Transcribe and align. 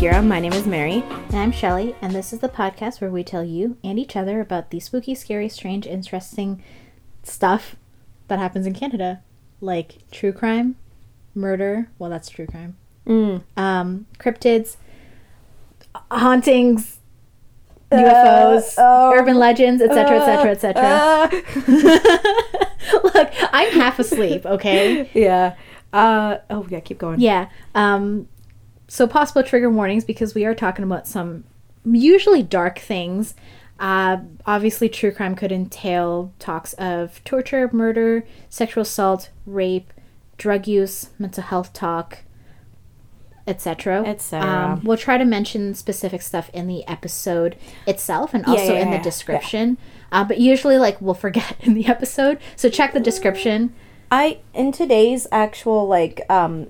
Obscura. 0.00 0.22
My 0.22 0.40
name 0.40 0.54
is 0.54 0.66
Mary. 0.66 1.04
And 1.28 1.36
I'm 1.36 1.52
Shelly, 1.52 1.94
and 2.00 2.14
this 2.14 2.32
is 2.32 2.38
the 2.38 2.48
podcast 2.48 3.02
where 3.02 3.10
we 3.10 3.22
tell 3.22 3.44
you 3.44 3.76
and 3.84 3.98
each 3.98 4.16
other 4.16 4.40
about 4.40 4.70
the 4.70 4.80
spooky, 4.80 5.14
scary, 5.14 5.46
strange, 5.50 5.86
interesting 5.86 6.62
stuff 7.22 7.76
that 8.28 8.38
happens 8.38 8.64
in 8.64 8.72
Canada, 8.72 9.20
like 9.60 9.98
true 10.10 10.32
crime, 10.32 10.76
murder. 11.34 11.90
Well, 11.98 12.08
that's 12.08 12.30
true 12.30 12.46
crime. 12.46 12.78
Mm. 13.06 13.42
Um, 13.58 14.06
cryptids, 14.18 14.78
hauntings, 16.10 17.00
UFOs, 17.92 18.76
oh. 18.78 19.12
urban 19.14 19.36
legends, 19.36 19.82
etc., 19.82 20.18
etc., 20.18 20.52
etc. 20.52 20.82
Uh, 20.82 21.28
Look, 23.04 23.30
I'm 23.52 23.70
half 23.72 23.98
asleep. 23.98 24.46
Okay. 24.46 25.10
yeah. 25.12 25.56
Uh, 25.92 26.38
oh, 26.48 26.66
yeah, 26.70 26.80
keep 26.80 26.96
going. 26.96 27.20
Yeah. 27.20 27.50
Um, 27.74 28.28
so 28.90 29.06
possible 29.06 29.44
trigger 29.44 29.70
warnings 29.70 30.04
because 30.04 30.34
we 30.34 30.44
are 30.44 30.54
talking 30.54 30.82
about 30.82 31.06
some 31.06 31.44
usually 31.84 32.42
dark 32.42 32.80
things. 32.80 33.34
Uh, 33.78 34.18
obviously, 34.46 34.88
true 34.88 35.12
crime 35.12 35.36
could 35.36 35.52
entail 35.52 36.32
talks 36.40 36.72
of 36.72 37.22
torture, 37.22 37.70
murder, 37.72 38.26
sexual 38.48 38.82
assault, 38.82 39.30
rape, 39.46 39.92
drug 40.38 40.66
use, 40.66 41.10
mental 41.20 41.44
health 41.44 41.72
talk, 41.72 42.24
etc. 43.46 44.02
etc. 44.04 44.50
Um, 44.50 44.80
we'll 44.82 44.98
try 44.98 45.18
to 45.18 45.24
mention 45.24 45.72
specific 45.74 46.20
stuff 46.20 46.50
in 46.52 46.66
the 46.66 46.84
episode 46.88 47.56
itself 47.86 48.34
and 48.34 48.44
also 48.44 48.74
yeah, 48.74 48.80
in 48.80 48.88
yeah, 48.88 48.98
the 48.98 49.04
description. 49.04 49.78
Uh, 50.10 50.24
but 50.24 50.40
usually, 50.40 50.78
like, 50.78 51.00
we'll 51.00 51.14
forget 51.14 51.54
in 51.60 51.74
the 51.74 51.86
episode. 51.86 52.40
So 52.56 52.68
check 52.68 52.92
the 52.92 52.98
description. 52.98 53.72
I 54.10 54.40
in 54.52 54.72
today's 54.72 55.28
actual 55.30 55.86
like 55.86 56.20
um 56.28 56.66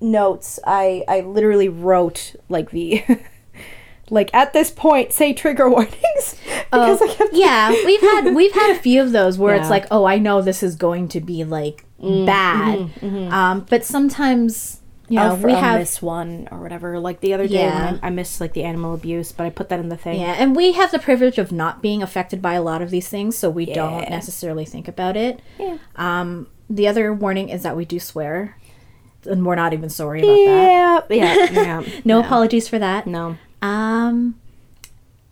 notes, 0.00 0.58
I 0.66 1.04
I 1.08 1.20
literally 1.20 1.68
wrote 1.68 2.34
like 2.48 2.70
the 2.70 3.02
like 4.10 4.32
at 4.34 4.52
this 4.52 4.70
point 4.70 5.12
say 5.12 5.32
trigger 5.32 5.68
warnings 5.70 6.36
because 6.70 7.00
I 7.02 7.06
kept 7.08 7.30
Oh, 7.34 7.36
yeah, 7.36 7.70
we've 7.84 8.00
had 8.00 8.34
we've 8.34 8.52
had 8.52 8.76
a 8.76 8.78
few 8.78 9.02
of 9.02 9.12
those 9.12 9.38
where 9.38 9.54
Yeah. 9.54 9.60
it's 9.62 9.70
like, 9.70 9.86
oh, 9.90 10.04
I 10.04 10.18
know 10.18 10.42
this 10.42 10.62
is 10.62 10.76
going 10.76 11.08
to 11.08 11.20
be 11.20 11.44
like 11.44 11.84
Mm, 12.02 12.26
bad, 12.26 12.78
mm-hmm, 13.00 13.32
um, 13.32 13.66
but 13.70 13.82
sometimes 13.82 14.80
you 15.08 15.16
know 15.16 15.28
I'll, 15.28 15.36
we 15.38 15.52
have 15.54 15.80
miss 15.80 16.02
one 16.02 16.48
or 16.50 16.58
whatever. 16.60 16.98
Like 17.00 17.20
the 17.20 17.32
other 17.32 17.48
day, 17.48 17.62
Yeah. 17.64 17.92
when 17.92 18.00
I, 18.02 18.08
I 18.08 18.10
missed 18.10 18.42
like 18.42 18.52
the 18.52 18.62
animal 18.64 18.92
abuse, 18.92 19.32
but 19.32 19.44
I 19.46 19.50
put 19.50 19.70
that 19.70 19.80
in 19.80 19.88
the 19.88 19.96
thing. 19.96 20.20
yeah, 20.20 20.34
and 20.38 20.54
we 20.54 20.72
have 20.72 20.90
the 20.90 20.98
privilege 20.98 21.38
of 21.38 21.50
not 21.50 21.80
being 21.80 22.02
affected 22.02 22.42
by 22.42 22.54
a 22.54 22.62
lot 22.62 22.82
of 22.82 22.90
these 22.90 23.08
things, 23.08 23.38
so 23.38 23.48
we 23.48 23.64
don't 23.64 24.10
necessarily 24.10 24.66
think 24.66 24.86
about 24.86 25.16
it. 25.16 25.40
Yeah. 25.58 25.78
Um, 25.96 26.48
the 26.68 26.86
other 26.88 27.14
warning 27.14 27.48
is 27.48 27.62
that 27.62 27.74
we 27.76 27.86
do 27.86 27.98
swear, 27.98 28.58
and 29.26 29.44
we're 29.46 29.54
not 29.54 29.72
even 29.72 29.88
sorry 29.88 30.20
about 30.20 31.06
that. 31.08 31.16
Yeah, 31.16 31.16
yeah, 31.50 31.50
yeah. 31.82 32.00
No 32.04 32.18
yeah. 32.20 32.26
apologies 32.26 32.68
for 32.68 32.78
that. 32.78 33.06
No. 33.06 33.36
Um, 33.62 34.34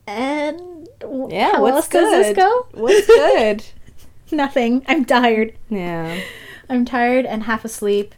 and 0.07 0.89
Yeah, 1.31 1.53
how 1.53 1.62
what's 1.62 1.77
else 1.77 1.89
good? 1.89 2.01
does 2.01 2.27
this 2.27 2.37
go? 2.37 2.67
What's 2.73 3.07
good? 3.07 3.65
Nothing. 4.33 4.83
I'm 4.89 5.05
tired. 5.05 5.55
yeah. 5.69 6.21
I'm 6.69 6.84
tired 6.84 7.27
and 7.27 7.43
half 7.43 7.65
asleep 7.65 8.15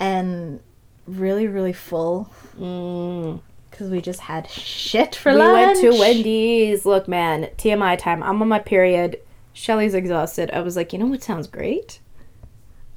and 0.00 0.60
really, 1.06 1.46
really 1.46 1.72
full 1.72 2.32
Mm. 2.58 3.40
because 3.70 3.88
we 3.90 4.00
just 4.02 4.20
had 4.20 4.48
shit 4.48 5.14
for 5.14 5.32
we 5.32 5.38
lunch. 5.38 5.78
We 5.82 5.88
went 5.88 5.94
to 5.96 6.00
Wendy's. 6.00 6.84
Look, 6.86 7.08
man, 7.08 7.48
TMI 7.58 7.98
time. 7.98 8.22
I'm 8.22 8.40
on 8.42 8.48
my 8.48 8.58
period. 8.58 9.18
Shelly's 9.54 9.94
exhausted. 9.94 10.50
I 10.52 10.60
was 10.60 10.76
like, 10.76 10.92
you 10.92 10.98
know 10.98 11.06
what 11.06 11.22
sounds 11.22 11.46
great? 11.46 11.98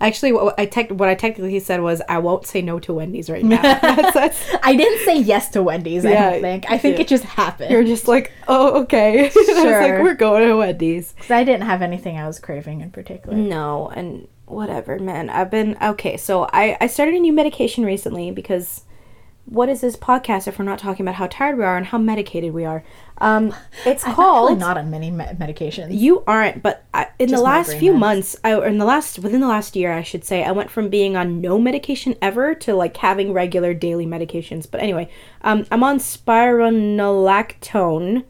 Actually, 0.01 0.33
what 0.33 0.59
I 0.59 0.65
what 0.89 1.07
I 1.07 1.15
technically 1.15 1.57
said 1.59 1.81
was, 1.81 2.01
I 2.09 2.17
won't 2.17 2.45
say 2.45 2.61
no 2.61 2.79
to 2.79 2.93
Wendy's 2.93 3.29
right 3.29 3.45
now. 3.45 3.61
that's, 3.81 4.13
that's, 4.13 4.45
I 4.63 4.75
didn't 4.75 5.05
say 5.05 5.17
yes 5.19 5.49
to 5.51 5.63
Wendy's. 5.63 6.05
I 6.05 6.13
don't 6.13 6.41
think. 6.41 6.69
I 6.69 6.77
think 6.77 6.95
yeah. 6.95 7.01
it 7.01 7.07
just 7.07 7.23
happened. 7.23 7.71
you're 7.71 7.85
just 7.85 8.07
like, 8.07 8.33
oh, 8.49 8.81
okay. 8.81 9.19
I 9.29 9.31
was 9.33 9.45
Sure. 9.45 9.81
like, 9.81 10.03
we're 10.03 10.13
going 10.13 10.47
to 10.47 10.57
Wendy's. 10.57 11.13
Because 11.13 11.31
I 11.31 11.45
didn't 11.45 11.63
have 11.63 11.81
anything 11.81 12.17
I 12.17 12.27
was 12.27 12.39
craving 12.39 12.81
in 12.81 12.91
particular. 12.91 13.37
No, 13.37 13.87
and 13.95 14.27
whatever, 14.45 14.99
man. 14.99 15.29
I've 15.29 15.49
been 15.49 15.77
okay. 15.81 16.17
So 16.17 16.49
I 16.51 16.77
I 16.81 16.87
started 16.87 17.15
a 17.15 17.19
new 17.19 17.33
medication 17.33 17.85
recently 17.85 18.31
because 18.31 18.83
what 19.45 19.69
is 19.69 19.81
this 19.81 19.95
podcast 19.95 20.47
if 20.47 20.57
we're 20.57 20.65
not 20.65 20.79
talking 20.79 21.05
about 21.05 21.13
how 21.15 21.27
tired 21.27 21.57
we 21.57 21.63
are 21.63 21.77
and 21.77 21.85
how 21.85 21.97
medicated 21.97 22.53
we 22.53 22.65
are? 22.65 22.83
Um, 23.19 23.53
it's 23.85 24.03
I'm 24.03 24.09
actually 24.09 24.25
called. 24.25 24.59
not 24.59 24.77
on 24.77 24.89
many 24.89 25.09
me- 25.11 25.23
medications. 25.25 25.97
You 25.97 26.23
aren't, 26.27 26.61
but 26.63 26.83
I, 26.93 27.07
in 27.19 27.29
the 27.29 27.39
last 27.39 27.77
few 27.77 27.93
meds. 27.93 27.99
months, 27.99 28.35
I, 28.43 28.55
or 28.55 28.65
in 28.65 28.77
the 28.77 28.83
last 28.85 29.19
within 29.19 29.39
the 29.41 29.47
last 29.47 29.75
year, 29.75 29.93
I 29.93 30.03
should 30.03 30.23
say, 30.25 30.43
I 30.43 30.51
went 30.51 30.71
from 30.71 30.89
being 30.89 31.15
on 31.15 31.41
no 31.41 31.59
medication 31.59 32.15
ever 32.21 32.55
to 32.55 32.75
like 32.75 32.97
having 32.97 33.31
regular 33.33 33.73
daily 33.73 34.05
medications. 34.05 34.69
But 34.69 34.81
anyway, 34.81 35.09
um, 35.41 35.65
I'm 35.71 35.83
on 35.83 35.99
spironolactone. 35.99 38.25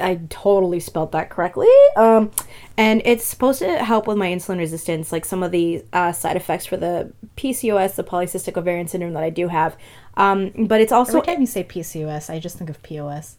I 0.00 0.20
totally 0.28 0.80
spelled 0.80 1.12
that 1.12 1.30
correctly. 1.30 1.68
Um, 1.96 2.30
and 2.76 3.02
it's 3.04 3.24
supposed 3.24 3.58
to 3.60 3.78
help 3.84 4.06
with 4.06 4.16
my 4.18 4.28
insulin 4.28 4.58
resistance, 4.58 5.12
like 5.12 5.24
some 5.24 5.42
of 5.42 5.50
the 5.52 5.84
uh, 5.92 6.12
side 6.12 6.36
effects 6.36 6.66
for 6.66 6.76
the 6.76 7.12
PCOS, 7.36 7.94
the 7.94 8.04
polycystic 8.04 8.56
ovarian 8.56 8.86
syndrome 8.88 9.14
that 9.14 9.22
I 9.22 9.30
do 9.30 9.48
have. 9.48 9.76
Um, 10.16 10.52
but 10.66 10.80
it's 10.80 10.92
also 10.92 11.18
Every 11.18 11.32
time 11.34 11.40
you 11.40 11.46
say 11.46 11.64
PCOS, 11.64 12.30
I 12.30 12.38
just 12.38 12.56
think 12.58 12.70
of 12.70 12.82
POS. 12.82 13.36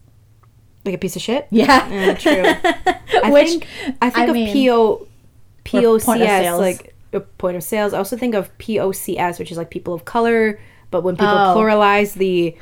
like 0.86 0.96
a 0.96 0.98
piece 0.98 1.16
of 1.16 1.22
shit. 1.22 1.48
Yeah, 1.52 1.88
Yeah, 1.90 2.14
true. 2.16 2.44
I 3.24 3.32
Which 3.32 3.48
think, 3.50 3.68
I 4.02 4.10
think 4.10 4.18
I 4.18 4.26
of 4.28 4.34
mean- 4.34 4.68
PO 4.68 5.08
POCS 5.66 6.60
like 6.60 6.96
a 7.14 7.20
point 7.20 7.58
of 7.58 7.64
sales. 7.64 7.94
I 7.94 7.98
also 7.98 8.18
think 8.18 8.36
of 8.36 8.56
POCS, 8.58 9.40
which 9.40 9.52
is 9.52 9.58
like 9.58 9.70
people 9.70 9.94
of 9.94 10.06
color, 10.06 10.60
but 10.92 11.02
when 11.04 11.16
people 11.16 11.28
Oh. 11.34 11.56
pluralize 11.58 12.14
the 12.14 12.56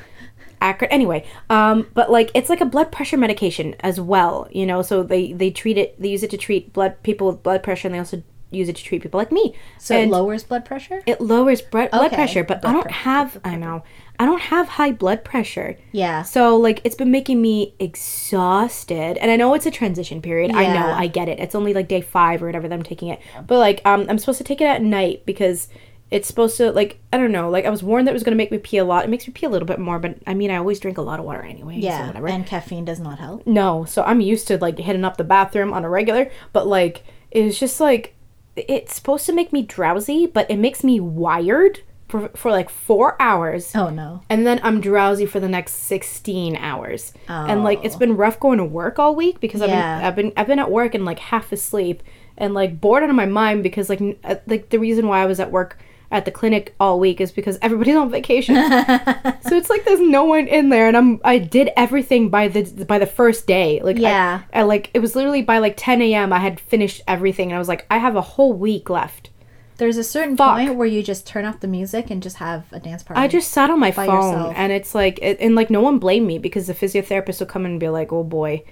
anyway. 0.90 1.26
Um, 1.50 1.88
but 1.94 2.12
like 2.12 2.31
it's 2.34 2.50
like 2.50 2.62
a 2.62 2.66
blood 2.66 2.92
pressure 2.92 3.18
medication 3.18 3.76
as 3.80 4.00
well, 4.00 4.48
you 4.52 4.66
know. 4.66 4.81
So 4.81 5.03
they 5.03 5.34
they 5.34 5.52
treat 5.52 5.78
it. 5.78 6.00
They 6.02 6.09
use 6.09 6.24
it 6.24 6.30
to 6.31 6.38
treat 6.38 6.74
blood 6.74 7.02
people 7.03 7.28
with 7.28 7.44
blood 7.44 7.64
pressure, 7.64 7.88
and 7.88 7.96
they 7.96 8.00
also 8.00 8.24
use 8.52 8.70
it 8.70 8.75
to 8.78 8.84
treat 8.84 9.02
people 9.02 9.18
like 9.18 9.31
me. 9.31 9.54
so 9.80 9.96
And 9.96 10.09
it 10.09 10.14
lowers 10.14 10.44
blood 10.44 10.66
pressure. 10.66 11.02
it 11.06 11.20
lowers 11.20 11.62
blood 11.62 11.92
blood 11.92 12.12
pressure, 12.14 12.44
but 12.44 12.66
I 12.66 12.72
don't 12.72 12.84
pressure, 12.84 12.98
have. 13.00 13.40
I 13.44 13.56
know 13.56 13.84
I 14.18 14.25
don't 14.25 14.42
have 14.42 14.70
high 14.70 14.92
blood 14.94 15.24
pressure. 15.25 15.78
Yeah. 15.92 16.22
So 16.24 16.56
like 16.56 16.80
it's 16.84 16.96
been 16.96 17.12
making 17.12 17.42
me 17.42 17.74
exhausted, 17.80 19.18
and 19.18 19.31
I 19.31 19.36
know 19.36 19.54
it's 19.54 19.66
a 19.66 19.72
transition 19.72 20.22
period. 20.22 20.52
I 20.52 20.74
know, 20.74 20.88
I 20.88 21.08
get 21.08 21.28
it. 21.28 21.40
It's 21.40 21.56
only 21.56 21.74
like 21.74 21.88
day 21.88 22.02
five 22.02 22.42
or 22.42 22.46
whatever 22.46 22.68
that 22.68 22.74
I'm 22.74 22.84
taking 22.84 23.09
it, 23.09 23.20
but 23.46 23.59
like 23.59 23.81
um, 23.86 24.06
I'm 24.09 24.18
supposed 24.18 24.38
to 24.38 24.44
take 24.44 24.62
it 24.62 24.66
at 24.66 24.81
night 24.81 25.25
because 25.25 25.68
it's 26.12 26.28
supposed 26.28 26.56
to 26.58 26.72
like 26.72 27.00
I 27.12 27.18
don't 27.18 27.32
know. 27.32 27.50
Like 27.50 27.66
I 27.66 27.70
was 27.70 27.82
warned 27.84 28.08
that 28.08 28.12
it 28.12 28.14
was 28.14 28.24
gonna 28.24 28.36
make 28.38 28.52
me 28.52 28.58
pee 28.60 28.78
a 28.78 28.86
lot. 28.86 29.04
It 29.06 29.10
makes 29.10 29.28
me 29.28 29.34
pee 29.34 29.46
a 29.46 29.50
little 29.50 29.66
bit 29.68 29.80
more, 29.80 30.00
but 30.00 30.18
I 30.28 30.34
mean 30.34 30.52
I 30.52 30.58
always 30.58 30.80
drink 30.80 30.98
a 30.98 31.02
lot 31.02 31.20
of 31.20 31.26
water 31.26 31.42
anyway. 31.42 31.82
so 31.82 31.88
Yeah, 31.88 32.08
whatever. 32.08 32.28
and 32.28 32.46
caffeine 32.46 32.86
does 32.86 33.00
not 33.00 33.20
help. 33.20 33.46
No, 33.48 33.86
so 33.86 34.04
I'm 34.04 34.22
used 34.22 34.48
to 34.50 34.58
like 34.58 34.78
hitting 34.78 35.04
up 35.04 35.18
the 35.18 35.24
bathroom 35.24 35.74
on 35.74 35.84
a 35.84 35.90
regular, 35.90 36.30
but 36.54 36.68
like 36.68 37.04
it's 37.32 37.60
just 37.60 37.80
like 37.80 38.14
it's 38.56 38.96
supposed 38.96 39.26
to 39.26 39.34
make 39.34 39.52
me 39.52 39.62
drowsy, 39.64 40.26
but 40.28 40.50
it 40.50 40.58
makes 40.58 40.84
me 40.84 41.00
wired 41.00 41.82
for 42.08 42.30
for 42.30 42.52
like 42.52 42.70
four 42.70 43.20
hours 43.20 43.76
Oh 43.76 43.90
no. 43.90 44.22
and 44.30 44.46
then 44.46 44.60
I'm 44.64 44.80
drowsy 44.80 45.26
for 45.26 45.40
the 45.40 45.50
next 45.50 45.74
16 45.74 46.56
hours. 46.56 47.14
Oh. 47.28 47.46
And 47.48 47.64
like 47.64 47.84
it's 47.84 47.96
been 47.96 48.16
rough 48.16 48.40
going 48.40 48.60
to 48.60 48.64
work 48.64 49.00
all 49.00 49.16
week 49.16 49.40
because 49.40 49.62
I've 49.64 49.70
been 49.72 49.80
I've 50.06 50.16
been 50.16 50.34
I've 50.38 50.48
been 50.48 50.60
at 50.60 50.70
work 50.70 50.94
and 50.94 51.04
like 51.04 51.18
half 51.18 51.52
asleep 51.52 52.04
and 52.38 52.54
like 52.54 52.80
bored 52.80 53.02
out 53.02 53.10
of 53.10 53.16
my 53.16 53.26
mind 53.26 53.64
because 53.64 53.90
like 53.90 54.02
n- 54.02 54.18
uh, 54.24 54.36
like 54.46 54.70
the 54.70 54.78
reason 54.78 55.08
why 55.08 55.22
I 55.22 55.26
was 55.26 55.40
at 55.40 55.52
work 55.52 55.80
at 56.12 56.26
the 56.26 56.32
clinic 56.32 56.76
all 56.80 57.00
week 57.00 57.20
is 57.20 57.32
because 57.32 57.58
everybody's 57.62 57.96
on 57.96 58.10
vacation. 58.10 58.56
so 58.56 59.56
it's 59.56 59.70
like 59.70 59.86
there's 59.86 60.00
no 60.00 60.24
one 60.24 60.48
in 60.48 60.70
there 60.70 60.88
and 60.88 60.96
I'm 60.96 61.20
I 61.24 61.40
did 61.40 61.70
everything 61.76 62.30
by 62.30 62.48
the 62.48 62.86
by 62.86 63.00
the 63.00 63.06
first 63.06 63.48
day. 63.48 63.82
Like 63.82 63.98
Yeah. 63.98 64.42
I, 64.54 64.63
like 64.63 64.92
it 64.94 65.00
was 65.00 65.16
literally 65.16 65.42
by 65.42 65.57
like 65.57 65.75
10 65.78 66.02
a.m. 66.02 66.31
I 66.31 66.40
had 66.40 66.60
finished 66.60 67.02
everything 67.07 67.50
and 67.50 67.56
I 67.56 67.60
was 67.60 67.68
like 67.68 67.86
I 67.90 67.98
have 67.98 68.16
a 68.16 68.22
whole 68.22 68.54
week 68.54 68.90
left. 68.90 69.30
There's 69.78 69.98
a 69.98 70.04
certain 70.06 70.38
Fuck. 70.38 70.56
point 70.57 70.75
where 70.75 70.88
you 70.88 71.04
just 71.04 71.28
turn 71.28 71.44
off 71.44 71.60
the 71.60 71.68
music 71.68 72.10
and 72.10 72.24
just 72.24 72.38
have 72.38 72.63
a 72.72 72.80
dance 72.80 73.04
party. 73.04 73.19
I 73.22 73.28
just 73.28 73.51
sat 73.51 73.69
on 73.69 73.80
my 73.80 73.92
phone 73.92 74.06
yourself. 74.06 74.54
and 74.56 74.72
it's 74.72 74.96
like 74.96 75.19
it, 75.22 75.38
and 75.42 75.54
like 75.54 75.69
no 75.69 75.81
one 75.81 76.00
blamed 76.00 76.28
me 76.28 76.38
because 76.40 76.68
the 76.68 76.74
physiotherapist 76.74 77.40
will 77.40 77.48
come 77.48 77.66
in 77.66 77.72
and 77.72 77.80
be 77.80 77.90
like, 77.90 78.13
"Oh 78.13 78.24
boy, 78.24 78.63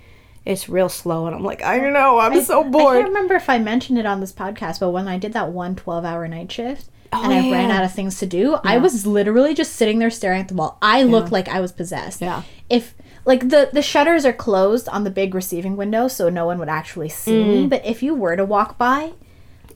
it's 0.46 0.70
real 0.70 0.88
slow." 0.88 1.26
And 1.26 1.36
I'm 1.36 1.44
like, 1.44 1.62
"I 1.62 1.78
know, 1.90 2.20
I'm 2.20 2.42
so 2.42 2.64
bored 2.64 2.96
I 2.96 3.02
can't 3.02 3.10
remember 3.10 3.36
if 3.36 3.50
I 3.50 3.58
mentioned 3.60 4.00
it 4.00 4.06
on 4.06 4.22
this 4.22 4.32
podcast, 4.32 4.80
but 4.80 4.92
when 4.92 5.10
I 5.10 5.18
did 5.18 5.34
that 5.34 5.52
one 5.52 5.76
12 5.76 6.06
hour 6.06 6.26
night 6.26 6.50
shift 6.50 6.88
Oh, 7.16 7.24
and 7.24 7.34
I 7.34 7.52
ran 7.52 7.72
out 7.72 7.84
of 7.84 7.94
things 7.94 8.20
to 8.20 8.26
do, 8.26 8.58
I 8.64 8.78
was 8.78 9.06
literally 9.06 9.54
just 9.54 9.74
sitting 9.76 10.00
there 10.00 10.10
staring 10.10 10.42
at 10.42 10.48
the 10.48 10.54
wall. 10.56 10.78
I 10.82 11.04
looked 11.04 11.32
like 11.32 11.48
I 11.48 11.60
was 11.60 11.72
possessed. 11.72 12.22
Yeah. 12.22 12.44
If 12.70 12.96
like 13.26 13.50
the 13.50 13.70
the 13.72 13.82
shutters 13.82 14.26
are 14.26 14.34
closed 14.34 14.90
on 14.90 15.04
the 15.04 15.10
big 15.12 15.34
receiving 15.34 15.78
window 15.78 16.08
so 16.08 16.28
no 16.30 16.46
one 16.46 16.60
would 16.60 16.70
actually 16.70 17.10
see 17.10 17.32
Mm. 17.44 17.48
me, 17.48 17.68
but 17.68 17.86
if 17.86 18.04
you 18.04 18.14
were 18.16 18.36
to 18.36 18.44
walk 18.46 18.78
by, 18.78 19.14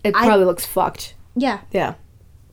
It 0.03 0.13
probably 0.13 0.45
looks 0.45 0.65
fucked. 0.65 1.15
yeah. 1.35 1.59
Yeah. 1.71 1.93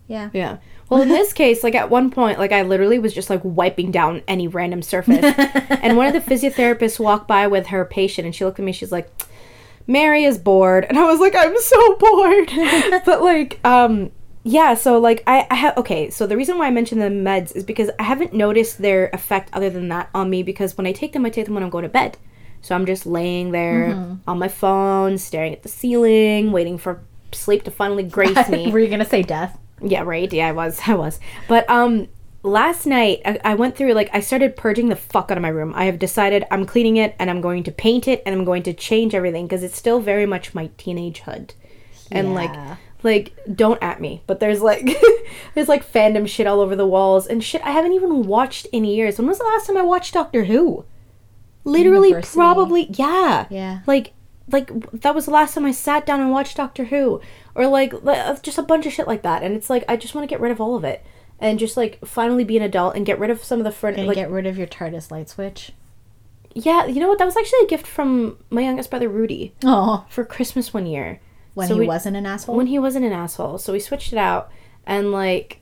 Yeah. 0.06 0.30
Yeah. 0.32 0.56
Well, 0.90 1.00
in 1.00 1.08
this 1.08 1.32
case, 1.42 1.64
like 1.64 1.74
at 1.74 1.88
one 1.90 2.10
point, 2.10 2.38
like 2.38 2.52
I 2.52 2.62
literally 2.62 2.98
was 2.98 3.14
just 3.14 3.30
like 3.30 3.40
wiping 3.42 3.90
down 3.90 4.22
any 4.28 4.46
random 4.48 4.82
surface. 4.82 5.24
and 5.82 5.96
one 5.96 6.06
of 6.06 6.12
the 6.12 6.20
physiotherapists 6.20 7.00
walked 7.00 7.26
by 7.26 7.46
with 7.46 7.68
her 7.68 7.84
patient 7.86 8.26
and 8.26 8.34
she 8.34 8.44
looked 8.44 8.58
at 8.58 8.64
me, 8.64 8.72
she's 8.72 8.92
like, 8.92 9.10
Mary 9.86 10.24
is 10.24 10.38
bored. 10.38 10.84
And 10.88 10.98
I 10.98 11.04
was 11.10 11.20
like, 11.20 11.34
I'm 11.34 11.56
so 11.58 11.96
bored. 11.96 12.50
but 13.06 13.22
like, 13.22 13.60
um, 13.64 14.10
yeah, 14.44 14.74
so 14.74 14.98
like 14.98 15.22
I, 15.26 15.46
I 15.50 15.54
have 15.56 15.76
okay, 15.78 16.10
so 16.10 16.26
the 16.26 16.36
reason 16.36 16.58
why 16.58 16.66
I 16.66 16.70
mentioned 16.70 17.00
the 17.00 17.06
meds 17.06 17.56
is 17.56 17.64
because 17.64 17.90
I 17.98 18.02
haven't 18.04 18.32
noticed 18.34 18.78
their 18.78 19.08
effect 19.12 19.48
other 19.52 19.70
than 19.70 19.88
that 19.88 20.10
on 20.14 20.28
me 20.30 20.42
because 20.42 20.76
when 20.76 20.86
I 20.86 20.92
take 20.92 21.12
them, 21.14 21.24
I 21.24 21.30
take 21.30 21.46
them 21.46 21.54
when 21.54 21.62
I'm 21.64 21.70
going 21.70 21.84
to 21.84 21.88
bed. 21.88 22.18
So 22.60 22.74
I'm 22.74 22.86
just 22.86 23.04
laying 23.06 23.50
there 23.50 23.94
Mm-hmm. 23.94 24.28
on 24.30 24.38
my 24.38 24.48
phone, 24.48 25.18
staring 25.18 25.52
at 25.52 25.62
the 25.62 25.68
ceiling, 25.68 26.52
waiting 26.52 26.78
for 26.78 27.02
sleep 27.32 27.64
to 27.64 27.70
finally 27.70 28.02
grace 28.04 28.48
me. 28.48 28.70
Were 28.72 28.78
you 28.78 28.88
gonna 28.88 29.04
say 29.04 29.22
death? 29.22 29.58
Yeah, 29.82 30.02
right. 30.02 30.32
Yeah, 30.32 30.48
I 30.48 30.52
was. 30.52 30.80
I 30.86 30.94
was. 30.94 31.18
But 31.48 31.68
um 31.68 32.08
last 32.42 32.84
night 32.86 33.22
I, 33.24 33.38
I 33.44 33.54
went 33.54 33.74
through 33.76 33.94
like 33.94 34.10
I 34.12 34.20
started 34.20 34.54
purging 34.56 34.88
the 34.90 34.96
fuck 34.96 35.30
out 35.30 35.38
of 35.38 35.42
my 35.42 35.48
room. 35.48 35.72
I 35.74 35.86
have 35.86 35.98
decided 35.98 36.44
I'm 36.50 36.66
cleaning 36.66 36.96
it 36.98 37.16
and 37.18 37.30
I'm 37.30 37.40
going 37.40 37.62
to 37.64 37.72
paint 37.72 38.06
it 38.08 38.22
and 38.26 38.34
I'm 38.34 38.44
going 38.44 38.62
to 38.64 38.74
change 38.74 39.14
everything 39.14 39.46
because 39.46 39.62
it's 39.62 39.76
still 39.78 40.00
very 40.00 40.26
much 40.26 40.54
my 40.54 40.68
teenage 40.76 41.20
hood. 41.20 41.54
And 42.12 42.28
Yeah. 42.28 42.34
like 42.34 42.78
don't 43.54 43.82
at 43.82 44.00
me, 44.00 44.22
but 44.26 44.40
there's 44.40 44.62
like 44.62 44.88
there's 45.54 45.68
like 45.68 45.90
fandom 45.90 46.26
shit 46.28 46.46
all 46.46 46.60
over 46.60 46.74
the 46.74 46.86
walls 46.86 47.26
and 47.26 47.42
shit 47.44 47.62
I 47.62 47.70
haven't 47.70 47.92
even 47.92 48.24
watched 48.24 48.66
in 48.72 48.84
years. 48.84 49.18
When 49.18 49.26
was 49.28 49.38
the 49.38 49.44
last 49.44 49.66
time 49.66 49.76
I 49.76 49.82
watched 49.82 50.14
Doctor 50.14 50.44
Who? 50.44 50.84
Literally 51.64 52.08
University. 52.08 52.36
probably 52.36 52.86
yeah. 52.90 53.46
Yeah. 53.50 53.80
Like 53.86 54.12
like 54.50 54.70
that 55.00 55.14
was 55.14 55.24
the 55.26 55.30
last 55.30 55.54
time 55.54 55.64
I 55.64 55.70
sat 55.72 56.04
down 56.04 56.20
and 56.20 56.30
watched 56.30 56.56
Doctor 56.56 56.84
Who 56.84 57.20
or 57.54 57.66
like 57.66 57.94
uh, 58.06 58.36
just 58.42 58.58
a 58.58 58.62
bunch 58.62 58.84
of 58.86 58.92
shit 58.92 59.06
like 59.06 59.22
that 59.22 59.42
and 59.42 59.54
it's 59.54 59.70
like 59.70 59.84
I 59.88 59.96
just 59.96 60.14
want 60.14 60.28
to 60.28 60.32
get 60.32 60.40
rid 60.40 60.52
of 60.52 60.60
all 60.60 60.76
of 60.76 60.84
it 60.84 61.04
and 61.40 61.58
just 61.58 61.76
like 61.76 61.98
finally 62.04 62.44
be 62.44 62.56
an 62.56 62.62
adult 62.62 62.94
and 62.96 63.06
get 63.06 63.18
rid 63.18 63.30
of 63.30 63.42
some 63.42 63.58
of 63.58 63.64
the 63.64 63.72
furniture 63.72 64.04
like 64.04 64.16
get 64.16 64.30
rid 64.30 64.46
of 64.46 64.58
your 64.58 64.66
TARDIS 64.66 65.10
light 65.10 65.28
switch. 65.30 65.72
yeah 66.54 66.84
you 66.86 67.00
know 67.00 67.08
what 67.08 67.18
that 67.18 67.24
was 67.24 67.36
actually 67.36 67.60
a 67.64 67.66
gift 67.68 67.86
from 67.86 68.36
my 68.50 68.60
youngest 68.62 68.90
brother 68.90 69.08
Rudy 69.08 69.54
Oh, 69.64 70.04
for 70.10 70.24
Christmas 70.24 70.74
one 70.74 70.86
year 70.86 71.20
when 71.54 71.68
So 71.68 71.74
he 71.74 71.80
we- 71.80 71.86
wasn't 71.86 72.16
an 72.16 72.26
asshole. 72.26 72.54
when 72.56 72.66
he 72.66 72.78
wasn't 72.78 73.04
an 73.04 73.12
asshole 73.12 73.58
so 73.58 73.72
we 73.72 73.80
switched 73.80 74.12
it 74.12 74.18
out 74.18 74.50
and 74.86 75.10
like 75.12 75.60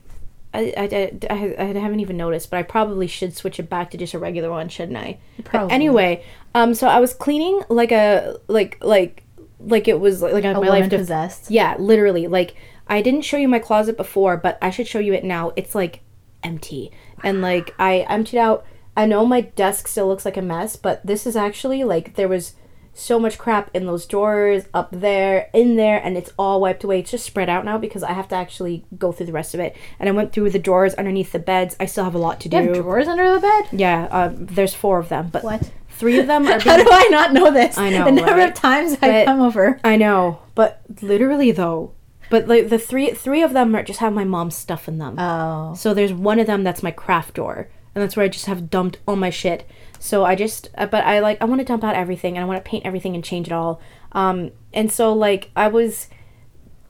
I, 0.55 0.71
I, 0.77 1.33
I, 1.33 1.55
I 1.61 1.79
haven't 1.79 1.99
even 2.01 2.15
noticed, 2.15 2.51
but 2.51 2.57
I 2.57 2.61
probably 2.63 3.07
should 3.07 3.35
switch 3.35 3.59
it 3.59 3.71
back 3.71 3.89
to 3.89 3.97
just 3.97 4.13
a 4.13 4.19
regular 4.19 4.51
one, 4.51 4.69
shouldn't 4.69 4.99
I? 4.99 5.17
But 5.37 5.45
Probably. 5.45 5.73
anyway, 5.73 6.23
um, 6.53 6.75
so 6.75 6.87
I 6.87 6.99
was 6.99 7.15
cleaning 7.15 7.63
like 7.69 7.91
a 7.91 8.37
like 8.47 8.77
like 8.83 9.23
like 9.59 9.87
it 9.87 9.99
was 9.99 10.21
like, 10.21 10.31
like 10.31 10.43
a 10.43 10.53
my 10.53 10.67
life 10.67 10.89
de- 10.89 10.97
possessed. 10.99 11.49
Yeah, 11.49 11.75
literally. 11.79 12.27
Like 12.27 12.53
I 12.87 13.01
didn't 13.01 13.23
show 13.23 13.37
you 13.37 13.47
my 13.47 13.57
closet 13.57 13.97
before, 13.97 14.37
but 14.37 14.59
I 14.61 14.69
should 14.69 14.85
show 14.85 14.99
you 14.99 15.13
it 15.13 15.23
now. 15.23 15.53
It's 15.55 15.73
like 15.73 16.01
empty. 16.43 16.91
And 17.23 17.41
like 17.41 17.73
I 17.79 18.01
emptied 18.07 18.37
out 18.37 18.63
I 18.95 19.07
know 19.07 19.25
my 19.25 19.41
desk 19.41 19.87
still 19.87 20.07
looks 20.07 20.23
like 20.23 20.37
a 20.37 20.41
mess, 20.43 20.75
but 20.75 21.03
this 21.03 21.25
is 21.25 21.35
actually 21.35 21.83
like 21.83 22.13
there 22.13 22.27
was 22.27 22.53
so 22.95 23.19
much 23.19 23.37
crap 23.37 23.71
in 23.73 23.85
those 23.87 24.05
drawers, 24.05 24.65
up 24.73 24.89
there, 24.91 25.49
in 25.53 25.75
there, 25.77 25.97
and 26.03 26.15
it's 26.15 26.31
all 26.37 26.61
wiped 26.61 26.83
away. 26.83 26.99
It's 26.99 27.11
just 27.11 27.25
spread 27.25 27.49
out 27.49 27.65
now 27.65 27.77
because 27.77 28.03
I 28.03 28.13
have 28.13 28.27
to 28.29 28.35
actually 28.35 28.85
go 28.97 29.11
through 29.11 29.25
the 29.25 29.31
rest 29.31 29.53
of 29.53 29.59
it. 29.59 29.75
And 29.99 30.07
I 30.07 30.11
went 30.11 30.31
through 30.31 30.51
the 30.51 30.59
drawers 30.59 30.93
underneath 30.93 31.31
the 31.31 31.39
beds. 31.39 31.75
I 31.79 31.85
still 31.87 32.03
have 32.03 32.13
a 32.15 32.19
lot 32.19 32.39
to 32.41 32.49
do. 32.49 32.57
You 32.57 32.63
have 32.73 32.75
drawers 32.83 33.07
under 33.07 33.33
the 33.33 33.39
bed? 33.39 33.65
yeah, 33.71 34.07
um, 34.11 34.45
there's 34.45 34.73
four 34.75 34.99
of 34.99 35.09
them, 35.09 35.29
but 35.31 35.43
What? 35.43 35.71
three 35.89 36.19
of 36.19 36.27
them 36.27 36.45
are 36.47 36.59
How 36.59 36.77
do 36.77 36.87
I 36.91 37.07
not 37.09 37.33
know 37.33 37.51
this? 37.51 37.77
I 37.77 37.89
know, 37.89 38.05
The 38.05 38.11
number 38.11 38.31
right? 38.31 38.49
of 38.49 38.53
times 38.53 38.95
But- 38.97 39.09
I 39.09 39.25
come 39.25 39.41
over. 39.41 39.79
I 39.83 39.95
know, 39.97 40.39
but 40.53 40.81
literally 41.01 41.51
though, 41.51 41.93
but 42.29 42.47
like 42.47 42.69
the 42.69 42.79
three 42.79 43.11
three 43.11 43.41
of 43.43 43.53
them 43.53 43.75
are 43.75 43.83
just 43.83 43.99
have 43.99 44.13
my 44.13 44.23
mom's 44.23 44.55
stuff 44.55 44.87
in 44.87 44.97
them. 44.99 45.17
Oh. 45.19 45.73
So 45.75 45.93
there's 45.93 46.13
one 46.13 46.39
of 46.39 46.47
them 46.47 46.63
that's 46.63 46.81
my 46.83 46.91
craft 46.91 47.35
drawer, 47.35 47.69
and 47.95 48.01
that's 48.03 48.15
where 48.15 48.23
I 48.25 48.29
just 48.29 48.45
have 48.45 48.69
dumped 48.69 48.97
all 49.07 49.15
my 49.15 49.29
shit. 49.29 49.67
So 50.03 50.25
I 50.25 50.35
just, 50.35 50.67
uh, 50.77 50.85
but 50.85 51.05
I 51.05 51.19
like 51.19 51.41
I 51.41 51.45
want 51.45 51.61
to 51.61 51.65
dump 51.65 51.81
out 51.81 51.95
everything, 51.95 52.35
and 52.35 52.43
I 52.43 52.45
want 52.45 52.63
to 52.63 52.69
paint 52.69 52.85
everything 52.85 53.15
and 53.15 53.23
change 53.23 53.47
it 53.47 53.53
all. 53.53 53.79
Um, 54.11 54.51
and 54.73 54.91
so 54.91 55.13
like 55.13 55.49
I 55.55 55.69
was 55.69 56.09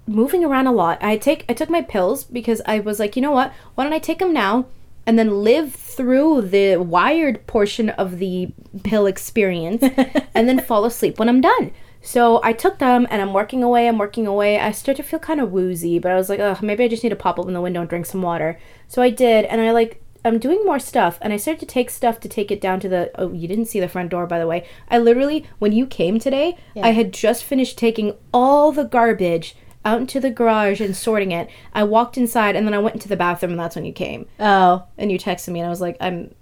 moving 0.07 0.43
around 0.43 0.65
a 0.65 0.71
lot. 0.71 0.97
I 1.03 1.17
take 1.17 1.45
I 1.47 1.53
took 1.53 1.69
my 1.69 1.83
pills 1.83 2.23
because 2.23 2.59
I 2.65 2.79
was 2.79 2.99
like, 2.99 3.15
you 3.15 3.21
know 3.21 3.29
what? 3.29 3.53
Why 3.75 3.83
don't 3.83 3.93
I 3.93 3.99
take 3.99 4.17
them 4.17 4.33
now? 4.33 4.65
And 5.05 5.19
then 5.19 5.43
live 5.43 5.75
through 5.75 6.41
the 6.41 6.77
wired 6.77 7.45
portion 7.45 7.91
of 7.91 8.17
the 8.17 8.51
pill 8.83 9.05
experience 9.05 9.83
and 10.33 10.49
then 10.49 10.59
fall 10.59 10.83
asleep 10.83 11.19
when 11.19 11.29
I'm 11.29 11.41
done. 11.41 11.71
So 12.01 12.41
I 12.43 12.51
took 12.51 12.79
them 12.79 13.05
and 13.11 13.21
I'm 13.21 13.31
working 13.31 13.61
away, 13.63 13.87
I'm 13.87 13.99
working 13.99 14.25
away. 14.25 14.59
I 14.59 14.71
started 14.71 15.03
to 15.03 15.07
feel 15.07 15.19
kind 15.19 15.39
of 15.39 15.51
woozy, 15.51 15.99
but 15.99 16.11
I 16.11 16.15
was 16.15 16.29
like, 16.29 16.39
oh, 16.39 16.57
maybe 16.63 16.83
I 16.83 16.87
just 16.87 17.03
need 17.03 17.11
to 17.11 17.15
pop 17.15 17.37
open 17.37 17.53
the 17.53 17.61
window 17.61 17.79
and 17.79 17.89
drink 17.89 18.07
some 18.07 18.23
water. 18.23 18.59
So 18.87 19.03
I 19.03 19.09
did, 19.09 19.45
and 19.45 19.61
I 19.61 19.71
like, 19.71 20.02
I'm 20.25 20.39
doing 20.39 20.63
more 20.63 20.79
stuff, 20.79 21.17
and 21.21 21.33
I 21.33 21.37
started 21.37 21.59
to 21.61 21.65
take 21.65 21.89
stuff 21.89 22.19
to 22.21 22.29
take 22.29 22.49
it 22.51 22.61
down 22.61 22.79
to 22.81 22.89
the. 22.89 23.11
Oh, 23.15 23.31
you 23.33 23.47
didn't 23.47 23.65
see 23.65 23.79
the 23.79 23.89
front 23.89 24.09
door, 24.09 24.25
by 24.25 24.39
the 24.39 24.47
way. 24.47 24.65
I 24.89 24.97
literally, 24.99 25.45
when 25.59 25.71
you 25.73 25.85
came 25.85 26.19
today, 26.19 26.57
Yeah. 26.75 26.85
I 26.87 26.91
had 26.91 27.11
just 27.13 27.43
finished 27.43 27.77
taking 27.77 28.15
all 28.33 28.71
the 28.71 28.85
garbage 28.85 29.55
out 29.85 29.99
into 29.99 30.19
the 30.21 30.31
garage 30.31 30.79
and 30.79 30.95
sorting 30.95 31.31
it. 31.31 31.49
I 31.73 31.83
walked 31.83 32.17
inside, 32.17 32.55
and 32.55 32.65
then 32.65 32.73
I 32.73 32.79
went 32.79 32.95
into 32.95 33.09
the 33.09 33.17
bathroom, 33.17 33.51
and 33.51 33.59
that's 33.59 33.75
when 33.75 33.85
you 33.85 33.91
came. 33.93 34.27
Oh. 34.39 34.83
And 34.97 35.11
you 35.11 35.19
texted 35.19 35.49
me, 35.49 35.59
and 35.59 35.67
I 35.67 35.69
was 35.69 35.81
like, 35.81 35.97
I'm. 35.99 36.33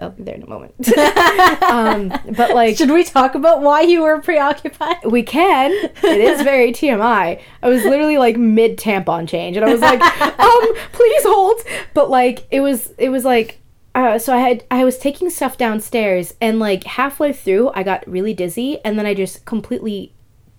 I'll 0.00 0.10
be 0.10 0.24
there 0.24 0.34
in 0.34 0.42
a 0.42 0.48
moment. 0.48 0.74
um, 1.62 2.08
but 2.36 2.54
like, 2.54 2.76
Should 2.76 2.90
we 2.90 3.04
talk 3.04 3.34
about 3.34 3.62
why 3.62 3.82
you 3.82 4.02
were 4.02 4.20
preoccupied? 4.20 5.04
we 5.04 5.22
can. 5.22 5.70
It 5.72 6.20
is 6.20 6.42
very 6.42 6.72
TMI. 6.72 7.40
I 7.62 7.68
was 7.68 7.84
literally 7.84 8.18
like 8.18 8.36
mid 8.36 8.76
tampon 8.76 9.28
change, 9.28 9.56
and 9.56 9.64
I 9.64 9.70
was 9.72 9.80
like, 9.80 10.00
um, 10.40 10.74
please 10.92 11.22
hold. 11.24 11.60
But 11.94 12.10
like, 12.10 12.46
it 12.50 12.60
was, 12.60 12.92
it 12.98 13.10
was 13.10 13.24
like, 13.24 13.60
uh, 13.94 14.18
so 14.18 14.34
I 14.34 14.38
had, 14.38 14.64
I 14.70 14.84
was 14.84 14.98
taking 14.98 15.30
stuff 15.30 15.56
downstairs, 15.56 16.34
and 16.40 16.58
like 16.58 16.84
halfway 16.84 17.32
through, 17.32 17.70
I 17.74 17.84
got 17.84 18.06
really 18.08 18.34
dizzy, 18.34 18.80
and 18.84 18.98
then 18.98 19.06
I 19.06 19.14
just 19.14 19.44
completely 19.44 20.12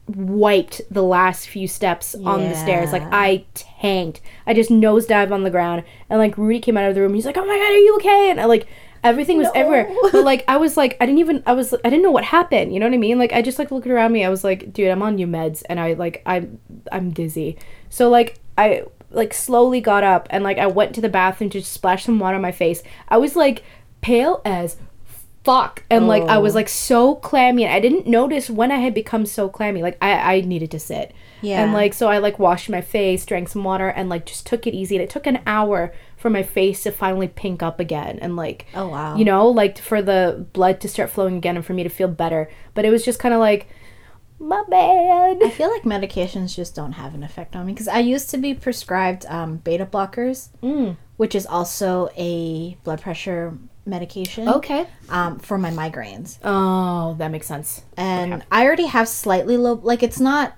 wiped 0.08 0.82
the 0.90 1.02
last 1.04 1.50
few 1.50 1.68
steps 1.68 2.14
on 2.16 2.42
the 2.42 2.56
stairs. 2.56 2.92
Like 2.92 3.04
I 3.12 3.46
tanked. 3.54 4.22
I 4.46 4.54
just 4.54 4.70
nosedive 4.70 5.32
on 5.32 5.44
the 5.44 5.50
ground, 5.50 5.84
and 6.10 6.20
like 6.20 6.38
Rudy 6.38 6.60
came 6.60 6.78
out 6.78 6.88
of 6.88 6.96
the 6.96 7.02
room. 7.02 7.14
He's 7.16 7.26
like, 7.26 7.38
"Oh 7.38 7.46
my 7.46 7.58
god, 7.58 7.72
are 7.72 7.78
you 7.78 7.96
okay?" 7.98 8.30
And 8.30 8.40
I 8.40 8.46
like. 8.46 8.68
Everything 9.06 9.38
was 9.38 9.46
No. 9.48 9.52
everywhere, 9.56 9.90
but 10.12 10.24
like 10.26 10.44
I 10.48 10.58
was 10.58 10.76
like 10.76 10.98
I 11.00 11.06
didn't 11.06 11.20
even 11.20 11.44
I 11.46 11.54
was 11.54 11.74
I 11.74 11.90
didn't 11.90 12.02
know 12.04 12.12
what 12.12 12.24
happened. 12.26 12.74
You 12.74 12.80
know 12.80 12.88
what 12.88 12.94
I 12.94 12.98
mean? 12.98 13.18
Like 13.20 13.32
I 13.34 13.42
just 13.42 13.60
like 13.60 13.72
looked 13.72 13.88
around 13.88 14.12
me. 14.12 14.26
I 14.26 14.30
was 14.30 14.44
like, 14.44 14.74
dude, 14.74 14.90
I'm 14.90 15.02
on 15.02 15.16
new 15.16 15.28
meds, 15.28 15.64
and 15.70 15.80
I 15.80 15.94
like 15.94 16.22
I'm 16.26 16.60
I'm 16.92 17.12
dizzy. 17.12 17.58
So 17.90 18.10
like 18.10 18.40
I 18.58 18.84
like 19.12 19.34
slowly 19.34 19.80
got 19.80 20.04
up 20.04 20.28
and 20.30 20.44
like 20.44 20.58
I 20.58 20.68
went 20.68 20.94
to 20.96 21.02
the 21.02 21.10
bathroom 21.10 21.50
to 21.52 21.62
splash 21.62 22.04
some 22.06 22.20
water 22.20 22.36
on 22.36 22.42
my 22.42 22.52
face. 22.52 22.84
I 23.08 23.18
was 23.18 23.36
like 23.36 23.64
pale 24.02 24.42
as 24.44 24.76
fuck, 25.44 25.84
and 25.92 26.08
like 26.08 26.24
I 26.24 26.38
was 26.40 26.54
Oh. 26.54 26.58
like 26.58 26.70
so 26.70 27.16
clammy. 27.16 27.64
And 27.66 27.74
I 27.74 27.80
didn't 27.80 28.08
notice 28.08 28.50
when 28.50 28.72
I 28.72 28.78
had 28.78 28.94
become 28.94 29.26
so 29.26 29.48
clammy. 29.50 29.82
Like 29.84 29.98
I 30.02 30.36
I 30.38 30.42
needed 30.42 30.72
to 30.72 30.80
sit. 30.80 31.14
Yeah. 31.42 31.64
And 31.64 31.74
like 31.74 31.94
so 31.94 32.10
I 32.10 32.18
like 32.18 32.40
washed 32.40 32.70
my 32.70 32.82
face, 32.82 33.26
drank 33.26 33.50
some 33.50 33.64
water, 33.64 33.88
and 33.88 34.10
like 34.10 34.26
just 34.26 34.48
took 34.48 34.66
it 34.66 34.74
easy. 34.74 34.96
And 34.96 35.04
it 35.04 35.10
took 35.10 35.28
an 35.28 35.40
hour 35.46 35.94
for 36.26 36.32
my 36.32 36.42
face 36.42 36.82
to 36.82 36.92
finally 36.92 37.28
pink 37.28 37.62
up 37.62 37.80
again, 37.80 38.18
and 38.20 38.36
like 38.36 38.66
Oh, 38.74 38.88
wow. 38.88 39.16
you 39.16 39.24
know, 39.24 39.48
like 39.48 39.78
for 39.78 40.02
the 40.02 40.44
blood 40.54 40.82
to 40.82 40.90
start 40.90 41.12
flowing 41.12 41.38
again 41.38 41.56
and 41.56 41.64
for 41.64 41.74
me 41.74 41.84
to 41.84 41.90
feel 41.90 42.08
better. 42.08 42.50
But 42.74 42.84
it 42.84 42.90
was 42.90 43.06
just 43.06 43.20
kind 43.20 43.32
of 43.32 43.40
like, 43.40 43.68
my 44.40 44.64
bad. 44.68 45.38
I 45.44 45.52
feel 45.52 45.70
like 45.70 45.84
medications 45.84 46.56
just 46.56 46.74
don't 46.74 46.94
have 46.94 47.14
an 47.14 47.22
effect 47.22 47.56
on 47.56 47.68
me 47.68 47.74
because 47.74 47.88
I 47.88 48.00
used 48.00 48.32
to 48.32 48.38
be 48.40 48.56
prescribed 48.56 49.28
um, 49.28 49.58
beta 49.58 49.86
blockers, 49.86 50.50
Mm. 50.64 50.98
which 51.18 51.36
is 51.36 51.46
also 51.46 52.10
a 52.18 52.74
blood 52.84 53.02
pressure 53.02 53.56
medication 53.86 54.50
Okay. 54.50 54.88
um, 55.10 55.38
for 55.38 55.60
my 55.60 55.70
migraines. 55.70 56.40
Oh, 56.44 57.14
that 57.20 57.30
makes 57.30 57.46
sense. 57.46 57.84
And 57.98 58.44
I 58.52 58.66
already 58.66 58.88
have 58.88 59.08
slightly 59.08 59.58
low, 59.58 59.74
like 59.84 60.02
it's 60.02 60.20
not 60.20 60.56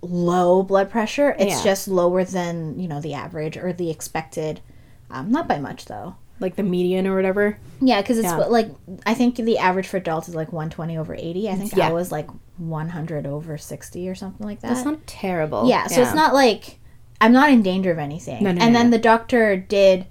low 0.00 0.62
blood 0.62 0.88
pressure, 0.90 1.36
it's 1.38 1.56
Yeah. 1.58 1.62
just 1.62 1.88
lower 1.88 2.24
than, 2.24 2.80
you 2.80 2.88
know, 2.88 3.02
the 3.02 3.12
average 3.12 3.58
or 3.58 3.74
the 3.74 3.90
expected. 3.90 4.62
Um, 5.10 5.30
not 5.30 5.48
by 5.48 5.58
much 5.58 5.84
though. 5.86 6.16
Like 6.38 6.56
the 6.56 6.62
median 6.62 7.06
or 7.06 7.14
whatever. 7.14 7.58
Yeah, 7.80 8.00
because 8.00 8.16
it's 8.18 8.24
Yeah. 8.26 8.36
like 8.36 8.70
I 9.04 9.14
think 9.14 9.36
the 9.36 9.58
average 9.58 9.86
for 9.86 9.98
adults 9.98 10.28
is 10.28 10.34
like 10.34 10.52
120 10.52 10.96
over 10.96 11.14
80. 11.14 11.50
I 11.50 11.54
think 11.56 11.76
Yeah. 11.76 11.88
I 11.88 11.92
was 11.92 12.10
like 12.10 12.28
100 12.56 13.26
over 13.26 13.58
60 13.58 14.08
or 14.08 14.14
something 14.14 14.46
like 14.46 14.60
that. 14.60 14.68
That's 14.68 14.84
not 14.84 15.06
terrible. 15.06 15.68
yeah, 15.68 15.86
so 15.86 16.00
it's 16.00 16.14
not 16.14 16.32
like 16.34 16.78
I'm 17.20 17.32
not 17.32 17.50
in 17.50 17.62
danger 17.62 17.90
of 17.90 17.98
anything. 17.98 18.42
No, 18.42 18.52
no, 18.52 18.62
and 18.62 18.72
no, 18.72 18.78
then 18.78 18.90
the 18.90 18.98
doctor 18.98 19.56
did 19.56 20.06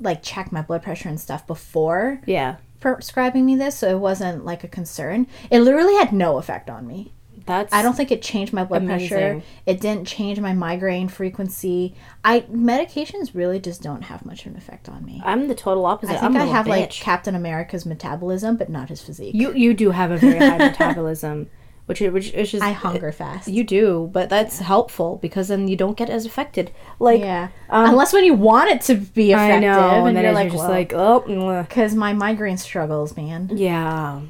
like 0.00 0.22
check 0.22 0.50
my 0.50 0.62
blood 0.62 0.82
pressure 0.82 1.08
and 1.08 1.20
stuff 1.20 1.46
before 1.46 2.20
Yeah. 2.26 2.56
prescribing 2.80 3.44
me 3.46 3.54
this, 3.54 3.76
so 3.76 3.88
it 3.88 3.98
wasn't 4.00 4.44
like 4.44 4.64
a 4.64 4.68
concern. 4.68 5.26
It 5.50 5.60
literally 5.60 5.94
had 5.96 6.12
no 6.12 6.38
effect 6.38 6.68
on 6.68 6.86
me. 6.86 7.12
That's. 7.50 7.72
I 7.72 7.82
don't 7.82 7.96
think 7.96 8.12
it 8.12 8.22
changed 8.22 8.52
my 8.52 8.62
blood 8.64 8.86
pressure. 8.86 9.42
It 9.66 9.80
didn't 9.80 10.06
change 10.06 10.38
my 10.38 10.52
migraine 10.52 11.08
frequency. 11.08 11.94
I 12.24 12.42
medications 12.42 13.34
really 13.34 13.58
just 13.58 13.82
don't 13.82 14.02
have 14.02 14.24
much 14.24 14.46
of 14.46 14.52
an 14.52 14.56
effect 14.56 14.88
on 14.88 15.04
me. 15.04 15.20
I'm 15.24 15.48
the 15.48 15.56
total 15.56 15.84
opposite. 15.84 16.22
I 16.22 16.26
I'm 16.26 16.32
think 16.32 16.44
a 16.44 16.48
I 16.48 16.52
have 16.52 16.68
like. 16.68 16.90
Captain 16.90 17.34
America's 17.34 17.84
metabolism, 17.84 18.56
but 18.56 18.68
not 18.68 18.88
his 18.88 19.02
physique. 19.02 19.34
You 19.34 19.52
you 19.52 19.74
do 19.74 19.90
have 19.90 20.12
a 20.12 20.16
very 20.16 20.38
high 20.38 20.58
metabolism, 20.58 21.50
which 21.86 22.00
is- 22.00 22.12
which 22.12 22.32
is 22.34 22.52
just 22.52 22.62
I 22.62 22.70
hunger 22.70 23.10
fast. 23.10 23.48
You 23.48 23.64
do, 23.64 24.08
but 24.12 24.28
that's 24.28 24.60
helpful 24.60 25.18
because 25.20 25.48
then 25.48 25.66
you 25.66 25.76
don't 25.76 25.96
get 25.96 26.08
as 26.08 26.24
affected. 26.24 26.70
Like 27.00 27.20
yeah, 27.20 27.48
um, 27.68 27.90
unless 27.90 28.12
when 28.12 28.24
you 28.24 28.34
want 28.34 28.70
it 28.70 28.80
to 28.82 28.94
be 28.94 29.32
effective, 29.32 29.62
know, 29.62 30.06
and, 30.06 30.16
then 30.16 30.22
you're 30.22 30.32
you're 30.32 30.32
like, 30.34 30.52
just 30.52 30.68
like 30.68 30.92
oh. 30.94 31.62
because 31.66 31.96
my 31.96 32.12
migraine 32.12 32.58
struggles, 32.58 33.16
man. 33.16 33.50
Yeah. 33.52 34.20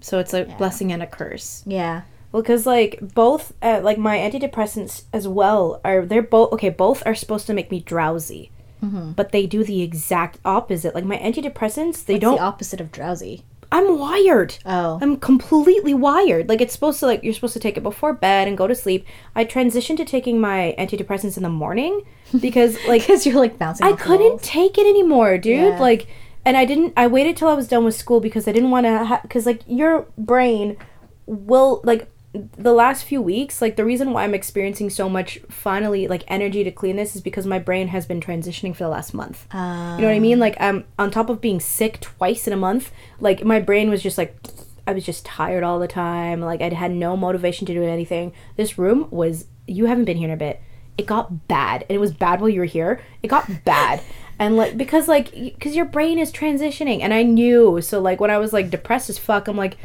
So 0.00 0.18
it's 0.18 0.34
a 0.34 0.46
Yeah. 0.46 0.56
blessing 0.56 0.90
and 0.90 1.00
a 1.02 1.06
curse. 1.06 1.62
Yeah, 1.64 2.02
Well, 2.32 2.42
because 2.42 2.66
like 2.66 2.98
both, 3.14 3.52
uh, 3.62 3.80
like 3.84 3.98
my 3.98 4.16
antidepressants 4.18 5.04
as 5.12 5.28
well 5.28 5.80
are 5.84 6.04
they're 6.06 6.22
both 6.22 6.52
okay. 6.54 6.70
Both 6.70 7.02
are 7.06 7.14
supposed 7.14 7.46
to 7.46 7.54
make 7.54 7.70
me 7.70 7.80
drowsy, 7.80 8.50
but 8.80 9.30
they 9.32 9.46
do 9.46 9.62
the 9.62 9.82
exact 9.82 10.38
opposite. 10.44 10.94
Like 10.94 11.04
my 11.04 11.18
antidepressants, 11.18 12.04
they 12.04 12.14
It's 12.14 12.22
don't. 12.22 12.36
the 12.36 12.42
opposite 12.42 12.80
of 12.80 12.90
drowsy. 12.90 13.44
I'm 13.70 13.98
wired. 13.98 14.56
Oh. 14.66 14.98
I'm 15.00 15.16
completely 15.16 15.94
wired. 15.94 16.46
Like 16.48 16.60
it's 16.60 16.74
supposed 16.74 17.00
to 17.00 17.06
like 17.06 17.22
you're 17.22 17.32
supposed 17.32 17.54
to 17.54 17.60
take 17.60 17.76
it 17.78 17.82
before 17.82 18.12
bed 18.12 18.46
and 18.48 18.56
go 18.58 18.66
to 18.66 18.74
sleep. 18.74 19.06
I 19.34 19.44
transitioned 19.46 19.96
to 19.98 20.04
taking 20.04 20.40
my 20.40 20.74
antidepressants 20.78 21.38
in 21.38 21.42
the 21.42 21.48
morning 21.48 22.02
because 22.40 22.76
like 22.86 23.02
Because 23.02 23.24
you're 23.24 23.36
like 23.36 23.58
bouncing. 23.58 23.86
I 23.86 23.92
couldn't 23.92 24.28
walls. 24.30 24.42
take 24.42 24.76
it 24.78 24.86
anymore, 24.86 25.38
dude. 25.38 25.58
Yeah. 25.58 25.78
Like, 25.80 26.06
and 26.44 26.56
I 26.56 26.64
didn't. 26.66 26.92
I 26.98 27.06
waited 27.06 27.36
till 27.36 27.48
I 27.48 27.54
was 27.54 27.66
done 27.68 27.84
with 27.84 27.94
school 27.94 28.20
because 28.20 28.46
I 28.48 28.52
didn't 28.52 28.70
want 28.70 28.84
to. 28.84 29.04
Ha- 29.06 29.20
because 29.22 29.46
like 29.46 29.62
your 29.66 30.06
brain 30.18 30.76
will 31.26 31.80
like 31.84 32.10
the 32.32 32.72
last 32.72 33.04
few 33.04 33.20
weeks. 33.20 33.60
Like 33.60 33.76
the 33.76 33.84
reason 33.84 34.12
why 34.12 34.24
I'm 34.24 34.34
experiencing 34.34 34.90
so 34.90 35.08
much 35.08 35.38
finally 35.48 36.08
like 36.08 36.24
energy 36.28 36.64
to 36.64 36.70
clean 36.70 36.96
this 36.96 37.14
is 37.14 37.22
because 37.22 37.46
my 37.46 37.58
brain 37.58 37.88
has 37.88 38.06
been 38.06 38.20
transitioning 38.20 38.74
for 38.74 38.84
the 38.84 38.90
last 38.90 39.14
month. 39.14 39.46
Uh, 39.52 39.96
you 39.96 40.02
know 40.02 40.08
what 40.08 40.16
I 40.16 40.20
mean? 40.20 40.38
Like 40.38 40.56
I'm 40.58 40.84
on 40.98 41.10
top 41.10 41.28
of 41.28 41.40
being 41.40 41.60
sick 41.60 42.00
twice 42.00 42.46
in 42.46 42.52
a 42.52 42.56
month, 42.56 42.90
like 43.20 43.44
my 43.44 43.60
brain 43.60 43.90
was 43.90 44.02
just 44.02 44.18
like. 44.18 44.36
I 44.84 44.94
was 44.94 45.06
just 45.06 45.24
tired 45.24 45.62
all 45.62 45.78
the 45.78 45.86
time. 45.86 46.40
Like 46.40 46.60
I 46.60 46.68
had 46.70 46.90
no 46.90 47.16
motivation 47.16 47.68
to 47.68 47.72
do 47.72 47.84
anything. 47.84 48.32
This 48.56 48.78
room 48.78 49.06
was. 49.12 49.46
You 49.68 49.86
haven't 49.86 50.06
been 50.06 50.16
here 50.16 50.26
in 50.26 50.34
a 50.34 50.36
bit 50.36 50.60
it 50.98 51.06
got 51.06 51.48
bad 51.48 51.82
and 51.82 51.92
it 51.92 51.98
was 51.98 52.12
bad 52.12 52.40
while 52.40 52.50
you 52.50 52.60
were 52.60 52.66
here 52.66 53.00
it 53.22 53.28
got 53.28 53.48
bad 53.64 54.02
and 54.38 54.56
like 54.56 54.76
because 54.76 55.08
like 55.08 55.32
because 55.32 55.74
your 55.74 55.84
brain 55.84 56.18
is 56.18 56.30
transitioning 56.30 57.00
and 57.00 57.14
i 57.14 57.22
knew 57.22 57.80
so 57.80 58.00
like 58.00 58.20
when 58.20 58.30
i 58.30 58.38
was 58.38 58.52
like 58.52 58.70
depressed 58.70 59.08
as 59.08 59.18
fuck 59.18 59.48
i'm 59.48 59.56
like 59.56 59.76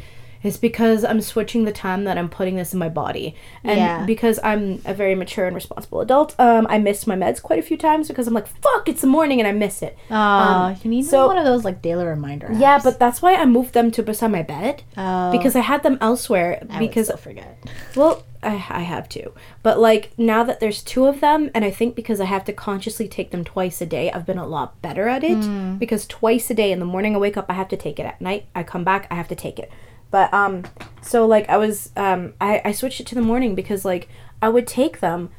it's 0.42 0.56
because 0.56 1.04
i'm 1.04 1.20
switching 1.20 1.64
the 1.64 1.72
time 1.72 2.04
that 2.04 2.16
i'm 2.18 2.28
putting 2.28 2.56
this 2.56 2.72
in 2.72 2.78
my 2.78 2.88
body 2.88 3.34
and 3.64 3.78
Yeah. 3.78 4.04
because 4.06 4.38
i'm 4.44 4.80
a 4.84 4.94
very 4.94 5.14
mature 5.14 5.46
and 5.46 5.54
responsible 5.54 6.00
adult 6.00 6.34
um 6.38 6.66
i 6.70 6.78
missed 6.78 7.06
my 7.06 7.16
meds 7.16 7.42
quite 7.42 7.58
a 7.58 7.62
few 7.62 7.76
times 7.76 8.08
because 8.08 8.26
i'm 8.28 8.34
like 8.34 8.46
fuck 8.46 8.88
it's 8.88 9.00
the 9.00 9.06
morning 9.06 9.38
and 9.40 9.46
i 9.48 9.52
miss 9.52 9.82
it 9.82 9.96
Oh, 10.10 10.76
you 10.82 10.90
need 10.90 11.04
so- 11.06 11.26
one 11.26 11.38
of 11.38 11.44
those 11.44 11.64
like 11.64 11.82
daily 11.82 12.04
reminder. 12.04 12.48
yeah 12.52 12.78
but 12.82 12.98
that's 12.98 13.20
why 13.22 13.34
i 13.34 13.44
moved 13.46 13.74
them 13.74 13.90
to 13.92 14.02
beside 14.02 14.30
my 14.32 14.42
bed 14.42 14.82
Oh, 14.96 15.32
because 15.32 15.56
i 15.56 15.60
had 15.60 15.82
them 15.82 15.98
elsewhere 16.00 16.62
I 16.70 16.78
because 16.78 17.06
still 17.06 17.16
forget. 17.18 17.58
well, 17.96 18.22
I, 18.40 18.54
I 18.70 18.80
have 18.82 19.08
to. 19.10 19.32
But 19.64 19.80
like 19.80 20.12
now 20.16 20.44
that 20.44 20.60
there's 20.60 20.80
two 20.82 21.06
of 21.06 21.20
them, 21.20 21.50
and 21.54 21.64
I 21.64 21.72
think 21.72 21.96
because 21.96 22.20
I 22.20 22.24
have 22.26 22.44
to 22.44 22.52
consciously 22.52 23.08
take 23.08 23.32
them 23.32 23.44
twice 23.44 23.80
a 23.80 23.86
day, 23.86 24.12
I've 24.12 24.24
been 24.26 24.38
a 24.38 24.46
lot 24.46 24.80
better 24.80 25.08
at 25.08 25.24
it. 25.24 25.78
Because 25.80 26.06
twice 26.06 26.48
a 26.48 26.54
day 26.54 26.70
in 26.70 26.78
the 26.78 26.84
morning 26.84 27.16
I 27.16 27.18
wake 27.18 27.36
up, 27.36 27.46
I 27.48 27.54
have 27.54 27.66
to 27.70 27.76
take 27.76 27.98
it. 27.98 28.06
At 28.06 28.20
night 28.20 28.46
I 28.54 28.62
come 28.62 28.84
back, 28.84 29.08
I 29.10 29.16
have 29.16 29.26
to 29.28 29.34
take 29.34 29.58
it. 29.58 29.72
But 30.10 30.32
um, 30.32 30.64
so 31.02 31.26
like 31.26 31.48
I 31.48 31.56
was 31.56 31.90
um, 31.96 32.34
I 32.40 32.60
I 32.64 32.72
switched 32.72 33.00
it 33.00 33.06
to 33.08 33.14
the 33.14 33.22
morning 33.22 33.54
because 33.54 33.84
like 33.84 34.08
I 34.40 34.48
would 34.48 34.66
take 34.66 35.00
them, 35.00 35.30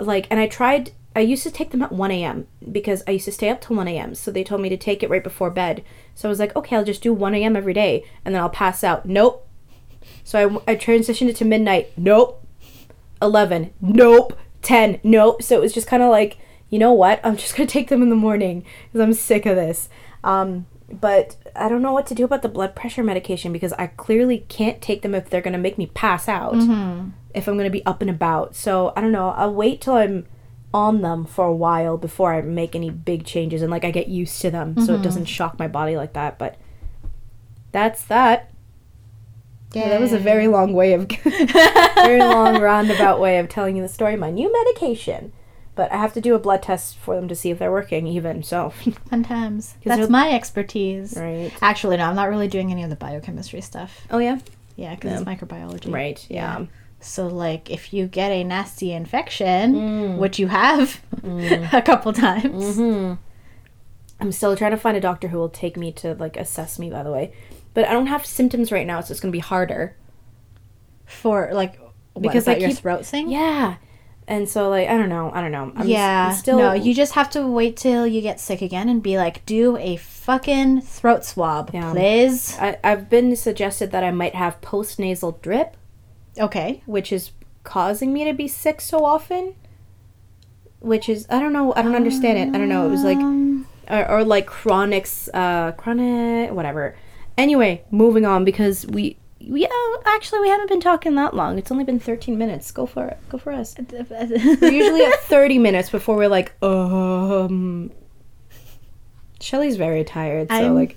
like, 0.00 0.26
and 0.30 0.38
I 0.38 0.46
tried. 0.46 0.92
I 1.14 1.20
used 1.20 1.42
to 1.42 1.50
take 1.50 1.72
them 1.72 1.82
at 1.82 1.92
1 1.92 2.10
a.m. 2.10 2.46
because 2.70 3.02
I 3.06 3.10
used 3.12 3.26
to 3.26 3.32
stay 3.32 3.50
up 3.50 3.60
till 3.60 3.76
1 3.76 3.86
a.m. 3.86 4.14
So 4.14 4.30
they 4.30 4.42
told 4.42 4.62
me 4.62 4.70
to 4.70 4.78
take 4.78 5.02
it 5.02 5.10
right 5.10 5.22
before 5.22 5.50
bed. 5.50 5.84
So 6.14 6.26
I 6.26 6.30
was 6.30 6.38
like, 6.38 6.56
okay, 6.56 6.74
I'll 6.74 6.84
just 6.84 7.02
do 7.02 7.12
1 7.12 7.34
a.m. 7.34 7.54
every 7.54 7.74
day 7.74 8.04
and 8.24 8.34
then 8.34 8.40
I'll 8.40 8.48
pass 8.48 8.82
out. 8.82 9.04
Nope. 9.04 9.46
So 10.24 10.62
I, 10.66 10.72
I 10.72 10.76
transitioned 10.76 11.28
it 11.28 11.36
to 11.36 11.44
midnight. 11.44 11.92
Nope. 11.98 12.42
11. 13.20 13.74
Nope. 13.82 14.38
10. 14.62 15.00
Nope. 15.02 15.42
So 15.42 15.54
it 15.54 15.60
was 15.60 15.74
just 15.74 15.86
kind 15.86 16.02
of 16.02 16.08
like, 16.08 16.38
you 16.70 16.78
know 16.78 16.94
what? 16.94 17.20
I'm 17.22 17.36
just 17.36 17.56
going 17.56 17.66
to 17.68 17.72
take 17.72 17.88
them 17.88 18.00
in 18.00 18.08
the 18.08 18.16
morning 18.16 18.64
because 18.86 19.02
I'm 19.02 19.12
sick 19.12 19.44
of 19.44 19.54
this. 19.56 19.90
Um, 20.24 20.64
but 21.00 21.36
I 21.56 21.68
don't 21.68 21.82
know 21.82 21.92
what 21.92 22.06
to 22.08 22.14
do 22.14 22.24
about 22.24 22.42
the 22.42 22.48
blood 22.48 22.74
pressure 22.74 23.02
medication 23.02 23.52
because 23.52 23.72
I 23.74 23.88
clearly 23.88 24.44
can't 24.48 24.80
take 24.80 25.02
them 25.02 25.14
if 25.14 25.30
they're 25.30 25.40
going 25.40 25.52
to 25.52 25.58
make 25.58 25.78
me 25.78 25.86
pass 25.86 26.28
out. 26.28 26.54
Mm-hmm. 26.54 27.10
If 27.34 27.48
I'm 27.48 27.54
going 27.54 27.64
to 27.66 27.70
be 27.70 27.84
up 27.86 28.02
and 28.02 28.10
about. 28.10 28.54
So 28.54 28.92
I 28.94 29.00
don't 29.00 29.12
know. 29.12 29.30
I'll 29.30 29.54
wait 29.54 29.80
till 29.80 29.94
I'm 29.94 30.26
on 30.74 31.02
them 31.02 31.24
for 31.24 31.46
a 31.46 31.54
while 31.54 31.96
before 31.96 32.34
I 32.34 32.42
make 32.42 32.74
any 32.74 32.90
big 32.90 33.24
changes 33.24 33.62
and 33.62 33.70
like 33.70 33.84
I 33.84 33.90
get 33.90 34.08
used 34.08 34.40
to 34.42 34.50
them 34.50 34.74
so 34.76 34.92
it 34.92 34.96
mm-hmm. 34.96 35.02
doesn't 35.02 35.24
shock 35.26 35.58
my 35.58 35.68
body 35.68 35.96
like 35.96 36.12
that. 36.14 36.38
But 36.38 36.56
that's 37.72 38.04
that. 38.04 38.50
Yeah, 39.72 39.88
that 39.88 40.00
was 40.00 40.12
a 40.12 40.18
very 40.18 40.48
long 40.48 40.74
way 40.74 40.92
of 40.92 41.08
very 41.24 42.18
long 42.18 42.60
roundabout 42.60 43.20
way 43.20 43.38
of 43.38 43.48
telling 43.48 43.76
you 43.76 43.82
the 43.82 43.88
story 43.88 44.16
my 44.16 44.30
new 44.30 44.52
medication. 44.52 45.32
But 45.74 45.90
I 45.90 45.96
have 45.96 46.12
to 46.14 46.20
do 46.20 46.34
a 46.34 46.38
blood 46.38 46.62
test 46.62 46.98
for 46.98 47.14
them 47.16 47.28
to 47.28 47.34
see 47.34 47.50
if 47.50 47.58
they're 47.58 47.72
working 47.72 48.06
even, 48.06 48.42
so 48.42 48.70
fun 49.10 49.22
times. 49.24 49.74
'Cause 49.82 49.96
That's 49.96 50.10
my 50.10 50.30
expertise. 50.32 51.14
Right. 51.16 51.50
Actually, 51.62 51.96
no, 51.96 52.04
I'm 52.04 52.14
not 52.16 52.28
really 52.28 52.48
doing 52.48 52.70
any 52.70 52.82
of 52.82 52.90
the 52.90 52.96
biochemistry 52.96 53.60
stuff. 53.62 54.06
Oh 54.10 54.18
yeah? 54.18 54.38
Yeah, 54.76 54.94
because 54.94 55.20
it's 55.20 55.28
microbiology. 55.28 55.92
Right, 55.92 56.24
yeah. 56.28 56.66
So, 57.00 57.26
like, 57.26 57.68
if 57.70 57.92
you 57.92 58.06
get 58.06 58.30
a 58.30 58.44
nasty 58.44 58.92
infection, 58.92 59.74
Mm. 59.74 60.18
which 60.18 60.38
you 60.38 60.46
have 60.48 61.00
a 61.72 61.82
couple 61.82 62.12
times, 62.12 62.76
Mm-hmm. 62.76 63.14
I'm 64.20 64.30
still 64.32 64.54
trying 64.56 64.70
to 64.70 64.76
find 64.76 64.96
a 64.96 65.00
doctor 65.00 65.28
who 65.28 65.38
will 65.38 65.48
take 65.48 65.76
me 65.76 65.90
to 65.92 66.14
like 66.14 66.36
assess 66.36 66.78
me 66.78 66.90
by 66.90 67.02
the 67.02 67.10
way. 67.10 67.32
But 67.74 67.88
I 67.88 67.92
don't 67.92 68.06
have 68.06 68.24
symptoms 68.24 68.70
right 68.70 68.86
now, 68.86 69.00
so 69.00 69.10
it's 69.12 69.20
gonna 69.20 69.32
be 69.32 69.38
harder. 69.40 69.96
for 71.06 71.50
like, 71.52 71.78
what, 72.14 72.22
Because 72.22 72.46
I 72.48 72.56
your 72.56 72.68
keep- 72.70 72.78
throat 72.78 73.04
thing. 73.04 73.30
Yeah. 73.30 73.76
And 74.28 74.48
so 74.48 74.68
like 74.70 74.88
I 74.88 74.96
don't 74.96 75.08
know, 75.08 75.30
I 75.34 75.40
don't 75.40 75.52
know. 75.52 75.72
I'm 75.74 75.86
yeah. 75.88 76.30
Still 76.32 76.58
no, 76.58 76.72
you 76.72 76.94
just 76.94 77.12
have 77.14 77.28
to 77.30 77.46
wait 77.46 77.76
till 77.76 78.06
you 78.06 78.20
get 78.20 78.38
sick 78.40 78.62
again 78.62 78.88
and 78.88 79.02
be 79.02 79.16
like, 79.16 79.44
do 79.46 79.76
a 79.76 79.96
fucking 79.96 80.80
throat 80.82 81.24
swab, 81.24 81.70
Yeah. 81.74 81.92
please. 81.92 82.56
I, 82.60 82.78
I've 82.84 83.10
been 83.10 83.34
suggested 83.36 83.90
that 83.90 84.04
I 84.04 84.10
might 84.12 84.34
have 84.36 84.60
post 84.60 84.98
nasal 84.98 85.32
drip. 85.42 85.76
Okay. 86.38 86.82
which 86.86 87.12
is 87.12 87.32
causing 87.64 88.12
me 88.12 88.24
to 88.24 88.32
be 88.32 88.48
sick 88.48 88.80
so 88.80 89.04
often. 89.04 89.54
Which 90.80 91.08
is 91.08 91.26
I 91.28 91.38
don't 91.38 91.52
know 91.52 91.72
I 91.74 91.82
don't 91.82 91.94
understand 91.94 92.38
it 92.38 92.54
I 92.54 92.58
don't 92.58 92.68
know 92.68 92.86
it 92.86 92.90
was 92.90 93.04
like 93.04 93.18
Um, 93.18 93.66
or, 93.90 94.08
or 94.10 94.24
like 94.24 94.46
chronics, 94.46 95.28
uh 95.34 95.72
chronic 95.72 96.52
whatever. 96.52 96.96
Anyway, 97.36 97.82
moving 97.90 98.24
on 98.26 98.44
because 98.44 98.86
we 98.86 99.16
we 99.48 99.66
uh, 99.66 99.70
actually 100.06 100.40
we 100.40 100.48
haven't 100.48 100.68
been 100.68 100.80
talking 100.80 101.14
that 101.16 101.34
long. 101.34 101.58
It's 101.58 101.70
only 101.70 101.84
been 101.84 101.98
thirteen 102.00 102.38
minutes. 102.38 102.70
Go 102.70 102.86
for 102.86 103.06
it. 103.08 103.18
Go 103.28 103.38
for 103.38 103.52
us. 103.52 103.74
We're 103.88 104.70
usually 104.70 105.04
at 105.04 105.20
thirty 105.24 105.58
minutes 105.58 105.90
before 105.90 106.16
we're 106.16 106.28
like 106.28 106.52
um. 106.62 107.90
Shelly's 109.40 109.76
very 109.76 110.04
tired, 110.04 110.48
so 110.48 110.54
I'm- 110.54 110.74
like 110.74 110.96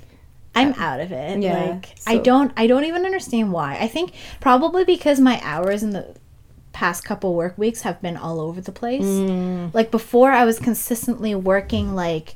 I'm 0.54 0.74
out 0.76 1.00
of 1.02 1.12
it. 1.12 1.42
Yeah, 1.42 1.64
Like 1.72 1.96
I 2.08 2.18
don't 2.18 2.52
I 2.56 2.68
don't 2.68 2.86
even 2.86 3.04
understand 3.06 3.52
why. 3.52 3.78
I 3.80 3.88
think 3.88 4.14
probably 4.40 4.86
because 4.86 5.20
my 5.20 5.40
hours 5.44 5.84
in 5.84 5.90
the 5.90 6.16
past 6.72 7.04
couple 7.04 7.34
work 7.36 7.58
weeks 7.58 7.82
have 7.82 8.02
been 8.02 8.16
all 8.18 8.40
over 8.40 8.62
the 8.62 8.72
place. 8.72 9.04
Mm. 9.04 9.74
Like 9.74 9.92
before 9.92 10.32
I 10.32 10.46
was 10.46 10.60
consistently 10.60 11.34
working 11.36 11.94
like 11.96 12.36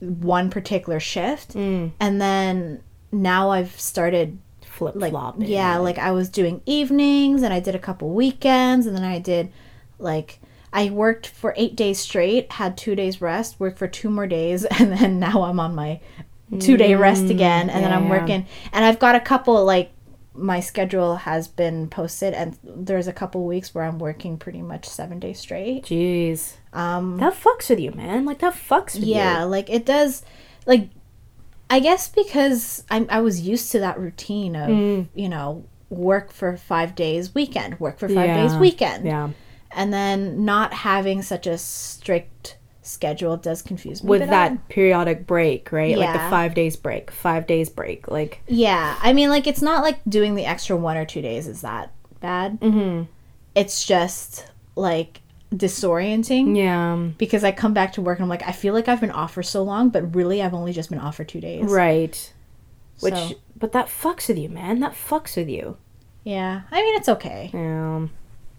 one 0.00 0.50
particular 0.50 1.00
shift 1.00 1.54
Mm. 1.54 1.92
and 2.00 2.20
then 2.20 2.82
now 3.12 3.50
I've 3.50 3.78
started 3.80 4.38
flip 4.76 4.94
like 4.96 5.10
flop. 5.12 5.36
yeah, 5.38 5.78
like 5.78 5.98
I 5.98 6.10
was 6.12 6.28
doing 6.28 6.60
evenings 6.66 7.42
and 7.42 7.52
I 7.52 7.60
did 7.60 7.74
a 7.74 7.78
couple 7.78 8.10
weekends 8.10 8.86
and 8.86 8.94
then 8.96 9.04
I 9.04 9.18
did 9.18 9.50
like 9.98 10.38
I 10.72 10.90
worked 10.90 11.26
for 11.26 11.54
8 11.56 11.74
days 11.74 11.98
straight, 11.98 12.52
had 12.52 12.76
2 12.76 12.94
days 12.94 13.20
rest, 13.22 13.58
worked 13.58 13.78
for 13.78 13.88
2 13.88 14.10
more 14.10 14.26
days 14.26 14.64
and 14.78 14.92
then 14.92 15.18
now 15.18 15.42
I'm 15.42 15.58
on 15.60 15.74
my 15.74 16.00
2 16.60 16.76
day 16.76 16.94
rest 16.94 17.30
again 17.30 17.70
and 17.70 17.82
then 17.84 17.92
I'm 17.92 18.04
Mm, 18.04 18.08
yeah. 18.10 18.20
working 18.20 18.46
and 18.72 18.84
I've 18.84 18.98
got 18.98 19.14
a 19.14 19.20
couple 19.20 19.64
like 19.64 19.90
my 20.38 20.60
schedule 20.60 21.16
has 21.16 21.48
been 21.48 21.88
posted 21.88 22.34
and 22.34 22.58
there's 22.62 23.08
a 23.08 23.12
couple 23.12 23.42
weeks 23.46 23.74
where 23.74 23.84
I'm 23.84 23.98
working 23.98 24.36
pretty 24.36 24.60
much 24.60 24.84
7 24.86 25.18
days 25.18 25.40
straight. 25.40 25.84
Jeez, 25.84 26.54
Um 26.74 27.16
that 27.18 27.32
fucks 27.34 27.70
with 27.70 27.80
you, 27.80 27.92
man. 27.92 28.26
Like 28.26 28.40
that 28.40 28.52
fucks 28.54 28.94
with 28.94 29.04
you. 29.06 29.14
yeah, 29.14 29.44
like 29.44 29.70
it 29.70 29.86
does 29.86 30.22
like 30.66 30.90
I 31.68 31.80
guess 31.80 32.08
because 32.08 32.84
I'm 32.90 33.06
I 33.10 33.20
was 33.20 33.40
used 33.40 33.72
to 33.72 33.80
that 33.80 33.98
routine 33.98 34.54
of, 34.56 34.68
Mm. 34.68 35.06
you 35.14 35.28
know, 35.28 35.64
work 35.90 36.32
for 36.32 36.56
5 36.56 36.94
days 36.94 37.34
weekend, 37.34 37.78
work 37.80 37.98
for 37.98 38.08
5 38.08 38.16
days 38.16 38.54
weekend. 38.56 39.04
Yeah. 39.06 39.30
And 39.72 39.92
then 39.92 40.44
not 40.44 40.72
having 40.72 41.22
such 41.22 41.46
a 41.46 41.58
strict 41.58 42.56
schedule 42.82 43.36
does 43.36 43.62
confuse 43.62 44.02
me. 44.04 44.08
with 44.10 44.28
that 44.30 44.52
I- 44.52 44.56
periodic 44.68 45.26
break, 45.26 45.72
right? 45.72 45.98
Like 45.98 46.12
the 46.12 46.30
five 46.30 46.54
days 46.54 46.76
break, 46.76 47.10
five 47.10 47.46
days 47.48 47.68
break. 47.68 48.08
Like, 48.08 48.42
yeah, 48.46 48.96
I 49.02 49.12
mean 49.12 49.28
like 49.28 49.46
it's 49.48 49.62
not 49.62 49.82
like 49.82 49.98
doing 50.08 50.34
the 50.36 50.44
extra 50.46 50.76
1 50.76 50.96
or 50.96 51.04
2 51.04 51.20
days 51.20 51.48
is 51.48 51.62
that 51.62 51.90
bad. 52.20 52.60
mm-hmm. 52.60 53.04
It's 53.56 53.84
just 53.84 54.46
like 54.76 55.20
disorienting 55.54 56.56
yeah, 56.56 56.96
because 57.18 57.44
I 57.44 57.52
come 57.52 57.72
back 57.72 57.92
to 57.94 58.02
work 58.02 58.18
and 58.18 58.24
I'm 58.24 58.28
like 58.28 58.42
I 58.46 58.52
feel 58.52 58.74
like 58.74 58.88
I've 58.88 59.00
been 59.00 59.10
off 59.10 59.34
for 59.34 59.42
so 59.42 59.62
long, 59.62 59.90
but 59.90 60.14
really 60.14 60.42
I've 60.42 60.54
only 60.54 60.72
just 60.72 60.90
been 60.90 60.98
off 60.98 61.16
for 61.16 61.24
2 61.24 61.40
days. 61.40 61.64
right. 61.64 62.32
Which, 63.00 63.14
So- 63.14 63.32
but 63.58 63.72
that 63.72 63.86
fucks 63.88 64.28
with 64.28 64.38
you, 64.38 64.48
man. 64.48 64.80
That 64.80 64.92
fucks 64.92 65.36
with 65.36 65.48
you. 65.48 65.76
Yeah. 66.24 66.62
I 66.70 66.82
mean 66.82 66.96
it's 66.96 67.08
okay. 67.08 67.50
Yeah. 67.54 68.06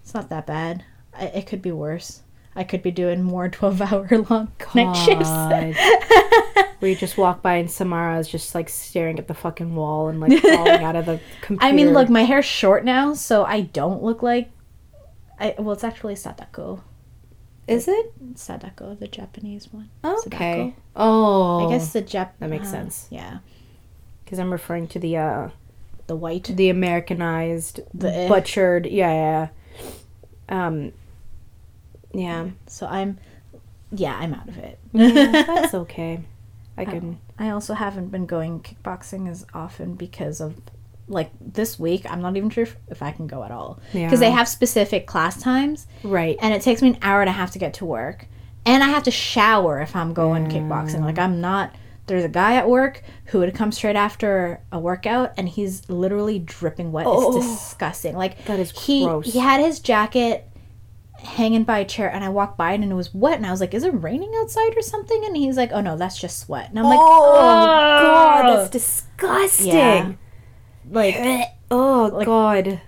It's 0.04 0.14
not 0.14 0.30
that 0.30 0.48
bad. 0.48 0.84
I, 1.14 1.26
it 1.26 1.48
could 1.48 1.62
be 1.62 1.72
worse. 1.72 2.22
I 2.56 2.64
could 2.64 2.82
be 2.82 2.92
doing 2.92 3.22
more 3.24 3.50
12 3.50 3.82
hour 3.82 4.08
long 4.30 4.52
night 4.74 4.94
shifts. 4.94 5.30
God. 5.30 5.76
Where 6.80 6.92
you 6.92 6.96
just 6.96 7.18
walk 7.18 7.42
by 7.42 7.56
and 7.56 7.70
Samara 7.70 8.20
is 8.20 8.30
just 8.30 8.54
like 8.56 8.70
staring 8.70 9.18
at 9.20 9.28
the 9.28 9.34
fucking 9.34 9.76
wall 9.76 10.08
and 10.10 10.20
like 10.22 10.40
falling 10.42 10.84
out 10.84 10.96
of 10.96 11.06
the 11.08 11.20
computer. 11.42 11.66
I 11.68 11.72
mean, 11.72 11.92
look, 11.94 12.08
my 12.10 12.22
hair's 12.22 12.46
short 12.46 12.86
now, 12.86 13.14
so 13.16 13.44
I 13.44 13.62
don't 13.62 14.04
look 14.04 14.22
like. 14.22 14.52
I, 15.40 15.56
well, 15.60 15.74
it's 15.74 15.84
actually 15.84 16.16
Sadako. 16.16 16.84
is 17.68 17.88
it? 17.88 18.14
Sadako, 18.36 18.96
the 18.96 19.08
Japanese 19.08 19.72
one. 19.72 19.90
Okay. 20.04 20.22
Sadako. 20.24 20.74
Oh, 20.96 21.68
I 21.68 21.72
guess 21.74 21.94
the 21.94 22.02
Jap. 22.02 22.32
that 22.40 22.50
makes 22.50 22.68
uh, 22.68 22.72
sense. 22.72 23.08
Yeah. 23.12 23.40
because 24.24 24.40
I'm 24.40 24.52
referring 24.52 24.88
to 24.90 25.00
the 25.00 25.18
uh 25.18 25.50
The 26.08 26.16
white. 26.16 26.46
the 26.56 26.70
Americanized, 26.70 27.82
The 27.94 28.12
eh. 28.14 28.28
butchered. 28.28 28.86
Yeah, 28.86 29.12
yeah. 29.14 29.48
yeah. 30.50 30.68
Um. 30.68 30.92
Yeah, 32.14 32.50
So 32.68 32.88
I'm. 32.88 33.20
Yeah, 33.92 34.16
I'm 34.18 34.34
out 34.34 34.48
of 34.50 34.58
it. 34.58 34.80
yeah 34.94 35.32
that's 35.48 35.74
okay. 35.74 36.22
I 36.78 36.86
can. 36.86 37.20
I 37.40 37.50
also 37.50 37.74
haven't 37.74 38.10
been 38.10 38.26
going 38.26 38.62
kickboxing 38.62 39.30
as 39.30 39.46
often 39.54 39.96
because 39.96 40.40
of 40.42 40.56
like 41.08 41.32
this 41.40 41.80
week. 41.80 42.06
I'm 42.10 42.22
not 42.22 42.36
even 42.38 42.50
sure 42.50 42.64
if, 42.64 42.76
if 42.90 43.02
I 43.02 43.12
can 43.12 43.28
go 43.28 43.44
at 43.44 43.52
all 43.52 43.80
because 43.94 44.20
they 44.20 44.32
have 44.32 44.48
specific 44.48 45.08
class 45.08 45.42
times, 45.42 45.88
Right. 46.04 46.38
and 46.42 46.54
it 46.54 46.62
takes 46.62 46.82
me 46.82 46.90
an 46.90 46.98
hour 47.02 47.22
and 47.22 47.30
a 47.30 47.34
half 47.34 47.52
to 47.52 47.60
get 47.60 47.74
to 47.76 47.86
work, 47.86 48.28
and 48.66 48.84
I 48.84 48.88
have 48.88 49.04
to 49.04 49.12
shower 49.12 49.80
if 49.82 49.96
I'm 49.96 50.14
going 50.14 50.48
kickboxing. 50.48 51.02
Like 51.02 51.20
I'm 51.20 51.40
not. 51.42 51.74
There's 52.08 52.24
a 52.24 52.30
guy 52.30 52.56
at 52.56 52.70
work 52.70 53.04
who 53.26 53.40
would 53.40 53.54
come 53.54 53.72
straight 53.74 53.98
after 53.98 54.62
a 54.72 54.80
workout, 54.80 55.34
and 55.38 55.50
he's 55.50 55.90
literally 55.90 56.40
dripping 56.40 56.94
wet. 56.94 57.06
Oh. 57.08 57.38
It's 57.38 57.48
disgusting. 57.48 58.16
Like 58.16 58.46
That 58.46 58.60
is 58.62 58.72
he 58.72 59.04
gross. 59.06 59.26
he 59.34 59.40
had 59.40 59.60
his 59.60 59.80
jacket 59.82 60.46
hanging 61.20 61.64
by 61.64 61.80
a 61.80 61.86
chair 61.86 62.10
and 62.14 62.24
I 62.24 62.30
walked 62.30 62.58
by 62.60 62.74
it 62.74 62.76
and 62.82 62.92
it 62.92 62.96
was 62.96 63.12
wet 63.14 63.38
and 63.38 63.46
I 63.46 63.52
was 63.52 63.60
like, 63.60 63.74
Is 63.74 63.84
it 63.84 63.90
raining 63.90 64.32
outside 64.40 64.78
or 64.78 64.82
something? 64.84 65.26
And 65.26 65.36
he's 65.36 65.58
like, 65.58 65.72
Oh 65.74 65.82
no, 65.82 65.98
that's 65.98 66.18
just 66.22 66.40
sweat. 66.40 66.70
And 66.70 66.78
I'm 66.80 66.86
like, 66.86 67.00
oh 67.02 67.36
"Ugh." 67.36 68.04
god, 68.06 68.58
that's 68.60 68.70
disgusting. 68.70 69.68
Yeah. 69.68 70.12
Like 70.90 71.16
Oh 71.72 72.24
god, 72.24 72.82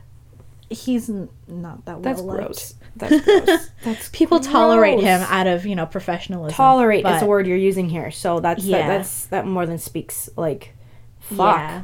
he's 0.69 1.09
n- 1.09 1.29
not 1.47 1.85
that 1.85 1.93
well 1.95 2.01
that's 2.01 2.21
liked. 2.21 2.45
gross. 2.45 2.73
That's 2.95 3.21
gross. 3.25 3.69
That's 3.83 4.09
People 4.09 4.39
tolerate 4.39 4.99
him 4.99 5.21
out 5.21 5.47
of, 5.47 5.65
you 5.65 5.75
know, 5.75 5.85
professionalism. 5.85 6.55
Tolerate 6.55 7.05
is 7.05 7.19
the 7.21 7.25
word 7.25 7.47
you're 7.47 7.57
using 7.57 7.89
here, 7.89 8.11
so 8.11 8.39
that's 8.39 8.63
Yeah. 8.63 8.79
that, 8.87 8.97
that's 8.99 9.25
that 9.27 9.45
more 9.45 9.65
than 9.65 9.77
speaks 9.77 10.29
like. 10.35 10.75
Fuck. 11.19 11.57
Yeah. 11.57 11.81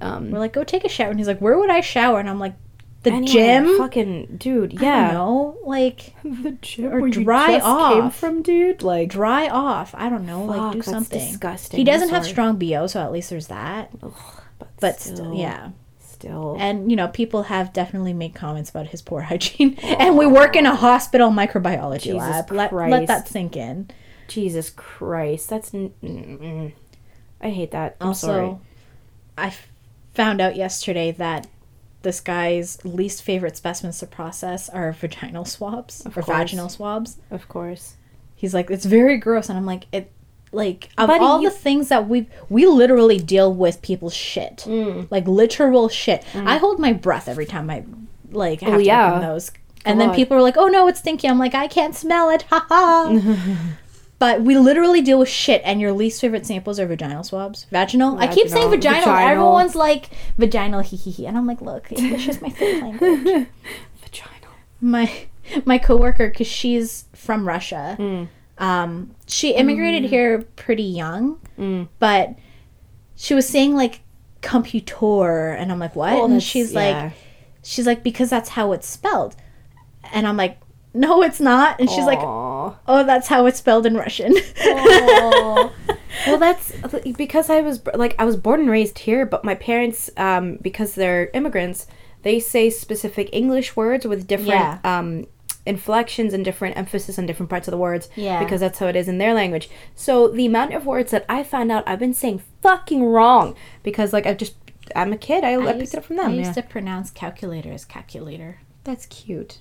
Um. 0.00 0.30
We're 0.30 0.38
like, 0.38 0.52
go 0.52 0.64
take 0.64 0.84
a 0.84 0.88
shower. 0.88 1.10
And 1.10 1.18
he's 1.18 1.26
like, 1.28 1.40
Where 1.40 1.58
would 1.58 1.70
I 1.70 1.80
shower? 1.80 2.18
And 2.20 2.28
I'm 2.30 2.38
like, 2.40 2.54
The 3.02 3.10
anywhere, 3.12 3.32
gym? 3.32 3.78
Fucking 3.78 4.36
dude. 4.36 4.80
Yeah. 4.80 5.12
know. 5.12 5.56
Like 5.64 6.14
The 6.22 6.52
gym 6.60 6.92
Or 6.92 7.08
dry 7.08 7.58
just 7.58 7.64
came 7.64 8.04
off. 8.04 8.16
from, 8.16 8.42
dude. 8.42 8.82
Like. 8.82 9.08
dry 9.10 9.48
off. 9.48 9.94
I 9.96 10.08
don't 10.08 10.26
know. 10.26 10.44
like 10.44 10.72
do 10.72 10.82
something. 10.82 11.18
disgusting. 11.18 11.78
He 11.78 11.84
doesn't 11.84 12.08
have 12.10 12.24
strong 12.24 12.56
BO, 12.58 12.86
so 12.86 13.00
at 13.00 13.12
least 13.12 13.30
there's 13.30 13.48
that. 13.48 13.90
But 14.80 15.00
still, 15.00 15.34
yeah. 15.34 15.70
Still. 16.00 16.56
And 16.58 16.90
you 16.90 16.96
know, 16.96 17.08
people 17.08 17.44
have 17.44 17.72
definitely 17.72 18.12
made 18.12 18.34
comments 18.34 18.70
about 18.70 18.88
his 18.88 19.02
poor 19.02 19.20
hygiene. 19.30 19.78
Oh. 19.82 19.96
And 19.98 20.18
we 20.18 20.26
work 20.26 20.56
in 20.56 20.66
a 20.66 20.74
hospital 20.74 21.30
microbiology 21.30 22.00
Jesus 22.02 22.18
lab. 22.18 22.50
Let, 22.50 22.72
let 22.72 23.06
that 23.06 23.28
sink 23.28 23.56
in. 23.56 23.88
Jesus 24.26 24.70
Christ, 24.70 25.48
that's. 25.48 25.72
n-. 25.72 26.72
I 27.40 27.50
hate 27.50 27.70
that. 27.70 27.96
I'm 28.00 28.08
also, 28.08 28.26
sorry. 28.26 28.56
I 29.38 29.46
f- 29.48 29.68
found 30.14 30.40
out 30.40 30.56
yesterday 30.56 31.12
that 31.12 31.46
this 32.02 32.20
guy's 32.20 32.84
least 32.84 33.22
favorite 33.22 33.56
specimens 33.56 33.98
to 34.00 34.06
process 34.06 34.68
are 34.68 34.92
vaginal 34.92 35.44
swabs 35.44 36.04
or 36.04 36.10
course. 36.10 36.26
vaginal 36.26 36.68
swabs. 36.68 37.18
Of 37.30 37.48
course. 37.48 37.94
He's 38.34 38.54
like, 38.54 38.70
it's 38.70 38.84
very 38.84 39.16
gross, 39.18 39.48
and 39.48 39.56
I'm 39.58 39.66
like, 39.66 39.84
it. 39.92 40.10
Like 40.52 40.88
of 40.96 41.08
Buddy, 41.08 41.22
all 41.24 41.42
you- 41.42 41.50
the 41.50 41.54
things 41.54 41.88
that 41.88 42.08
we 42.08 42.26
we 42.48 42.66
literally 42.66 43.18
deal 43.18 43.52
with 43.52 43.82
people's 43.82 44.14
shit, 44.14 44.64
Mm. 44.66 45.06
like 45.10 45.28
literal 45.28 45.88
shit. 45.88 46.24
I 46.34 46.56
hold 46.58 46.78
my 46.78 46.92
breath 46.92 47.28
every 47.28 47.46
time 47.46 47.68
I 47.68 47.84
like 48.30 48.60
have 48.62 48.78
to 48.78 48.82
yeah. 48.84 49.10
open 49.10 49.22
those, 49.28 49.50
and 49.84 50.00
then 50.00 50.14
people 50.14 50.36
are 50.36 50.42
like, 50.42 50.56
"Oh 50.56 50.68
no, 50.68 50.88
it's 50.88 51.00
stinky." 51.00 51.28
I'm 51.28 51.38
like, 51.38 51.54
"I 51.54 51.66
can't 51.68 51.94
smell 51.94 52.30
it." 52.30 52.42
Ha 52.50 52.64
ha. 52.68 53.12
But 54.20 54.40
we 54.42 54.58
literally 54.58 55.00
deal 55.00 55.20
with 55.20 55.28
shit, 55.28 55.62
and 55.64 55.80
your 55.80 55.92
least 55.92 56.20
favorite 56.20 56.44
samples 56.44 56.80
are 56.80 56.88
vaginal 56.88 57.22
swabs. 57.24 57.66
Vaginal. 57.70 58.18
I 58.18 58.26
keep 58.26 58.48
saying 58.48 58.68
Vaginal. 58.68 58.94
vaginal. 59.04 59.14
Vaginal. 59.14 59.30
Everyone's 59.30 59.74
like 59.76 60.10
vaginal, 60.36 60.80
hee 60.80 60.96
hee 60.96 61.12
hee, 61.12 61.26
and 61.26 61.38
I'm 61.38 61.46
like, 61.46 61.60
look, 61.60 61.92
English 61.96 62.26
is 62.26 62.42
my 62.42 62.48
third 62.48 62.82
language. 62.82 63.46
Vaginal. 64.02 64.50
my 64.80 65.08
my 65.64 65.78
coworker, 65.78 66.28
because 66.30 66.48
she's 66.48 67.04
from 67.14 67.46
Russia, 67.46 67.96
Mm. 67.98 68.26
Um, 68.58 69.14
she 69.26 69.50
immigrated 69.54 70.04
here 70.10 70.42
pretty 70.56 70.82
young, 70.82 71.38
Mm. 71.58 71.88
but 71.98 72.34
she 73.16 73.34
was 73.34 73.48
saying 73.48 73.74
like 73.74 74.00
computer, 74.40 75.50
and 75.50 75.70
I'm 75.72 75.78
like, 75.78 75.96
what? 75.96 76.14
Well, 76.14 76.24
and 76.26 76.42
she's 76.42 76.72
yeah. 76.72 76.80
like, 77.04 77.12
she's 77.62 77.86
like, 77.86 78.02
because 78.02 78.30
that's 78.30 78.50
how 78.50 78.72
it's 78.72 78.86
spelled, 78.88 79.36
and 80.12 80.26
I'm 80.26 80.36
like, 80.36 80.58
no, 80.94 81.22
it's 81.22 81.40
not, 81.40 81.78
and 81.80 81.88
she's 81.90 82.04
like, 82.06 82.18
oh, 82.20 82.76
that's 82.86 83.28
how 83.28 83.46
it's 83.46 83.58
spelled 83.58 83.86
in 83.86 83.96
Russian. 83.96 84.34
Well, 86.26 86.38
that's 86.38 86.72
because 87.16 87.48
I 87.48 87.60
was 87.60 87.80
like 87.94 88.14
I 88.18 88.24
was 88.24 88.36
born 88.36 88.60
and 88.60 88.68
raised 88.70 88.98
here, 89.00 89.24
but 89.24 89.44
my 89.44 89.54
parents, 89.54 90.10
um, 90.16 90.56
because 90.60 90.94
they're 90.94 91.30
immigrants, 91.32 91.86
they 92.22 92.40
say 92.40 92.70
specific 92.70 93.28
English 93.32 93.76
words 93.76 94.04
with 94.06 94.26
different 94.26 94.48
Yeah. 94.50 94.78
um, 94.84 95.26
inflections 95.68 96.32
and 96.32 96.44
different 96.44 96.76
emphasis 96.76 97.18
on 97.18 97.26
different 97.26 97.50
parts 97.50 97.68
of 97.68 97.72
the 97.72 97.78
words. 97.78 98.08
Yeah. 98.16 98.42
because 98.42 98.60
that's 98.60 98.78
how 98.78 98.86
it 98.86 98.96
is 98.96 99.08
in 99.08 99.18
their 99.18 99.34
language. 99.34 99.68
So 99.94 100.28
the 100.28 100.46
amount 100.46 100.74
of 100.74 100.86
words 100.86 101.10
that 101.12 101.24
I 101.28 101.44
found 101.44 101.70
out 101.70 101.84
I've 101.86 101.98
been 101.98 102.14
saying 102.14 102.42
fucking 102.62 103.04
wrong 103.04 103.54
because 103.82 104.12
like 104.12 104.26
I 104.26 104.34
just 104.34 104.54
I'm 104.96 105.12
a 105.12 105.18
kid. 105.18 105.44
I, 105.44 105.54
I, 105.54 105.72
picked 105.74 105.94
it 105.94 105.98
up 105.98 106.04
from 106.04 106.16
them. 106.16 106.30
I 106.30 106.34
used 106.34 106.56
yeah. 106.56 106.62
to 106.62 106.68
pronounce 106.68 107.10
calculator 107.10 107.70
as 107.72 107.84
calculator 107.84 108.60
That's 108.84 109.06
cute. 109.06 109.58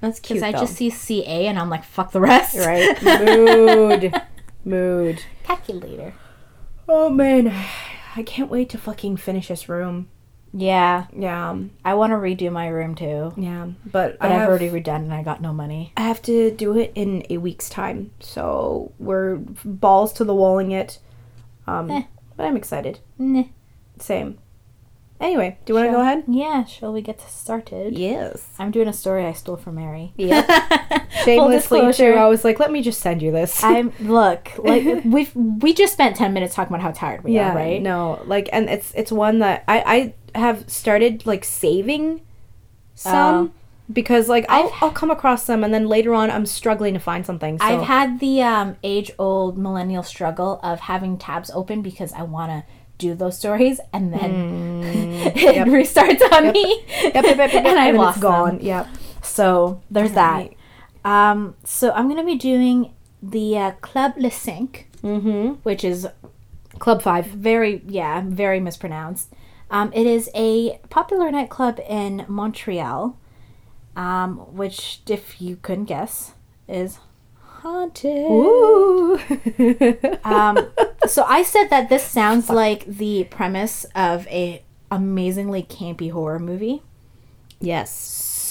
That's 0.00 0.18
cute. 0.18 0.40
because 0.40 0.54
I 0.54 0.58
just 0.58 0.76
see 0.76 0.88
CA 0.88 1.46
and 1.46 1.58
I'm 1.58 1.68
like, 1.68 1.84
fuck 1.84 2.12
the 2.12 2.20
rest. 2.20 2.56
right 2.56 3.00
mood 3.02 4.12
mood. 4.64 5.22
Calculator. 5.44 6.14
Oh 6.88 7.10
man, 7.10 7.54
I 8.16 8.22
can't 8.22 8.50
wait 8.50 8.68
to 8.70 8.78
fucking 8.78 9.18
finish 9.18 9.48
this 9.48 9.68
room. 9.68 10.08
Yeah, 10.52 11.06
Yeah, 11.16 11.56
I 11.84 11.94
want 11.94 12.10
to 12.12 12.16
redo 12.16 12.50
my 12.50 12.66
room 12.68 12.94
too. 12.96 13.32
yeah, 13.36 13.68
but, 13.86 14.18
But 14.18 14.30
I 14.32 14.34
I've 14.42 14.48
already 14.48 14.68
redone 14.68 14.96
and 14.96 15.14
I 15.14 15.22
got 15.22 15.40
no 15.40 15.52
money. 15.52 15.92
I 15.96 16.02
have 16.02 16.20
to 16.22 16.50
do 16.50 16.76
it 16.76 16.90
in 16.94 17.24
a 17.30 17.38
week's 17.38 17.68
time, 17.68 18.10
so 18.20 18.92
we're 18.98 19.36
balls 19.64 20.12
to 20.14 20.24
the 20.24 20.34
walling 20.34 20.72
it. 20.72 20.98
Um, 21.68 21.90
Eh. 21.90 22.02
but 22.36 22.46
I'm 22.46 22.56
excited. 22.56 22.98
Nah. 23.16 23.44
Same. 23.98 24.38
Anyway, 25.20 25.58
do 25.66 25.72
you 25.72 25.74
want 25.78 25.86
to 25.88 25.92
go 25.92 26.00
ahead? 26.00 26.24
Yeah, 26.26 26.64
shall 26.64 26.94
we 26.94 27.02
get 27.02 27.20
started? 27.20 27.96
Yes. 27.98 28.48
I'm 28.58 28.70
doing 28.70 28.88
a 28.88 28.92
story 28.92 29.26
I 29.26 29.34
stole 29.34 29.58
from 29.58 29.74
Mary. 29.74 30.14
Yeah. 30.16 30.40
Shamelessly 31.24 31.92
too. 31.92 32.14
I 32.14 32.26
was 32.26 32.42
like, 32.42 32.58
let 32.58 32.72
me 32.72 32.80
just 32.80 33.02
send 33.02 33.20
you 33.20 33.30
this. 33.30 33.62
I'm 33.62 33.92
look 34.00 34.48
like 34.64 35.04
we've 35.04 35.30
we 35.36 35.74
just 35.74 35.92
spent 35.92 36.16
ten 36.16 36.32
minutes 36.32 36.54
talking 36.54 36.74
about 36.74 36.82
how 36.82 36.92
tired 36.92 37.22
we 37.22 37.32
yeah, 37.34 37.52
are, 37.52 37.54
right? 37.54 37.82
No, 37.82 38.22
like, 38.24 38.48
and 38.50 38.70
it's 38.70 38.92
it's 38.94 39.12
one 39.12 39.40
that 39.40 39.62
I 39.68 39.82
I 39.86 40.14
have 40.34 40.68
started 40.70 41.26
like 41.26 41.44
saving 41.44 42.20
some. 42.94 43.52
because 43.92 44.28
like 44.28 44.46
I'll, 44.48 44.66
I've- 44.66 44.74
I'll 44.82 44.90
come 44.90 45.10
across 45.10 45.46
them 45.46 45.64
and 45.64 45.72
then 45.74 45.86
later 45.88 46.14
on 46.14 46.30
I'm 46.30 46.46
struggling 46.46 46.94
to 46.94 47.00
find 47.00 47.24
something. 47.26 47.58
So. 47.58 47.64
I've 47.64 47.82
had 47.82 48.20
the 48.20 48.42
um, 48.42 48.76
age 48.82 49.10
old 49.18 49.58
millennial 49.58 50.02
struggle 50.02 50.60
of 50.62 50.80
having 50.80 51.18
tabs 51.18 51.50
open 51.50 51.82
because 51.82 52.12
I 52.12 52.22
want 52.22 52.50
to 52.50 52.64
do 52.98 53.14
those 53.14 53.38
stories 53.38 53.80
and 53.94 54.12
then 54.12 54.82
it 54.84 55.66
restarts 55.66 56.20
on 56.32 56.52
me 56.52 56.84
Yep, 57.02 57.14
yep, 57.14 57.24
yep, 57.24 57.36
yep, 57.38 57.52
yep, 57.54 57.64
and 57.64 57.78
I've 57.78 57.94
lost 57.94 58.18
it's 58.18 58.22
gone. 58.22 58.58
them. 58.58 58.66
Yep. 58.66 58.88
So 59.22 59.80
there's 59.90 60.10
Alright. 60.16 60.56
that. 61.02 61.10
Um, 61.10 61.54
so 61.64 61.92
I'm 61.92 62.08
gonna 62.08 62.24
be 62.24 62.36
doing 62.36 62.92
the 63.22 63.56
uh, 63.58 63.70
Club 63.80 64.14
Le 64.18 64.30
Cinq, 64.30 64.86
Mm-hmm. 65.02 65.54
which 65.62 65.82
is 65.82 66.06
Club 66.78 67.00
Five. 67.00 67.26
very 67.26 67.80
yeah 67.88 68.22
very 68.26 68.60
mispronounced. 68.60 69.32
Um, 69.70 69.92
it 69.92 70.06
is 70.06 70.28
a 70.34 70.78
popular 70.90 71.30
nightclub 71.30 71.80
in 71.88 72.24
Montreal, 72.28 73.16
um, 73.96 74.38
which, 74.54 75.00
if 75.08 75.40
you 75.40 75.56
couldn't 75.56 75.84
guess, 75.84 76.32
is 76.68 76.98
haunted. 77.40 78.26
Um, 80.24 80.70
so 81.06 81.24
I 81.24 81.42
said 81.42 81.68
that 81.68 81.88
this 81.88 82.02
sounds 82.04 82.48
like 82.50 82.84
the 82.86 83.24
premise 83.24 83.84
of 83.94 84.26
a 84.28 84.64
amazingly 84.90 85.62
campy 85.62 86.10
horror 86.10 86.38
movie. 86.40 86.82
yes. 87.60 87.92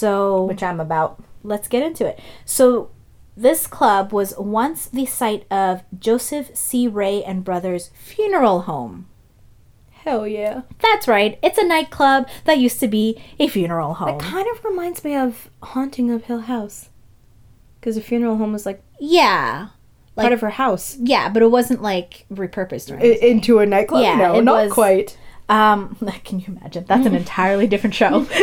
So 0.00 0.44
Which 0.44 0.62
I'm 0.62 0.80
about. 0.80 1.22
let's 1.42 1.68
get 1.68 1.82
into 1.82 2.06
it. 2.06 2.18
So 2.46 2.90
this 3.36 3.66
club 3.66 4.12
was 4.14 4.34
once 4.38 4.86
the 4.86 5.04
site 5.04 5.44
of 5.50 5.82
Joseph 5.98 6.56
C. 6.56 6.88
Wray 6.88 7.22
and 7.22 7.44
Brothers 7.44 7.90
Funeral 7.92 8.62
Home. 8.62 9.09
Hell 10.04 10.26
yeah. 10.26 10.62
That's 10.80 11.06
right. 11.06 11.38
It's 11.42 11.58
a 11.58 11.66
nightclub 11.66 12.26
that 12.44 12.58
used 12.58 12.80
to 12.80 12.88
be 12.88 13.20
a 13.38 13.48
funeral 13.48 13.94
home. 13.94 14.16
It 14.16 14.20
kind 14.20 14.46
of 14.56 14.64
reminds 14.64 15.04
me 15.04 15.14
of 15.14 15.50
Haunting 15.62 16.10
of 16.10 16.24
Hill 16.24 16.40
House. 16.40 16.88
Because 17.78 17.96
a 17.96 18.00
funeral 18.00 18.36
home 18.36 18.52
was 18.52 18.64
like, 18.66 18.82
Yeah. 18.98 19.68
part 20.16 20.24
Like- 20.26 20.32
of 20.32 20.40
her 20.40 20.50
house. 20.50 20.96
Yeah, 21.00 21.28
but 21.28 21.42
it 21.42 21.50
wasn't 21.50 21.82
like 21.82 22.24
repurposed 22.32 22.90
or 22.90 22.96
I- 22.96 23.00
anything. 23.00 23.28
into 23.30 23.58
a 23.58 23.66
nightclub? 23.66 24.02
Yeah, 24.02 24.16
no, 24.16 24.40
not 24.40 24.64
was- 24.64 24.72
quite. 24.72 25.18
Um, 25.48 25.96
can 26.24 26.38
you 26.40 26.46
imagine? 26.48 26.84
That's 26.88 27.06
an 27.06 27.14
entirely 27.24 27.66
different 27.66 27.94
show. 27.94 28.26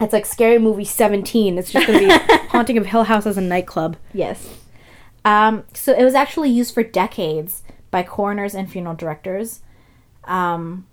It's 0.00 0.12
like 0.12 0.26
Scary 0.26 0.58
Movie 0.58 0.84
17. 0.84 1.56
It's 1.56 1.70
just 1.70 1.86
going 1.86 2.00
to 2.00 2.06
be 2.08 2.36
Haunting 2.48 2.76
of 2.76 2.86
Hill 2.86 3.04
House 3.04 3.26
as 3.26 3.38
a 3.38 3.40
nightclub. 3.40 3.96
yes. 4.12 4.58
Um, 5.24 5.62
so 5.72 5.94
it 5.96 6.04
was 6.04 6.14
actually 6.14 6.50
used 6.50 6.74
for 6.74 6.82
decades 6.82 7.62
by 7.94 8.02
coroners 8.02 8.56
and 8.56 8.68
funeral 8.68 8.96
directors. 8.96 9.60
Um, 10.24 10.86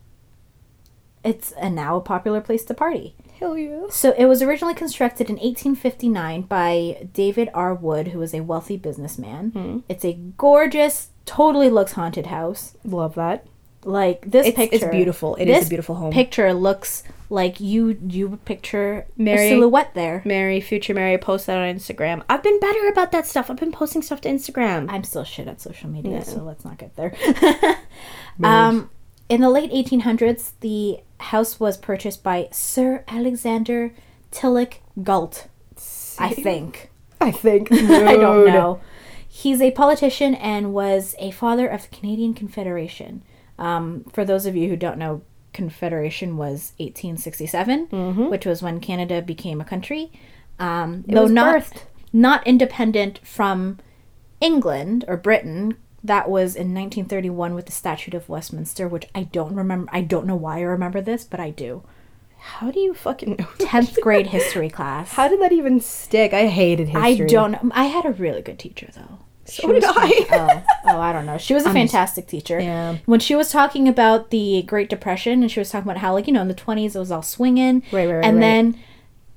it's 1.23 1.51
a 1.59 1.67
now 1.67 1.95
a 1.97 2.01
popular 2.01 2.41
place 2.41 2.63
to 2.65 2.75
party. 2.75 3.15
Hell 3.39 3.57
yeah. 3.57 3.85
So 3.89 4.13
it 4.17 4.25
was 4.25 4.43
originally 4.43 4.75
constructed 4.75 5.27
in 5.27 5.37
1859 5.37 6.43
by 6.43 7.07
David 7.11 7.49
R. 7.55 7.73
Wood, 7.73 8.09
who 8.09 8.19
was 8.19 8.35
a 8.35 8.41
wealthy 8.41 8.77
businessman. 8.77 9.83
It's 9.89 10.05
a 10.05 10.13
gorgeous, 10.37 11.09
totally 11.25 11.71
looks 11.71 11.93
haunted 11.93 12.27
house. 12.27 12.75
Love 12.83 13.15
that. 13.15 13.47
Like 13.83 14.29
this 14.29 14.45
It's- 14.45 14.63
it's 14.65 14.71
picture, 14.83 14.91
beautiful. 14.91 15.35
It 15.37 15.47
is 15.49 15.65
a 15.65 15.69
beautiful 15.69 15.95
home. 15.95 16.11
Picture 16.13 16.53
looks 16.53 17.01
like 17.31 17.61
you 17.61 17.97
you 18.07 18.37
picture 18.43 19.07
Mary- 19.15 19.47
a 19.47 19.49
silhouette 19.51 19.93
there. 19.93 20.21
Mary, 20.25 20.59
future 20.59 20.93
Mary, 20.93 21.17
post 21.17 21.45
that 21.47 21.57
on 21.57 21.73
Instagram. 21.73 22.21
I've 22.29 22.43
been 22.43 22.59
better 22.59 22.87
about 22.89 23.13
that 23.13 23.25
stuff. 23.25 23.49
I've 23.49 23.55
been 23.57 23.71
posting 23.71 24.01
stuff 24.01 24.19
to 24.21 24.29
Instagram. 24.29 24.87
I'm 24.89 25.05
still 25.05 25.23
shit 25.23 25.47
at 25.47 25.61
social 25.61 25.89
media, 25.89 26.11
Yeah. 26.17 26.23
so 26.23 26.43
let's 26.43 26.65
not 26.65 26.77
get 26.77 26.95
there. 26.97 27.15
um, 28.43 28.89
in 29.29 29.39
the 29.41 29.49
late 29.49 29.71
1800s, 29.71 30.51
the 30.59 30.99
house 31.19 31.57
was 31.59 31.77
purchased 31.77 32.21
by 32.21 32.49
Sir 32.51 33.05
Alexander 33.07 33.93
Tilloch 34.31 34.79
Galt, 35.01 35.47
I 36.19 36.33
think. 36.33 36.91
I 37.21 37.31
think. 37.31 37.71
I 37.71 38.17
don't 38.17 38.45
know. 38.47 38.81
He's 39.25 39.61
a 39.61 39.71
politician 39.71 40.35
and 40.35 40.73
was 40.73 41.15
a 41.17 41.31
father 41.31 41.67
of 41.67 41.83
the 41.89 41.95
Canadian 41.95 42.33
Confederation. 42.33 43.23
Um, 43.57 44.03
for 44.11 44.25
those 44.25 44.45
of 44.45 44.57
you 44.57 44.67
who 44.67 44.75
don't 44.75 44.97
know, 44.97 45.21
Confederation 45.53 46.37
was 46.37 46.73
1867, 46.77 48.29
which 48.29 48.45
was 48.45 48.61
when 48.61 48.79
Canada 48.79 49.21
became 49.21 49.59
a 49.61 49.65
country. 49.65 50.11
Um, 50.59 51.03
though 51.07 51.25
not 51.27 51.61
birthed. 51.61 51.83
not 52.13 52.45
independent 52.45 53.19
from 53.25 53.79
England 54.39 55.05
or 55.07 55.17
Britain. 55.17 55.75
That 56.03 56.29
was 56.29 56.55
in 56.55 56.73
1931 56.73 57.53
with 57.53 57.67
the 57.67 57.71
Statute 57.71 58.13
of 58.15 58.27
Westminster, 58.27 58.87
which 58.87 59.05
I 59.13 59.23
don't 59.23 59.55
remember. 59.55 59.89
I 59.93 60.01
don't 60.01 60.25
know 60.25 60.35
why 60.35 60.57
I 60.57 60.61
remember 60.61 60.99
this, 61.01 61.23
but 61.23 61.39
I 61.39 61.51
do. 61.51 61.83
How 62.39 62.71
do 62.71 62.79
you 62.79 62.93
fucking 62.95 63.35
know? 63.37 63.45
10th 63.59 63.99
grade 64.01 64.27
history 64.27 64.69
class. 64.69 65.11
How 65.13 65.27
did 65.27 65.39
that 65.41 65.51
even 65.51 65.79
stick? 65.79 66.33
I 66.33 66.47
hated 66.47 66.87
history. 66.89 67.25
I 67.25 67.27
don't 67.27 67.51
know. 67.51 67.71
I 67.73 67.83
had 67.85 68.05
a 68.05 68.11
really 68.11 68.41
good 68.41 68.57
teacher 68.57 68.89
though. 68.95 69.19
So 69.45 69.71
did 69.71 69.83
I. 69.85 70.27
oh, 70.31 70.63
oh, 70.85 70.99
I 70.99 71.11
don't 71.11 71.25
know. 71.25 71.37
She 71.37 71.53
was 71.53 71.65
a 71.65 71.73
fantastic 71.73 72.27
teacher. 72.27 72.59
Yeah. 72.59 72.97
When 73.05 73.19
she 73.19 73.35
was 73.35 73.49
talking 73.51 73.87
about 73.87 74.29
the 74.29 74.61
Great 74.63 74.89
Depression 74.89 75.41
and 75.41 75.51
she 75.51 75.59
was 75.59 75.69
talking 75.69 75.89
about 75.89 75.99
how, 76.01 76.13
like, 76.13 76.27
you 76.27 76.33
know, 76.33 76.41
in 76.41 76.47
the 76.47 76.53
20s 76.53 76.95
it 76.95 76.99
was 76.99 77.11
all 77.11 77.21
swinging. 77.23 77.81
Right, 77.91 78.05
right, 78.07 78.15
right, 78.15 78.25
And 78.25 78.37
right. 78.37 78.41
then 78.41 78.79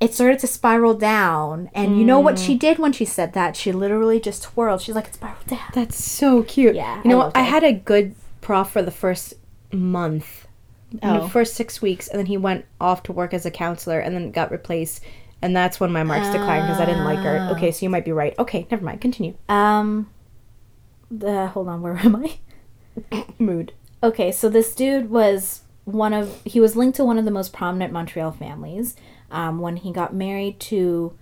it 0.00 0.12
started 0.12 0.38
to 0.40 0.46
spiral 0.46 0.94
down. 0.94 1.70
And 1.74 1.98
you 1.98 2.04
know 2.04 2.20
what 2.20 2.34
Mm. 2.36 2.46
she 2.46 2.54
did 2.56 2.78
when 2.78 2.92
she 2.92 3.04
said 3.04 3.32
that? 3.32 3.56
She 3.56 3.72
literally 3.72 4.20
just 4.20 4.42
twirled. 4.42 4.82
She's 4.82 4.94
like, 4.94 5.06
it 5.08 5.14
spiraled 5.14 5.46
down. 5.46 5.60
That's 5.72 6.02
so 6.02 6.42
cute. 6.42 6.74
Yeah, 6.74 7.00
You 7.02 7.10
know 7.10 7.20
I 7.20 7.24
what? 7.26 7.36
I 7.36 7.40
had 7.42 7.64
a 7.64 7.72
good 7.72 8.14
prof 8.40 8.70
for 8.70 8.82
the 8.82 8.90
first 8.90 9.34
month. 9.72 10.46
Oh. 11.02 11.22
The 11.22 11.28
first 11.28 11.54
six 11.54 11.82
weeks, 11.82 12.06
and 12.06 12.18
then 12.20 12.26
he 12.26 12.36
went 12.36 12.66
off 12.80 13.02
to 13.04 13.12
work 13.12 13.34
as 13.34 13.44
a 13.44 13.50
counselor, 13.50 13.98
and 13.98 14.14
then 14.14 14.30
got 14.30 14.52
replaced. 14.52 15.02
And 15.44 15.54
that's 15.54 15.78
when 15.78 15.92
my 15.92 16.02
marks 16.04 16.26
declined 16.30 16.66
because 16.66 16.80
I 16.80 16.86
didn't 16.86 17.04
like 17.04 17.18
her. 17.18 17.50
Okay, 17.52 17.70
so 17.70 17.84
you 17.84 17.90
might 17.90 18.06
be 18.06 18.12
right. 18.12 18.34
Okay, 18.38 18.66
never 18.70 18.82
mind. 18.82 19.02
Continue. 19.02 19.34
Um, 19.46 20.10
the, 21.10 21.48
hold 21.48 21.68
on, 21.68 21.82
where 21.82 21.98
am 21.98 22.16
I? 22.16 23.24
Mood. 23.38 23.74
Okay, 24.02 24.32
so 24.32 24.48
this 24.48 24.74
dude 24.74 25.10
was 25.10 25.60
one 25.84 26.14
of 26.14 26.40
he 26.46 26.60
was 26.60 26.76
linked 26.76 26.96
to 26.96 27.04
one 27.04 27.18
of 27.18 27.26
the 27.26 27.30
most 27.30 27.52
prominent 27.52 27.92
Montreal 27.92 28.32
families. 28.32 28.96
Um, 29.30 29.58
when 29.58 29.76
he 29.76 29.92
got 29.92 30.14
married 30.14 30.60
to 30.60 31.12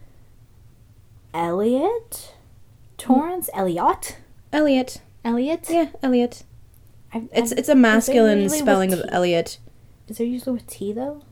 Elliot 1.35 2.35
Torrance, 2.99 3.51
Elliot, 3.55 4.19
Elliot. 4.53 5.01
Elliot. 5.25 5.67
Yeah, 5.69 5.89
Elliot. 6.01 6.45
I, 7.13 7.25
It's 7.33 7.53
I- 7.53 7.57
it's 7.57 7.69
a 7.69 7.75
masculine 7.75 8.49
spelling 8.49 8.93
of 8.93 9.03
Elliot. 9.09 9.59
Is 10.07 10.19
there 10.19 10.27
usually 10.29 10.53
with 10.53 10.67
T 10.69 10.93
though? 10.93 11.23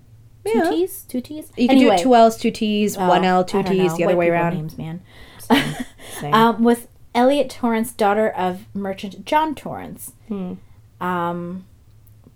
Yeah. 0.44 0.64
Two 0.64 0.70
T's, 0.70 1.02
two 1.04 1.20
T's. 1.20 1.50
You 1.56 1.68
can 1.68 1.78
do 1.78 1.96
two 1.98 2.14
L's, 2.14 2.36
two 2.36 2.50
T's, 2.50 2.96
Oh, 2.96 3.08
one 3.08 3.24
L, 3.24 3.44
two 3.44 3.62
T's, 3.62 3.70
know. 3.92 3.96
the 3.96 4.04
other 4.04 4.06
White 4.06 4.16
way 4.16 4.28
around. 4.30 4.54
Names, 4.54 4.78
man. 4.78 5.02
Same. 6.20 6.32
Um, 6.34 6.62
with 6.64 6.88
Elliot 7.14 7.50
Torrance, 7.50 7.92
daughter 7.92 8.28
of 8.30 8.64
merchant 8.74 9.24
John 9.24 9.54
Torrance. 9.54 10.12
Hmm. 10.28 10.54
Um, 11.00 11.66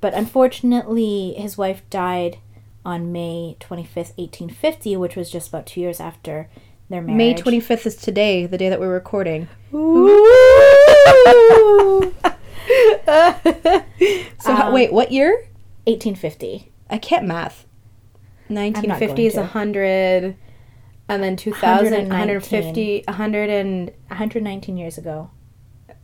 but 0.01 0.13
unfortunately, 0.15 1.35
his 1.39 1.57
wife 1.57 1.83
died 1.91 2.39
on 2.85 3.11
May 3.13 3.57
25th, 3.61 4.13
1850, 4.19 4.97
which 4.99 5.17
was 5.17 5.31
just 5.31 5.49
about 5.49 5.65
two 5.67 5.81
years 5.81 6.01
after 6.01 6.49
their 6.91 7.01
marriage. 7.01 7.17
May 7.17 7.35
25th 7.35 7.87
is 7.87 7.97
today, 7.97 8.45
the 8.47 8.59
day 8.59 8.69
that 8.69 8.79
we're 8.81 8.93
recording. 8.93 9.49
so, 14.39 14.53
how- 14.53 14.69
Um, 14.69 14.75
wait, 14.75 14.93
what 14.93 15.13
year? 15.13 15.31
1850. 15.87 16.71
I 16.91 16.99
can't 16.99 17.27
math. 17.27 17.67
Not 18.49 18.61
1950 18.75 19.27
is 19.27 19.35
going 19.35 19.47
to. 19.47 19.53
100, 19.53 20.37
and 21.09 21.23
then 21.23 21.37
2000, 21.37 22.09
150, 22.09 23.05
100 23.07 23.51
and, 23.51 23.91
119 24.09 24.77
years 24.77 24.99
ago. 24.99 25.31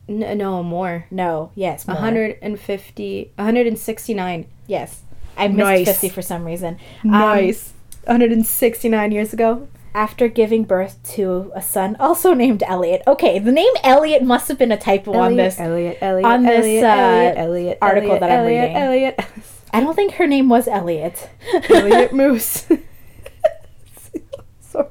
n- 0.09 0.37
no, 0.38 0.62
more. 0.62 1.07
No, 1.11 1.53
yes, 1.55 1.87
more. 1.87 1.94
150, 1.96 3.33
169. 3.37 4.46
Yes. 4.66 5.03
I 5.37 5.48
missed 5.48 5.59
Nice. 5.59 5.87
50 5.87 6.09
for 6.11 6.22
some 6.22 6.44
reason. 6.44 6.79
Um, 7.05 7.11
Nice. 7.12 7.72
169 8.05 9.12
years 9.12 9.33
ago. 9.33 9.68
after 9.92 10.29
giving 10.29 10.62
birth 10.62 11.03
to 11.03 11.50
a 11.55 11.61
son 11.61 11.96
also 11.98 12.33
named 12.33 12.62
Elliot. 12.66 13.03
Okay, 13.09 13.38
the 13.40 13.50
name 13.50 13.72
Elliot 13.83 14.22
must 14.22 14.46
have 14.48 14.57
been 14.57 14.70
a 14.70 14.76
typo 14.76 15.12
on 15.14 15.35
this. 15.37 15.59
Elliot, 15.59 15.98
Elliot, 16.00 16.24
on 16.26 16.42
this, 16.44 16.64
Elliot, 16.64 16.85
uh, 16.85 16.87
Elliot, 16.88 17.37
Elliot, 17.38 17.79
article 17.83 18.11
Elliot, 18.11 18.20
that 18.20 18.31
I'm 18.31 18.38
Elliot, 18.40 18.61
reading. 18.68 18.76
Elliot, 18.76 19.20
I 19.72 19.80
don't 19.80 19.94
think 19.94 20.14
her 20.14 20.26
name 20.26 20.48
was 20.48 20.66
Elliot. 20.66 21.30
Elliot 21.68 22.12
Moose. 22.12 22.66
Sorry. 24.61 24.88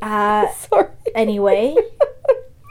Uh, 0.00 0.48
Sorry. 0.52 0.88
anyway, 1.14 1.76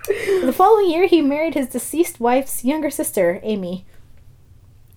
the 0.07 0.53
following 0.55 0.89
year 0.89 1.07
he 1.07 1.21
married 1.21 1.53
his 1.53 1.67
deceased 1.67 2.19
wife's 2.19 2.63
younger 2.65 2.89
sister, 2.89 3.39
Amy. 3.43 3.85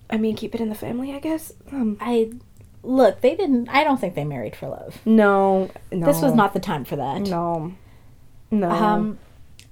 I 0.09 0.17
mean, 0.17 0.35
keep 0.35 0.53
it 0.53 0.61
in 0.61 0.69
the 0.69 0.75
family, 0.75 1.13
I 1.13 1.19
guess. 1.19 1.53
Um, 1.71 1.97
I 1.99 2.31
look, 2.83 3.21
they 3.21 3.35
didn't. 3.35 3.69
I 3.69 3.83
don't 3.83 3.99
think 3.99 4.15
they 4.15 4.23
married 4.23 4.55
for 4.55 4.67
love. 4.67 4.99
no, 5.05 5.71
no. 5.91 6.05
This 6.05 6.21
was 6.21 6.33
not 6.33 6.53
the 6.53 6.59
time 6.59 6.85
for 6.85 6.95
that. 6.95 7.21
No. 7.21 7.73
No. 8.51 8.69
Um, 8.69 9.19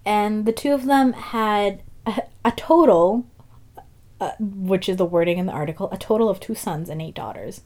and 0.06 0.46
the 0.46 0.52
two 0.52 0.74
of 0.74 0.86
them 0.86 1.14
had 1.14 1.82
a, 2.06 2.24
a 2.44 2.52
total, 2.52 3.26
uh, 4.24 4.32
which 4.40 4.88
is 4.88 4.98
the 4.98 5.06
wording 5.06 5.38
in 5.38 5.46
the 5.46 5.52
article, 5.52 5.90
a 5.92 5.98
total 5.98 6.30
of 6.30 6.40
two 6.40 6.56
sons 6.56 6.90
and 6.90 7.02
eight 7.02 7.14
daughters. 7.16 7.62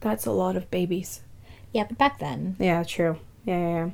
That's 0.00 0.26
a 0.26 0.32
lot 0.32 0.56
of 0.56 0.70
babies. 0.70 1.20
Yeah, 1.72 1.84
but 1.88 1.98
back 1.98 2.18
then, 2.18 2.56
Yeah, 2.58 2.82
true. 2.82 3.18
Yeah, 3.44 3.58
yeah, 3.58 3.86
yeah. 3.86 3.90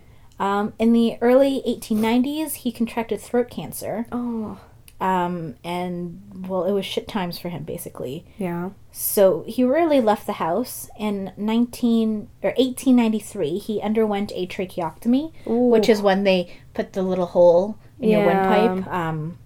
um, 0.61 0.73
in 0.79 0.93
the 0.93 1.19
early 1.21 1.63
1890s, 1.67 2.55
he 2.55 2.73
contracted 2.73 3.21
throat 3.21 3.51
cancer. 3.51 4.07
Oh. 4.11 4.59
Um, 4.99 5.57
and 5.63 6.47
well, 6.49 6.65
it 6.65 6.73
was 6.73 6.87
shit 6.87 7.07
times 7.07 7.39
for 7.39 7.51
him 7.51 7.65
basically. 7.65 8.25
Yeah. 8.39 8.71
So 8.93 9.45
he 9.47 9.63
rarely 9.63 10.01
left 10.01 10.27
the 10.27 10.35
house. 10.35 10.89
In 10.99 11.33
19 11.37 12.29
or 12.43 12.51
1893, 12.57 13.59
he 13.59 13.83
underwent 13.83 14.33
a 14.35 14.47
tracheotomy, 14.47 15.33
which 15.45 15.91
is 15.91 16.01
when 16.01 16.25
they 16.25 16.57
put 16.73 16.95
the 16.95 17.03
little 17.03 17.27
hole 17.27 17.77
in 18.01 18.09
your 18.09 18.25
windpipe 18.27 18.87
um, 18.91 19.37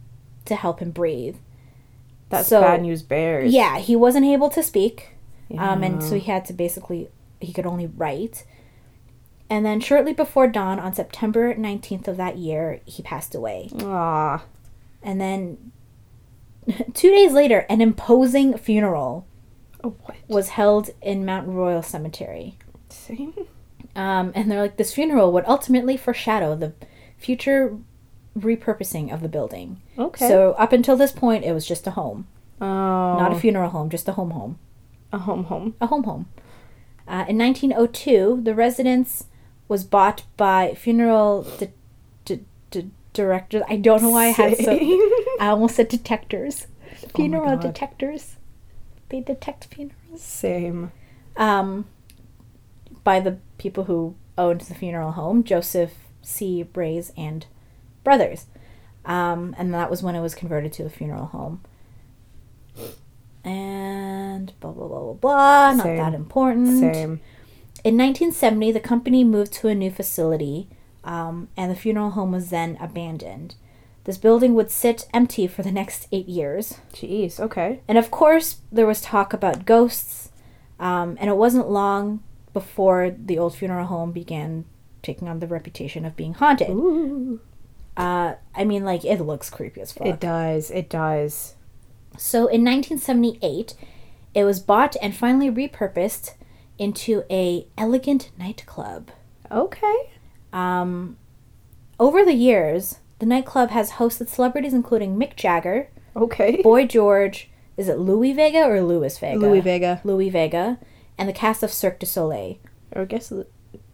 to 0.44 0.55
help 0.55 0.79
him 0.79 0.92
breathe. 0.92 1.37
That's 2.31 2.49
So- 2.49 2.61
bad 2.62 2.83
news 2.83 3.03
bears. 3.03 3.53
Yeah, 3.53 3.79
he 3.79 3.95
wasn't 3.97 4.25
able 4.27 4.49
to 4.51 4.62
speak, 4.62 5.11
um, 5.59 5.83
and 5.83 6.03
so 6.03 6.14
he 6.14 6.31
had 6.31 6.45
to 6.47 6.53
basically 6.53 7.09
he 7.40 7.53
could 7.53 7.66
only 7.66 7.87
write. 7.87 8.45
And 9.49 9.66
then 9.66 9.81
shortly 9.81 10.12
before 10.12 10.47
dawn 10.47 10.79
on 10.79 10.95
September 10.95 11.55
19th 11.55 12.07
of 12.07 12.16
that 12.19 12.38
year, 12.38 12.81
he 12.85 13.03
passed 13.03 13.35
away. 13.35 13.69
Aw. 13.83 14.45
And 15.03 15.21
then 15.21 15.73
two 16.95 17.11
days 17.11 17.33
later, 17.33 17.66
an 17.69 17.81
imposing 17.81 18.57
funeral 18.59 19.27
Oh, 19.83 19.95
what? 20.05 20.16
was 20.29 20.51
held 20.51 20.90
in 21.03 21.25
Mount 21.25 21.49
Royal 21.49 21.83
Cemetery. 21.83 22.59
Same? 22.90 23.33
Um, 23.97 24.31
and 24.37 24.49
they're 24.51 24.61
like, 24.62 24.77
this 24.77 24.93
funeral 24.95 25.33
would 25.33 25.45
ultimately 25.49 25.97
foreshadow 25.97 26.55
the 26.55 26.75
future 27.16 27.77
repurposing 28.40 29.12
of 29.12 29.22
the 29.22 29.29
building. 29.29 29.81
Okay. 29.98 30.29
So 30.29 30.53
up 30.53 30.72
until 30.72 30.96
this 30.96 31.12
point, 31.12 31.44
it 31.44 31.53
was 31.53 31.66
just 31.66 31.87
a 31.87 31.92
home, 31.92 32.26
oh. 32.61 32.66
not 33.18 33.33
a 33.33 33.38
funeral 33.38 33.70
home, 33.70 33.90
just 33.90 34.09
a 34.09 34.12
home 34.12 34.31
home, 34.31 34.59
a 35.12 35.18
home 35.18 35.44
home. 35.44 35.74
a 35.81 35.87
home 35.87 36.05
home. 36.05 36.26
Uh, 37.07 37.24
in 37.29 37.38
1902, 37.38 38.40
the 38.42 38.55
residence 38.55 39.24
was 39.66 39.85
bought 39.85 40.22
by 40.37 40.74
funeral 40.74 41.42
di- 41.59 41.72
di- 42.24 42.44
di- 42.70 42.90
directors. 43.12 43.62
I 43.68 43.76
don't 43.76 44.03
know 44.03 44.11
why 44.11 44.26
I 44.26 44.29
had 44.29 44.57
so. 44.59 44.72
I 45.40 45.48
almost 45.48 45.76
said 45.76 45.88
detectors. 45.88 46.66
Funeral 47.14 47.53
Oh 47.53 47.57
detectors. 47.57 48.37
They 49.09 49.20
detect 49.20 49.64
funerals. 49.66 50.20
Same. 50.20 50.92
Um, 51.37 51.87
by 53.05 53.20
the 53.20 53.38
people 53.59 53.85
who 53.85 54.14
owned 54.37 54.62
the 54.62 54.74
funeral 54.74 55.12
home, 55.12 55.44
Joseph 55.44 55.92
C. 56.22 56.62
Braze 56.62 57.12
and 57.16 57.46
brothers. 58.11 58.46
Um, 59.05 59.55
and 59.57 59.73
that 59.73 59.88
was 59.88 60.03
when 60.03 60.16
it 60.16 60.20
was 60.20 60.35
converted 60.35 60.73
to 60.75 60.85
a 60.85 60.90
funeral 60.90 61.27
home. 61.27 61.62
And 63.44 64.53
blah 64.59 64.73
blah 64.73 64.88
blah 64.88 65.01
blah 65.01 65.12
blah. 65.14 65.73
Not 65.75 65.85
Same. 65.85 65.96
that 65.96 66.14
important. 66.14 66.81
Same. 66.81 67.20
In 67.83 67.96
1970, 67.96 68.73
the 68.73 68.81
company 68.81 69.23
moved 69.23 69.53
to 69.55 69.68
a 69.68 69.75
new 69.75 69.90
facility, 69.90 70.68
um, 71.05 71.49
and 71.57 71.70
the 71.70 71.77
funeral 71.77 72.11
home 72.11 72.33
was 72.33 72.51
then 72.51 72.77
abandoned. 72.81 73.55
This 74.05 74.18
building 74.18 74.55
would 74.55 74.70
sit 74.70 75.07
empty 75.14 75.46
for 75.46 75.62
the 75.62 75.73
next 75.73 76.09
eight 76.11 76.29
years. 76.29 76.79
Jeez. 76.92 77.38
Okay. 77.38 77.81
And 77.87 77.96
of 77.96 78.11
course, 78.11 78.57
there 78.73 78.87
was 78.87 79.01
talk 79.01 79.33
about 79.33 79.64
ghosts, 79.64 80.31
um, 80.81 81.16
and 81.20 81.31
it 81.31 81.37
wasn't 81.37 81.70
long 81.70 82.23
before 82.53 83.14
the 83.16 83.38
old 83.38 83.55
funeral 83.55 83.87
home 83.87 84.11
began 84.11 84.64
taking 85.01 85.29
on 85.29 85.38
the 85.38 85.46
reputation 85.46 86.05
of 86.05 86.16
being 86.16 86.35
haunted. 86.35 86.70
Ooh. 86.70 87.40
Uh, 87.96 88.35
I 88.55 88.64
mean, 88.64 88.85
like, 88.85 89.05
it 89.05 89.20
looks 89.20 89.50
creepy 89.50 89.81
as 89.81 89.92
fuck. 89.92 90.07
It 90.07 90.20
does. 90.20 90.70
It 90.70 90.88
does. 90.88 91.55
So 92.16 92.40
in 92.40 92.64
1978, 92.64 93.74
it 94.35 94.44
was 94.44 94.61
bought 94.61 94.96
and 95.03 95.14
finally 95.14 95.50
repurposed 95.50 96.35
into 96.79 97.24
a 97.31 97.66
elegant 97.76 98.31
nightclub. 98.38 99.11
Okay. 99.50 100.12
Um, 100.53 101.16
over 101.98 102.24
the 102.24 102.35
years, 102.35 102.98
the 103.18 103.26
nightclub 103.26 103.70
has 103.70 103.92
hosted 103.92 104.29
celebrities 104.29 104.72
including 104.72 105.16
Mick 105.16 105.37
Jagger, 105.37 105.88
Okay. 106.16 106.62
Boy 106.62 106.87
George, 106.87 107.50
is 107.76 107.88
it 107.88 107.98
Louis 107.98 108.33
Vega 108.33 108.64
or 108.64 108.83
Louis 108.83 109.16
Vega? 109.18 109.38
Louis 109.38 109.61
Vega. 109.61 110.00
Louis 110.05 110.31
Vega, 110.31 110.79
and 111.18 111.29
the 111.29 111.33
cast 111.33 111.62
of 111.62 111.72
Cirque 111.72 111.98
du 111.98 112.07
Soleil. 112.07 112.57
Or 112.92 113.03
I 113.03 113.05
guess. 113.05 113.33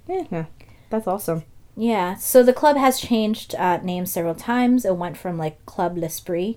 Yeah. 0.08 0.24
yeah. 0.30 0.44
That's 0.90 1.06
awesome. 1.06 1.44
Yeah, 1.76 2.14
so 2.14 2.42
the 2.42 2.52
club 2.54 2.76
has 2.78 2.98
changed 2.98 3.54
uh, 3.54 3.78
names 3.82 4.10
several 4.10 4.34
times. 4.34 4.84
It 4.86 4.96
went 4.96 5.16
from 5.18 5.36
like 5.36 5.64
Club 5.66 5.98
L'Esprit, 5.98 6.56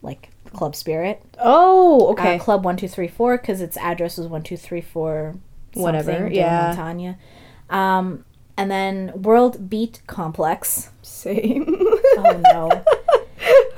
like 0.00 0.30
Club 0.54 0.74
Spirit, 0.74 1.22
Oh. 1.38 2.06
uh, 2.08 2.10
Okay. 2.12 2.38
Club 2.38 2.64
One 2.64 2.76
Two 2.78 2.88
Three 2.88 3.08
Four 3.08 3.36
because 3.36 3.60
its 3.60 3.76
address 3.76 4.16
was 4.16 4.26
One 4.26 4.42
Two 4.42 4.56
Three 4.56 4.80
Four, 4.80 5.36
Whatever, 5.74 6.28
yeah. 6.32 6.74
Montagna, 6.74 7.16
um, 7.68 8.24
and 8.56 8.70
then 8.70 9.12
World 9.22 9.68
Beat 9.68 10.00
Complex. 10.06 10.90
Same. 11.02 11.66
Oh 12.16 12.40
no, 12.42 12.84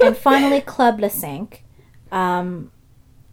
and 0.06 0.16
finally 0.16 0.61
Club 0.61 1.00
Le 1.00 1.11
Cinq, 1.11 1.64
um, 2.12 2.70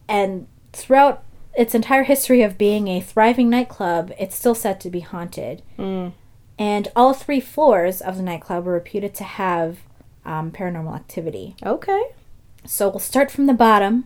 and 0.10 0.48
throughout 0.74 1.24
its 1.56 1.76
entire 1.76 2.04
history 2.04 2.42
of 2.42 2.58
being 2.58 2.88
a 2.88 3.00
thriving 3.00 3.50
nightclub, 3.50 4.12
it's 4.20 4.36
still 4.36 4.56
said 4.56 4.80
to 4.82 4.90
be 4.90 5.02
haunted. 5.02 5.62
Mm. 5.78 6.14
And 6.60 6.88
all 6.96 7.14
three 7.14 7.40
floors 7.40 8.02
of 8.02 8.18
the 8.18 8.24
nightclub 8.24 8.66
were 8.66 8.74
reputed 8.74 9.14
to 9.16 9.24
have 9.24 9.80
um, 10.26 10.52
paranormal 10.52 10.96
activity. 10.96 11.56
Okay. 11.64 12.04
So 12.66 12.90
we'll 12.90 13.00
start 13.00 13.30
from 13.32 13.46
the 13.46 13.54
bottom, 13.54 14.06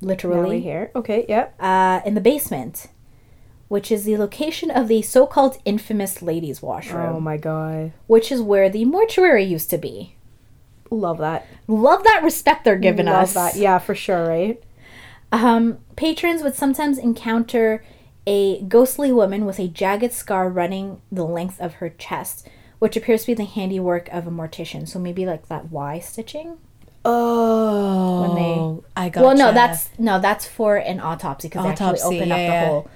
literally, 0.00 0.60
here. 0.60 0.90
Okay. 0.94 1.26
Yep. 1.28 1.54
uh, 1.60 2.00
in 2.06 2.14
the 2.14 2.20
basement, 2.20 2.86
which 3.68 3.90
is 3.90 4.04
the 4.04 4.16
location 4.16 4.70
of 4.70 4.88
the 4.88 5.02
so 5.02 5.26
called 5.26 5.58
infamous 5.64 6.22
ladies' 6.22 6.62
washroom. 6.62 7.16
Oh 7.16 7.20
my 7.20 7.36
god. 7.36 7.92
which 8.06 8.30
is 8.30 8.40
where 8.40 8.68
the 8.70 8.84
mortuary 8.84 9.44
used 9.44 9.70
to 9.70 9.78
be. 9.78 10.14
Love 10.90 11.18
that. 11.18 11.46
Love 11.66 12.04
that 12.04 12.22
respect 12.22 12.64
they're 12.64 12.76
giving 12.76 13.06
Love 13.06 13.24
us. 13.24 13.34
that. 13.34 13.56
Yeah, 13.56 13.78
for 13.78 13.94
sure. 13.94 14.28
Right. 14.28 14.62
Um, 15.32 15.78
patrons 15.96 16.42
would 16.42 16.54
sometimes 16.54 16.98
encounter 16.98 17.84
a 18.26 18.60
ghostly 18.62 19.12
woman 19.12 19.44
with 19.44 19.58
a 19.58 19.68
jagged 19.68 20.12
scar 20.12 20.48
running 20.48 21.00
the 21.12 21.24
length 21.24 21.60
of 21.60 21.74
her 21.74 21.90
chest, 21.90 22.48
which 22.78 22.96
appears 22.96 23.22
to 23.22 23.28
be 23.28 23.34
the 23.34 23.44
handiwork 23.44 24.08
of 24.12 24.26
a 24.26 24.30
mortician. 24.30 24.88
So 24.88 24.98
maybe 24.98 25.26
like 25.26 25.48
that 25.48 25.70
Y 25.70 25.98
stitching. 25.98 26.58
Oh, 27.04 28.22
When 28.22 28.34
they- 28.34 28.42
oh, 28.58 28.84
I 28.96 29.08
got. 29.10 29.24
Well, 29.24 29.36
no, 29.36 29.52
that's 29.52 29.90
no, 29.98 30.18
that's 30.18 30.46
for 30.46 30.76
an 30.76 31.00
autopsy 31.00 31.48
because 31.48 31.64
they 31.64 31.70
actually 31.84 32.00
open 32.00 32.28
yeah, 32.28 32.34
up 32.34 32.38
the 32.38 32.42
yeah. 32.44 32.66
hole. 32.66 32.88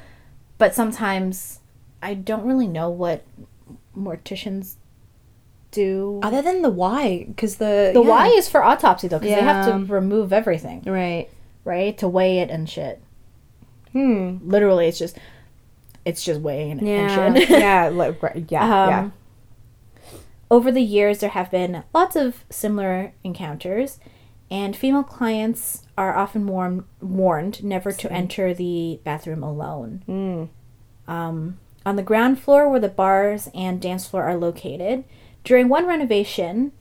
But 0.56 0.74
sometimes 0.74 1.60
I 2.02 2.14
don't 2.14 2.44
really 2.46 2.66
know 2.66 2.88
what 2.88 3.24
morticians 3.96 4.76
do. 5.70 6.20
Other 6.22 6.40
than 6.40 6.62
the 6.62 6.70
Y, 6.70 7.24
because 7.28 7.56
the 7.56 7.90
the 7.92 8.02
yeah. 8.02 8.08
Y 8.08 8.28
is 8.28 8.48
for 8.48 8.64
autopsy 8.64 9.08
though, 9.08 9.18
because 9.18 9.34
they 9.36 9.42
have 9.42 9.66
to 9.66 9.92
remove 9.92 10.32
everything, 10.32 10.82
Right. 10.86 11.28
right? 11.64 11.96
To 11.98 12.08
weigh 12.08 12.38
it 12.38 12.48
and 12.50 12.68
shit. 12.68 13.02
Hmm. 13.92 14.38
Literally, 14.42 14.86
it's 14.88 14.98
just 14.98 15.16
it's 16.04 16.24
just 16.24 16.40
weighing 16.40 16.86
Yeah. 16.86 17.20
and 17.20 17.36
shit. 17.38 17.50
yeah. 17.50 17.88
Like, 17.92 18.20
yeah. 18.50 18.62
Um, 18.64 18.90
yeah. 18.90 19.10
Over 20.50 20.72
the 20.72 20.80
years, 20.82 21.18
there 21.18 21.30
have 21.30 21.50
been 21.50 21.84
lots 21.92 22.16
of 22.16 22.44
similar 22.48 23.12
encounters, 23.22 23.98
and 24.50 24.74
female 24.74 25.02
clients 25.02 25.82
are 25.98 26.16
often 26.16 26.46
warm, 26.46 26.86
warned 27.02 27.62
never 27.62 27.92
to 27.92 28.10
enter 28.10 28.54
the 28.54 28.98
bathroom 29.04 29.42
alone. 29.42 30.02
Mm. 30.08 30.48
Um, 31.06 31.58
on 31.84 31.96
the 31.96 32.02
ground 32.02 32.40
floor, 32.40 32.68
where 32.68 32.80
the 32.80 32.88
bars 32.88 33.50
and 33.54 33.80
dance 33.80 34.06
floor 34.08 34.22
are 34.24 34.36
located, 34.36 35.04
during 35.44 35.68
one 35.68 35.86
renovation, 35.86 36.72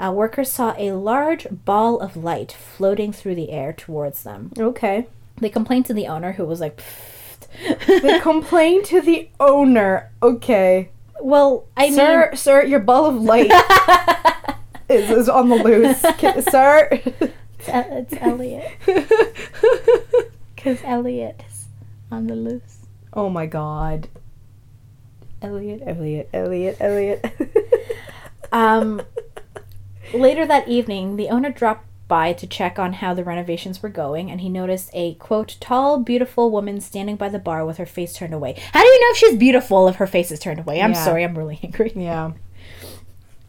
uh, 0.00 0.10
workers 0.10 0.50
saw 0.50 0.74
a 0.76 0.92
large 0.92 1.46
ball 1.50 2.00
of 2.00 2.16
light 2.16 2.50
floating 2.50 3.12
through 3.12 3.36
the 3.36 3.50
air 3.50 3.72
towards 3.72 4.24
them. 4.24 4.50
Okay. 4.58 5.06
They 5.42 5.50
complained 5.50 5.84
to 5.86 5.94
the 5.94 6.06
owner, 6.06 6.32
who 6.32 6.44
was 6.46 6.60
like, 6.60 6.76
"Pfft." 6.80 8.02
They 8.02 8.18
complain 8.20 8.82
to 8.84 9.00
the 9.00 9.28
owner. 9.40 10.10
Okay. 10.22 10.90
"Well, 11.20 11.66
I 11.76 11.86
mean." 11.86 11.94
sir, 11.94 12.30
sir, 12.34 12.64
your 12.64 12.80
ball 12.80 13.06
of 13.06 13.16
light 13.16 13.50
is, 14.88 15.10
is 15.10 15.28
on 15.28 15.48
the 15.48 15.56
loose. 15.56 16.00
Can- 16.18 16.42
sir. 16.42 16.88
It's, 16.92 17.68
it's 17.68 18.14
Elliot. 18.20 18.70
Because 20.56 20.78
Elliot 20.84 21.42
is 21.48 21.66
on 22.12 22.28
the 22.28 22.36
loose. 22.36 22.86
oh 23.12 23.28
my 23.28 23.46
god. 23.46 24.08
Elliot, 25.42 25.82
Elliot, 25.84 26.28
Elliot, 26.32 26.76
Elliot. 26.80 27.24
Um, 28.52 29.02
later 30.14 30.46
that 30.46 30.68
evening, 30.68 31.16
the 31.16 31.30
owner 31.30 31.50
dropped 31.50 31.86
by 32.16 32.32
to 32.34 32.46
check 32.46 32.78
on 32.78 32.92
how 32.94 33.14
the 33.14 33.24
renovations 33.24 33.82
were 33.82 33.88
going, 34.04 34.30
and 34.30 34.40
he 34.42 34.48
noticed 34.50 34.90
a 34.92 35.14
quote 35.14 35.56
tall, 35.60 35.98
beautiful 35.98 36.50
woman 36.50 36.80
standing 36.80 37.16
by 37.16 37.28
the 37.30 37.38
bar 37.38 37.64
with 37.64 37.78
her 37.78 37.86
face 37.86 38.12
turned 38.12 38.34
away. 38.34 38.52
How 38.74 38.82
do 38.82 38.86
you 38.86 39.00
know 39.00 39.10
if 39.12 39.16
she's 39.16 39.36
beautiful 39.38 39.88
if 39.88 39.96
her 39.96 40.06
face 40.06 40.30
is 40.30 40.38
turned 40.40 40.60
away? 40.60 40.82
I'm 40.82 40.92
Yeah. 40.92 41.04
sorry, 41.04 41.24
I'm 41.24 41.36
really 41.38 41.58
angry. 41.66 41.92
yeah. 41.96 42.32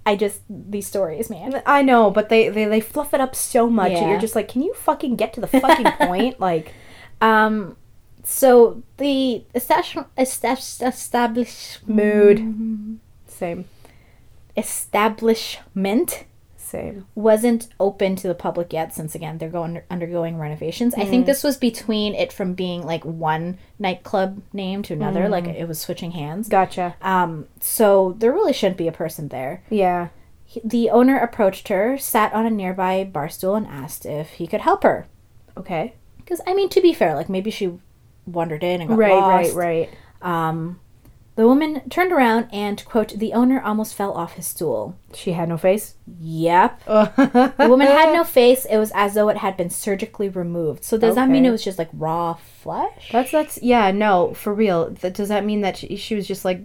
I 0.05 0.15
just 0.15 0.41
these 0.49 0.87
stories, 0.87 1.29
man. 1.29 1.61
I 1.65 1.81
know, 1.81 2.09
but 2.11 2.29
they, 2.29 2.49
they, 2.49 2.65
they 2.65 2.79
fluff 2.81 3.13
it 3.13 3.19
up 3.21 3.35
so 3.35 3.69
much 3.69 3.91
Yeah. 3.93 4.09
you're 4.09 4.19
just 4.19 4.35
like, 4.35 4.47
can 4.47 4.61
you 4.61 4.73
fucking 4.73 5.15
get 5.17 5.33
to 5.33 5.41
the 5.41 5.47
fucking 5.47 5.91
point? 6.07 6.39
Like, 6.39 6.73
Um, 7.21 7.75
so 8.23 8.81
the 8.97 9.43
establish- 9.53 9.97
establish- 10.17 10.81
establish 10.81 11.79
mood. 11.85 12.99
Same. 13.27 13.65
establishment 14.55 16.25
Same. 16.73 17.05
wasn't 17.15 17.67
open 17.79 18.15
to 18.17 18.27
the 18.27 18.33
public 18.35 18.73
yet 18.73 18.93
since 18.93 19.13
again 19.15 19.37
they're 19.37 19.49
going 19.49 19.81
undergoing 19.89 20.37
renovations. 20.37 20.93
I 20.95 21.05
think 21.05 21.25
this 21.25 21.43
was 21.43 21.55
between 21.57 22.15
it 22.15 22.33
from 22.33 22.53
being 22.53 22.81
like 22.83 23.03
one 23.05 23.59
nightclub 23.79 24.41
name 24.53 24.81
to 24.83 24.93
another, 24.93 25.29
like 25.29 25.45
it 25.45 25.67
was 25.67 25.79
switching 25.79 26.11
hands. 26.11 26.49
Gotcha. 26.49 26.95
Um, 27.01 27.47
so 27.59 28.15
there 28.17 28.31
really 28.33 28.53
shouldn't 28.53 28.77
be 28.77 28.87
a 28.87 28.91
person 28.91 29.27
there. 29.29 29.63
Yeah. 29.69 30.07
He- 30.45 30.61
The 30.63 30.89
owner 30.89 31.17
approached 31.17 31.67
her, 31.69 31.97
sat 31.97 32.33
on 32.33 32.45
a 32.45 32.49
nearby 32.49 33.03
bar 33.03 33.29
stool, 33.29 33.55
and 33.55 33.65
asked 33.67 34.05
if 34.05 34.31
he 34.31 34.47
could 34.47 34.61
help 34.61 34.83
her. 34.83 35.07
Okay. 35.57 35.93
Because 36.17 36.41
I 36.47 36.53
mean, 36.53 36.69
to 36.69 36.81
be 36.81 36.93
fair, 36.93 37.15
like 37.15 37.29
maybe 37.29 37.51
she 37.51 37.77
wandered 38.25 38.63
in 38.63 38.81
and 38.81 38.89
got 38.89 38.97
Right, 38.97 39.11
lost. 39.13 39.55
right, 39.55 39.89
right. 40.23 40.49
Um, 40.49 40.79
the 41.35 41.47
woman 41.47 41.89
turned 41.89 42.11
around 42.11 42.47
and 42.51 42.83
quote: 42.85 43.09
"The 43.17 43.33
owner 43.33 43.59
almost 43.61 43.95
fell 43.95 44.13
off 44.13 44.33
his 44.33 44.45
stool." 44.45 44.95
She 45.15 45.31
had 45.31 45.49
no 45.49 45.57
face. 45.57 45.95
Yep. 46.19 46.85
The 46.85 47.67
woman 47.69 47.87
had 47.87 48.13
no 48.13 48.23
face. 48.23 48.65
It 48.65 48.77
was 48.77 48.91
as 48.93 49.15
though 49.15 49.29
it 49.29 49.37
had 49.37 49.57
been 49.57 49.69
surgically 49.69 50.29
removed. 50.29 50.83
So 50.83 50.97
does 50.97 51.15
that 51.15 51.29
mean 51.29 51.45
it 51.45 51.51
was 51.51 51.63
just 51.63 51.79
like 51.79 51.89
raw 51.93 52.35
flesh? 52.61 53.09
That's 53.11 53.31
that's 53.31 53.61
yeah 53.61 53.91
no 53.91 54.33
for 54.33 54.53
real. 54.53 54.91
That, 54.91 55.13
does 55.13 55.29
that 55.29 55.43
mean 55.45 55.61
that 55.61 55.77
she, 55.77 55.95
she 55.95 56.13
was 56.15 56.27
just 56.27 56.45
like 56.45 56.61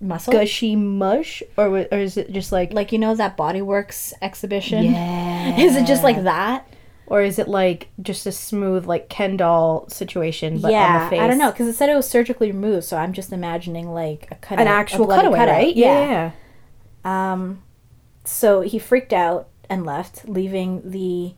muscle. 0.00 0.32
gushy 0.32 0.74
mush 0.74 1.42
or 1.56 1.86
or 1.92 1.98
is 1.98 2.16
it 2.16 2.32
just 2.32 2.50
like 2.50 2.72
Like 2.72 2.90
you 2.90 2.98
know 2.98 3.14
that 3.14 3.36
Body 3.36 3.62
Worlds 3.62 4.12
exhibition? 4.20 4.86
yeah? 4.86 5.56
Is 5.60 5.76
it 5.76 5.86
just 5.86 6.02
like 6.02 6.24
that? 6.24 6.66
Or 7.12 7.20
is 7.20 7.38
it 7.38 7.46
like 7.46 7.88
just 8.00 8.24
a 8.24 8.32
smooth 8.32 8.86
like 8.86 9.10
Ken 9.10 9.36
doll 9.36 9.86
situation 9.90 10.58
but 10.62 10.68
on 10.68 10.72
yeah, 10.72 11.04
the 11.04 11.10
face? 11.10 11.20
I 11.20 11.26
don't 11.26 11.36
know 11.36 11.50
because 11.50 11.68
it 11.68 11.74
said 11.74 11.90
it 11.90 11.94
was 11.94 12.08
surgically 12.08 12.50
removed, 12.50 12.86
so 12.86 12.96
I'm 12.96 13.12
just 13.12 13.34
imagining 13.34 13.92
like 13.92 14.28
a 14.30 14.34
cut, 14.36 14.58
An 14.58 14.66
actual 14.66 15.06
cutaway, 15.06 15.36
cutout. 15.36 15.52
right? 15.52 15.76
Yeah. 15.76 16.30
Um, 17.04 17.62
so 18.24 18.62
he 18.62 18.78
freaked 18.78 19.12
out 19.12 19.48
and 19.68 19.84
left, 19.84 20.26
leaving 20.26 20.90
the 20.90 21.34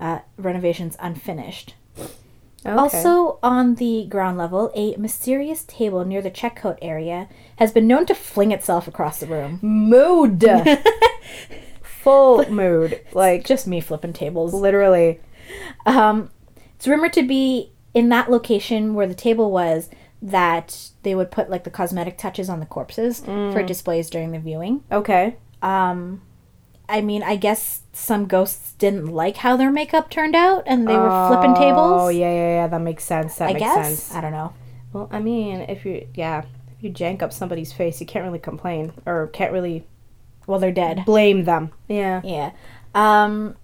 uh, 0.00 0.20
renovations 0.38 0.96
unfinished. 0.98 1.74
Okay. 1.98 2.74
Also, 2.74 3.38
on 3.42 3.74
the 3.74 4.06
ground 4.08 4.38
level, 4.38 4.72
a 4.74 4.96
mysterious 4.96 5.64
table 5.64 6.06
near 6.06 6.22
the 6.22 6.30
checkcoat 6.30 6.78
area 6.80 7.28
has 7.56 7.72
been 7.72 7.86
known 7.86 8.06
to 8.06 8.14
fling 8.14 8.52
itself 8.52 8.88
across 8.88 9.20
the 9.20 9.26
room. 9.26 9.58
mood. 9.60 10.42
Full 12.04 12.48
mood. 12.50 13.00
Like 13.12 13.44
Just 13.44 13.66
me 13.66 13.80
flipping 13.80 14.12
tables. 14.12 14.54
literally. 14.54 15.20
Um, 15.86 16.30
it's 16.76 16.86
rumored 16.86 17.12
to 17.14 17.22
be 17.22 17.72
in 17.92 18.08
that 18.10 18.30
location 18.30 18.94
where 18.94 19.06
the 19.06 19.14
table 19.14 19.50
was 19.50 19.88
that 20.22 20.90
they 21.02 21.14
would 21.14 21.30
put 21.30 21.50
like 21.50 21.64
the 21.64 21.70
cosmetic 21.70 22.16
touches 22.16 22.48
on 22.48 22.60
the 22.60 22.66
corpses 22.66 23.20
for 23.20 23.62
displays 23.62 24.08
during 24.08 24.32
the 24.32 24.38
viewing. 24.38 24.82
Okay. 24.90 25.36
Um, 25.62 26.22
I 26.88 27.00
mean, 27.00 27.22
I 27.22 27.36
guess 27.36 27.82
some 27.92 28.26
ghosts 28.26 28.72
didn't 28.74 29.06
like 29.06 29.38
how 29.38 29.56
their 29.56 29.70
makeup 29.70 30.10
turned 30.10 30.34
out, 30.34 30.64
and 30.66 30.86
they 30.86 30.96
were 30.96 31.28
flipping 31.28 31.54
tables. 31.54 32.02
Oh 32.02 32.08
yeah, 32.08 32.30
yeah, 32.32 32.48
yeah. 32.56 32.66
That 32.68 32.80
makes 32.80 33.04
sense. 33.04 33.36
That 33.36 33.50
I 33.50 33.52
makes 33.54 33.64
guess 33.64 33.86
sense. 34.02 34.14
I 34.14 34.20
don't 34.20 34.32
know. 34.32 34.52
Well, 34.92 35.08
I 35.10 35.20
mean, 35.20 35.62
if 35.62 35.84
you 35.86 36.06
yeah, 36.14 36.44
if 36.76 36.82
you 36.82 36.90
jank 36.90 37.22
up 37.22 37.32
somebody's 37.32 37.72
face, 37.72 38.00
you 38.00 38.06
can't 38.06 38.24
really 38.24 38.38
complain 38.38 38.92
or 39.06 39.28
can't 39.28 39.52
really 39.52 39.86
Well, 40.46 40.58
they're 40.58 40.72
dead. 40.72 41.04
blame 41.06 41.44
them. 41.44 41.70
Yeah. 41.88 42.20
Yeah. 42.24 42.52
Um, 42.94 43.56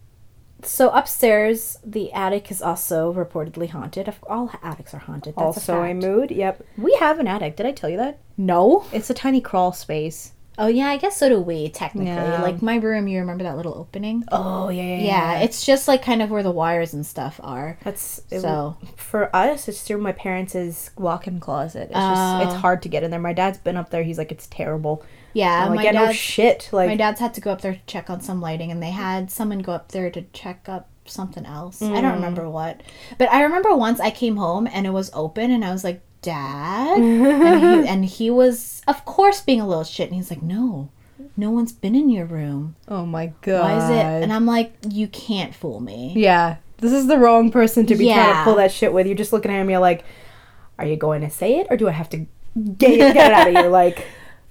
so 0.62 0.90
upstairs, 0.90 1.78
the 1.84 2.12
attic 2.12 2.50
is 2.50 2.60
also 2.60 3.12
reportedly 3.12 3.70
haunted. 3.70 4.12
All 4.28 4.50
attics 4.62 4.92
are 4.94 4.98
haunted. 4.98 5.34
That's 5.36 5.58
also 5.58 5.82
a, 5.82 5.90
a, 5.90 5.94
mood. 5.94 6.30
Yep. 6.30 6.64
We 6.76 6.94
have 7.00 7.18
an 7.18 7.26
attic. 7.26 7.56
Did 7.56 7.66
I 7.66 7.72
tell 7.72 7.88
you 7.90 7.96
that? 7.96 8.18
No. 8.36 8.84
It's 8.92 9.10
a 9.10 9.14
tiny 9.14 9.40
crawl 9.40 9.72
space. 9.72 10.32
Oh 10.58 10.66
yeah, 10.66 10.88
I 10.88 10.98
guess 10.98 11.16
so 11.16 11.30
do 11.30 11.40
we. 11.40 11.70
Technically, 11.70 12.08
Yeah. 12.08 12.42
like 12.42 12.60
my 12.60 12.76
room. 12.76 13.08
You 13.08 13.20
remember 13.20 13.44
that 13.44 13.56
little 13.56 13.74
opening? 13.78 14.24
Oh 14.30 14.68
yeah, 14.68 14.82
yeah. 14.82 14.98
Yeah, 14.98 15.38
it's 15.40 15.64
just 15.64 15.88
like 15.88 16.02
kind 16.02 16.20
of 16.20 16.30
where 16.30 16.42
the 16.42 16.50
wires 16.50 16.92
and 16.92 17.06
stuff 17.06 17.40
are. 17.42 17.78
That's 17.82 18.20
it, 18.30 18.40
So 18.40 18.76
for 18.96 19.34
us. 19.34 19.68
It's 19.68 19.80
through 19.80 20.02
my 20.02 20.12
parents' 20.12 20.90
walk-in 20.98 21.40
closet. 21.40 21.84
It's 21.84 21.92
just 21.92 22.20
Oh. 22.20 22.40
it's 22.44 22.60
hard 22.60 22.82
to 22.82 22.90
get 22.90 23.02
in 23.02 23.10
there. 23.10 23.20
My 23.20 23.32
dad's 23.32 23.56
been 23.56 23.78
up 23.78 23.88
there. 23.88 24.02
He's 24.02 24.18
like, 24.18 24.30
it's 24.32 24.48
terrible. 24.48 25.02
Yeah, 25.32 25.64
I'm 25.64 25.70
like, 25.70 25.76
my 25.76 25.84
yeah, 25.84 25.92
no 26.06 26.12
shit. 26.12 26.68
Like, 26.72 26.88
my 26.88 26.96
dad's 26.96 27.20
had 27.20 27.34
to 27.34 27.40
go 27.40 27.50
up 27.52 27.60
there 27.60 27.74
to 27.74 27.80
check 27.86 28.10
on 28.10 28.20
some 28.20 28.40
lighting, 28.40 28.70
and 28.70 28.82
they 28.82 28.90
had 28.90 29.30
someone 29.30 29.60
go 29.60 29.72
up 29.72 29.92
there 29.92 30.10
to 30.10 30.22
check 30.32 30.68
up 30.68 30.88
something 31.04 31.44
else. 31.46 31.82
I 31.82 31.86
Mm. 31.86 32.02
don't 32.02 32.14
remember 32.14 32.48
what, 32.48 32.80
but 33.18 33.30
I 33.32 33.42
remember 33.42 33.74
once 33.74 34.00
I 34.00 34.10
came 34.10 34.36
home 34.36 34.68
and 34.72 34.86
it 34.86 34.90
was 34.90 35.10
open, 35.14 35.50
and 35.50 35.64
I 35.64 35.72
was 35.72 35.82
like, 35.84 36.00
"Dad," 36.22 36.98
and, 37.00 37.84
he, 37.84 37.88
and 37.92 38.04
he 38.04 38.30
was, 38.30 38.82
of 38.86 39.04
course, 39.04 39.40
being 39.40 39.60
a 39.60 39.66
little 39.66 39.84
shit, 39.84 40.08
and 40.08 40.14
he's 40.16 40.30
like, 40.30 40.42
"No." 40.42 40.90
No 41.36 41.50
one's 41.50 41.72
been 41.72 41.94
in 41.94 42.10
your 42.10 42.24
room. 42.26 42.76
oh 42.88 43.06
my 43.06 43.32
god. 43.42 43.62
Why 43.62 43.76
is 43.84 43.90
it? 43.90 44.22
And 44.24 44.32
I'm 44.32 44.46
like, 44.46 44.72
you 44.88 45.06
can't 45.06 45.54
fool 45.54 45.80
me. 45.80 46.12
Yeah, 46.16 46.56
this 46.78 46.92
is 46.92 47.06
the 47.06 47.18
wrong 47.18 47.50
person 47.50 47.86
to 47.86 47.94
be 47.94 48.06
trying 48.12 48.34
to 48.36 48.44
pull 48.44 48.56
that 48.56 48.72
shit 48.72 48.92
with. 48.92 49.06
You're 49.06 49.16
just 49.16 49.32
looking 49.32 49.50
at 49.50 49.62
me 49.64 49.76
like, 49.78 50.04
are 50.78 50.86
you 50.86 50.96
going 50.96 51.20
to 51.22 51.30
say 51.30 51.58
it 51.58 51.66
or 51.70 51.76
do 51.76 51.88
I 51.88 51.92
have 51.92 52.08
to 52.10 52.18
get 52.18 52.78
get 52.78 53.16
it 53.16 53.32
out 53.32 53.48
of 53.48 53.54
you? 53.54 53.70
Like, 53.70 54.06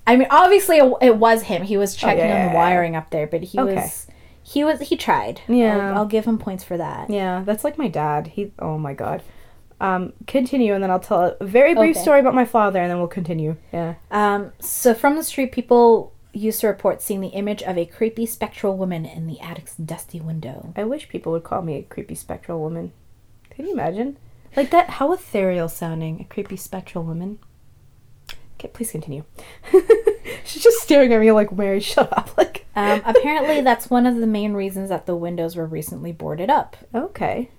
I 0.07 0.15
mean, 0.15 0.27
obviously 0.31 0.77
it, 0.77 0.93
it 1.01 1.17
was 1.17 1.43
him. 1.43 1.63
He 1.63 1.77
was 1.77 1.95
checking 1.95 2.23
on 2.23 2.31
Oh, 2.31 2.33
yeah. 2.33 2.49
the 2.49 2.55
wiring 2.55 2.95
up 2.95 3.09
there, 3.11 3.27
but 3.27 3.43
he 3.43 3.59
Okay. 3.59 3.75
was 3.75 4.07
he 4.41 4.63
was 4.63 4.79
he 4.79 4.97
tried. 4.97 5.41
Yeah. 5.47 5.89
I'll, 5.91 5.97
I'll 5.99 6.05
give 6.05 6.25
him 6.25 6.37
points 6.39 6.63
for 6.63 6.77
that. 6.77 7.09
yeah, 7.09 7.43
that's 7.45 7.63
like 7.63 7.77
my 7.77 7.87
dad. 7.87 8.27
He, 8.27 8.51
oh 8.59 8.77
my 8.77 8.93
god. 8.93 9.21
Um, 9.81 10.11
continue 10.27 10.73
and 10.73 10.83
then 10.83 10.91
I'll 10.91 10.99
tell 10.99 11.37
a 11.39 11.45
very 11.45 11.73
brief 11.73 11.95
Okay. 11.95 12.01
story 12.01 12.19
about 12.19 12.33
my 12.35 12.43
father 12.45 12.79
and 12.81 12.89
then 12.89 12.97
we'll 12.97 13.07
continue. 13.07 13.55
Yeah. 13.71 13.95
Um, 14.11 14.51
so 14.59 14.93
from 14.93 15.15
the 15.15 15.23
street, 15.23 15.51
people 15.53 16.11
used 16.33 16.59
to 16.61 16.67
report 16.67 17.01
seeing 17.01 17.21
the 17.21 17.29
image 17.29 17.61
of 17.63 17.77
a 17.77 17.85
creepy 17.85 18.25
spectral 18.25 18.75
woman 18.77 19.05
in 19.05 19.25
the 19.27 19.39
attic's 19.39 19.75
dusty 19.75 20.19
window. 20.19 20.73
I 20.75 20.83
wish 20.83 21.07
people 21.09 21.31
would 21.31 21.43
call 21.43 21.61
me 21.61 21.75
a 21.77 21.83
creepy 21.83 22.15
spectral 22.15 22.59
woman. 22.59 22.91
Can 23.51 23.65
you 23.67 23.73
imagine? 23.73 24.17
Like 24.55 24.69
that, 24.71 24.89
how 24.91 25.13
ethereal 25.13 25.69
sounding, 25.69 26.19
a 26.21 26.23
creepy 26.25 26.57
spectral 26.57 27.03
woman. 27.03 27.39
Okay, 28.59 28.67
please 28.73 28.91
continue. 28.91 29.23
She's 30.45 30.63
just 30.63 30.79
staring 30.81 31.13
at 31.13 31.19
me 31.21 31.31
like, 31.31 31.51
Mary, 31.51 31.79
shut 31.79 32.11
up. 32.11 32.31
Like, 32.37 32.65
Um, 32.75 33.01
apparently, 33.05 33.61
that's 33.61 33.89
one 33.89 34.05
of 34.05 34.17
the 34.17 34.27
main 34.27 34.53
reasons 34.53 34.89
that 34.89 35.05
the 35.05 35.15
windows 35.15 35.55
were 35.55 35.65
recently 35.65 36.11
boarded 36.11 36.49
up. 36.49 36.77
okay. 36.93 37.49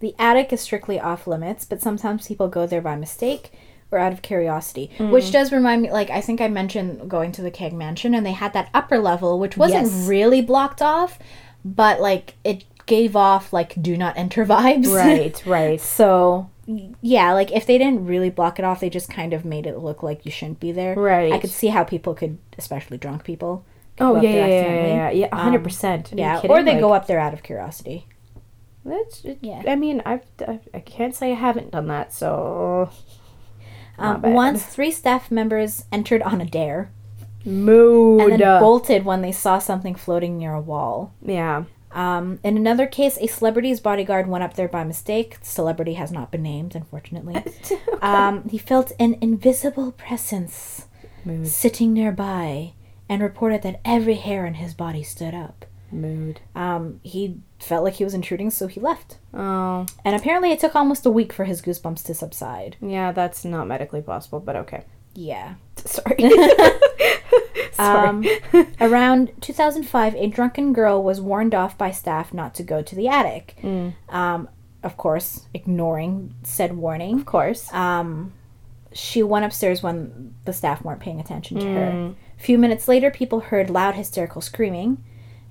The 0.00 0.14
attic 0.18 0.52
is 0.52 0.60
strictly 0.60 1.00
off 1.00 1.26
limits, 1.26 1.64
but 1.64 1.80
sometimes 1.80 2.28
people 2.28 2.48
go 2.48 2.66
there 2.66 2.82
by 2.82 2.94
mistake 2.94 3.52
or 3.90 3.98
out 3.98 4.12
of 4.12 4.20
curiosity. 4.22 4.90
Which 4.98 5.30
does 5.32 5.50
remind 5.52 5.80
me, 5.82 5.90
like, 5.90 6.10
I 6.10 6.20
think 6.20 6.40
I 6.42 6.48
mentioned 6.48 7.08
going 7.08 7.32
to 7.32 7.42
the 7.42 7.50
Keg 7.50 7.72
Mansion, 7.72 8.14
and 8.14 8.26
they 8.26 8.32
had 8.32 8.52
that 8.52 8.68
upper 8.74 8.98
level, 8.98 9.38
which 9.38 9.56
wasn't 9.56 9.84
Yes. 9.86 10.06
really 10.06 10.42
blocked 10.42 10.82
off, 10.82 11.18
but, 11.64 12.00
like, 12.00 12.34
it 12.44 12.64
gave 12.86 13.16
off, 13.16 13.52
like, 13.52 13.80
do 13.80 13.96
not 13.96 14.16
enter 14.16 14.44
vibes. 14.54 14.94
Right, 14.94 15.42
right. 15.46 15.80
so, 15.80 16.50
yeah, 16.66 17.32
like, 17.32 17.52
if 17.52 17.66
they 17.66 17.78
didn't 17.78 18.06
really 18.06 18.30
block 18.30 18.58
it 18.58 18.64
off, 18.64 18.80
they 18.80 18.90
just 18.90 19.10
kind 19.10 19.32
of 19.32 19.44
made 19.44 19.66
it 19.66 19.78
look 19.78 20.02
like 20.02 20.24
you 20.24 20.30
shouldn't 20.32 20.60
be 20.60 20.72
there. 20.72 20.94
Right. 20.94 21.32
I 21.32 21.38
could 21.38 21.50
see 21.50 21.68
how 21.68 21.84
people 21.84 22.14
could, 22.14 22.38
especially 22.58 22.98
drunk 22.98 23.24
people, 23.24 23.64
Oh 24.00 24.16
up 24.16 24.22
yeah, 24.24 24.32
there 24.32 24.48
yeah, 24.48 24.72
yeah, 24.72 24.86
yeah, 24.86 25.10
yeah, 25.10 25.28
Um, 25.30 25.38
hundred 25.38 25.62
percent. 25.62 26.12
Yeah, 26.16 26.40
or 26.48 26.62
they 26.64 26.80
go 26.80 26.92
up 26.92 27.06
there 27.06 27.20
out 27.20 27.32
of 27.32 27.44
curiosity. 27.44 28.08
That's 28.84 29.24
Yeah. 29.40 29.62
I 29.68 29.76
mean, 29.76 30.02
I've 30.04 30.24
I, 30.46 30.58
I 30.74 30.80
can't 30.80 31.14
say 31.14 31.30
I 31.30 31.36
haven't 31.36 31.70
done 31.70 31.86
that. 31.86 32.12
So 32.12 32.90
Um, 33.96 34.20
once 34.22 34.64
three 34.64 34.90
staff 34.90 35.30
members 35.30 35.84
entered 35.92 36.22
on 36.22 36.40
a 36.40 36.44
dare 36.44 36.90
mood. 37.44 38.32
and 38.32 38.40
then 38.40 38.60
bolted 38.60 39.04
when 39.04 39.22
they 39.22 39.30
saw 39.32 39.58
something 39.60 39.94
floating 39.94 40.38
near 40.38 40.54
a 40.54 40.60
wall. 40.60 41.12
yeah. 41.22 41.64
Um, 41.94 42.40
in 42.42 42.56
another 42.56 42.86
case, 42.86 43.16
a 43.20 43.26
celebrity's 43.28 43.80
bodyguard 43.80 44.26
went 44.26 44.44
up 44.44 44.54
there 44.54 44.68
by 44.68 44.84
mistake. 44.84 45.40
The 45.40 45.46
celebrity 45.46 45.94
has 45.94 46.10
not 46.12 46.30
been 46.30 46.42
named, 46.42 46.74
unfortunately. 46.74 47.42
um, 48.02 48.48
he 48.48 48.58
felt 48.58 48.92
an 48.98 49.16
invisible 49.20 49.92
presence 49.92 50.86
Mood. 51.24 51.46
sitting 51.46 51.92
nearby 51.92 52.72
and 53.08 53.22
reported 53.22 53.62
that 53.62 53.80
every 53.84 54.14
hair 54.16 54.44
in 54.44 54.54
his 54.54 54.74
body 54.74 55.02
stood 55.02 55.34
up. 55.34 55.64
Mood. 55.92 56.40
Um, 56.56 56.98
he 57.04 57.36
felt 57.60 57.84
like 57.84 57.94
he 57.94 58.04
was 58.04 58.14
intruding, 58.14 58.50
so 58.50 58.66
he 58.66 58.80
left. 58.80 59.18
Oh, 59.32 59.86
And 60.04 60.16
apparently, 60.16 60.50
it 60.50 60.58
took 60.58 60.74
almost 60.74 61.06
a 61.06 61.10
week 61.10 61.32
for 61.32 61.44
his 61.44 61.62
goosebumps 61.62 62.02
to 62.06 62.14
subside. 62.14 62.76
yeah. 62.80 63.12
That's 63.12 63.44
not 63.44 63.68
medically 63.68 64.02
possible, 64.02 64.40
but 64.40 64.56
okay. 64.56 64.82
Yeah. 65.14 65.54
Sorry. 65.76 66.16
Um, 67.78 68.24
around 68.80 69.32
2005, 69.40 70.14
a 70.14 70.26
drunken 70.28 70.72
girl 70.72 71.02
was 71.02 71.20
warned 71.20 71.54
off 71.54 71.76
by 71.76 71.90
staff 71.90 72.32
not 72.32 72.54
to 72.54 72.62
go 72.62 72.82
to 72.82 72.94
the 72.94 73.08
attic. 73.08 73.56
Um, 74.08 74.48
of 74.84 74.96
course, 74.96 75.48
ignoring 75.52 76.34
said 76.44 76.76
warning. 76.76 77.18
of 77.18 77.26
course. 77.26 77.72
Um, 77.72 78.32
she 78.92 79.22
went 79.24 79.44
upstairs 79.44 79.82
when 79.82 80.34
the 80.44 80.52
staff 80.52 80.84
weren't 80.84 81.00
paying 81.00 81.18
attention 81.18 81.58
to 81.58 81.66
her. 81.66 82.14
A 82.38 82.42
few 82.42 82.58
minutes 82.58 82.86
later, 82.86 83.10
people 83.10 83.40
heard 83.40 83.70
loud 83.70 83.96
hysterical 83.96 84.40
screaming 84.40 85.02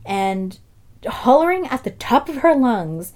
and 0.05 0.59
hollering 1.05 1.67
at 1.67 1.83
the 1.83 1.91
top 1.91 2.29
of 2.29 2.37
her 2.37 2.55
lungs. 2.55 3.13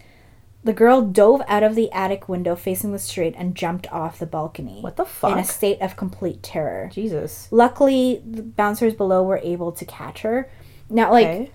The 0.64 0.74
girl 0.74 1.02
dove 1.02 1.42
out 1.48 1.64
of 1.64 1.76
the 1.76 1.90
attic 1.92 2.28
window 2.28 2.56
facing 2.56 2.92
the 2.92 3.00
street 3.00 3.36
and 3.38 3.56
jumped 3.56 3.88
off 3.92 4.20
the 4.20 4.26
balcony. 4.26 4.82
What 4.82 4.98
the 4.98 5.06
fuck? 5.06 5.32
In 5.32 5.38
a 5.38 5.44
state 5.44 5.80
of 5.82 5.96
complete 5.96 6.44
terror. 6.44 6.90
Jesus. 6.92 7.48
Luckily, 7.52 8.22
the 8.30 8.42
bouncers 8.44 8.94
below 8.94 9.24
were 9.24 9.40
able 9.44 9.72
to 9.72 9.86
catch 9.86 10.24
her. 10.24 10.50
Now, 10.90 11.12
like, 11.12 11.28
Okay. 11.28 11.52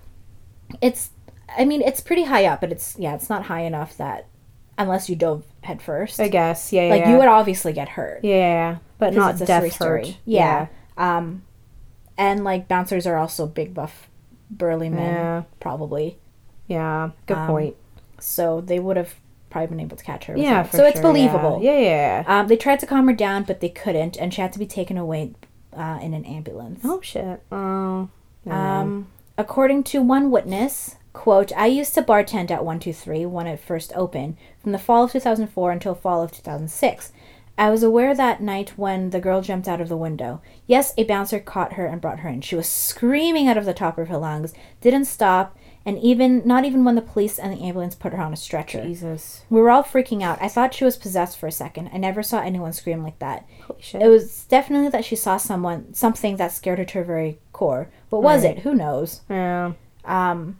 it's, 0.81 1.11
I 1.55 1.65
mean, 1.65 1.81
it's 1.81 2.01
pretty 2.01 2.23
high 2.23 2.45
up, 2.45 2.61
but 2.61 2.71
it's, 2.71 2.95
yeah, 2.97 3.13
it's 3.13 3.29
not 3.29 3.43
high 3.43 3.61
enough 3.61 3.97
that, 3.97 4.25
unless 4.77 5.09
you 5.09 5.15
dove 5.15 5.43
head 5.61 5.81
first, 5.81 6.19
I 6.19 6.27
guess. 6.27 6.73
Yeah. 6.73 6.83
yeah 6.85 6.89
like, 6.89 7.01
yeah. 7.01 7.11
you 7.11 7.17
would 7.17 7.27
obviously 7.27 7.73
get 7.73 7.89
hurt. 7.89 8.23
Yeah, 8.23 8.35
yeah, 8.35 8.39
yeah. 8.71 8.77
but 8.97 9.13
not 9.13 9.37
death 9.37 9.75
hurt. 9.77 10.17
Yeah. 10.25 10.67
Um, 10.97 11.43
and, 12.17 12.43
like, 12.43 12.67
bouncers 12.67 13.05
are 13.05 13.17
also 13.17 13.45
big, 13.45 13.73
buff, 13.75 14.09
burly 14.49 14.89
men, 14.89 15.13
Yeah. 15.13 15.43
probably. 15.59 16.17
Yeah. 16.67 17.11
Good 17.27 17.37
Um, 17.37 17.47
point. 17.47 17.75
So 18.23 18.61
they 18.61 18.79
would 18.79 18.97
have 18.97 19.15
probably 19.49 19.67
been 19.67 19.79
able 19.79 19.97
to 19.97 20.03
catch 20.03 20.25
her. 20.25 20.37
Yeah. 20.37 20.63
so 20.63 20.85
it's 20.85 20.99
believable. 20.99 21.59
Yeah. 21.61 21.77
Yeah. 21.77 22.23
yeah. 22.27 22.39
Um, 22.39 22.47
they 22.47 22.57
tried 22.57 22.79
to 22.79 22.85
calm 22.85 23.07
her 23.07 23.13
down, 23.13 23.43
but 23.43 23.59
they 23.59 23.69
couldn't, 23.69 24.17
and 24.17 24.33
she 24.33 24.41
had 24.41 24.53
to 24.53 24.59
be 24.59 24.65
taken 24.65 24.97
away 24.97 25.33
uh, 25.75 25.99
in 26.01 26.13
an 26.13 26.25
ambulance. 26.25 26.81
Oh 26.83 27.01
shit. 27.01 27.41
Oh. 27.51 28.09
Um, 28.49 29.07
according 29.37 29.83
to 29.85 30.01
one 30.01 30.31
witness, 30.31 30.97
quote, 31.13 31.51
I 31.55 31.67
used 31.67 31.93
to 31.93 32.01
bartend 32.01 32.51
at 32.51 32.65
123 32.65 33.25
when 33.25 33.47
it 33.47 33.59
first 33.59 33.93
opened, 33.95 34.37
from 34.61 34.71
the 34.71 34.79
fall 34.79 35.05
of 35.05 35.11
2004 35.11 35.71
until 35.71 35.95
fall 35.95 36.21
of 36.23 36.31
2006. 36.31 37.13
I 37.55 37.69
was 37.69 37.83
aware 37.83 38.15
that 38.15 38.41
night 38.41 38.71
when 38.77 39.11
the 39.11 39.19
girl 39.19 39.41
jumped 39.41 39.67
out 39.67 39.79
of 39.79 39.87
the 39.87 39.97
window. 39.97 40.41
Yes, 40.65 40.91
a 40.97 41.03
bouncer 41.03 41.39
caught 41.39 41.73
her 41.73 41.85
and 41.85 42.01
brought 42.01 42.19
her 42.21 42.29
in. 42.29 42.41
She 42.41 42.55
was 42.55 42.67
screaming 42.67 43.47
out 43.47 43.57
of 43.57 43.65
the 43.65 43.75
top 43.75 43.97
of 43.99 44.07
her 44.07 44.17
lungs, 44.17 44.53
didn't 44.81 45.05
stop, 45.05 45.55
and 45.85 45.99
even 45.99 46.41
not 46.45 46.63
even 46.65 46.85
when 46.85 46.95
the 46.95 47.01
police 47.01 47.37
and 47.37 47.51
the 47.53 47.63
ambulance 47.63 47.93
put 47.95 48.13
her 48.13 48.21
on 48.21 48.31
a 48.33 48.37
stretcher. 48.37 48.83
Jesus. 48.83 49.43
We 49.49 49.59
were 49.59 49.69
all 49.69 49.83
freaking 49.83 50.21
out. 50.23 50.37
I 50.41 50.47
thought 50.47 50.73
she 50.73 50.85
was 50.85 50.95
possessed 50.97 51.37
for 51.37 51.47
a 51.47 51.51
second. 51.51 51.89
I 51.93 51.97
never 51.97 52.23
saw 52.23 52.39
anyone 52.39 52.71
scream 52.73 53.03
like 53.03 53.19
that. 53.19 53.45
Holy 53.67 53.81
shit. 53.81 54.01
It 54.01 54.07
was 54.07 54.45
definitely 54.45 54.89
that 54.89 55.03
she 55.05 55.15
saw 55.15 55.37
someone, 55.37 55.93
something 55.93 56.37
that 56.37 56.51
scared 56.53 56.79
her 56.79 56.85
to 56.85 56.99
her 56.99 57.03
very 57.03 57.39
core. 57.51 57.89
What 58.09 58.23
was 58.23 58.43
Right. 58.45 58.57
it? 58.57 58.63
Who 58.63 58.73
knows? 58.75 59.21
yeah. 59.29 59.73
Um, 60.05 60.57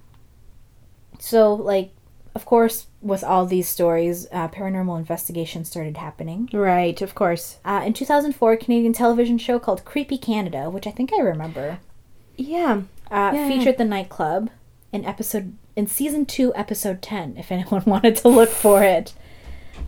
so, 1.19 1.53
like, 1.53 1.91
of 2.35 2.45
course, 2.45 2.87
with 3.01 3.23
all 3.23 3.45
these 3.45 3.67
stories, 3.67 4.27
uh, 4.31 4.47
paranormal 4.47 4.97
investigations 4.97 5.69
started 5.69 5.97
happening. 5.97 6.49
Right, 6.51 6.99
of 7.01 7.13
course. 7.15 7.59
Uh, 7.63 7.83
in 7.85 7.93
2004, 7.93 8.53
a 8.53 8.57
Canadian 8.57 8.93
television 8.93 9.37
show 9.37 9.59
called 9.59 9.85
Creepy 9.85 10.17
Canada, 10.17 10.69
which 10.69 10.87
I 10.87 10.91
think 10.91 11.11
I 11.13 11.21
remember, 11.21 11.79
Yeah. 12.35 12.81
uh, 13.11 13.31
Yeah. 13.35 13.47
featured 13.47 13.77
the 13.77 13.85
nightclub 13.85 14.49
in 14.93 15.03
episode 15.03 15.57
in 15.75 15.87
season 15.87 16.25
two, 16.25 16.53
episode 16.55 17.01
10. 17.01 17.35
If 17.37 17.51
anyone 17.51 17.83
wanted 17.87 18.15
to 18.17 18.29
look 18.29 18.49
for 18.49 18.83
it, 18.83 19.13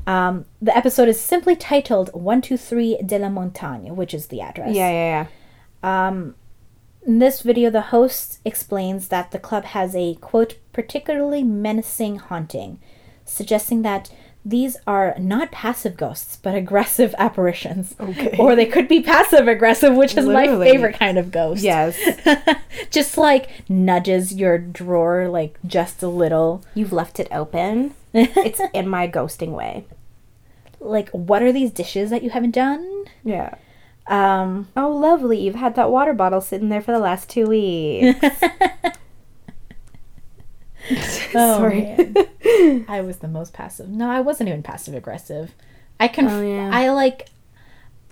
um, 0.05 0.45
the 0.61 0.75
episode 0.75 1.07
is 1.07 1.21
simply 1.21 1.55
titled 1.55 2.09
"123 2.13 2.97
de 3.05 3.19
la 3.19 3.29
Montagne," 3.29 3.95
which 3.95 4.13
is 4.13 4.27
the 4.27 4.41
address. 4.41 4.75
Yeah, 4.75 4.89
yeah, 4.89 5.27
yeah. 5.83 6.07
Um, 6.07 6.35
in 7.05 7.19
this 7.19 7.41
video, 7.41 7.69
the 7.69 7.81
host 7.81 8.39
explains 8.43 9.09
that 9.09 9.31
the 9.31 9.39
club 9.39 9.63
has 9.65 9.95
a 9.95 10.15
quote 10.15 10.57
particularly 10.73 11.43
menacing 11.43 12.17
haunting, 12.17 12.79
suggesting 13.23 13.83
that 13.83 14.11
these 14.47 14.77
are 14.85 15.15
not 15.17 15.51
passive 15.51 15.97
ghosts 15.97 16.37
but 16.41 16.53
aggressive 16.55 17.15
apparitions. 17.19 17.95
Okay. 17.99 18.35
Or 18.37 18.55
they 18.55 18.67
could 18.67 18.87
be 18.87 19.01
passive 19.01 19.47
aggressive, 19.47 19.95
which 19.95 20.15
is 20.15 20.25
my 20.27 20.45
favorite 20.45 20.99
kind 20.99 21.17
of 21.17 21.31
ghost. 21.31 21.63
Yes. 21.63 21.97
just 22.91 23.17
like 23.17 23.49
nudges 23.67 24.33
your 24.33 24.57
drawer 24.59 25.27
like 25.27 25.57
just 25.65 26.03
a 26.03 26.07
little. 26.07 26.63
You've 26.75 26.93
left 26.93 27.19
it 27.19 27.27
open. 27.31 27.95
It's 28.13 28.61
in 28.73 28.87
my 28.87 29.09
ghosting 29.09 29.51
way. 29.51 29.85
Like, 30.79 31.09
what 31.09 31.41
are 31.41 31.51
these 31.51 31.71
dishes 31.71 32.11
that 32.11 32.23
you 32.23 32.29
haven't 32.29 32.51
done? 32.51 33.05
Yeah. 33.25 33.55
Um, 34.07 34.69
Oh, 34.77 34.89
lovely. 34.95 35.39
You've 35.41 35.55
had 35.55 35.75
that 35.75 35.89
water 35.91 36.13
bottle 36.13 36.39
sitting 36.39 36.69
there 36.69 36.81
for 36.81 36.91
the 36.93 36.99
last 36.99 37.29
two 37.29 37.45
weeks. 37.47 38.19
Oh, 41.37 41.57
Sorry. 41.57 41.95
I 42.87 43.01
was 43.01 43.17
the 43.17 43.27
most 43.27 43.53
passive. 43.53 43.89
No, 43.89 44.09
I 44.09 44.21
wasn't 44.21 44.49
even 44.49 44.63
passive 44.63 44.93
aggressive. 44.93 45.53
I 45.99 46.07
conf- 46.07 46.31
Oh, 46.31 46.41
yeah. 46.41 46.69
I 46.71 46.89
like. 46.91 47.29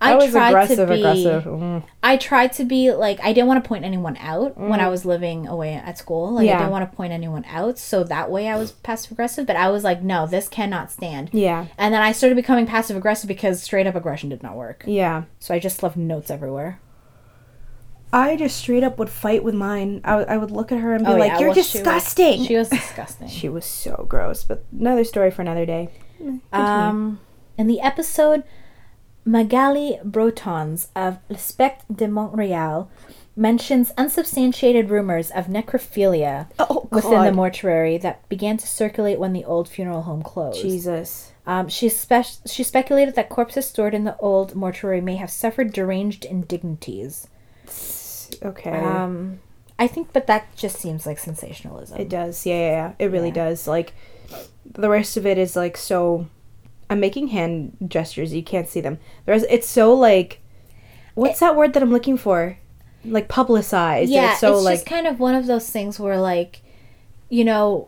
I, 0.01 0.13
I 0.13 0.15
was 0.15 0.31
tried 0.31 0.49
aggressive, 0.49 0.89
to 0.89 0.93
be. 0.93 0.99
aggressive. 0.99 1.43
Mm. 1.45 1.83
I 2.01 2.17
tried 2.17 2.51
to 2.53 2.65
be 2.65 2.91
like 2.91 3.21
I 3.23 3.31
didn't 3.31 3.47
want 3.47 3.63
to 3.63 3.67
point 3.67 3.85
anyone 3.85 4.17
out 4.17 4.57
when 4.57 4.81
I 4.81 4.89
was 4.89 5.05
living 5.05 5.47
away 5.47 5.75
at 5.75 5.97
school. 5.97 6.31
Like 6.33 6.49
I 6.49 6.57
didn't 6.57 6.71
want 6.71 6.89
to 6.89 6.93
point 6.97 7.13
anyone 7.13 7.45
out, 7.45 7.77
so 7.79 8.03
that 8.03 8.29
way 8.29 8.49
I 8.49 8.57
was 8.57 8.73
passive 8.73 9.13
aggressive. 9.13 9.47
But 9.47 9.55
I 9.55 9.69
was 9.69 9.85
like, 9.85 10.01
no, 10.01 10.27
this 10.27 10.49
cannot 10.49 10.91
stand. 10.91 11.29
Yeah. 11.31 11.67
And 11.77 11.93
then 11.93 12.01
I 12.01 12.11
started 12.11 12.35
becoming 12.35 12.65
passive 12.65 12.97
aggressive 12.97 13.29
because 13.29 13.63
straight 13.63 13.87
up 13.87 13.95
aggression 13.95 14.27
did 14.27 14.43
not 14.43 14.57
work. 14.57 14.83
Yeah. 14.85 15.23
So 15.39 15.53
I 15.53 15.59
just 15.59 15.81
left 15.83 15.95
notes 15.95 16.29
everywhere. 16.29 16.79
I 18.13 18.35
just 18.37 18.57
straight 18.57 18.83
up 18.83 18.97
would 18.99 19.09
fight 19.09 19.43
with 19.43 19.55
mine. 19.55 19.99
I, 20.05 20.37
would- 20.37 20.51
look 20.51 20.71
at 20.71 20.79
her 20.79 20.93
and 20.93 21.03
be 21.03 21.11
Oh, 21.11 21.15
like, 21.17 21.31
yeah, 21.31 21.39
"You're 21.39 21.49
well, 21.49 21.55
she 21.55 21.59
was- 21.61 21.71
disgusting." 21.71 22.45
She 22.45 22.55
was 22.55 22.69
disgusting. 22.81 23.27
She 23.27 23.49
was 23.49 23.65
so 23.65 24.05
gross. 24.07 24.43
But 24.43 24.63
another 24.71 25.03
story 25.03 25.31
for 25.31 25.41
another 25.41 25.65
day. 25.65 25.89
Um, 26.53 27.19
in 27.57 27.67
the 27.67 27.81
episode, 27.81 28.43
Magali 29.25 29.99
Brotons 30.03 30.89
of 30.95 31.17
Le 31.29 31.37
Spectre 31.37 31.85
de 31.93 32.07
Montreal 32.07 32.89
mentions 33.35 33.91
unsubstantiated 33.97 34.91
rumors 34.91 35.31
of 35.31 35.47
necrophilia 35.47 36.47
Oh, 36.59 36.87
within 36.91 37.23
the 37.25 37.31
mortuary 37.31 37.97
that 37.97 38.29
began 38.29 38.57
to 38.57 38.67
circulate 38.67 39.17
when 39.17 39.33
the 39.33 39.43
old 39.43 39.67
funeral 39.67 40.03
home 40.03 40.21
closed. 40.21 40.61
Jesus. 40.61 41.31
Um, 41.47 41.67
she, 41.67 41.89
spe- 41.89 42.47
she 42.47 42.63
speculated 42.63 43.15
that 43.15 43.29
corpses 43.29 43.65
stored 43.67 43.95
in 43.95 44.03
the 44.03 44.15
old 44.17 44.55
mortuary 44.55 45.01
may 45.01 45.15
have 45.15 45.31
suffered 45.31 45.73
deranged 45.73 46.25
indignities. 46.25 47.27
Okay. 48.41 48.71
Um, 48.71 49.39
I 49.79 49.87
think, 49.87 50.13
but 50.13 50.27
that 50.27 50.55
just 50.55 50.77
seems 50.77 51.05
like 51.05 51.19
sensationalism. 51.19 51.99
it 51.99 52.09
does. 52.09 52.45
Yeah, 52.45 52.55
yeah, 52.55 52.69
yeah. 52.71 52.93
It 52.99 53.11
really 53.11 53.29
Yeah. 53.29 53.45
does. 53.49 53.67
Like 53.67 53.93
the 54.65 54.89
rest 54.89 55.17
of 55.17 55.25
it 55.25 55.37
is 55.37 55.55
like 55.55 55.77
so. 55.77 56.27
I'm 56.89 56.99
making 56.99 57.29
hand 57.29 57.77
gestures. 57.87 58.33
You 58.33 58.43
can't 58.43 58.67
see 58.69 58.81
them. 58.81 58.99
There's. 59.25 59.43
It's 59.43 59.67
so 59.67 59.93
like. 59.93 60.39
What's 61.15 61.39
that 61.41 61.55
word 61.55 61.73
that 61.73 61.83
I'm 61.83 61.91
looking 61.91 62.17
for? 62.17 62.57
Like 63.05 63.27
publicized. 63.27 64.09
yeah, 64.11 64.31
It's 64.31 64.39
so 64.39 64.55
it's 64.55 64.63
like. 64.63 64.75
just 64.75 64.85
kind 64.87 65.05
of 65.07 65.19
one 65.19 65.35
of 65.35 65.45
those 65.45 65.69
things 65.69 65.99
where, 65.99 66.19
like, 66.19 66.61
you 67.29 67.43
know, 67.43 67.87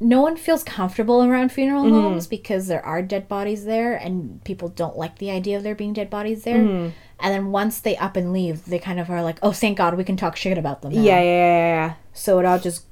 no 0.00 0.20
one 0.20 0.36
feels 0.36 0.62
comfortable 0.64 1.22
around 1.24 1.52
funeral 1.52 1.84
Mm-hmm. 1.84 1.94
homes 2.00 2.26
because 2.26 2.66
there 2.66 2.84
are 2.84 3.00
dead 3.00 3.28
bodies 3.28 3.64
there, 3.64 3.94
and 3.94 4.42
people 4.44 4.68
don't 4.68 4.96
like 4.98 5.18
the 5.18 5.30
idea 5.30 5.56
of 5.56 5.62
there 5.62 5.74
being 5.74 5.92
dead 5.92 6.10
bodies 6.10 6.42
there. 6.44 6.58
Mm-hmm. 6.58 6.90
And 7.18 7.32
then 7.32 7.50
once 7.50 7.80
they 7.80 7.96
up 7.96 8.14
and 8.16 8.32
leave, 8.32 8.66
they 8.66 8.78
kind 8.78 9.00
of 9.00 9.08
are 9.10 9.22
like, 9.22 9.38
"Oh, 9.42 9.52
thank 9.52 9.78
God, 9.78 9.96
we 9.96 10.04
can 10.04 10.16
talk 10.16 10.36
shit 10.36 10.58
about 10.58 10.82
them." 10.82 10.92
Now. 10.92 11.00
yeah, 11.00 11.20
yeah, 11.20 11.22
yeah, 11.22 11.74
yeah. 11.86 11.94
So 12.12 12.38
it 12.38 12.44
all 12.44 12.58
just 12.58 12.84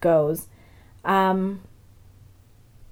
goes. 0.00 0.48
Um. 1.04 1.62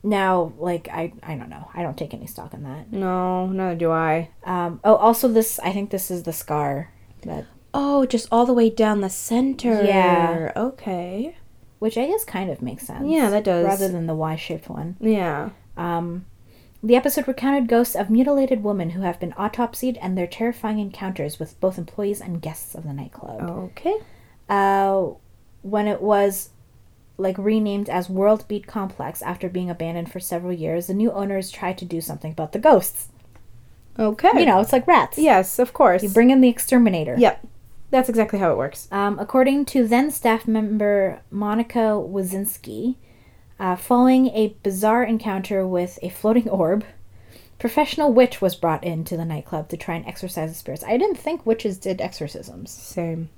Now, 0.02 0.52
like, 0.58 0.88
I 0.92 1.12
I 1.22 1.34
don't 1.34 1.50
know. 1.50 1.68
I 1.74 1.82
don't 1.82 1.98
take 1.98 2.14
any 2.14 2.26
stock 2.26 2.54
in 2.54 2.62
that. 2.62 2.92
No, 2.92 3.46
neither 3.46 3.74
do 3.74 3.90
I. 3.90 4.30
Um. 4.44 4.80
Oh, 4.84 4.94
also 4.94 5.26
this. 5.28 5.58
I 5.58 5.72
think 5.72 5.90
this 5.90 6.10
is 6.10 6.22
the 6.22 6.32
scar 6.32 6.92
that, 7.22 7.46
Oh, 7.74 8.06
just 8.06 8.28
all 8.30 8.46
the 8.46 8.52
way 8.54 8.70
down 8.70 9.00
the 9.00 9.10
center. 9.10 9.82
Yeah. 9.84 10.52
Okay. 10.56 11.36
which 11.80 11.98
I 11.98 12.06
guess 12.06 12.24
kind 12.24 12.50
of 12.50 12.62
makes 12.62 12.86
sense. 12.86 13.06
Yeah, 13.08 13.28
that 13.30 13.44
does. 13.44 13.64
Rather 13.64 13.88
than 13.88 14.06
the 14.06 14.14
Y-shaped 14.14 14.68
one. 14.68 14.96
Yeah. 15.00 15.50
Um, 15.76 16.24
the 16.82 16.96
episode 16.96 17.26
recounted 17.26 17.68
ghosts 17.68 17.96
of 17.96 18.08
mutilated 18.08 18.62
women 18.62 18.90
who 18.90 19.00
have 19.02 19.18
been 19.18 19.32
autopsied 19.32 19.98
and 20.00 20.16
their 20.16 20.26
terrifying 20.26 20.78
encounters 20.78 21.38
with 21.38 21.58
both 21.60 21.78
employees 21.78 22.20
and 22.20 22.40
guests 22.40 22.74
of 22.74 22.84
the 22.84 22.92
nightclub. 22.92 23.42
Okay. 23.42 23.96
Uh, 24.48 25.08
when 25.62 25.88
it 25.88 26.00
was 26.00 26.50
like 27.16 27.36
renamed 27.36 27.88
as 27.88 28.08
World 28.08 28.46
Beat 28.46 28.66
Complex 28.66 29.22
after 29.22 29.48
being 29.48 29.68
abandoned 29.68 30.12
for 30.12 30.20
several 30.20 30.52
years, 30.52 30.86
the 30.86 30.94
new 30.94 31.10
owners 31.10 31.50
tried 31.50 31.78
to 31.78 31.84
do 31.84 32.00
something 32.00 32.30
about 32.30 32.52
the 32.52 32.60
ghosts. 32.60 33.08
Okay. 33.98 34.30
You 34.38 34.46
know, 34.46 34.60
it's 34.60 34.72
like 34.72 34.86
rats. 34.86 35.18
Yes, 35.18 35.58
of 35.58 35.72
course. 35.72 36.04
You 36.04 36.08
bring 36.08 36.30
in 36.30 36.40
the 36.40 36.48
exterminator. 36.48 37.16
Yep. 37.18 37.44
That's 37.90 38.08
exactly 38.08 38.38
how 38.38 38.52
it 38.52 38.56
works. 38.56 38.86
Um, 38.92 39.18
according 39.18 39.64
to 39.66 39.88
then 39.88 40.12
staff 40.12 40.46
member 40.46 41.22
Monica 41.30 41.78
Wazinski, 41.78 42.96
uh, 43.58 43.76
following 43.76 44.28
a 44.28 44.56
bizarre 44.62 45.02
encounter 45.04 45.66
with 45.66 45.98
a 46.02 46.08
floating 46.08 46.48
orb, 46.48 46.84
professional 47.58 48.12
witch 48.12 48.40
was 48.40 48.54
brought 48.54 48.84
into 48.84 49.16
the 49.16 49.24
nightclub 49.24 49.68
to 49.68 49.76
try 49.76 49.94
and 49.96 50.06
exorcise 50.06 50.50
the 50.50 50.54
spirits. 50.56 50.84
I 50.84 50.96
didn't 50.96 51.16
think 51.18 51.44
witches 51.44 51.78
did 51.78 52.00
exorcisms. 52.00 52.70
Same. 52.70 53.28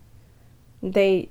They. 0.83 1.29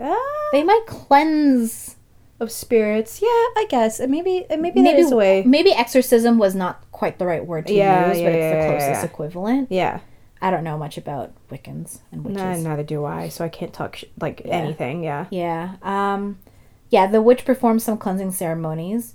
Ah, 0.00 0.48
They 0.52 0.62
might 0.62 0.84
cleanse. 0.86 1.96
of 2.40 2.50
spirits. 2.50 3.22
Yeah, 3.22 3.28
I 3.28 3.66
guess. 3.68 4.00
And 4.00 4.10
maybe 4.10 4.44
and 4.50 4.60
maybe, 4.60 4.80
that 4.80 4.84
Maybe 4.84 5.00
is 5.02 5.12
a 5.12 5.16
way. 5.16 5.42
Maybe 5.44 5.70
exorcism 5.72 6.36
was 6.38 6.54
not 6.54 6.82
quite 6.92 7.18
the 7.18 7.26
right 7.26 7.44
word 7.46 7.66
to 7.68 7.72
Yeah, 7.74 8.08
use, 8.08 8.18
yeah, 8.18 8.26
but 8.26 8.32
it's 8.34 8.40
yeah, 8.40 8.62
the 8.72 8.76
closest 8.78 9.04
equivalent. 9.04 9.70
Yeah. 9.70 10.00
I 10.42 10.50
don't 10.50 10.64
know 10.64 10.76
much 10.76 10.98
about 10.98 11.32
Wiccans 11.50 12.00
and 12.12 12.24
witches. 12.24 12.42
No, 12.42 12.54
neither 12.70 12.82
do 12.82 13.04
I. 13.04 13.28
So 13.28 13.44
I 13.44 13.48
can't 13.48 13.72
talk 13.72 13.96
sh- 13.96 14.04
like 14.20 14.42
anything. 14.44 15.02
Yeah. 15.04 15.26
Yeah. 15.30 15.76
Um, 15.82 16.38
yeah, 16.94 17.06
the 17.08 17.20
witch 17.20 17.44
performed 17.44 17.82
some 17.82 17.98
cleansing 17.98 18.30
ceremonies. 18.32 19.14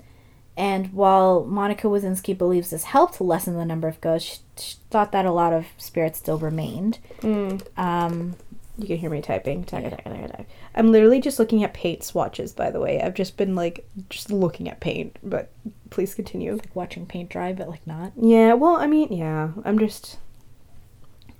And 0.57 0.91
while 0.93 1.45
Monica 1.45 1.87
Wazinski 1.87 2.37
believes 2.37 2.69
this 2.71 2.83
helped 2.83 3.21
lessen 3.21 3.55
the 3.55 3.63
number 3.63 3.87
of 3.87 4.01
ghosts, 4.01 4.41
she, 4.57 4.71
she 4.71 4.75
thought 4.91 5.13
that 5.13 5.25
a 5.25 5.31
lot 5.31 5.53
of 5.53 5.65
spirits 5.77 6.19
still 6.19 6.37
remained. 6.37 6.99
Mm. 7.21 7.61
Um, 7.77 8.35
You 8.77 8.87
can 8.87 8.97
hear 8.97 9.09
me 9.09 9.21
typing. 9.21 9.63
Tag. 9.63 10.45
I'm 10.75 10.91
literally 10.91 11.21
just 11.21 11.39
looking 11.39 11.63
at 11.63 11.73
paint 11.73 12.03
swatches. 12.03 12.51
By 12.51 12.71
the 12.71 12.81
way, 12.81 13.01
I've 13.01 13.13
just 13.13 13.37
been 13.37 13.55
like 13.55 13.87
just 14.09 14.31
looking 14.31 14.67
at 14.67 14.81
paint. 14.81 15.17
But 15.23 15.49
please 15.91 16.13
continue. 16.13 16.51
like 16.53 16.75
watching 16.75 17.05
paint 17.05 17.29
dry, 17.29 17.53
but 17.53 17.69
like 17.69 17.87
not. 17.87 18.11
Yeah. 18.19 18.53
Well, 18.55 18.75
I 18.75 18.87
mean, 18.87 19.13
yeah. 19.13 19.51
I'm 19.63 19.79
just 19.79 20.17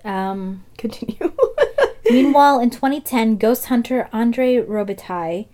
Um, 0.02 0.64
continue. 0.78 1.32
meanwhile, 2.10 2.58
in 2.58 2.70
2010, 2.70 3.36
ghost 3.36 3.66
hunter 3.66 4.08
Andre 4.14 4.56
Robitaille 4.56 5.46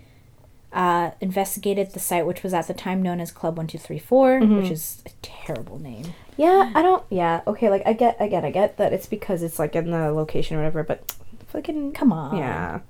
uh, 0.72 1.12
investigated 1.20 1.92
the 1.92 2.00
site, 2.00 2.26
which 2.26 2.42
was 2.42 2.52
at 2.52 2.66
the 2.66 2.74
time 2.74 3.02
known 3.02 3.20
as 3.20 3.30
Club 3.32 3.56
1234, 3.56 4.40
which 4.60 4.70
is 4.70 5.02
a 5.06 5.10
terrible 5.22 5.78
name. 5.78 6.14
Yeah, 6.36 6.70
I 6.74 6.82
don't. 6.82 7.02
Yeah, 7.10 7.40
okay. 7.46 7.70
Like 7.70 7.82
I 7.86 7.92
get, 7.94 8.16
I 8.20 8.28
get, 8.28 8.44
I 8.44 8.50
get 8.50 8.76
that 8.76 8.92
it's 8.92 9.06
because 9.06 9.42
it's 9.42 9.58
like 9.58 9.74
in 9.74 9.90
the 9.90 10.10
location 10.12 10.56
or 10.56 10.60
whatever. 10.60 10.82
But 10.82 11.14
fucking 11.48 11.92
Come 11.92 12.12
on. 12.12 12.36
Yeah. 12.36 12.80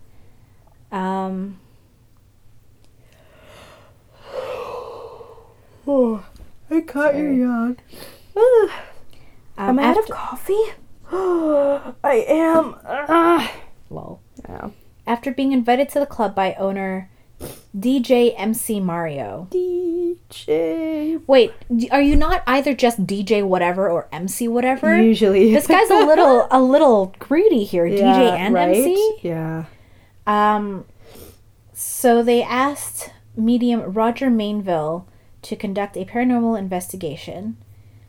Um, 0.91 1.59
Oh, 5.87 6.25
I 6.71 6.81
caught 6.81 7.15
your 7.15 7.27
Sorry. 7.29 7.39
yawn. 7.41 7.77
um, 8.37 8.71
Am 9.59 9.79
I 9.79 9.85
out 9.85 9.99
of 9.99 10.07
coffee? 10.09 10.63
I 11.13 12.25
am. 12.29 12.75
Ah. 12.85 13.53
lol. 13.91 14.21
Yeah. 14.49 14.71
After 15.07 15.31
being 15.31 15.53
invited 15.53 15.89
to 15.91 16.01
the 16.01 16.07
club 16.07 16.35
by 16.35 16.55
owner 16.55 17.09
DJ 17.77 18.35
MC 18.37 18.81
Mario. 18.81 19.49
DJ. 19.51 21.21
Wait, 21.27 21.53
are 21.91 22.01
you 22.01 22.17
not 22.17 22.43
either 22.47 22.75
just 22.75 23.07
DJ 23.07 23.43
whatever 23.47 23.91
or 23.91 24.09
MC 24.13 24.49
whatever? 24.49 25.01
Usually. 25.01 25.53
This 25.53 25.67
guy's 25.67 25.91
a 25.91 26.05
little 26.07 26.49
a 26.51 26.61
little 26.61 27.15
greedy 27.19 27.65
here. 27.65 27.85
DJ 27.85 28.03
and 28.31 28.55
right? 28.55 28.69
MC. 28.75 29.19
Yeah. 29.23 29.65
Um, 30.27 30.87
so 31.73 32.23
they 32.23 32.43
asked 32.43 33.11
medium 33.37 33.93
Roger 33.93 34.29
Mainville 34.29 35.05
to 35.43 35.55
conduct 35.57 35.97
a 35.97 36.05
paranormal 36.05 36.59
investigation. 36.59 37.57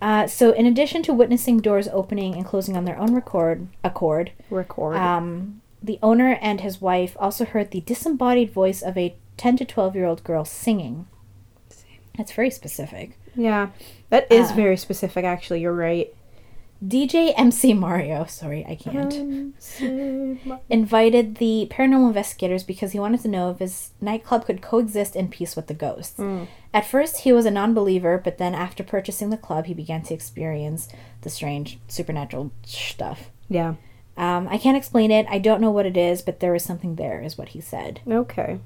Uh, 0.01 0.27
so 0.27 0.51
in 0.51 0.65
addition 0.65 1.03
to 1.03 1.13
witnessing 1.13 1.59
doors 1.59 1.87
opening 1.91 2.35
and 2.35 2.45
closing 2.45 2.77
on 2.77 2.85
their 2.85 2.97
own 2.97 3.13
record 3.13 3.67
accord, 3.83 4.31
Record. 4.49 4.95
um, 4.95 5.61
the 5.81 5.99
owner 6.01 6.37
and 6.41 6.61
his 6.61 6.81
wife 6.81 7.15
also 7.19 7.45
heard 7.45 7.71
the 7.71 7.81
disembodied 7.81 8.51
voice 8.51 8.81
of 8.81 8.97
a 8.97 9.15
10 9.37 9.57
to 9.57 9.65
12 9.65 9.95
year 9.95 10.05
old 10.05 10.23
girl 10.23 10.43
singing. 10.45 11.07
That's 12.17 12.31
very 12.31 12.49
specific. 12.49 13.17
yeah. 13.35 13.69
That 14.09 14.31
is 14.31 14.51
uh, 14.51 14.55
very 14.55 14.77
specific, 14.77 15.25
actually. 15.25 15.61
You're 15.61 15.73
right. 15.73 16.13
DJ 16.85 17.33
MC 17.35 17.73
Mario, 17.73 18.25
sorry, 18.25 18.63
I 18.65 18.75
can't. 18.75 19.13
MC 19.13 20.39
Ma- 20.45 20.59
invited 20.69 21.35
the 21.35 21.67
paranormal 21.71 22.07
investigators 22.07 22.63
because 22.63 22.91
he 22.91 22.99
wanted 22.99 23.21
to 23.21 23.27
know 23.27 23.49
if 23.51 23.59
his 23.59 23.91
nightclub 23.99 24.45
could 24.45 24.61
coexist 24.61 25.15
in 25.15 25.27
peace 25.27 25.55
with 25.55 25.67
the 25.67 25.73
ghosts. 25.73 26.19
At 26.73 26.85
first, 26.85 27.19
he 27.21 27.33
was 27.33 27.45
a 27.47 27.51
non 27.51 27.73
believer, 27.73 28.21
but 28.23 28.37
then 28.37 28.53
after 28.53 28.83
purchasing 28.83 29.29
the 29.31 29.37
club, 29.37 29.65
he 29.65 29.73
began 29.73 30.03
to 30.03 30.13
experience 30.13 30.87
the 31.21 31.29
strange 31.31 31.79
supernatural 31.87 32.51
stuff. 32.63 33.31
Yeah. 33.49 33.75
Um, 34.17 34.47
I 34.49 34.57
can't 34.57 34.75
explain 34.77 35.11
it. 35.11 35.27
I 35.29 35.37
don't 35.37 35.61
know 35.61 35.69
what 35.71 35.85
it 35.85 35.95
is, 35.95 36.21
but 36.23 36.39
there 36.39 36.55
is 36.55 36.63
something 36.63 36.95
there, 36.95 37.21
is 37.21 37.37
what 37.37 37.49
he 37.49 37.61
said. 37.61 38.01
Okay. 38.09 38.59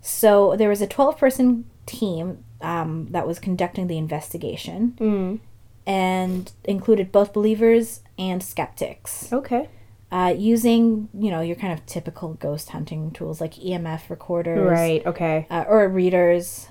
So 0.00 0.56
there 0.56 0.68
was 0.68 0.82
a 0.82 0.86
12 0.86 1.16
person 1.16 1.64
team 1.86 2.44
um, 2.60 3.06
that 3.10 3.26
was 3.26 3.38
conducting 3.38 3.86
the 3.86 3.98
investigation 3.98 4.94
Mm. 4.98 5.38
and 5.86 6.52
included 6.64 7.12
both 7.12 7.32
believers 7.32 8.00
and 8.18 8.42
skeptics. 8.42 9.32
Okay. 9.32 9.68
uh, 10.12 10.32
using 10.36 11.08
you 11.12 11.28
know 11.30 11.40
your 11.40 11.56
kind 11.56 11.72
of 11.72 11.84
typical 11.86 12.34
ghost 12.34 12.68
hunting 12.70 13.10
tools 13.10 13.40
like 13.40 13.54
EMF 13.54 14.08
recorders, 14.10 14.70
Right. 14.70 15.04
Okay. 15.06 15.46
uh, 15.50 15.64
or 15.68 15.88
readers. 15.88 16.68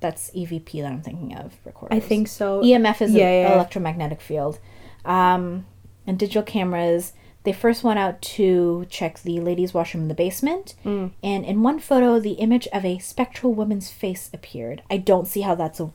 That's 0.00 0.30
EVP 0.34 0.82
that 0.82 0.90
I'm 0.92 1.00
thinking 1.00 1.34
of. 1.36 1.54
Recorders. 1.64 1.96
I 1.96 2.00
think 2.00 2.28
so. 2.28 2.60
EMF 2.62 3.00
is 3.00 3.12
Yeah, 3.14 3.26
an 3.28 3.42
yeah. 3.48 3.54
electromagnetic 3.54 4.20
field, 4.20 4.58
um, 5.04 5.66
and 6.06 6.18
digital 6.18 6.42
cameras. 6.42 7.12
They 7.44 7.52
first 7.52 7.84
went 7.84 7.98
out 7.98 8.20
to 8.22 8.86
check 8.88 9.20
the 9.20 9.38
ladies' 9.40 9.72
washroom 9.74 10.04
in 10.04 10.08
the 10.08 10.14
basement, 10.14 10.74
Mm. 10.84 11.10
and 11.22 11.44
in 11.44 11.62
one 11.62 11.78
photo, 11.78 12.18
the 12.18 12.32
image 12.32 12.66
of 12.72 12.84
a 12.84 12.98
spectral 12.98 13.52
woman's 13.54 13.90
face 13.90 14.30
appeared. 14.32 14.82
I 14.90 14.96
don't 14.96 15.26
see 15.28 15.42
how 15.42 15.54
that's 15.54 15.78
a 15.78 15.90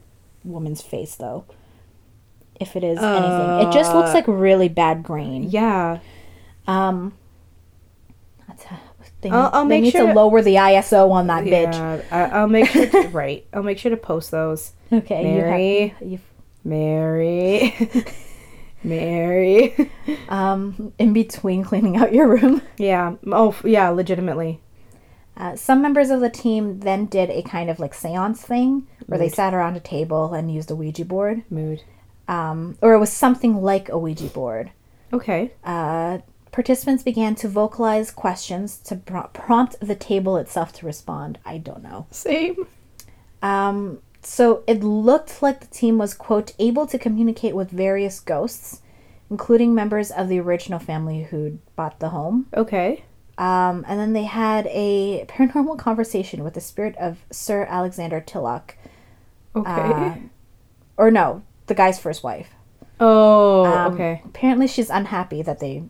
woman's 0.46 0.82
face, 0.84 1.16
though. 1.16 1.46
If 2.60 2.76
it 2.76 2.84
is 2.84 3.00
anything, 3.00 3.68
it 3.68 3.72
just 3.74 3.94
looks 3.96 4.12
Uh, 4.12 4.14
like 4.16 4.28
really 4.28 4.68
bad 4.70 5.02
grain. 5.02 5.48
Yeah. 5.50 6.00
Um, 6.68 7.14
that's 8.48 8.66
they, 9.22 9.30
I'll- 9.30 9.50
I'll 9.52 9.64
they 9.64 9.70
make 9.70 9.84
need 9.86 9.92
sure 9.92 10.02
to 10.02 10.08
to- 10.08 10.14
lower 10.14 10.42
the 10.42 10.56
ISO 10.56 11.10
on 11.12 11.28
that 11.28 11.44
bitch. 11.46 11.74
Yeah. 11.74 12.02
I, 12.12 12.40
I'll 12.40 12.48
make 12.48 12.68
sure. 12.68 12.86
To, 12.86 13.08
right. 13.12 13.46
I'll 13.54 13.64
make 13.64 13.78
sure 13.80 13.90
to 13.92 13.98
post 13.98 14.30
those. 14.32 14.74
Okay, 14.94 15.24
Mary. 15.24 15.94
you 16.02 16.12
have 16.18 16.22
Mary. 16.64 17.74
Mary. 18.84 19.92
um 20.30 20.94
in 21.00 21.14
between 21.14 21.64
cleaning 21.64 21.98
out 21.98 22.14
your 22.14 22.28
room. 22.28 22.62
yeah. 22.78 23.16
Oh, 23.28 23.56
yeah. 23.64 23.90
Legitimately. 23.90 24.62
Uh, 25.38 25.56
some 25.56 25.82
members 25.82 26.10
of 26.10 26.20
the 26.20 26.30
team 26.30 26.82
then 26.82 27.06
did 27.06 27.30
a 27.30 27.42
kind 27.44 27.70
of 27.70 27.80
like 27.80 27.94
seance 27.94 28.42
thing 28.42 28.86
where 29.06 29.18
they 29.18 29.30
sat 29.30 29.54
around 29.54 29.78
a 29.78 29.80
table 29.80 30.34
and 30.34 30.54
used 30.54 30.70
a 30.70 30.76
Ouija 30.76 31.06
board, 31.06 31.44
Mood. 31.50 31.82
um, 32.28 32.78
or 32.82 32.94
it 32.94 33.00
was 33.00 33.10
something 33.12 33.62
like 33.62 33.88
a 33.88 33.98
Ouija 33.98 34.28
board. 34.28 34.72
Okay. 35.14 35.54
Uh, 35.64 36.18
participants 36.52 37.04
began 37.04 37.36
to 37.36 37.48
vocalize 37.48 38.12
questions 38.12 38.80
to 38.80 38.98
pro- 38.98 39.28
prompt 39.28 39.80
the 39.80 39.96
table 39.96 40.36
itself 40.36 40.74
to 40.74 40.86
respond. 40.86 41.40
I 41.46 41.58
don't 41.58 41.84
know. 41.84 42.06
Same. 42.12 42.68
Um, 43.42 44.00
so 44.22 44.64
it 44.68 44.84
looked 44.84 45.42
like 45.42 45.60
the 45.62 45.68
team 45.68 45.98
was, 45.98 46.14
quote, 46.14 46.54
able 46.60 46.86
to 46.88 46.98
communicate 46.98 47.56
with 47.56 47.72
various 47.72 48.20
ghosts, 48.20 48.82
including 49.30 49.74
members 49.74 50.12
of 50.12 50.28
the 50.28 50.40
original 50.40 50.80
family 50.80 51.24
who'd 51.24 51.60
bought 51.76 52.00
the 52.00 52.10
home. 52.10 52.48
Okay. 52.54 53.04
Um, 53.38 53.86
and 53.88 54.00
then 54.00 54.14
they 54.14 54.26
had 54.26 54.68
a 54.68 55.26
paranormal 55.28 55.80
conversation 55.80 56.44
with 56.44 56.54
the 56.56 56.62
spirit 56.62 56.98
of 56.98 57.20
Sir 57.32 57.66
Alexander 57.70 58.20
Tilloch. 58.20 58.76
Okay. 59.56 59.72
Uh, 59.72 60.16
or 60.98 61.10
no, 61.10 61.44
the 61.68 61.76
guy's 61.76 62.00
first 62.00 62.24
wife. 62.24 62.50
oh. 63.00 63.66
Um, 63.66 63.94
okay. 63.94 64.22
Apparently 64.26 64.68
she's 64.68 64.90
unhappy 64.90 65.42
that 65.42 65.60
they 65.60 65.84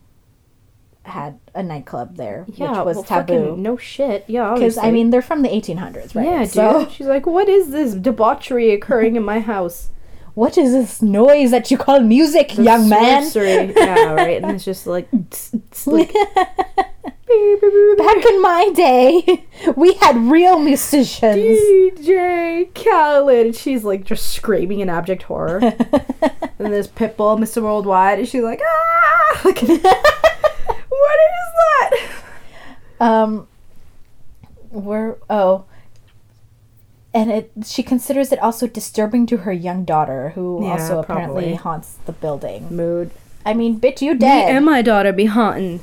had 1.09 1.39
a 1.53 1.61
nightclub 1.63 2.15
there, 2.17 2.45
Yeah. 2.53 2.69
which 2.77 2.85
was 2.85 2.95
well, 2.97 3.03
taboo. 3.03 3.55
no 3.57 3.75
shit. 3.77 4.23
Yeah. 4.27 4.53
Because, 4.53 4.77
I 4.77 4.91
mean, 4.91 5.09
they're 5.09 5.21
from 5.21 5.41
the 5.41 5.49
1800s, 5.49 6.15
right? 6.15 6.25
Yeah, 6.25 6.39
dude. 6.43 6.51
So, 6.51 6.87
She's 6.89 7.07
like, 7.07 7.25
what 7.25 7.49
is 7.49 7.71
this 7.71 7.93
debauchery 7.93 8.71
occurring 8.71 9.15
in 9.15 9.23
my 9.23 9.39
house? 9.39 9.89
what 10.35 10.57
is 10.57 10.71
this 10.71 11.01
noise 11.01 11.51
that 11.51 11.69
you 11.71 11.77
call 11.77 11.99
music, 11.99 12.49
The 12.53 12.63
young 12.63 12.87
man? 12.89 13.23
sorcery. 13.23 13.73
yeah, 13.75 14.13
right. 14.13 14.41
And 14.41 14.51
it's 14.51 14.63
just 14.65 14.87
like, 14.87 15.07
it's 15.13 15.85
like 15.87 16.13
Back 17.97 18.25
in 18.25 18.41
my 18.41 18.71
day, 18.73 19.45
we 19.75 19.93
had 19.95 20.15
real 20.17 20.57
musicians. 20.57 21.35
DJ 21.35 22.73
Khaled. 22.73 23.45
And 23.47 23.55
she's 23.55 23.83
like 23.83 24.03
just 24.03 24.31
screaming 24.33 24.79
in 24.79 24.89
abject 24.89 25.23
horror. 25.23 25.59
and 25.61 26.73
there's 26.73 26.87
Pitbull, 26.87 27.37
Mr. 27.37 27.61
Worldwide, 27.61 28.17
and 28.19 28.27
she's 28.27 28.41
like, 28.41 28.61
ah! 28.65 30.19
What 30.89 31.19
is 31.29 31.53
that? 32.99 33.05
Um, 33.05 33.47
we're 34.71 35.15
oh, 35.29 35.65
and 37.13 37.31
it 37.31 37.51
she 37.65 37.81
considers 37.83 38.31
it 38.31 38.39
also 38.39 38.67
disturbing 38.67 39.25
to 39.27 39.37
her 39.37 39.53
young 39.53 39.85
daughter, 39.85 40.29
who 40.35 40.63
Yeah, 40.63 40.71
also 40.73 40.99
apparently 40.99 41.41
probably. 41.43 41.55
haunts 41.55 41.97
the 42.05 42.11
building. 42.11 42.67
Mood. 42.75 43.11
I 43.45 43.53
mean, 43.53 43.79
bitch, 43.79 44.01
you 44.01 44.13
Me 44.13 44.19
dead. 44.19 44.53
and 44.55 44.65
my 44.65 44.81
daughter 44.81 45.13
be 45.13 45.25
haunting. 45.25 45.79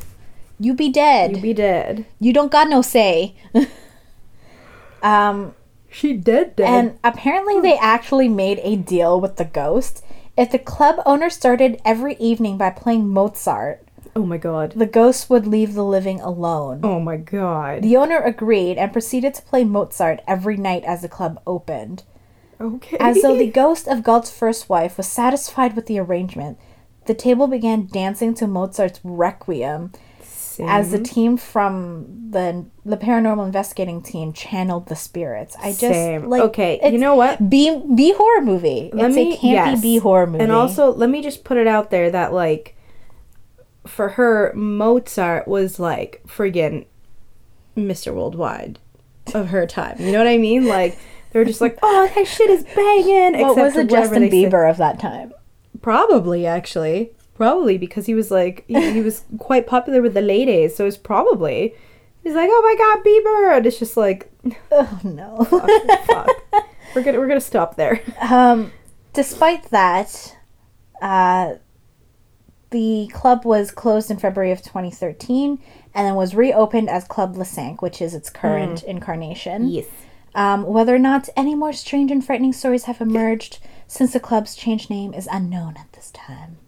you 0.60 0.74
be 0.74 0.90
dead. 0.90 1.30
You 1.30 1.36
You, 1.36 1.42
be 1.42 1.54
dead. 1.54 2.04
You 2.20 2.32
don't 2.32 2.52
got 2.52 2.68
no 2.68 2.82
say. 2.82 3.34
um, 5.02 5.54
She 5.90 6.12
dead 6.14 6.56
dead. 6.56 6.68
and 6.68 6.98
apparently 7.02 7.60
they 7.60 7.76
actually 7.78 8.28
made 8.28 8.60
a 8.62 8.76
deal 8.76 9.20
with 9.20 9.36
the 9.36 9.44
ghost. 9.44 10.04
If 10.36 10.50
the 10.52 10.58
club 10.58 11.00
owner 11.06 11.30
started 11.30 11.80
every 11.84 12.14
evening 12.16 12.58
by 12.58 12.70
playing 12.70 13.08
Mozart, 13.08 13.85
oh 14.16 14.26
my 14.26 14.38
god. 14.38 14.72
the 14.72 14.86
ghost 14.86 15.30
would 15.30 15.46
leave 15.46 15.74
the 15.74 15.84
living 15.84 16.20
alone. 16.20 16.80
Oh 16.82 16.98
my 16.98 17.16
god. 17.16 17.82
The 17.82 17.96
owner 17.96 18.18
agreed 18.18 18.78
and 18.78 18.92
proceeded 18.92 19.34
to 19.34 19.42
play 19.42 19.64
Mozart 19.64 20.20
every 20.26 20.56
night 20.56 20.84
as 20.84 21.02
the 21.02 21.08
club 21.08 21.40
opened. 21.46 22.02
Okay. 22.60 22.96
As 22.98 23.22
though 23.22 23.36
the 23.36 23.50
ghost 23.62 23.86
of 23.86 24.02
Galt's 24.02 24.30
first 24.30 24.68
wife 24.68 24.96
was 24.96 25.06
satisfied 25.06 25.76
with 25.76 25.86
the 25.86 25.98
arrangement, 25.98 26.58
the 27.06 27.14
table 27.14 27.46
began 27.46 27.86
dancing 27.86 28.34
to 28.34 28.46
Mozart's 28.46 29.00
Requiem 29.04 29.92
Same. 30.22 30.68
as 30.68 30.90
the 30.90 30.98
team 30.98 31.36
from 31.36 32.30
the 32.30 32.66
the 32.84 32.96
paranormal 32.96 33.46
investigating 33.46 34.02
team 34.02 34.32
channeled 34.32 34.88
the 34.88 34.96
spirits. 34.96 35.56
I 35.60 35.70
just 35.70 35.80
Same. 35.80 36.28
like 36.28 36.42
okay, 36.42 36.80
you 36.90 36.98
know 36.98 37.14
what? 37.14 37.48
B 37.48 37.82
B 37.94 38.12
horror 38.12 38.42
movie. 38.42 38.90
Let 38.92 39.06
it's 39.06 39.16
me 39.16 39.34
a 39.34 39.36
campy 39.36 39.52
yes. 39.52 39.82
B 39.82 39.98
horror 39.98 40.26
movie. 40.26 40.42
And 40.42 40.52
also, 40.52 40.92
let 40.92 41.10
me 41.10 41.22
just 41.22 41.44
put 41.44 41.56
it 41.56 41.66
out 41.66 41.90
there 41.90 42.10
that 42.10 42.32
like, 42.32 42.75
for 43.86 44.10
her, 44.10 44.52
Mozart 44.54 45.46
was 45.48 45.78
like 45.78 46.22
friggin' 46.26 46.86
Mr. 47.76 48.14
Worldwide 48.14 48.78
of 49.34 49.48
her 49.48 49.66
time. 49.66 49.96
You 49.98 50.12
know 50.12 50.18
what 50.18 50.28
I 50.28 50.38
mean? 50.38 50.66
Like 50.66 50.98
they 51.30 51.38
were 51.38 51.44
just 51.44 51.60
like, 51.60 51.78
oh, 51.82 52.10
that 52.14 52.26
shit 52.26 52.50
is 52.50 52.64
banging. 52.64 53.40
what 53.40 53.56
was 53.56 53.74
for 53.74 53.82
the 53.82 53.88
Justin 53.88 54.22
they 54.22 54.30
said. 54.30 54.52
Bieber 54.52 54.70
of 54.70 54.76
that 54.78 54.98
time? 54.98 55.32
Probably, 55.82 56.46
actually, 56.46 57.12
probably 57.34 57.78
because 57.78 58.06
he 58.06 58.14
was 58.14 58.30
like 58.30 58.64
he, 58.66 58.92
he 58.92 59.00
was 59.02 59.24
quite 59.38 59.66
popular 59.66 60.02
with 60.02 60.14
the 60.14 60.22
ladies. 60.22 60.74
So 60.76 60.86
it's 60.86 60.96
probably. 60.96 61.74
He's 62.24 62.34
like, 62.34 62.48
oh 62.50 62.62
my 62.62 62.74
god, 62.76 63.04
Bieber, 63.04 63.56
and 63.56 63.66
it's 63.66 63.78
just 63.78 63.96
like, 63.96 64.32
Oh 64.72 65.00
no. 65.04 65.44
fuck, 65.50 66.06
fuck. 66.06 66.66
We're 66.94 67.02
gonna 67.02 67.18
we're 67.18 67.28
gonna 67.28 67.40
stop 67.40 67.76
there. 67.76 68.00
Um, 68.20 68.72
despite 69.12 69.70
that, 69.70 70.36
uh, 71.02 71.54
the 72.70 73.08
club 73.12 73.44
was 73.44 73.70
closed 73.70 74.10
in 74.10 74.18
February 74.18 74.50
of 74.52 74.62
2013 74.62 75.58
and 75.94 76.06
then 76.06 76.14
was 76.14 76.34
reopened 76.34 76.90
as 76.90 77.04
Club 77.04 77.36
Lasank, 77.36 77.80
which 77.82 78.02
is 78.02 78.14
its 78.14 78.28
current 78.30 78.82
incarnation. 78.82 79.68
Yes. 79.68 79.86
Um, 80.34 80.64
whether 80.64 80.94
or 80.94 80.98
not 80.98 81.28
any 81.36 81.54
more 81.54 81.72
strange 81.72 82.10
and 82.10 82.24
frightening 82.24 82.52
stories 82.52 82.84
have 82.84 83.00
emerged 83.00 83.58
since 83.86 84.12
the 84.12 84.20
club's 84.20 84.54
changed 84.54 84.90
name 84.90 85.14
is 85.14 85.28
unknown 85.30 85.76
at 85.78 85.90
this 85.92 86.10
time. 86.10 86.58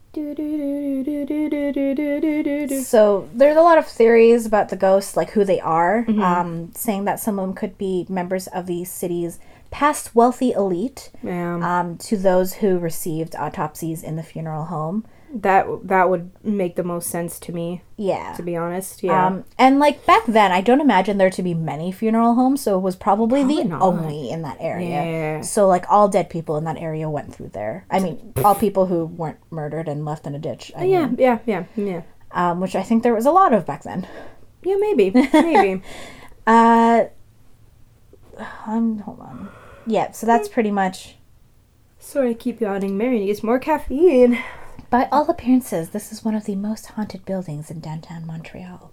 So 2.85 3.29
there's 3.35 3.57
a 3.57 3.61
lot 3.63 3.79
of 3.79 3.87
theories 3.87 4.47
about 4.47 4.69
the 4.71 4.77
ghosts, 4.77 5.17
like 5.17 5.31
who 5.31 5.45
they 5.45 5.61
are, 5.61 6.05
Mm-hmm. 6.09 6.23
um, 6.23 6.73
saying 6.75 7.05
that 7.05 7.21
some 7.21 7.39
of 7.39 7.47
them 7.47 7.55
could 7.55 7.77
be 7.77 8.07
members 8.09 8.47
of 8.49 8.67
the 8.67 8.85
city's 8.85 9.39
past 9.71 10.15
wealthy 10.15 10.53
elite. 10.53 11.11
Yeah. 11.23 11.57
Um, 11.81 11.99
to 11.99 12.17
those 12.17 12.55
who 12.55 12.79
received 12.79 13.37
autopsies 13.37 14.03
in 14.03 14.17
the 14.17 14.23
funeral 14.23 14.65
home. 14.65 15.05
That 15.35 15.67
that 15.85 16.09
would 16.09 16.31
make 16.43 16.77
the 16.77 16.83
most 16.83 17.11
sense 17.11 17.39
to 17.41 17.53
me, 17.53 17.83
Yeah. 17.97 18.33
to 18.35 18.43
be 18.43 18.57
honest. 18.57 19.03
Yeah. 19.03 19.27
Um, 19.27 19.45
and 19.59 19.79
like 19.79 20.05
back 20.07 20.25
then, 20.27 20.53
I 20.53 20.61
don't 20.61 20.81
imagine 20.81 21.19
there 21.19 21.31
to 21.31 21.43
be 21.43 21.55
many 21.55 21.93
funeral 21.93 22.35
homes, 22.35 22.63
so 22.63 22.77
it 22.79 22.83
was 22.83 22.97
probably, 22.97 23.41
Probably 23.43 23.63
the 23.63 23.69
not. 23.69 23.83
only 23.83 24.31
in 24.31 24.43
that 24.43 24.57
area. 24.61 24.89
Yeah. 25.05 25.41
So 25.43 25.67
like 25.69 25.85
all 25.91 26.09
dead 26.09 26.31
people 26.31 26.57
in 26.57 26.65
that 26.65 26.79
area 26.79 27.09
went 27.11 27.35
through 27.35 27.51
there. 27.51 27.85
I 27.91 28.01
mean, 28.01 28.33
all 28.45 28.55
people 28.55 28.87
who 28.87 29.05
weren't 29.07 29.39
murdered 29.51 29.89
and 29.89 30.05
left 30.05 30.27
in 30.27 30.35
a 30.35 30.39
ditch. 30.39 30.73
I 30.77 30.85
yeah, 30.85 31.07
mean, 31.07 31.17
yeah, 31.19 31.39
yeah, 31.47 31.65
yeah. 31.77 32.03
um, 32.33 32.61
which 32.61 32.75
I 32.75 32.83
think 32.83 33.03
there 33.03 33.15
was 33.15 33.27
a 33.27 33.31
lot 33.31 33.53
of 33.53 33.67
back 33.67 33.83
then. 33.83 34.07
Yeah, 34.63 34.77
maybe. 34.81 35.11
Maybe. 35.33 35.83
Uh, 36.47 37.05
um, 38.67 38.99
hold 39.01 39.21
on. 39.21 39.49
Yeah, 39.87 40.11
so 40.13 40.27
that's 40.27 40.49
pretty 40.49 40.71
much. 40.71 41.15
Sorry, 41.99 42.31
I 42.31 42.35
keep 42.35 42.61
yawning. 42.61 42.97
Mary 42.99 43.19
needs 43.21 43.43
more 43.43 43.59
caffeine. 43.59 44.39
By 44.91 45.09
all 45.13 45.29
appearances, 45.31 45.91
this 45.91 46.13
is 46.13 46.25
one 46.25 46.35
of 46.35 46.45
the 46.45 46.55
most 46.57 46.87
haunted 46.87 47.25
buildings 47.25 47.71
in 47.71 47.81
downtown 47.81 48.27
Montreal. 48.27 48.91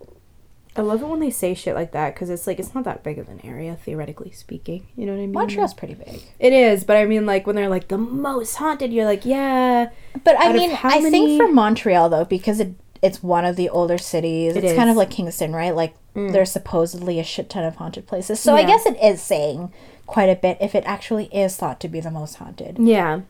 I 0.77 0.81
love 0.81 1.01
it 1.01 1.07
when 1.07 1.21
they 1.21 1.29
say 1.29 1.53
shit 1.53 1.73
like 1.73 1.93
that 1.93 2.13
because 2.13 2.29
it's 2.29 2.45
like 2.45 2.59
it's 2.59 2.75
not 2.75 2.83
that 2.83 3.01
big 3.01 3.17
of 3.17 3.29
an 3.29 3.39
area, 3.45 3.77
theoretically 3.81 4.31
speaking. 4.31 4.85
You 4.97 5.05
know 5.05 5.13
what 5.13 5.19
I 5.19 5.21
mean? 5.21 5.31
Montreal's 5.31 5.73
pretty 5.73 5.93
big. 5.93 6.21
It 6.37 6.51
is, 6.51 6.83
but 6.83 6.97
I 6.97 7.05
mean, 7.05 7.25
like 7.25 7.47
when 7.47 7.55
they're 7.55 7.69
like 7.69 7.87
the 7.87 7.97
most 7.97 8.55
haunted, 8.55 8.91
you're 8.91 9.05
like, 9.05 9.23
yeah, 9.25 9.89
But 10.25 10.35
I 10.37 10.51
mean, 10.51 10.77
I 10.83 10.99
many- 10.99 11.11
think 11.11 11.41
for 11.41 11.47
Montreal 11.49 12.09
though, 12.09 12.25
because 12.25 12.59
it 12.59 12.73
it's 13.01 13.23
one 13.23 13.45
of 13.45 13.55
the 13.55 13.69
older 13.69 13.97
cities. 13.97 14.57
It 14.57 14.65
it's 14.65 14.75
kind 14.75 14.89
is. 14.89 14.91
Mm. 14.91 14.91
of 14.91 14.97
like 14.97 15.11
Kingston, 15.11 15.53
right? 15.53 15.73
Like 15.75 15.95
there's 16.13 16.51
supposedly 16.51 17.19
a 17.19 17.23
shit 17.23 17.49
ton 17.49 17.63
of 17.63 17.75
haunted 17.77 18.05
places. 18.07 18.39
So 18.41 18.53
I 18.55 18.63
guess 18.63 18.85
it 18.85 18.97
is 19.01 19.21
saying 19.21 19.71
quite 20.07 20.29
a 20.29 20.35
bit 20.35 20.57
if 20.59 20.75
it 20.75 20.83
actually 20.85 21.25
is 21.25 21.55
thought 21.55 21.79
to 21.81 21.87
be 21.87 21.99
the 22.01 22.11
most 22.11 22.35
haunted. 22.35 22.77
yeah. 22.79 23.21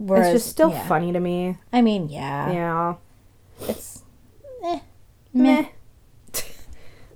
Whereas, 0.00 0.28
it's 0.34 0.44
just 0.44 0.50
still 0.50 0.70
yeah. 0.70 0.86
funny 0.88 1.12
to 1.12 1.20
me. 1.20 1.58
I 1.72 1.82
mean, 1.82 2.08
yeah, 2.08 2.50
Yeah. 2.52 2.94
it's 3.68 4.02
eh, 4.64 4.80
Meh. 5.34 5.66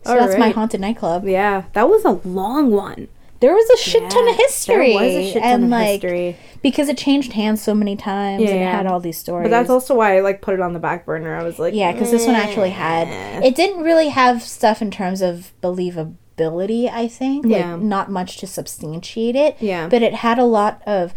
So 0.06 0.14
that's 0.16 0.38
my 0.38 0.50
haunted 0.50 0.82
nightclub. 0.82 1.26
Yeah, 1.26 1.64
that 1.72 1.88
was 1.88 2.04
a 2.04 2.10
long 2.28 2.70
one. 2.70 3.08
There 3.40 3.54
was 3.54 3.68
a 3.70 3.76
shit 3.78 4.10
ton 4.10 4.28
of 4.28 4.36
history, 4.36 4.92
There 4.92 5.02
was 5.02 5.14
a 5.14 5.32
shit 5.32 5.42
ton 5.42 5.52
and 5.52 5.64
of 5.64 5.70
like 5.70 6.02
history. 6.02 6.36
because 6.62 6.90
it 6.90 6.98
changed 6.98 7.32
hands 7.32 7.62
so 7.62 7.74
many 7.74 7.96
times 7.96 8.42
and 8.42 8.50
it 8.50 8.56
Yeah. 8.60 8.76
had 8.76 8.86
all 8.86 9.00
these 9.00 9.16
stories. 9.16 9.46
But 9.46 9.50
that's 9.50 9.70
also 9.70 9.94
why 9.94 10.16
I 10.16 10.20
like 10.20 10.42
put 10.42 10.52
it 10.52 10.60
on 10.60 10.74
the 10.74 10.78
back 10.78 11.06
burner. 11.06 11.34
I 11.34 11.42
was 11.42 11.58
like, 11.58 11.72
Yeah, 11.72 11.92
because 11.92 12.10
this 12.10 12.26
one 12.26 12.34
actually 12.34 12.70
had. 12.70 13.08
It 13.42 13.54
didn't 13.54 13.82
really 13.82 14.08
have 14.10 14.42
stuff 14.42 14.82
in 14.82 14.90
terms 14.90 15.22
of 15.22 15.52
believability, 15.62 16.90
I 16.92 17.08
think. 17.08 17.46
Yeah. 17.46 17.72
Like, 17.72 17.82
not 17.82 18.10
much 18.10 18.36
to 18.38 18.46
substantiate 18.46 19.36
it. 19.36 19.56
Yeah. 19.58 19.88
But 19.88 20.02
it 20.02 20.14
had 20.16 20.38
a 20.38 20.44
lot 20.44 20.82
of, 20.86 21.14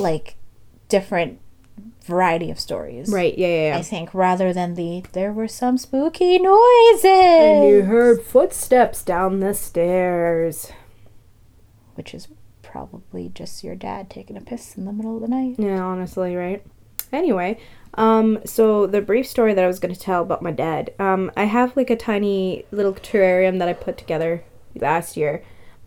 like, 0.00 0.34
different 0.92 1.40
variety 2.04 2.50
of 2.50 2.60
stories. 2.60 3.08
right, 3.08 3.36
yeah, 3.38 3.70
yeah, 3.70 3.78
I 3.78 3.82
think, 3.82 4.12
rather 4.12 4.52
than 4.52 4.74
the, 4.74 5.02
there 5.12 5.32
were 5.32 5.48
some 5.48 5.78
spooky 5.78 6.38
noises. 6.38 7.04
And 7.04 7.68
you 7.68 7.82
heard 7.84 8.20
footsteps 8.22 9.02
down 9.02 9.40
the 9.40 9.54
stairs. 9.54 10.70
Which 11.94 12.12
is 12.12 12.28
probably 12.62 13.30
just 13.30 13.64
your 13.64 13.74
dad 13.74 14.10
taking 14.10 14.36
a 14.36 14.42
piss 14.42 14.76
in 14.76 14.84
the 14.84 14.92
middle 14.92 15.16
of 15.16 15.22
the 15.22 15.28
night. 15.28 15.56
Yeah, 15.58 15.80
honestly, 15.82 16.36
right? 16.36 16.62
Anyway, 17.10 17.58
um, 17.94 18.38
so 18.44 18.86
the 18.86 19.00
brief 19.00 19.26
story 19.26 19.54
that 19.54 19.64
I 19.64 19.66
was 19.66 19.78
going 19.78 19.94
to 19.94 20.00
tell 20.00 20.22
about 20.22 20.42
my 20.42 20.50
dad, 20.50 20.92
um, 20.98 21.30
I 21.38 21.44
have 21.44 21.74
like 21.74 21.88
a 21.88 21.96
tiny 21.96 22.66
little 22.70 22.92
terrarium 22.92 23.58
that 23.60 23.68
I 23.68 23.72
put 23.72 23.96
together 23.96 24.44
last 24.74 25.16
year, 25.16 25.42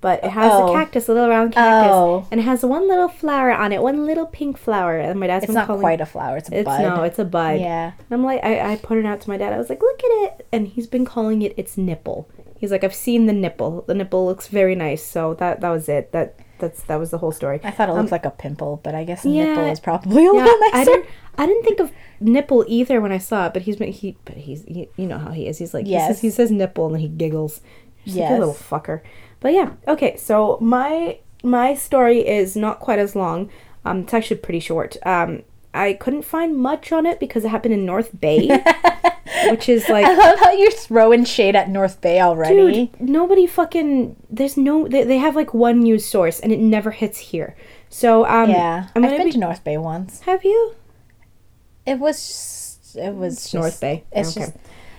but 0.06 0.24
it 0.24 0.32
has 0.40 0.52
Oh. 0.54 0.68
a 0.70 0.74
cactus, 0.78 1.10
a 1.10 1.14
little 1.16 1.30
round 1.36 1.50
cactus, 1.54 1.92
Oh. 1.92 2.26
and 2.30 2.40
it 2.40 2.44
has 2.44 2.64
one 2.64 2.88
little 2.88 3.08
flower 3.22 3.52
on 3.52 3.72
it, 3.76 3.82
one 3.82 4.06
little 4.06 4.28
pink 4.28 4.56
flower, 4.66 4.94
and 5.00 5.20
my 5.20 5.26
dad's 5.28 5.46
It's 5.46 5.54
not 5.54 5.66
calling 5.68 5.82
quite 5.82 6.00
a 6.00 6.06
flower, 6.06 6.38
it's 6.38 6.50
a 6.52 6.60
It's 6.60 6.66
bud. 6.66 6.82
no, 6.82 7.02
it's 7.10 7.18
a 7.18 7.26
bud. 7.26 7.60
Yeah. 7.60 7.92
And 7.98 8.12
I'm 8.16 8.24
like, 8.24 8.42
I, 8.44 8.74
I 8.74 8.76
put 8.76 8.98
it 9.00 9.06
out 9.06 9.20
to 9.22 9.30
my 9.32 9.38
dad. 9.38 9.52
I 9.52 9.58
was 9.58 9.70
like, 9.72 9.82
look 9.82 10.00
at 10.10 10.14
it, 10.26 10.48
and 10.54 10.68
he's 10.68 10.86
been 10.96 11.06
calling 11.06 11.42
it 11.42 11.54
its 11.58 11.74
nipple. 11.78 12.30
He's 12.60 12.72
like, 12.72 12.84
I've 12.84 12.96
seen 13.08 13.26
the 13.26 13.34
nipple. 13.34 13.84
The 13.88 13.96
nipple 13.96 14.26
looks 14.30 14.48
very 14.48 14.76
nice. 14.76 15.04
So 15.04 15.34
that 15.42 15.60
that 15.62 15.70
was 15.70 15.90
it. 15.90 16.12
That 16.14 16.36
that's 16.60 16.84
that 16.84 16.98
was 17.02 17.10
the 17.10 17.18
whole 17.18 17.34
story. 17.42 17.60
I 17.64 17.72
thought 17.72 17.90
it 17.90 17.94
Um, 17.94 17.98
looked 18.00 18.12
like 18.18 18.26
a 18.26 18.32
pimple, 18.32 18.80
but 18.86 18.94
I 18.96 19.04
guess 19.04 19.26
yeah. 19.26 19.46
nipple 19.46 19.66
is 19.76 19.80
probably 19.82 20.24
a 20.26 20.32
yeah, 20.34 20.44
little 20.46 20.60
nicer. 20.72 20.78
I 20.78 20.84
didn't 20.86 21.06
I 21.42 21.46
didn't 21.48 21.64
think 21.68 21.80
of 21.82 21.90
nipple 22.22 22.64
either 22.68 23.02
when 23.02 23.12
I 23.12 23.18
saw 23.30 23.48
it, 23.48 23.54
but 23.54 23.64
he's 23.64 23.76
been 23.76 23.92
he 23.92 24.18
but 24.24 24.36
he's 24.38 24.64
he, 24.76 24.88
you 25.02 25.08
know 25.08 25.18
how 25.18 25.32
he 25.32 25.48
is. 25.50 25.58
He's 25.58 25.74
like 25.74 25.86
he 25.86 25.92
Yes. 25.98 26.08
says 26.08 26.22
he 26.22 26.30
says 26.30 26.50
nipple 26.52 26.86
and 26.86 26.94
then 26.96 27.02
he 27.02 27.10
giggles. 27.10 27.60
Just 28.06 28.18
like 28.18 28.30
a 28.30 28.34
little 28.46 28.54
fucker. 28.54 29.02
But 29.46 29.54
yeah, 29.54 29.74
okay. 29.88 30.18
So 30.18 30.58
my 30.60 31.20
my 31.44 31.76
story 31.76 32.28
is 32.28 32.56
not 32.56 32.80
quite 32.80 32.98
as 32.98 33.16
long. 33.16 33.52
Um, 33.86 34.00
it's 34.00 34.12
actually 34.16 34.38
pretty 34.38 34.60
short. 34.60 34.98
Um, 35.06 35.44
I 35.72 35.94
couldn't 35.94 36.24
find 36.24 36.58
much 36.58 36.92
on 36.92 37.06
it 37.06 37.20
because 37.20 37.46
it 37.46 37.50
happened 37.50 37.76
in 37.76 37.86
North 37.86 38.20
Bay, 38.20 38.48
which 39.52 39.70
is 39.70 39.88
like 39.88 40.04
I 40.04 40.16
love 40.16 40.40
how 40.40 40.52
you're 40.52 40.72
throwing 40.72 41.26
shade 41.26 41.56
at 41.56 41.70
North 41.70 42.02
Bay 42.02 42.22
already. 42.22 42.88
Dude, 42.88 43.00
nobody 43.00 43.46
fucking. 43.46 44.16
There's 44.32 44.58
no. 44.58 44.88
They, 44.88 45.04
they 45.04 45.20
have 45.20 45.36
like 45.36 45.54
one 45.54 45.82
news 45.82 46.08
source, 46.08 46.40
and 46.40 46.52
it 46.52 46.58
never 46.58 46.90
hits 46.90 47.20
here. 47.20 47.56
So 47.88 48.26
um, 48.26 48.50
yeah, 48.50 48.88
I'm 48.96 49.06
I've 49.06 49.16
been 49.16 49.28
be. 49.28 49.34
to 49.34 49.38
North 49.38 49.64
Bay 49.64 49.78
once. 49.78 50.22
have 50.22 50.44
you? 50.44 50.74
It 51.86 52.00
was 52.00 52.18
just, 52.18 52.96
it 52.96 53.14
was 53.14 53.36
just, 53.36 53.54
North 53.54 53.80
Bay. 53.80 54.06
It's 54.12 54.36
Okay. 54.36 54.48
just 54.48 54.58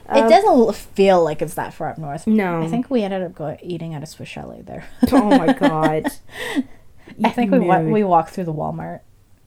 Um, 0.08 0.24
it 0.26 0.30
doesn't 0.30 0.74
feel 0.76 1.22
like 1.24 1.42
it's 1.42 1.54
that 1.54 1.74
far 1.74 1.88
up 1.90 1.98
north. 1.98 2.26
No. 2.26 2.62
I 2.62 2.68
think 2.68 2.90
we 2.90 3.02
ended 3.02 3.22
up 3.22 3.34
going 3.34 3.58
eating 3.62 3.94
at 3.94 4.02
a 4.02 4.06
Swiss 4.06 4.28
chalet 4.28 4.62
there. 4.62 4.84
oh 5.12 5.24
my 5.36 5.52
god. 5.52 6.06
I 7.24 7.30
think 7.30 7.50
we 7.52 7.60
wa- 7.60 7.80
we 7.80 8.04
walked 8.04 8.30
through 8.30 8.44
the 8.44 8.54
Walmart. 8.54 9.00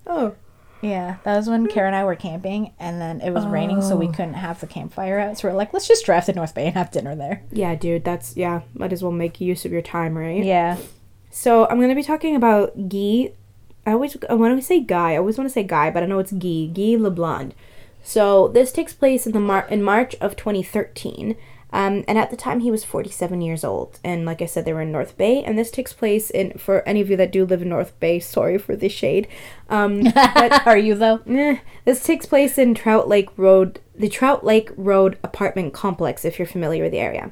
Oh. 0.08 0.36
Yeah, 0.82 1.18
that 1.26 1.36
was 1.36 1.50
when 1.50 1.68
Kara 1.68 1.88
and 1.88 1.96
I 1.96 2.06
were 2.06 2.16
camping, 2.16 2.72
and 2.80 3.02
then 3.02 3.20
it 3.20 3.32
was 3.32 3.46
raining, 3.46 3.82
so 3.82 3.98
we 3.98 4.08
Oh. 4.08 4.12
couldn't 4.12 4.36
have 4.36 4.62
the 4.62 4.66
campfire 4.68 5.20
out. 5.20 5.38
So 5.38 5.50
we're 5.50 5.54
like, 5.54 5.74
let's 5.74 5.90
just 5.90 6.06
drive 6.06 6.24
to 6.28 6.34
North 6.34 6.56
Bay 6.56 6.68
and 6.68 6.76
have 6.76 6.90
dinner 6.90 7.16
there. 7.16 7.44
Yeah, 7.52 7.76
dude. 7.76 8.06
That's 8.06 8.38
yeah. 8.38 8.62
Might 8.74 8.94
as 8.94 9.04
well 9.04 9.12
make 9.12 9.42
use 9.42 9.66
of 9.66 9.74
your 9.74 9.82
time, 9.82 10.18
right? 10.18 10.42
Yeah, 10.42 10.78
So 11.32 11.68
I'm 11.68 11.82
gonna 11.82 11.96
be 11.96 12.04
talking 12.04 12.34
about 12.36 12.88
Guy. 12.88 13.34
I 13.86 13.92
always 13.92 14.14
when 14.30 14.52
I 14.54 14.60
say 14.62 14.80
Guy, 14.80 15.14
I 15.14 15.18
always 15.18 15.38
want 15.38 15.50
to 15.50 15.54
say 15.54 15.64
Guy, 15.64 15.92
but 15.92 16.02
I 16.02 16.06
know 16.06 16.20
it's 16.20 16.32
Guy. 16.32 16.68
Guy 16.74 16.96
LeBlanc. 16.98 17.54
So 18.04 18.48
this 18.48 18.72
takes 18.72 18.94
place 18.94 19.26
in 19.26 19.34
the 19.34 19.40
Mar- 19.40 19.68
in 19.70 19.84
March 19.84 20.16
of 20.22 20.36
2013. 20.36 21.36
Um, 21.72 22.04
and 22.08 22.18
at 22.18 22.32
the 22.32 22.36
time 22.36 22.62
he 22.62 22.72
was 22.72 22.84
47 22.84 23.42
years 23.42 23.64
old 23.64 24.00
and 24.04 24.26
like 24.26 24.42
i 24.42 24.48
said 24.48 24.66
they 24.66 24.74
were 24.74 24.82
in 24.82 24.92
north 24.92 25.16
bay 25.18 25.44
and 25.44 25.56
this 25.56 25.70
takes 25.70 25.94
place 25.94 26.32
in 26.32 26.58
for 26.58 26.82
any 26.90 27.00
of 27.00 27.12
you 27.12 27.18
that 27.18 27.32
do 27.32 27.46
live 27.46 27.62
in 27.62 27.70
north 27.70 27.94
bay 28.00 28.20
sorry 28.36 28.58
for 28.58 28.76
the 28.76 28.90
shade 28.90 29.28
um, 29.70 30.02
but 30.16 30.66
are 30.66 30.80
you 30.80 30.96
though? 30.96 31.20
Eh, 31.28 31.60
this 31.86 32.02
takes 32.04 32.26
place 32.26 32.58
in 32.58 32.74
Trout 32.74 33.08
Lake 33.08 33.30
Road, 33.38 33.80
the 33.94 34.10
Trout 34.10 34.44
Lake 34.44 34.72
Road 34.78 35.20
apartment 35.24 35.74
complex, 35.74 36.26
if 36.26 36.40
you're 36.40 36.48
familiar 36.48 36.82
with 36.82 36.92
the 36.92 36.98
area. 36.98 37.32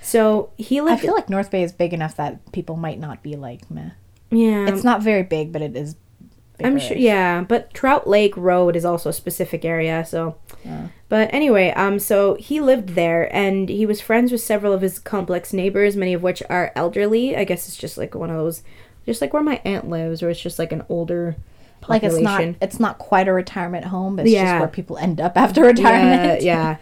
So 0.00 0.50
he 0.56 0.80
lived. 0.80 1.00
I 1.00 1.02
feel 1.02 1.14
like 1.14 1.28
North 1.28 1.50
Bay 1.50 1.62
is 1.62 1.72
big 1.72 1.92
enough 1.92 2.16
that 2.16 2.52
people 2.52 2.76
might 2.76 2.98
not 2.98 3.22
be 3.22 3.36
like 3.36 3.70
meh. 3.70 3.90
yeah, 4.30 4.66
It's 4.66 4.84
not 4.84 5.02
very 5.02 5.22
big, 5.24 5.52
but 5.52 5.60
it 5.60 5.76
is. 5.76 5.96
I'm 6.62 6.78
sure. 6.78 6.96
Yeah, 6.96 7.42
but 7.42 7.72
Trout 7.74 8.06
Lake 8.08 8.36
Road 8.36 8.76
is 8.76 8.84
also 8.84 9.10
a 9.10 9.12
specific 9.12 9.64
area. 9.64 10.04
So, 10.06 10.36
Yeah. 10.64 10.88
but 11.08 11.32
anyway, 11.34 11.70
um, 11.72 11.98
so 11.98 12.34
he 12.34 12.60
lived 12.60 12.90
there, 12.90 13.34
and 13.34 13.68
he 13.68 13.86
was 13.86 14.00
friends 14.00 14.30
with 14.30 14.40
several 14.40 14.72
of 14.72 14.80
his 14.80 14.98
complex 14.98 15.52
neighbors, 15.52 15.96
many 15.96 16.14
of 16.14 16.22
which 16.22 16.42
are 16.48 16.70
elderly. 16.76 17.36
I 17.36 17.44
guess 17.44 17.66
it's 17.66 17.76
just 17.76 17.98
like 17.98 18.14
one 18.14 18.30
of 18.30 18.36
those, 18.36 18.62
just 19.06 19.20
like 19.20 19.32
where 19.32 19.42
my 19.42 19.60
aunt 19.64 19.88
lives, 19.90 20.22
where 20.22 20.30
it's 20.30 20.40
just 20.40 20.58
like 20.58 20.70
an 20.72 20.84
older. 20.88 21.36
Like 21.86 22.02
it's 22.02 22.14
not 22.18 22.30
population. 22.38 22.56
it's 22.62 22.80
not 22.80 22.96
quite 22.98 23.28
a 23.28 23.32
retirement 23.34 23.84
home, 23.86 24.18
it's 24.18 24.30
Yeah. 24.30 24.44
just 24.52 24.60
where 24.60 24.68
people 24.68 24.96
end 24.96 25.20
up 25.20 25.36
after 25.36 25.62
retirement. 25.66 26.40
Yeah, 26.42 26.54
yeah. 26.70 26.76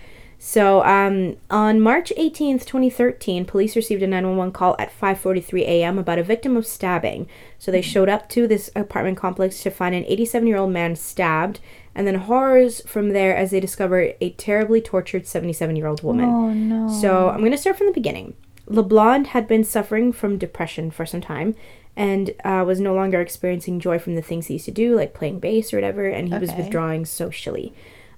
So, 0.45 0.83
um, 0.83 1.37
on 1.51 1.81
March 1.81 2.13
18th, 2.19 2.67
2013, 2.67 3.45
police 3.45 3.77
received 3.77 4.03
a 4.03 4.09
911 4.09 4.53
call 4.53 4.75
at 4.77 4.91
5:43 4.91 5.63
a.m. 5.63 5.99
about 6.01 6.19
a 6.19 6.25
victim 6.25 6.57
of 6.57 6.67
stabbing. 6.67 7.29
So 7.61 7.71
they 7.71 7.81
showed 7.81 8.09
up 8.09 8.29
to 8.31 8.49
this 8.49 8.69
apartment 8.75 9.19
complex 9.19 9.63
to 9.63 9.71
find 9.71 9.95
an 9.95 10.03
87-year-old 10.03 10.73
man 10.73 10.97
stabbed, 10.97 11.61
and 11.95 12.09
then 12.09 12.17
horrors 12.17 12.81
from 12.89 13.11
there 13.11 13.37
as 13.37 13.53
they 13.53 13.61
discovered 13.61 14.17
a 14.21 14.31
terribly 14.31 14.81
tortured 14.81 15.27
77-year-old 15.27 16.03
woman. 16.03 16.29
Oh 16.29 16.53
no. 16.53 16.89
So 16.89 17.29
I'm 17.29 17.39
going 17.39 17.53
to 17.53 17.57
start 17.57 17.79
from 17.79 17.87
the 17.87 17.93
beginning. 17.93 18.35
LeBlanc 18.67 19.29
had 19.29 19.47
been 19.47 19.63
suffering 19.63 20.13
from 20.13 20.39
depression 20.39 20.91
for 20.91 21.07
some 21.07 21.21
time 21.21 21.55
and 21.95 22.35
uh, 22.45 22.65
was 22.67 22.81
no 22.81 22.95
longer 22.95 23.21
experiencing 23.21 23.79
joy 23.79 24.01
from 24.01 24.17
the 24.17 24.23
things 24.23 24.49
he 24.49 24.55
used 24.55 24.65
to 24.65 24.73
do, 24.73 24.97
like 24.97 25.15
playing 25.15 25.39
bass 25.39 25.73
or 25.73 25.77
whatever, 25.77 26.05
and 26.05 26.33
he 26.33 26.39
was 26.41 26.53
withdrawing 26.55 27.05
socially. 27.05 27.73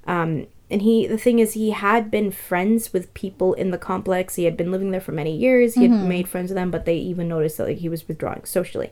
Um, 0.07 0.47
and 0.71 0.83
he, 0.83 1.07
the 1.07 1.19
thing 1.19 1.39
is, 1.39 1.53
he 1.53 1.71
had 1.71 2.11
been 2.11 2.31
friends 2.31 2.93
with 2.93 3.13
people 3.13 3.53
in 3.55 3.71
the 3.71 3.79
complex. 3.79 4.37
He 4.37 4.45
had 4.45 4.57
been 4.57 4.73
living 4.73 4.91
there 4.91 5.01
for 5.01 5.13
many 5.13 5.37
years. 5.37 5.75
He 5.75 5.83
had 5.83 6.09
made 6.09 6.29
friends 6.29 6.51
with 6.51 6.57
them, 6.57 6.71
but 6.71 6.87
they 6.87 6.97
even 6.97 7.29
noticed 7.29 7.59
that 7.59 7.69
like 7.69 7.79
he 7.79 7.89
was 7.89 8.09
withdrawing 8.09 8.45
socially. 8.45 8.91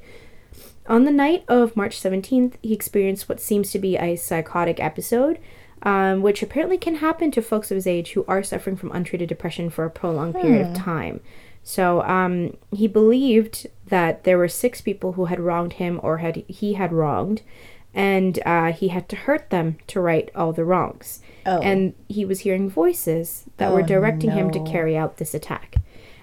On 0.86 1.04
the 1.04 1.10
night 1.10 1.44
of 1.48 1.76
March 1.76 2.00
17th, 2.00 2.54
he 2.62 2.74
experienced 2.74 3.28
what 3.28 3.40
seems 3.40 3.70
to 3.70 3.78
be 3.78 3.96
a 3.96 4.16
psychotic 4.16 4.80
episode, 4.80 5.38
um, 5.82 6.22
which 6.22 6.42
apparently 6.42 6.76
can 6.76 6.96
happen 6.96 7.30
to 7.30 7.40
folks 7.40 7.70
of 7.70 7.76
his 7.76 7.86
age 7.86 8.12
who 8.12 8.24
are 8.28 8.42
suffering 8.42 8.76
from 8.76 8.92
untreated 8.92 9.28
depression 9.28 9.70
for 9.70 9.84
a 9.84 9.90
prolonged 9.90 10.34
period 10.34 10.66
of 10.66 10.74
time. 10.74 11.20
So 11.62 12.02
um, 12.02 12.56
he 12.70 12.88
believed 12.88 13.68
that 13.86 14.24
there 14.24 14.38
were 14.38 14.48
six 14.48 14.80
people 14.80 15.12
who 15.12 15.26
had 15.26 15.40
wronged 15.40 15.74
him 15.74 16.00
or 16.02 16.18
had 16.18 16.36
he 16.48 16.74
had 16.74 16.92
wronged, 16.92 17.42
and 17.94 18.40
uh, 18.44 18.72
he 18.72 18.88
had 18.88 19.08
to 19.10 19.16
hurt 19.16 19.50
them 19.50 19.78
to 19.86 20.00
right 20.00 20.30
all 20.34 20.52
the 20.52 20.64
wrongs. 20.64 21.20
Oh. 21.46 21.60
And 21.60 21.94
he 22.08 22.24
was 22.24 22.40
hearing 22.40 22.68
voices 22.70 23.44
that 23.56 23.72
were 23.72 23.82
Oh, 23.82 23.86
directing 23.86 24.30
him 24.30 24.50
to 24.52 24.62
carry 24.64 24.96
out 24.96 25.16
this 25.16 25.34
attack. 25.34 25.76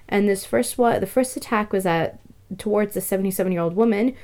And 0.07 0.27
this 0.27 0.45
first 0.45 0.77
one, 0.77 0.99
the 0.99 1.07
first 1.07 1.35
attack 1.37 1.71
was 1.71 1.85
at 1.85 2.19
towards 2.57 2.93
the 2.93 3.01
77 3.01 3.51
year 3.51 3.61
old 3.61 3.75
woman 3.75 4.15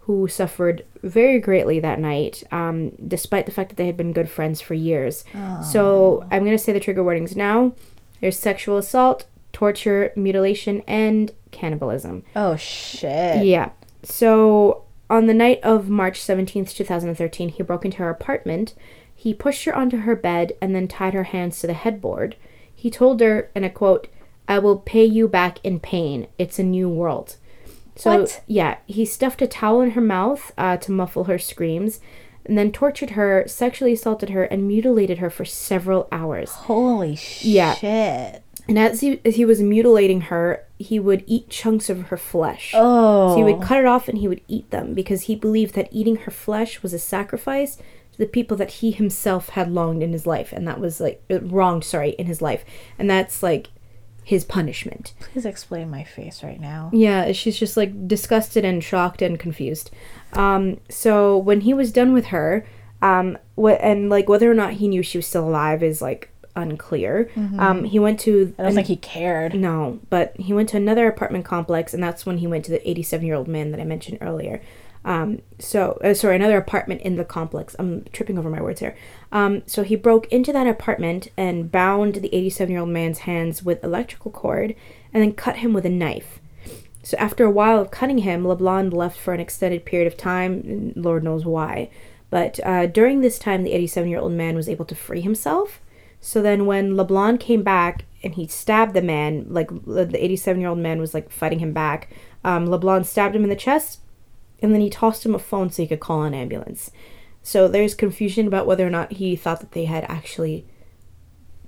who 0.00 0.28
suffered 0.28 0.84
very 1.02 1.38
greatly 1.38 1.80
that 1.80 1.98
night, 1.98 2.42
um, 2.52 2.90
despite 3.08 3.46
the 3.46 3.52
fact 3.52 3.70
that 3.70 3.76
they 3.76 3.86
had 3.86 3.96
been 3.96 4.12
good 4.12 4.28
friends 4.28 4.60
for 4.60 4.74
years. 4.74 5.24
So 5.72 6.26
I'm 6.30 6.44
going 6.44 6.56
to 6.56 6.62
say 6.62 6.72
the 6.74 6.80
trigger 6.80 7.02
warnings 7.02 7.34
now. 7.36 7.72
There's 8.20 8.38
sexual 8.38 8.76
assault, 8.76 9.24
torture, 9.52 10.12
mutilation, 10.14 10.82
and 10.86 11.32
cannibalism. 11.52 12.22
Oh 12.36 12.56
shit. 12.56 13.46
Yeah. 13.46 13.70
So 14.02 14.84
on 15.08 15.26
the 15.26 15.34
night 15.34 15.60
of 15.62 15.88
March 15.88 16.20
17th, 16.20 16.74
2013, 16.74 17.48
he 17.50 17.62
broke 17.62 17.84
into 17.86 17.98
her 17.98 18.10
apartment. 18.10 18.74
He 19.24 19.32
pushed 19.32 19.64
her 19.64 19.74
onto 19.74 20.00
her 20.00 20.14
bed 20.14 20.52
and 20.60 20.74
then 20.74 20.86
tied 20.86 21.14
her 21.14 21.22
hands 21.22 21.58
to 21.60 21.66
the 21.66 21.72
headboard. 21.72 22.36
He 22.74 22.90
told 22.90 23.22
her, 23.22 23.50
and 23.54 23.64
I 23.64 23.70
quote, 23.70 24.06
I 24.46 24.58
will 24.58 24.76
pay 24.76 25.06
you 25.06 25.28
back 25.28 25.60
in 25.64 25.80
pain. 25.80 26.26
It's 26.36 26.58
a 26.58 26.62
new 26.62 26.90
world. 26.90 27.36
So, 27.96 28.20
What? 28.20 28.42
yeah, 28.46 28.76
he 28.84 29.06
stuffed 29.06 29.40
a 29.40 29.46
towel 29.46 29.80
in 29.80 29.92
her 29.92 30.02
mouth 30.02 30.52
uh, 30.58 30.76
to 30.76 30.92
muffle 30.92 31.24
her 31.24 31.38
screams, 31.38 32.00
and 32.44 32.58
then 32.58 32.70
tortured 32.70 33.12
her, 33.12 33.44
sexually 33.46 33.94
assaulted 33.94 34.28
her, 34.28 34.44
and 34.44 34.68
mutilated 34.68 35.20
her 35.20 35.30
for 35.30 35.46
several 35.46 36.06
hours. 36.12 36.50
Holy 36.50 37.16
shit. 37.16 37.46
Yeah. 37.82 38.40
And 38.68 38.78
as 38.78 39.00
he, 39.00 39.22
as 39.24 39.36
he 39.36 39.46
was 39.46 39.62
mutilating 39.62 40.20
her, 40.22 40.66
he 40.78 41.00
would 41.00 41.24
eat 41.26 41.48
chunks 41.48 41.88
of 41.88 42.08
her 42.08 42.18
flesh. 42.18 42.72
Oh. 42.74 43.30
So 43.30 43.36
he 43.38 43.42
would 43.44 43.62
cut 43.62 43.78
it 43.78 43.86
off 43.86 44.06
and 44.06 44.18
he 44.18 44.28
would 44.28 44.42
eat 44.48 44.70
them 44.70 44.92
because 44.92 45.22
he 45.22 45.34
believed 45.34 45.74
that 45.76 45.88
eating 45.90 46.16
her 46.16 46.30
flesh 46.30 46.82
was 46.82 46.92
a 46.92 46.98
sacrifice 46.98 47.78
the 48.18 48.26
people 48.26 48.56
that 48.58 48.70
he 48.72 48.90
himself 48.90 49.50
had 49.50 49.70
longed 49.70 50.02
in 50.02 50.12
his 50.12 50.26
life, 50.26 50.52
and 50.52 50.66
that 50.68 50.80
was 50.80 51.00
like 51.00 51.22
uh, 51.30 51.40
wronged. 51.40 51.84
Sorry, 51.84 52.10
in 52.10 52.26
his 52.26 52.40
life, 52.42 52.64
and 52.98 53.08
that's 53.10 53.42
like 53.42 53.68
his 54.24 54.44
punishment. 54.44 55.12
Please 55.20 55.44
explain 55.44 55.90
my 55.90 56.02
face 56.04 56.42
right 56.42 56.60
now. 56.60 56.90
Yeah, 56.92 57.32
she's 57.32 57.58
just 57.58 57.76
like 57.76 58.08
disgusted 58.08 58.64
and 58.64 58.82
shocked 58.82 59.20
and 59.20 59.38
confused. 59.38 59.90
Um, 60.32 60.80
so 60.88 61.36
when 61.36 61.60
he 61.62 61.74
was 61.74 61.92
done 61.92 62.12
with 62.14 62.26
her, 62.26 62.66
um, 63.02 63.36
wh- 63.60 63.76
and 63.80 64.08
like 64.08 64.28
whether 64.28 64.50
or 64.50 64.54
not 64.54 64.74
he 64.74 64.88
knew 64.88 65.02
she 65.02 65.18
was 65.18 65.26
still 65.26 65.46
alive 65.48 65.82
is 65.82 66.00
like 66.00 66.30
unclear. 66.56 67.28
Um, 67.58 67.84
he 67.84 67.98
went 67.98 68.18
to 68.20 68.54
I 68.58 68.62
don't 68.62 68.74
think 68.74 68.86
he 68.86 68.96
cared. 68.96 69.54
no, 69.54 69.98
but 70.08 70.34
he 70.38 70.52
went 70.52 70.68
to 70.70 70.76
another 70.76 71.06
apartment 71.08 71.44
complex, 71.44 71.92
and 71.92 72.02
that's 72.02 72.24
when 72.24 72.38
he 72.38 72.46
went 72.46 72.64
to 72.66 72.70
the 72.70 72.88
87 72.88 73.26
year 73.26 73.34
old 73.34 73.48
man 73.48 73.72
that 73.72 73.80
I 73.80 73.84
mentioned 73.84 74.18
earlier. 74.20 74.62
Um, 75.04 75.42
so, 75.58 75.98
uh, 76.02 76.14
sorry, 76.14 76.36
another 76.36 76.56
apartment 76.56 77.02
in 77.02 77.16
the 77.16 77.24
complex. 77.24 77.76
I'm 77.78 78.04
tripping 78.12 78.38
over 78.38 78.48
my 78.48 78.62
words 78.62 78.80
here. 78.80 78.96
Um, 79.32 79.62
so 79.66 79.82
he 79.82 79.96
broke 79.96 80.26
into 80.32 80.52
that 80.52 80.66
apartment 80.66 81.28
and 81.36 81.70
bound 81.70 82.16
the 82.16 82.34
87 82.34 82.70
year 82.70 82.80
old 82.80 82.88
man's 82.88 83.20
hands 83.20 83.62
with 83.62 83.84
electrical 83.84 84.30
cord 84.30 84.74
and 85.12 85.22
then 85.22 85.32
cut 85.32 85.56
him 85.56 85.72
with 85.72 85.84
a 85.84 85.90
knife. 85.90 86.40
So 87.02 87.18
after 87.18 87.44
a 87.44 87.50
while 87.50 87.80
of 87.80 87.90
cutting 87.90 88.18
him, 88.18 88.46
LeBlanc 88.46 88.94
left 88.94 89.18
for 89.18 89.34
an 89.34 89.40
extended 89.40 89.84
period 89.84 90.06
of 90.06 90.16
time, 90.16 90.94
Lord 90.96 91.22
knows 91.22 91.44
why. 91.44 91.90
But 92.30 92.58
uh, 92.64 92.86
during 92.86 93.20
this 93.20 93.38
time, 93.38 93.62
the 93.62 93.72
87 93.72 94.08
year 94.08 94.18
old 94.18 94.32
man 94.32 94.56
was 94.56 94.68
able 94.68 94.86
to 94.86 94.94
free 94.94 95.20
himself. 95.20 95.80
So 96.20 96.40
then, 96.40 96.64
when 96.64 96.96
LeBlanc 96.96 97.38
came 97.38 97.62
back 97.62 98.06
and 98.22 98.34
he 98.34 98.46
stabbed 98.46 98.94
the 98.94 99.02
man, 99.02 99.44
like 99.50 99.68
the 99.84 100.18
87 100.18 100.58
year 100.58 100.70
old 100.70 100.78
man 100.78 100.98
was 100.98 101.12
like 101.12 101.30
fighting 101.30 101.58
him 101.58 101.74
back, 101.74 102.08
um, 102.42 102.66
LeBlanc 102.66 103.04
stabbed 103.04 103.36
him 103.36 103.44
in 103.44 103.50
the 103.50 103.56
chest 103.56 104.00
and 104.62 104.72
then 104.72 104.80
he 104.80 104.90
tossed 104.90 105.24
him 105.26 105.34
a 105.34 105.38
phone 105.38 105.70
so 105.70 105.82
he 105.82 105.88
could 105.88 106.00
call 106.00 106.22
an 106.22 106.34
ambulance. 106.34 106.90
So 107.42 107.68
there's 107.68 107.94
confusion 107.94 108.46
about 108.46 108.66
whether 108.66 108.86
or 108.86 108.90
not 108.90 109.12
he 109.12 109.36
thought 109.36 109.60
that 109.60 109.72
they 109.72 109.84
had 109.84 110.04
actually, 110.08 110.66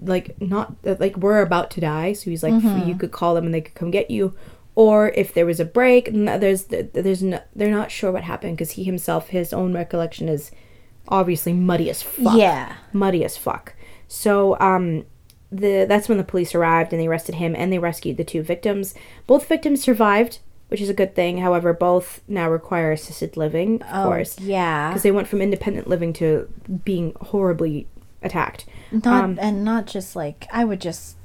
like, 0.00 0.40
not, 0.40 0.82
that, 0.82 1.00
like, 1.00 1.16
were 1.16 1.40
about 1.42 1.70
to 1.72 1.80
die. 1.80 2.12
So 2.14 2.30
he's 2.30 2.42
like, 2.42 2.54
you 2.86 2.94
could 2.94 3.12
call 3.12 3.34
them 3.34 3.44
and 3.44 3.52
they 3.54 3.60
could 3.60 3.74
come 3.74 3.90
get 3.90 4.10
you. 4.10 4.34
Or 4.74 5.08
if 5.10 5.32
there 5.34 5.46
was 5.46 5.60
a 5.60 5.64
break, 5.64 6.08
and 6.08 6.28
there's, 6.28 6.64
there's 6.64 7.22
no, 7.22 7.40
they're 7.54 7.70
not 7.70 7.90
sure 7.90 8.12
what 8.12 8.24
happened 8.24 8.56
because 8.56 8.72
he 8.72 8.84
himself, 8.84 9.28
his 9.28 9.52
own 9.52 9.74
recollection 9.74 10.28
is 10.28 10.50
obviously 11.08 11.52
muddy 11.52 11.88
as 11.88 12.02
fuck 12.02 12.36
Yeah. 12.36 12.74
muddy 12.92 13.24
as 13.24 13.36
fuck. 13.36 13.74
So 14.08 14.58
um 14.60 15.04
the 15.52 15.86
that's 15.88 16.08
when 16.08 16.18
the 16.18 16.24
police 16.24 16.52
arrived 16.54 16.92
and 16.92 17.00
they 17.00 17.06
arrested 17.06 17.36
him 17.36 17.54
and 17.56 17.72
they 17.72 17.78
rescued 17.78 18.16
the 18.16 18.24
two 18.24 18.42
victims. 18.42 18.92
Both 19.26 19.46
victims 19.46 19.80
survived, 19.82 20.40
which 20.68 20.80
is 20.80 20.88
a 20.88 20.94
good 20.94 21.14
thing. 21.14 21.38
However, 21.38 21.72
both 21.72 22.20
now 22.28 22.50
require 22.50 22.92
assisted 22.92 23.36
living, 23.36 23.82
of 23.82 24.04
course, 24.06 24.38
Yeah. 24.40 24.88
because 24.90 25.02
they 25.02 25.12
went 25.12 25.28
from 25.28 25.40
independent 25.42 25.88
living 25.88 26.12
to 26.14 26.48
being 26.84 27.14
horribly 27.20 27.86
attacked. 28.22 28.64
Not 28.90 29.24
um, 29.24 29.38
and 29.40 29.64
not 29.64 29.86
just 29.86 30.16
like 30.16 30.46
I 30.52 30.64
would 30.64 30.80
just 30.80 31.16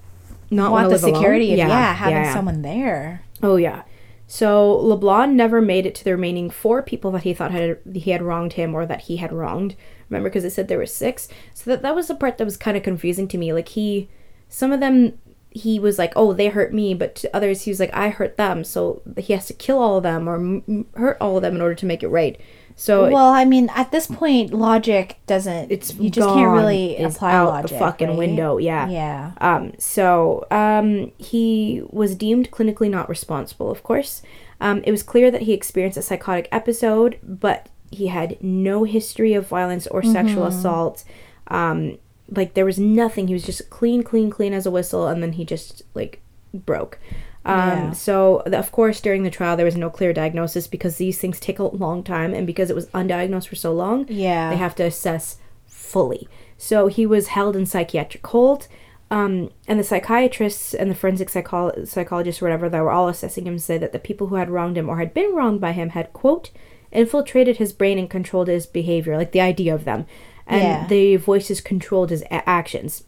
Not 0.50 0.72
want 0.72 0.86
the 0.90 0.96
live 0.96 1.04
alone. 1.04 1.16
security 1.16 1.52
of 1.54 1.58
yeah, 1.58 1.68
Yeah, 1.68 1.94
having 1.94 2.16
yeah, 2.16 2.24
yeah. 2.26 2.34
someone 2.34 2.62
there. 2.62 3.24
Oh 3.42 3.56
yeah. 3.56 3.84
So 4.28 4.76
LeBlanc 4.78 5.34
never 5.34 5.62
made 5.62 5.86
it 5.86 5.94
to 5.96 6.04
the 6.06 6.12
remaining 6.12 6.50
four 6.50 6.82
people 6.82 7.12
that 7.12 7.24
he 7.24 7.34
thought 7.34 7.52
had 7.52 7.80
he 7.94 8.12
had 8.12 8.22
wronged 8.22 8.54
him 8.54 8.74
or 8.74 8.86
that 8.86 9.02
he 9.02 9.18
had 9.18 9.34
wronged. 9.34 9.76
Remember, 10.10 10.30
because 10.30 10.44
it 10.46 10.52
said 10.52 10.68
there 10.68 10.78
were 10.78 10.86
six. 10.86 11.28
So 11.54 11.70
that 11.72 11.82
that 11.82 11.96
was 11.96 12.08
the 12.08 12.16
part 12.16 12.38
that 12.38 12.46
was 12.46 12.58
kind 12.58 12.78
of 12.78 12.84
confusing 12.84 13.28
to 13.30 13.38
me. 13.38 13.52
Like 13.52 13.70
he, 13.70 14.10
some 14.48 14.72
of 14.72 14.80
them, 14.80 15.18
he 15.52 15.80
was 15.80 16.00
like, 16.00 16.14
"Oh, 16.16 16.34
they 16.34 16.48
hurt 16.48 16.74
me," 16.74 16.94
but 16.94 17.14
to 17.16 17.36
others, 17.36 17.64
he 17.64 17.72
was 17.72 17.80
like, 17.80 17.94
"I 17.94 18.10
hurt 18.10 18.38
them." 18.38 18.64
So 18.64 19.02
he 19.18 19.34
has 19.34 19.46
to 19.48 19.54
kill 19.54 19.78
all 19.80 19.98
of 19.98 20.04
them 20.04 20.28
or 20.28 20.36
m- 20.36 20.86
hurt 20.96 21.18
all 21.22 21.36
of 21.38 21.42
them 21.44 21.56
in 21.56 21.62
order 21.62 21.76
to 21.76 21.86
make 21.86 22.04
it 22.04 22.08
right. 22.08 22.40
So 22.76 23.12
Well, 23.12 23.30
I 23.32 23.46
mean, 23.46 23.70
at 23.76 23.92
this 23.92 24.08
point, 24.08 24.54
logic 24.54 25.18
doesn't. 25.28 25.72
it's 25.72 25.94
you 25.96 26.10
just 26.10 26.28
can't 26.28 26.52
really 26.52 26.98
apply 26.98 27.34
out 27.34 27.50
logic. 27.50 27.72
the 27.72 27.78
fucking 27.80 28.08
right? 28.10 28.18
window. 28.18 28.58
Yeah. 28.58 28.90
Yeah. 28.90 29.32
Um, 29.40 29.74
so 29.78 30.48
um, 30.50 31.12
he 31.18 31.84
was 31.90 32.16
deemed 32.16 32.50
clinically 32.50 32.90
not 32.90 33.10
responsible, 33.10 33.70
of 33.70 33.84
course. 33.84 34.22
Um, 34.62 34.82
it 34.86 34.92
was 34.92 35.04
clear 35.04 35.30
that 35.32 35.42
he 35.44 35.54
experienced 35.54 35.98
a 35.98 36.02
psychotic 36.02 36.48
episode, 36.52 37.20
but 37.22 37.68
he 37.92 38.08
had 38.08 38.42
no 38.42 38.84
history 38.86 39.34
of 39.34 39.48
violence 39.48 39.86
or 39.88 40.02
sexual 40.02 40.46
assault. 40.46 41.04
Um, 41.48 41.98
like 42.32 42.54
there 42.54 42.66
was 42.66 42.80
nothing. 42.80 43.28
He 43.28 43.34
was 43.34 43.44
just 43.44 43.70
clean, 43.70 44.04
clean, 44.04 44.30
clean 44.30 44.54
as 44.54 44.66
a 44.66 44.72
whistle, 44.72 45.08
and 45.08 45.22
then 45.22 45.34
he 45.34 45.46
just 45.46 45.84
like 45.94 46.22
broke. 46.54 46.98
Um, 47.44 47.58
Yeah. 47.58 47.92
So, 47.92 48.44
the, 48.46 48.58
of 48.60 48.72
course, 48.72 49.02
during 49.02 49.24
the 49.24 49.30
trial, 49.32 49.58
there 49.58 49.66
was 49.66 49.76
no 49.78 49.90
clear 49.90 50.14
diagnosis 50.14 50.68
because 50.68 50.98
these 50.98 51.18
things 51.20 51.40
take 51.40 51.60
a 51.60 51.64
long 51.64 52.04
time, 52.04 52.34
and 52.34 52.46
because 52.48 52.70
it 52.70 52.76
was 52.76 52.88
undiagnosed 52.88 53.48
for 53.48 53.56
so 53.56 53.74
long, 53.74 54.06
Yeah. 54.10 54.50
they 54.50 54.58
have 54.58 54.76
to 54.76 54.84
assess 54.84 55.38
fully. 55.66 56.28
So 56.58 56.88
he 56.88 57.06
was 57.06 57.28
held 57.30 57.56
in 57.56 57.66
psychiatric 57.66 58.26
hold, 58.28 58.68
um, 59.10 59.50
and 59.68 59.80
the 59.80 59.84
psychiatrists 59.84 60.74
and 60.74 60.90
the 60.92 60.96
forensic 60.96 61.30
psycholo- 61.30 61.88
psychologists 61.88 62.42
or 62.42 62.46
whatever 62.46 62.70
that 62.70 62.82
were 62.82 62.92
all 62.92 63.08
assessing 63.10 63.46
him 63.48 63.58
said 63.58 63.82
that 63.82 63.92
the 63.92 64.00
people 64.00 64.28
who 64.28 64.36
had 64.36 64.50
wronged 64.50 64.78
him 64.78 64.88
or 64.88 65.00
had 65.00 65.14
been 65.14 65.34
wronged 65.36 65.60
by 65.60 65.72
him 65.74 65.90
had 65.90 66.14
quote 66.14 66.52
infiltrated 66.94 67.58
his 67.58 67.74
brain 67.74 67.98
and 67.98 68.10
controlled 68.10 68.48
his 68.50 68.66
behavior, 68.66 69.18
like 69.18 69.32
the 69.32 69.42
idea 69.42 69.74
of 69.74 69.86
them, 69.86 70.06
and 70.48 70.62
Yeah. 70.64 70.88
the 70.88 71.16
voices 71.18 71.62
controlled 71.62 72.10
his 72.10 72.22
a- 72.24 72.48
actions. 72.50 73.04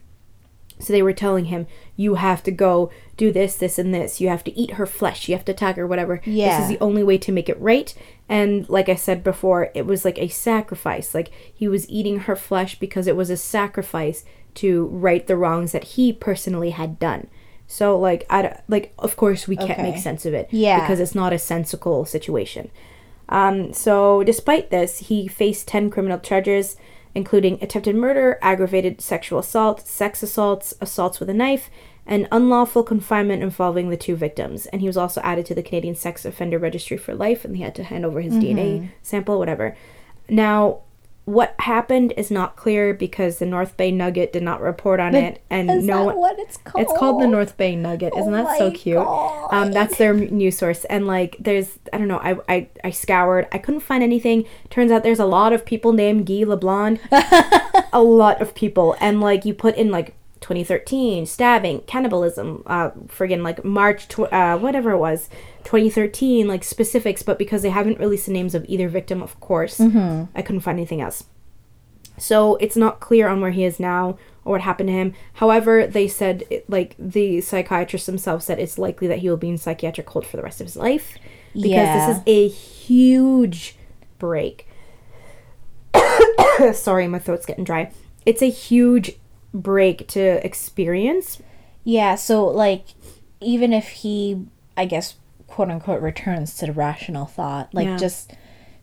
So 0.79 0.91
they 0.91 1.03
were 1.03 1.13
telling 1.13 1.45
him, 1.45 1.67
you 1.95 2.15
have 2.15 2.43
to 2.43 2.51
go 2.51 2.89
do 3.15 3.31
this, 3.31 3.55
this, 3.55 3.77
and 3.79 3.93
this. 3.93 4.19
You 4.19 4.27
have 4.29 4.43
to 4.45 4.57
eat 4.59 4.71
her 4.71 4.85
flesh. 4.85 5.29
You 5.29 5.35
have 5.35 5.45
to 5.45 5.51
attack 5.53 5.75
her, 5.77 5.87
whatever. 5.87 6.19
This 6.25 6.59
is 6.63 6.67
the 6.67 6.79
only 6.81 7.03
way 7.03 7.17
to 7.19 7.31
make 7.31 7.47
it 7.47 7.59
right. 7.61 7.93
And 8.27 8.67
like 8.67 8.89
I 8.89 8.95
said 8.95 9.23
before, 9.23 9.69
it 9.75 9.85
was 9.85 10.03
like 10.03 10.17
a 10.17 10.27
sacrifice. 10.27 11.13
Like 11.13 11.29
he 11.53 11.67
was 11.67 11.87
eating 11.89 12.19
her 12.21 12.35
flesh 12.35 12.79
because 12.79 13.07
it 13.07 13.15
was 13.15 13.29
a 13.29 13.37
sacrifice 13.37 14.25
to 14.55 14.87
right 14.87 15.25
the 15.25 15.37
wrongs 15.37 15.71
that 15.71 15.83
he 15.83 16.11
personally 16.11 16.71
had 16.71 16.99
done. 16.99 17.27
So 17.67 17.97
like 17.97 18.25
I 18.29 18.59
like 18.67 18.93
of 18.99 19.15
course 19.15 19.47
we 19.47 19.55
can't 19.55 19.71
Okay. 19.71 19.83
make 19.83 19.97
sense 19.97 20.25
of 20.25 20.33
it. 20.33 20.47
Yeah. 20.51 20.81
Because 20.81 20.99
it's 20.99 21.15
not 21.15 21.33
a 21.33 21.39
sensical 21.39 22.03
situation. 22.03 22.71
Um, 23.29 23.71
so 23.73 24.23
despite 24.23 24.69
this, 24.69 24.99
he 24.99 25.27
faced 25.27 25.67
10 25.67 25.89
criminal 25.89 26.19
charges, 26.19 26.75
including 27.15 27.59
attempted 27.61 27.95
murder, 27.95 28.39
aggravated 28.41 29.01
sexual 29.01 29.39
assault, 29.39 29.87
sex 29.87 30.23
assaults, 30.23 30.73
assaults 30.81 31.19
with 31.19 31.29
a 31.29 31.33
knife, 31.33 31.69
and 32.05 32.27
unlawful 32.31 32.83
confinement 32.83 33.43
involving 33.43 33.89
the 33.89 33.97
two 33.97 34.15
victims. 34.15 34.65
And 34.67 34.81
he 34.81 34.87
was 34.87 34.97
also 34.97 35.21
added 35.21 35.45
to 35.47 35.55
the 35.55 35.63
Canadian 35.63 35.95
Sex 35.95 36.25
Offender 36.25 36.59
Registry 36.59 36.97
for 36.97 37.13
life, 37.15 37.45
and 37.45 37.55
he 37.55 37.63
had 37.63 37.75
to 37.75 37.83
hand 37.83 38.05
over 38.05 38.21
his 38.21 38.33
mm-hmm. 38.33 38.57
DNA 38.57 38.89
sample, 39.01 39.39
whatever. 39.39 39.75
Now, 40.27 40.79
what 41.25 41.55
happened 41.59 42.13
is 42.17 42.29
not 42.29 42.55
clear 42.57 42.93
because 42.93 43.39
the 43.39 43.45
North 43.45 43.77
Bay 43.77 43.91
Nugget 43.91 44.33
did 44.33 44.43
not 44.43 44.59
report 44.59 44.99
on 44.99 45.15
it, 45.15 45.41
and 45.49 45.69
Is 45.69 45.85
no 45.85 45.99
that 45.99 46.05
one. 46.07 46.17
what 46.17 46.39
it's 46.39 46.57
called? 46.57 46.83
It's 46.83 46.93
called 46.99 47.21
the 47.21 47.27
North 47.27 47.55
Bay 47.55 47.75
Nugget. 47.75 48.13
Isn't 48.17 48.33
Oh 48.33 48.43
that 48.43 48.57
so 48.57 48.69
my 48.69 48.75
cute? 48.75 48.97
Um, 48.97 49.71
that's 49.71 49.97
their 49.97 50.13
news 50.13 50.57
source. 50.57 50.83
And 50.85 51.07
like, 51.07 51.37
there's 51.39 51.79
I 51.93 51.97
don't 51.97 52.09
know. 52.09 52.19
I, 52.19 52.37
I 52.49 52.67
I 52.83 52.89
scoured. 52.89 53.47
I 53.53 53.57
couldn't 53.57 53.81
find 53.81 54.03
anything. 54.03 54.45
Turns 54.69 54.91
out 54.91 55.03
there's 55.03 55.19
a 55.19 55.25
lot 55.25 55.53
of 55.53 55.65
people 55.65 55.93
named 55.93 56.25
Guy 56.25 56.43
LeBlanc. 56.43 56.99
a 57.93 58.01
lot 58.01 58.41
of 58.41 58.53
people. 58.53 58.95
And 58.99 59.21
like, 59.21 59.45
you 59.45 59.53
put 59.53 59.75
in 59.75 59.91
like 59.91 60.15
2013 60.43 61.25
stabbing, 61.25 61.79
cannibalism, 61.87 62.61
uh, 62.67 62.91
friggin' 63.07 63.43
like 63.43 63.63
March 63.63 64.07
tw- 64.07 64.31
uh, 64.31 64.57
whatever 64.57 64.91
it 64.91 64.97
was, 64.99 65.29
2013 65.63 66.47
like 66.47 66.63
specifics. 66.63 67.23
But 67.23 67.39
because 67.39 67.61
they 67.63 67.69
haven't 67.71 67.99
released 67.99 68.27
the 68.27 68.33
names 68.33 68.53
of 68.53 68.65
either 68.67 68.87
victim, 68.89 69.23
of 69.23 69.39
course, 69.39 69.79
I 69.79 70.41
couldn't 70.41 70.61
find 70.61 70.77
anything 70.77 71.01
else. 71.01 71.23
So 72.17 72.57
it's 72.57 72.75
not 72.75 72.99
clear 72.99 73.27
on 73.27 73.41
where 73.41 73.51
he 73.51 73.63
is 73.63 73.79
now 73.79 74.17
or 74.45 74.51
what 74.53 74.61
happened 74.61 74.87
to 74.89 74.93
him. 74.93 75.13
However, 75.35 75.87
they 75.87 76.07
said, 76.07 76.43
it- 76.49 76.69
like, 76.69 76.95
the 76.99 77.39
psychiatrist 77.41 78.05
himself 78.05 78.43
said 78.43 78.59
it's 78.59 78.77
likely 78.77 79.07
that 79.07 79.19
he 79.19 79.29
will 79.29 79.37
be 79.37 79.49
in 79.49 79.57
psychiatric 79.57 80.09
hold 80.09 80.25
for 80.27 80.37
the 80.37 80.43
rest 80.43 80.59
of 80.61 80.67
his 80.67 80.75
life 80.75 81.17
because 81.53 81.71
Yeah. 81.71 82.07
this 82.07 82.17
is 82.17 82.23
a 82.27 82.47
huge 82.49 83.77
break. 84.19 84.67
Sorry, 86.73 87.07
my 87.07 87.19
throat's 87.19 87.45
getting 87.45 87.63
dry. 87.63 87.91
It's 88.25 88.41
a 88.41 88.49
huge 88.49 89.13
break 89.53 90.07
to 90.09 90.45
experience. 90.45 91.41
Yeah, 91.83 92.15
so 92.15 92.45
like 92.45 92.85
even 93.41 93.73
if 93.73 93.89
he 93.89 94.45
I 94.75 94.85
guess 94.85 95.15
quote 95.47 95.69
unquote 95.69 96.01
returns 96.01 96.55
to 96.57 96.65
the 96.65 96.73
rational 96.73 97.25
thought, 97.25 97.73
like 97.73 97.87
Yeah. 97.87 97.97
just 97.97 98.33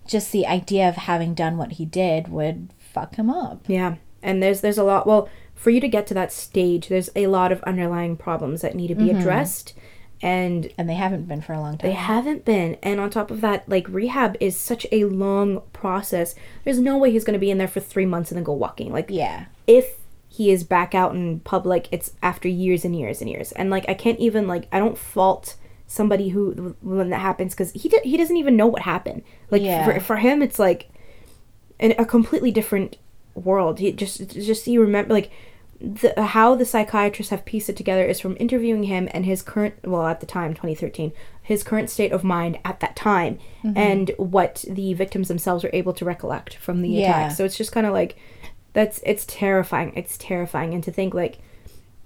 just 0.06 0.32
the 0.32 0.46
idea 0.46 0.88
of 0.88 0.96
having 0.96 1.34
done 1.34 1.56
what 1.56 1.72
he 1.72 1.84
did 1.84 2.28
would 2.28 2.70
fuck 2.78 3.16
him 3.16 3.30
up. 3.30 3.64
Yeah, 3.66 3.96
and 4.22 4.42
there's 4.42 4.60
there's 4.60 4.78
a 4.78 4.84
lot. 4.84 5.06
Well, 5.06 5.28
for 5.54 5.70
you 5.70 5.80
to 5.80 5.88
get 5.88 6.06
to 6.08 6.14
that 6.14 6.32
stage, 6.32 6.88
there's 6.88 7.10
a 7.14 7.26
lot 7.26 7.52
of 7.52 7.62
underlying 7.64 8.16
problems 8.16 8.62
that 8.62 8.74
need 8.74 8.88
to 8.88 8.94
be 8.94 9.04
mm-hmm. 9.04 9.20
addressed, 9.20 9.74
and 10.22 10.72
And 10.76 10.88
they 10.88 10.94
haven't 10.94 11.28
been 11.28 11.40
for 11.40 11.52
a 11.52 11.60
long 11.60 11.78
time. 11.78 11.90
They 11.90 11.96
haven't 11.96 12.44
been. 12.44 12.76
And 12.82 13.00
on 13.00 13.10
top 13.10 13.30
of 13.30 13.40
that, 13.40 13.68
like 13.68 13.88
rehab 13.88 14.36
is 14.40 14.56
such 14.56 14.86
a 14.92 15.04
long 15.04 15.62
process. 15.72 16.34
There's 16.64 16.78
no 16.78 16.98
way 16.98 17.10
he's 17.10 17.24
going 17.24 17.34
to 17.34 17.40
be 17.40 17.50
in 17.50 17.58
there 17.58 17.68
for 17.68 17.80
three 17.80 18.06
months 18.06 18.30
and 18.30 18.36
then 18.36 18.44
go 18.44 18.52
walking. 18.52 18.92
Like, 18.92 19.06
yeah. 19.08 19.46
if 19.66 19.96
he 20.32 20.50
is 20.52 20.62
back 20.64 20.94
out 20.94 21.12
in 21.14 21.40
public, 21.40 21.88
it's 21.90 22.12
after 22.22 22.48
years 22.48 22.84
and 22.84 22.94
years 22.96 23.20
and 23.20 23.28
years. 23.28 23.50
And 23.52 23.68
like, 23.68 23.84
I 23.88 23.94
can't 23.94 24.18
even, 24.20 24.46
like, 24.46 24.68
I 24.72 24.78
don't 24.78 24.96
fault 24.96 25.56
somebody 25.88 26.28
who, 26.28 26.76
when 26.82 27.10
that 27.10 27.20
happens, 27.20 27.52
because 27.52 27.72
he, 27.72 27.88
d- 27.88 27.98
he 28.04 28.16
doesn't 28.16 28.36
even 28.36 28.56
know 28.56 28.68
what 28.68 28.82
happened. 28.82 29.22
Like, 29.50 29.60
Yeah. 29.62 29.84
for, 29.84 29.98
for 30.00 30.16
him, 30.18 30.40
it's 30.40 30.58
like 30.58 30.88
in 31.80 31.94
a 31.98 32.04
completely 32.04 32.52
different 32.52 32.96
world. 33.34 33.80
He 33.80 33.90
just, 33.90 34.28
just 34.30 34.68
you 34.68 34.80
remember, 34.80 35.12
like, 35.12 35.32
the, 35.80 36.12
how 36.22 36.54
the 36.54 36.66
psychiatrists 36.66 37.30
have 37.30 37.44
pieced 37.46 37.70
it 37.70 37.76
together 37.76 38.04
is 38.04 38.20
from 38.20 38.36
interviewing 38.38 38.82
him 38.84 39.08
and 39.12 39.24
his 39.24 39.40
current 39.40 39.74
well 39.82 40.06
at 40.06 40.20
the 40.20 40.26
time 40.26 40.52
2013 40.52 41.10
his 41.42 41.62
current 41.62 41.88
state 41.88 42.12
of 42.12 42.22
mind 42.22 42.58
at 42.66 42.80
that 42.80 42.94
time 42.94 43.38
Mm-hmm. 43.64 43.78
and 43.78 44.10
what 44.18 44.62
the 44.68 44.92
victims 44.92 45.28
themselves 45.28 45.64
were 45.64 45.70
able 45.72 45.94
to 45.94 46.04
recollect 46.04 46.56
from 46.56 46.82
the 46.82 46.90
Yeah. 46.90 47.00
attack 47.28 47.32
so 47.36 47.46
it's 47.46 47.56
just 47.56 47.72
kind 47.72 47.86
of 47.86 47.94
like 47.94 48.18
that's 48.72 49.00
it's 49.04 49.24
terrifying 49.26 49.92
it's 49.96 50.16
terrifying. 50.18 50.74
And 50.74 50.82
to 50.84 50.92
think 50.92 51.14
like 51.14 51.38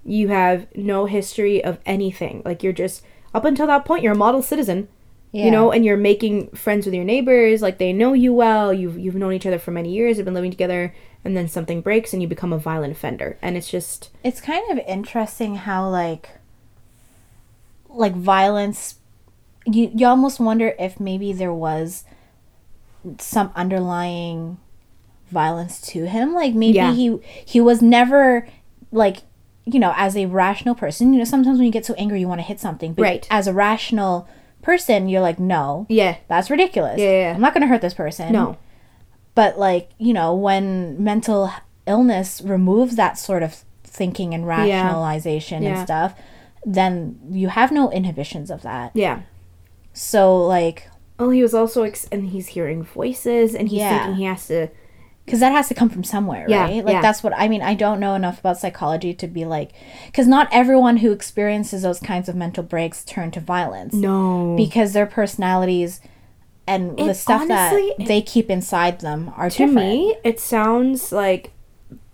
you 0.05 0.29
have 0.29 0.67
no 0.77 1.07
history 1.07 1.63
of 1.65 1.79
anything. 1.87 2.43
Like 2.45 2.63
you're 2.63 2.73
just 2.73 3.03
up 3.35 3.45
until 3.45 3.67
that 3.67 3.85
point 3.85 4.03
you're 4.03 4.13
a 4.13 4.17
model 4.17 4.43
citizen 4.43 4.89
Yeah. 5.33 5.47
you 5.47 5.51
know 5.51 5.73
and 5.73 5.85
you're 5.85 5.97
making 5.97 6.49
friends 6.51 6.87
with 6.87 6.95
your 6.95 7.05
neighbors. 7.05 7.63
Like 7.63 7.79
they 7.79 7.93
know 7.93 8.13
you 8.13 8.33
well. 8.33 8.73
You've 8.73 8.99
you've 8.99 9.15
known 9.15 9.33
each 9.33 9.47
other 9.47 9.59
for 9.59 9.71
many 9.73 9.91
years. 9.93 10.17
You've 10.17 10.25
been 10.25 10.35
living 10.35 10.51
together. 10.51 10.95
And 11.27 11.35
then 11.37 11.49
something 11.49 11.81
breaks 11.81 12.13
and 12.13 12.21
you 12.21 12.29
become 12.29 12.53
a 12.53 12.59
violent 12.59 12.93
offender. 12.93 13.39
And 13.41 13.57
it's 13.57 13.71
just 13.71 14.11
It's 14.23 14.43
kind 14.43 14.71
of 14.71 14.79
interesting 14.87 15.55
how 15.57 15.89
like 15.89 16.29
like 17.89 18.15
violence 18.15 18.97
you 19.67 19.91
you 19.95 20.07
almost 20.07 20.39
wonder 20.41 20.75
if 20.79 21.01
maybe 21.01 21.33
there 21.33 21.53
was 21.53 22.05
some 23.19 23.51
underlying 23.55 24.59
violence 25.35 25.81
to 25.93 26.07
him. 26.07 26.33
Like 26.33 26.55
maybe 26.55 26.77
Yeah. 26.79 26.93
he 26.95 27.19
he 27.45 27.61
was 27.61 27.83
never 27.83 28.49
like 28.91 29.19
you 29.67 29.79
know 29.81 29.93
as 29.97 30.17
a 30.17 30.27
rational 30.27 30.75
person 30.75 31.13
you 31.13 31.19
know 31.19 31.25
sometimes 31.25 31.57
when 31.59 31.67
you 31.67 31.73
get 31.73 31.85
so 31.87 31.95
angry 31.95 32.21
you 32.21 32.29
want 32.29 32.39
to 32.39 32.47
hit 32.47 32.61
something 32.61 32.93
but 32.95 33.03
Right. 33.03 33.27
as 33.31 33.47
a 33.47 33.53
rational 33.53 34.29
person 34.63 35.09
you're 35.11 35.21
like 35.23 35.39
no. 35.39 35.85
Yeah. 35.89 36.17
That's 36.29 36.49
ridiculous. 36.51 36.99
Yeah, 37.01 37.11
yeah, 37.11 37.21
yeah. 37.29 37.35
i'm 37.35 37.41
not 37.41 37.53
going 37.55 37.63
to 37.63 37.67
hurt 37.69 37.81
this 37.83 37.95
person. 37.95 38.33
No. 38.33 38.57
But 39.35 39.59
like 39.59 39.91
you 39.99 40.13
know 40.15 40.35
when 40.35 41.03
mental 41.03 41.51
illness 41.87 42.41
removes 42.41 42.95
that 42.97 43.19
sort 43.19 43.43
of 43.43 43.65
thinking 43.83 44.33
and 44.35 44.47
rationalization 44.47 45.63
Yeah. 45.63 45.71
and 45.71 45.79
stuff 45.87 46.15
then 46.67 47.19
you 47.31 47.49
have 47.49 47.71
no 47.73 47.91
inhibitions 47.91 48.51
of 48.51 48.63
that. 48.63 48.93
Yeah. 48.95 49.21
So 49.93 50.37
like 50.47 50.89
well 51.19 51.31
he 51.31 51.43
was 51.43 51.55
also 51.55 51.83
ex- 51.85 52.09
and 52.13 52.29
he's 52.31 52.49
hearing 52.49 52.83
voices 52.83 53.55
and 53.55 53.69
he's 53.69 53.83
thinking 53.83 54.15
he 54.17 54.25
has 54.25 54.47
to 54.49 54.69
because 55.25 55.41
that 55.41 55.53
has 55.53 55.69
to 55.69 55.75
come 55.75 55.89
from 55.89 56.05
somewhere 56.05 56.47
Yeah, 56.49 56.65
right? 56.65 56.85
Like 56.85 56.95
yeah. 56.95 57.01
that's 57.01 57.23
what 57.23 57.33
i 57.37 57.49
mean 57.49 57.63
i 57.63 57.75
don't 57.75 57.99
know 58.01 58.15
enough 58.15 58.41
about 58.41 58.59
psychology 58.59 59.15
to 59.15 59.27
be 59.27 59.45
like 59.45 59.73
because 60.07 60.27
not 60.27 60.49
everyone 60.53 60.99
who 60.99 61.13
experiences 61.13 61.83
those 61.83 62.01
kinds 62.01 62.29
of 62.29 62.37
mental 62.37 62.63
breaks 62.63 63.05
turn 63.05 63.31
to 63.33 63.41
violence. 63.41 63.95
No. 63.95 64.55
Because 64.57 64.93
their 64.93 65.07
personalities 65.07 66.01
and 66.67 66.99
the 66.99 67.15
stuff 67.15 67.43
honestly- 67.43 67.95
that 67.99 68.07
they 68.07 68.23
keep 68.23 68.49
inside 68.51 69.01
them 69.01 69.33
are 69.37 69.51
to 69.51 69.59
different. 69.59 69.75
me 69.75 70.17
it 70.25 70.41
sounds 70.41 71.13
like 71.13 71.51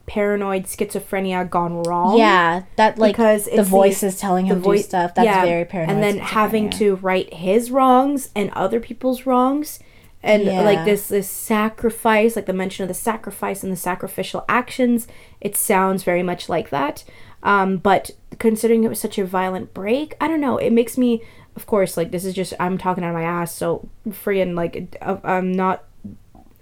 paranoid 0.06 0.64
schizophrenia 0.64 1.48
gone 1.48 1.82
wrong. 1.84 2.18
Yeah 2.18 2.62
that 2.76 2.98
like 2.98 3.14
because 3.14 3.44
the 3.44 3.56
voice 3.62 4.00
the- 4.00 4.06
voices 4.08 4.16
telling 4.20 4.46
him 4.46 4.60
do 4.60 4.76
stuff 4.78 5.14
that's 5.14 5.24
yeah, 5.24 5.44
very 5.44 5.64
paranoid 5.64 5.94
and 5.94 6.02
then 6.02 6.18
having 6.18 6.68
to 6.70 6.96
right 6.96 7.32
his 7.32 7.70
wrongs 7.70 8.30
and 8.34 8.50
other 8.50 8.80
people's 8.80 9.24
wrongs 9.26 9.78
and 10.22 10.42
Yeah. 10.44 10.60
like 10.62 10.84
this 10.84 11.08
this 11.08 11.28
sacrifice 11.30 12.36
like 12.36 12.46
the 12.46 12.52
mention 12.52 12.82
of 12.82 12.88
the 12.88 12.94
sacrifice 12.94 13.62
and 13.62 13.72
the 13.72 13.76
sacrificial 13.76 14.44
actions 14.48 15.06
it 15.40 15.56
sounds 15.56 16.02
very 16.02 16.22
much 16.22 16.48
like 16.48 16.70
that 16.70 17.04
um 17.42 17.76
but 17.78 18.10
considering 18.38 18.84
it 18.84 18.88
was 18.88 19.00
such 19.00 19.18
a 19.18 19.24
violent 19.24 19.72
break 19.72 20.14
i 20.20 20.28
don't 20.28 20.40
know 20.40 20.58
it 20.58 20.70
makes 20.72 20.98
me 20.98 21.22
of 21.56 21.66
course 21.66 21.96
like 21.96 22.10
this 22.10 22.24
is 22.24 22.34
just 22.34 22.52
i'm 22.60 22.76
talking 22.76 23.02
out 23.02 23.08
of 23.10 23.14
my 23.14 23.22
ass 23.22 23.54
so 23.54 23.88
free 24.12 24.40
and 24.40 24.54
like 24.56 24.96
uh, 25.00 25.16
i'm 25.24 25.52
not 25.52 25.84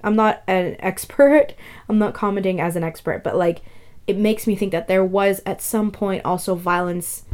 I'm 0.05 0.15
not 0.15 0.45
an 0.47 0.77
expert. 0.79 1.55
I'm 1.89 1.99
not 1.99 2.15
commenting 2.15 2.61
as 2.61 2.77
an 2.77 2.85
expert, 2.85 3.25
but 3.25 3.35
like 3.35 3.63
it 4.07 4.17
makes 4.17 4.47
me 4.47 4.55
think 4.55 4.71
that 4.71 4.87
there 4.87 5.05
was 5.05 5.43
at 5.45 5.61
some 5.61 5.91
point 5.91 6.25
also 6.25 6.55
violence 6.55 7.25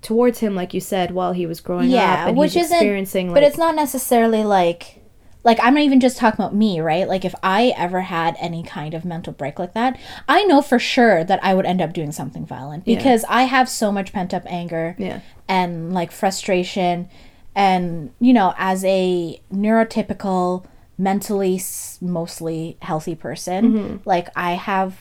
towards 0.00 0.38
him, 0.38 0.54
like 0.54 0.72
you 0.72 0.80
said, 0.80 1.10
while 1.10 1.32
he 1.34 1.44
was 1.44 1.60
growing 1.60 1.88
up, 1.88 1.92
yeah 1.92 2.28
and 2.28 2.36
which 2.38 2.54
he's 2.54 2.64
isn't 2.64 2.78
experiencing. 2.78 3.34
but 3.34 3.42
it's 3.42 3.58
not 3.58 3.74
necessarily 3.74 4.42
like 4.42 4.97
like 5.44 5.58
i'm 5.62 5.74
not 5.74 5.82
even 5.82 6.00
just 6.00 6.16
talking 6.18 6.40
about 6.40 6.54
me 6.54 6.80
right 6.80 7.06
like 7.08 7.24
if 7.24 7.34
i 7.42 7.72
ever 7.76 8.00
had 8.02 8.36
any 8.40 8.62
kind 8.62 8.92
of 8.94 9.04
mental 9.04 9.32
break 9.32 9.58
like 9.58 9.72
that 9.74 9.98
i 10.28 10.42
know 10.44 10.60
for 10.60 10.78
sure 10.78 11.22
that 11.24 11.42
i 11.44 11.54
would 11.54 11.64
end 11.66 11.80
up 11.80 11.92
doing 11.92 12.12
something 12.12 12.44
violent 12.44 12.82
Yeah. 12.86 12.96
because 12.96 13.24
i 13.28 13.42
have 13.44 13.68
so 13.68 13.90
much 13.92 14.12
pent 14.12 14.34
up 14.34 14.42
anger 14.46 14.94
Yeah. 14.98 15.20
and 15.46 15.92
like 15.94 16.10
frustration 16.12 17.08
and 17.54 18.10
you 18.20 18.32
know 18.32 18.52
as 18.58 18.84
a 18.84 19.40
neurotypical 19.52 20.64
mentally 20.96 21.60
mostly 22.00 22.76
healthy 22.82 23.14
person 23.14 23.72
Mm-hmm. 23.72 23.96
like 24.04 24.28
i 24.36 24.52
have 24.52 24.96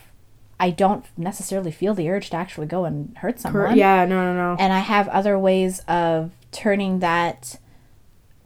i 0.60 0.70
don't 0.70 1.06
necessarily 1.18 1.72
feel 1.72 1.94
the 1.94 2.10
urge 2.10 2.30
to 2.30 2.38
actually 2.38 2.68
go 2.68 2.86
and 2.86 3.18
hurt 3.18 3.40
someone 3.40 3.76
yeah, 3.78 4.06
no, 4.06 4.34
no, 4.34 4.34
no. 4.36 4.56
and 4.60 4.72
I 4.74 4.80
have 4.80 5.08
other 5.10 5.38
ways 5.38 5.80
of 5.88 6.32
turning 6.52 7.00
that 7.00 7.58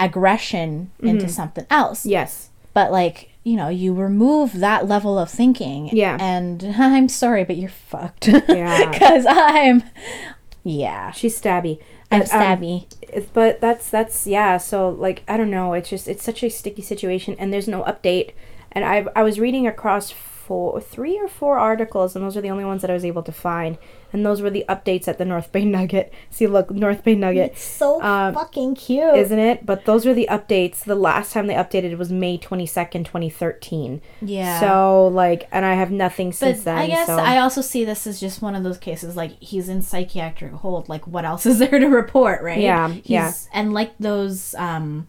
aggression 0.05 0.91
into 0.99 1.27
something 1.29 1.65
else. 1.69 2.05
yes. 2.05 2.49
But 2.73 2.91
like, 2.91 3.29
you 3.43 3.57
know, 3.57 3.67
you 3.69 3.93
remove 3.93 4.59
that 4.59 4.87
level 4.87 5.19
of 5.19 5.29
thinking. 5.29 5.89
Yeah. 5.91 6.17
And 6.21 6.63
I'm 6.77 7.09
sorry, 7.09 7.43
but 7.43 7.57
you're 7.57 7.69
fucked. 7.69 8.27
Yeah. 8.27 8.89
Because 8.91 9.25
I'm 9.27 9.83
Yeah. 10.63 11.11
She's 11.11 11.39
stabby. 11.41 11.79
I'm 12.11 12.21
um, 12.21 12.27
stabby. 12.27 12.83
It's- 13.01 13.27
but 13.33 13.59
that's 13.59 13.89
that's 13.89 14.25
yeah 14.25 14.55
so 14.57 14.87
like 14.87 15.21
i 15.27 15.35
don't 15.35 15.51
know 15.51 15.73
it's 15.73 15.89
just 15.89 16.07
it's 16.07 16.23
such 16.23 16.43
a 16.43 16.49
sticky 16.49 16.81
situation 16.81 17.35
and 17.37 17.51
there's 17.51 17.67
no 17.67 17.83
update 17.83 18.31
and 18.71 18.85
i 18.85 19.05
i 19.17 19.21
was 19.21 19.37
reading 19.37 19.67
across 19.67 20.11
four 20.11 20.79
three 20.79 21.19
or 21.19 21.27
four 21.27 21.57
articles 21.59 22.15
and 22.15 22.23
those 22.23 22.37
are 22.37 22.41
the 22.41 22.49
only 22.49 22.63
ones 22.63 22.81
that 22.81 22.89
i 22.89 22.93
was 22.93 23.03
able 23.03 23.21
to 23.23 23.33
find 23.33 23.77
and 24.13 24.25
those 24.25 24.41
were 24.41 24.49
the 24.49 24.65
updates 24.67 25.07
at 25.07 25.17
the 25.17 25.25
north 25.25 25.51
bay 25.51 25.65
nugget 25.65 26.13
see 26.29 26.47
look 26.47 26.71
north 26.71 27.03
bay 27.03 27.15
nugget 27.15 27.57
so 27.57 28.01
um, 28.01 28.33
fucking 28.33 28.75
cute. 28.75 29.15
isn't 29.15 29.39
it 29.39 29.65
but 29.65 29.85
those 29.85 30.05
were 30.05 30.13
the 30.13 30.27
updates 30.29 30.83
the 30.83 30.95
last 30.95 31.33
time 31.33 31.47
they 31.47 31.53
updated 31.53 31.97
was 31.97 32.11
may 32.11 32.37
22nd 32.37 33.05
2013 33.05 34.01
yeah. 34.21 34.59
so 34.59 35.07
like 35.07 35.47
and 35.51 35.65
i 35.65 35.73
have 35.73 35.91
nothing 35.91 36.31
since 36.31 36.59
but 36.59 36.65
then 36.65 36.77
I 36.77 36.87
guess 36.87 37.07
so. 37.07 37.17
I 37.17 37.39
also 37.39 37.61
see 37.61 37.85
this 37.85 38.07
as 38.07 38.19
just 38.19 38.41
one 38.41 38.55
of 38.55 38.63
those 38.63 38.77
cases 38.77 39.15
like 39.15 39.39
he's 39.39 39.69
in 39.69 39.81
psychiatric 39.81 40.53
hold. 40.53 40.89
Like 40.89 41.07
what 41.07 41.25
else 41.25 41.45
is 41.51 41.59
there 41.59 41.79
to 41.79 41.87
report, 41.87 42.41
right? 42.41 42.59
Yeah, 42.59 42.89
He's, 42.89 43.09
yeah. 43.09 43.33
And 43.53 43.73
like 43.73 43.97
those 43.99 44.55
um 44.55 45.07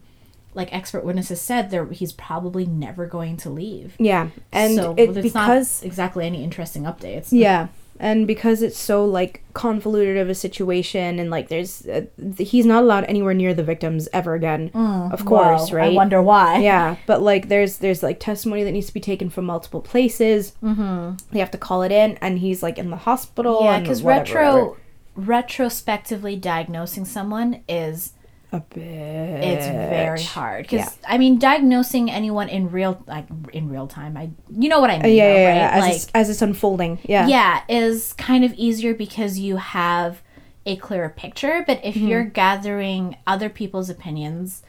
like 0.55 0.71
expert 0.71 1.03
witnesses 1.03 1.41
said, 1.41 1.71
there 1.71 1.85
he's 1.87 2.13
probably 2.13 2.65
never 2.65 3.05
going 3.05 3.37
to 3.37 3.49
leave. 3.49 3.95
Yeah, 3.99 4.29
and 4.51 4.75
so 4.75 4.93
it, 4.97 5.09
it's 5.09 5.19
because 5.19 5.81
not 5.81 5.87
exactly 5.87 6.25
any 6.25 6.43
interesting 6.43 6.83
updates. 6.83 7.29
yeah, 7.31 7.67
and 7.99 8.25
because 8.27 8.61
it's 8.61 8.77
so 8.77 9.05
like 9.05 9.43
convoluted 9.53 10.17
of 10.17 10.29
a 10.29 10.35
situation, 10.35 11.19
and 11.19 11.29
like 11.29 11.49
there's 11.49 11.85
uh, 11.87 12.05
th- 12.37 12.49
he's 12.49 12.65
not 12.65 12.83
allowed 12.83 13.03
anywhere 13.05 13.33
near 13.33 13.53
the 13.53 13.63
victims 13.63 14.09
ever 14.13 14.33
again. 14.33 14.71
of 14.73 15.23
course, 15.25 15.69
Whoa, 15.69 15.77
right? 15.77 15.91
I 15.91 15.95
wonder 15.95 16.21
why. 16.21 16.59
yeah, 16.59 16.95
but 17.05 17.21
like 17.21 17.47
there's 17.49 17.77
there's 17.77 18.01
like 18.03 18.19
testimony 18.19 18.63
that 18.63 18.71
needs 18.71 18.87
to 18.87 18.93
be 18.93 18.99
taken 18.99 19.29
from 19.29 19.45
multiple 19.45 19.81
places. 19.81 20.53
Mm-hmm. 20.63 21.17
They 21.31 21.39
have 21.39 21.51
to 21.51 21.57
call 21.57 21.83
it 21.83 21.91
in, 21.91 22.17
and 22.21 22.39
he's 22.39 22.63
like 22.63 22.77
in 22.77 22.89
the 22.89 22.97
hospital. 22.97 23.59
Yeah, 23.63 23.79
because 23.79 24.03
retro 24.03 24.53
whatever. 24.53 24.79
retrospectively 25.15 26.35
diagnosing 26.35 27.05
someone 27.05 27.63
is 27.67 28.13
a 28.53 28.59
bit. 28.59 29.43
it's 29.43 29.65
very 29.65 30.21
hard 30.23 30.63
because 30.63 30.79
Yeah. 31.01 31.09
I 31.13 31.17
mean 31.17 31.39
diagnosing 31.39 32.09
anyone 32.11 32.49
in 32.49 32.69
real 32.71 33.03
like 33.07 33.25
in 33.51 33.69
real 33.69 33.87
time 33.87 34.15
I 34.15 34.29
you 34.55 34.69
know 34.69 34.79
what 34.79 34.89
I 34.89 34.99
mean 34.99 35.15
Yeah, 35.15 35.27
though, 35.33 35.39
yeah, 35.39 35.47
right 35.47 35.55
yeah. 35.55 35.69
As, 35.73 35.81
like 35.81 35.95
it's, 35.95 36.07
as 36.13 36.29
it's 36.29 36.41
unfolding. 36.41 36.99
Yeah. 37.03 37.27
yeah 37.27 37.61
is 37.67 38.13
kind 38.13 38.45
of 38.45 38.53
easier 38.53 38.93
because 38.93 39.39
you 39.39 39.57
have 39.57 40.21
a 40.65 40.75
clearer 40.77 41.09
picture 41.09 41.63
but 41.67 41.77
Mm-hmm. 41.79 41.87
if 41.89 41.95
you're 41.97 42.23
gathering 42.23 43.17
other 43.27 43.49
people's 43.49 43.89
opinions 43.89 44.61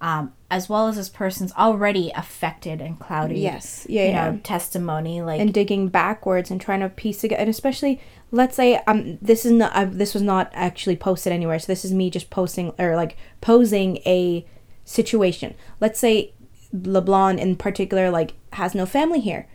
um, 0.00 0.32
as 0.50 0.68
well 0.68 0.88
as 0.88 0.96
this 0.96 1.08
person's 1.08 1.52
already 1.52 2.10
affected 2.16 2.80
and 2.80 2.98
cloudy 2.98 3.40
Yes. 3.40 3.86
Yeah. 3.88 4.02
you 4.04 4.08
yeah. 4.10 4.30
know 4.30 4.40
testimony 4.42 5.20
like 5.22 5.40
and 5.40 5.52
digging 5.52 5.88
backwards 5.88 6.50
and 6.50 6.60
trying 6.60 6.80
to 6.80 6.88
piece 6.88 7.20
together 7.20 7.40
and 7.40 7.50
especially 7.50 8.00
let's 8.32 8.56
say 8.56 8.80
um 8.86 9.18
this 9.22 9.44
is 9.46 9.52
not 9.52 9.72
uh, 9.74 9.84
this 9.84 10.14
was 10.14 10.22
not 10.22 10.50
actually 10.54 10.96
posted 10.96 11.32
anywhere 11.32 11.58
so 11.58 11.66
this 11.66 11.84
is 11.84 11.92
me 11.92 12.10
just 12.10 12.30
posting 12.30 12.72
or 12.78 12.96
like 12.96 13.16
posing 13.40 13.98
a 13.98 14.44
situation. 14.84 15.54
Let's 15.80 16.00
say 16.00 16.32
LeBlanc 16.72 17.38
in 17.38 17.56
particular 17.56 18.10
like 18.10 18.34
has 18.54 18.74
no 18.74 18.86
family 18.86 19.20
here 19.20 19.46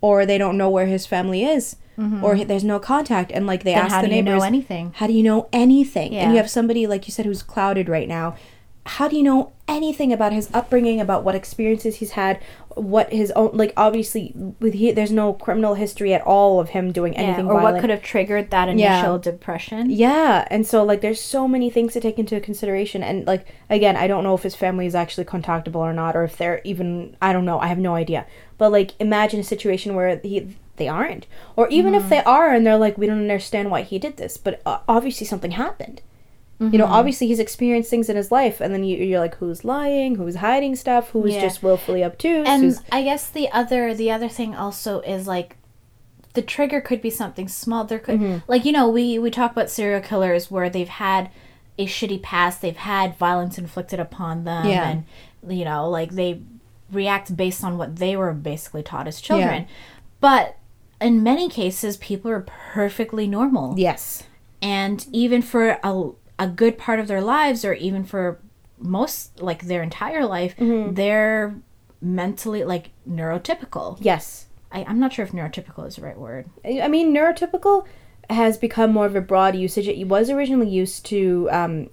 or 0.00 0.26
they 0.26 0.36
don't 0.38 0.58
know 0.58 0.68
where 0.68 0.86
his 0.86 1.06
family 1.06 1.44
is 1.44 1.76
or 2.22 2.44
there's 2.44 2.64
no 2.64 2.80
contact 2.80 3.30
and 3.30 3.46
like 3.46 3.62
they 3.62 3.70
Mm-hmm. 3.72 3.78
then 3.78 3.84
ask 3.86 3.94
how 3.94 4.02
the 4.02 4.08
do 4.08 4.14
you 4.16 4.22
neighbors 4.22 4.40
know 4.40 4.46
anything? 4.46 4.92
How 4.96 5.06
do 5.06 5.12
you 5.12 5.22
know 5.22 5.48
anything? 5.52 6.12
And 6.16 6.32
you 6.32 6.38
have 6.38 6.50
somebody 6.50 6.88
like 6.88 7.06
you 7.06 7.12
said 7.12 7.24
who's 7.24 7.42
clouded 7.44 7.88
right 7.88 8.08
now 8.08 8.34
how 8.86 9.08
do 9.08 9.16
you 9.16 9.22
know 9.22 9.52
anything 9.66 10.12
about 10.12 10.32
his 10.32 10.50
upbringing 10.52 11.00
about 11.00 11.24
what 11.24 11.34
experiences 11.34 11.96
he's 11.96 12.10
had 12.12 12.38
what 12.74 13.10
his 13.12 13.30
own 13.32 13.50
like 13.54 13.72
obviously 13.76 14.32
with 14.60 14.74
he, 14.74 14.92
there's 14.92 15.10
no 15.12 15.32
criminal 15.32 15.74
history 15.74 16.12
at 16.12 16.20
all 16.22 16.60
of 16.60 16.70
him 16.70 16.92
doing 16.92 17.14
yeah, 17.14 17.20
anything 17.20 17.46
or 17.48 17.62
what 17.62 17.80
could 17.80 17.88
have 17.88 18.02
triggered 18.02 18.50
that 18.50 18.68
Yeah. 18.76 18.98
initial 18.98 19.18
depression. 19.18 19.88
Yeah 19.90 20.46
and 20.50 20.66
so 20.66 20.84
like 20.84 21.00
there's 21.00 21.20
so 21.20 21.48
many 21.48 21.70
things 21.70 21.94
to 21.94 22.00
take 22.00 22.18
into 22.18 22.38
consideration 22.40 23.02
and 23.02 23.26
like 23.26 23.46
again 23.70 23.96
i 23.96 24.06
don't 24.06 24.22
know 24.24 24.34
if 24.34 24.42
his 24.42 24.54
family 24.54 24.86
is 24.86 24.94
actually 24.94 25.24
contactable 25.24 25.76
or 25.76 25.92
not 25.94 26.14
or 26.14 26.24
if 26.24 26.36
they're 26.36 26.60
even 26.64 27.16
i 27.22 27.32
don't 27.32 27.44
know 27.46 27.58
i 27.60 27.68
have 27.68 27.78
no 27.78 27.94
idea. 27.94 28.26
But 28.58 28.70
like 28.70 28.92
imagine 29.00 29.40
a 29.40 29.44
situation 29.44 29.94
where 29.94 30.18
he 30.18 30.56
they 30.76 30.88
aren't. 30.88 31.26
Or 31.56 31.68
even 31.68 31.94
if 31.94 32.08
they 32.08 32.22
are 32.24 32.52
and 32.52 32.66
they're 32.66 32.76
like 32.76 32.98
we 32.98 33.06
don't 33.06 33.20
understand 33.20 33.70
why 33.70 33.82
he 33.82 33.98
did 33.98 34.16
this 34.18 34.36
but 34.36 34.60
uh, 34.66 34.80
obviously 34.88 35.26
something 35.26 35.52
happened 35.52 36.02
you 36.60 36.78
know 36.78 36.86
obviously 36.86 37.26
he's 37.26 37.40
experienced 37.40 37.90
things 37.90 38.08
in 38.08 38.16
his 38.16 38.30
life 38.30 38.60
and 38.60 38.72
then 38.72 38.84
you, 38.84 38.96
you're 38.96 39.20
like 39.20 39.34
who's 39.36 39.64
lying? 39.64 40.14
Who's 40.14 40.36
hiding 40.36 40.76
stuff? 40.76 41.10
Who's 41.10 41.34
Yeah. 41.34 41.40
just 41.42 41.62
willfully 41.62 42.02
obtuse? 42.04 42.46
And 42.48 42.62
who's 42.62 42.80
i 42.92 43.02
guess 43.02 43.28
the 43.28 43.50
other 43.50 43.92
the 43.94 44.10
other 44.10 44.28
thing 44.28 44.54
also 44.54 45.00
is 45.00 45.26
like 45.26 45.56
the 46.34 46.42
trigger 46.42 46.80
could 46.80 47.00
be 47.02 47.10
something 47.10 47.48
small. 47.48 47.84
There 47.84 47.98
could 47.98 48.20
Mm-hmm. 48.20 48.38
like 48.50 48.64
you 48.64 48.72
know 48.72 48.88
we 48.88 49.18
we 49.18 49.30
talk 49.30 49.52
about 49.52 49.68
serial 49.70 50.00
killers 50.00 50.50
where 50.50 50.70
they've 50.70 50.88
had 50.88 51.30
a 51.78 51.86
shitty 51.86 52.22
past 52.22 52.62
they've 52.62 52.76
had 52.76 53.16
violence 53.18 53.58
inflicted 53.58 53.98
upon 54.00 54.44
them 54.44 54.66
Yeah. 54.66 54.88
and 54.88 55.04
you 55.58 55.64
know 55.64 55.88
like 55.90 56.12
they 56.12 56.40
react 56.92 57.36
based 57.36 57.64
on 57.64 57.76
what 57.78 57.96
they 57.96 58.16
were 58.16 58.32
basically 58.32 58.82
taught 58.84 59.08
as 59.08 59.20
children. 59.20 59.66
But 60.20 60.56
in 61.00 61.22
many 61.22 61.48
cases 61.48 61.96
people 61.96 62.30
are 62.30 62.46
perfectly 62.72 63.26
normal. 63.26 63.74
Yes. 63.78 64.22
And 64.62 65.04
even 65.12 65.42
for 65.42 65.78
a, 65.82 66.10
a 66.38 66.48
good 66.48 66.76
part 66.78 66.98
of 67.00 67.06
their 67.06 67.20
lives 67.20 67.64
or 67.64 67.72
even 67.74 68.04
for 68.04 68.40
most 68.78 69.40
like 69.40 69.62
their 69.62 69.82
entire 69.82 70.24
life 70.26 70.56
Mm-hmm. 70.56 70.94
they're 70.94 71.54
mentally 72.00 72.64
like 72.64 72.90
neurotypical 73.08 73.96
yes 74.00 74.46
I, 74.72 74.84
i'm 74.88 74.98
not 75.00 75.12
sure 75.12 75.24
if 75.24 75.32
neurotypical 75.32 75.86
is 75.86 75.96
the 75.96 76.02
right 76.02 76.18
word 76.18 76.50
I 76.64 76.88
mean, 76.88 77.14
neurotypical 77.14 77.86
has 78.30 78.56
become 78.58 78.90
more 78.92 79.04
of 79.06 79.14
a 79.14 79.20
broad 79.20 79.54
usage. 79.54 79.86
It 79.86 80.08
was 80.08 80.30
originally 80.30 80.68
used 80.68 81.04
to 81.06 81.46
um, 81.52 81.90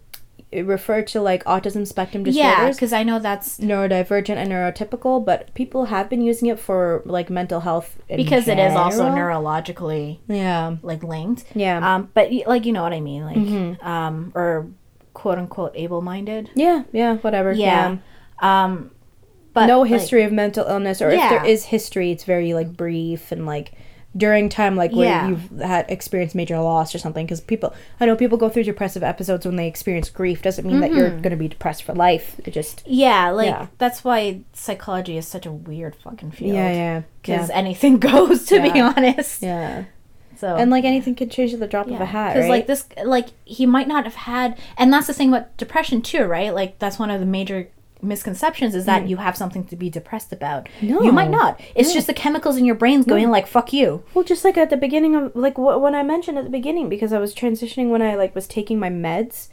refer 0.54 1.02
to 1.02 1.22
like 1.22 1.43
autism 1.45 1.88
spectrum 1.88 2.24
disorders. 2.24 2.36
yeah 2.38 2.70
because 2.70 2.91
i 2.91 3.04
know 3.04 3.20
that's 3.20 3.58
neurodivergent 3.60 4.36
and 4.36 4.52
neurotypical, 4.52 5.24
but 5.24 5.54
people 5.54 5.86
have 5.86 6.10
been 6.10 6.22
using 6.22 6.49
it 6.49 6.60
for 6.60 7.02
like 7.06 7.30
mental 7.30 7.62
health 7.62 7.97
in 8.10 8.18
because 8.18 8.47
it 8.47 8.60
is 8.60 8.74
also 8.74 9.08
neurologically 9.10 10.20
Yeah, 10.28 10.76
like 10.82 11.04
linked. 11.04 11.45
Yeah, 11.56 11.78
um 11.95 12.10
but 12.14 12.32
like 12.47 12.66
you 12.66 12.74
know 12.74 12.84
what 12.84 12.93
i 12.93 12.99
mean 12.99 13.24
like 13.24 13.38
Mm-hmm. 13.38 13.86
um 13.88 14.32
or 14.36 14.68
quote 15.14 15.38
unquote 15.38 15.74
able-minded. 15.76 16.49
Yeah, 16.56 16.84
yeah, 16.91 17.16
whatever. 17.18 17.52
yeah, 17.54 17.97
um 18.39 18.91
but 19.54 19.66
no 19.68 19.82
like, 19.82 19.91
history 19.91 20.24
of 20.24 20.32
mental 20.32 20.66
illness, 20.66 21.02
or 21.02 21.10
if 21.10 21.20
there 21.30 21.45
is 21.45 21.66
history, 21.66 22.12
it's 22.12 22.24
very 22.24 22.54
like 22.54 22.76
brief 22.76 23.32
and 23.34 23.45
like 23.45 23.74
during 24.16 24.49
time 24.49 24.76
like 24.76 24.91
where 24.91 25.07
Yeah. 25.07 25.30
you've 25.30 25.62
had 25.62 25.86
experienced 25.89 26.36
major 26.36 26.59
loss 26.59 26.93
or 26.93 26.99
something 26.99 27.26
because 27.26 27.39
people 27.39 27.74
i 27.99 28.05
know 28.05 28.16
people 28.16 28.38
go 28.38 28.49
through 28.49 28.64
depressive 28.64 29.03
episodes 29.03 29.45
when 29.45 29.55
they 29.55 29.68
experience 29.68 30.09
grief. 30.09 30.41
Doesn't 30.41 30.68
mean 30.68 30.82
that 30.82 30.91
you're 30.91 31.09
mm-hmm. 31.09 31.22
going 31.22 31.32
to 31.32 31.38
be 31.38 31.47
depressed 31.47 31.84
for 31.84 31.93
life. 31.93 32.39
It 32.43 32.51
just 32.51 32.84
yeah 32.86 33.30
like 33.30 33.47
Yeah. 33.47 33.68
that's 33.78 34.03
why 34.03 34.41
psychology 34.53 35.18
is 35.18 35.28
such 35.28 35.45
a 35.45 35.51
weird 35.51 35.95
fucking 35.95 36.32
field. 36.32 36.55
Yeah 36.55 36.72
yeah 36.72 37.01
because 37.22 37.49
anything 37.51 37.99
goes 38.12 38.45
to 38.47 38.62
be 38.62 38.80
honest. 38.80 39.41
Yeah. 39.41 39.86
So 40.38 40.55
and 40.55 40.72
like 40.72 40.84
anything 40.84 41.16
could 41.16 41.32
change 41.32 41.53
at 41.53 41.59
the 41.59 41.68
drop 41.68 41.88
of 41.88 42.01
a 42.01 42.05
hat 42.05 42.34
because 42.34 42.49
right? 42.49 42.49
like 42.49 42.68
this 42.68 42.86
like 43.03 43.28
he 43.45 43.66
might 43.66 43.88
not 43.88 44.05
have 44.05 44.16
had 44.16 44.57
and 44.76 44.91
that's 44.91 45.07
the 45.07 45.14
thing 45.14 45.30
about 45.30 45.55
depression 45.55 46.01
too 46.01 46.26
right? 46.26 46.53
Like 46.53 46.80
that's 46.80 46.99
one 46.99 47.12
of 47.12 47.20
the 47.20 47.26
major 47.26 47.70
misconceptions 48.02 48.76
is 48.76 48.86
that 48.86 49.08
you 49.08 49.18
have 49.18 49.38
something 49.38 49.66
to 49.66 49.76
be 49.76 49.89
depressed 49.89 50.32
about. 50.34 50.68
No. 50.82 51.02
you 51.02 51.12
might 51.12 51.30
not. 51.30 51.60
It's 51.76 51.93
just 51.93 52.08
the 52.08 52.14
chemicals 52.14 52.58
in 52.58 52.66
your 52.66 52.76
brains 52.76 53.06
going 53.06 53.30
like 53.30 53.47
fuck 53.47 53.74
you. 53.74 54.04
Well 54.14 54.24
just 54.24 54.43
like 54.43 54.58
at 54.58 54.70
the 54.70 54.78
beginning 54.78 55.16
of 55.16 55.36
like 55.36 55.56
wh- 55.56 55.82
when 55.82 55.95
i 55.95 56.04
mentioned 56.04 56.38
at 56.38 56.43
the 56.43 56.49
beginning 56.49 56.89
because 56.89 57.14
i 57.14 57.20
was 57.20 57.34
transitioning 57.34 57.89
when 57.89 58.02
i 58.02 58.16
like 58.16 58.34
was 58.36 58.47
taking 58.47 58.80
my 58.80 58.89
meds 58.89 59.49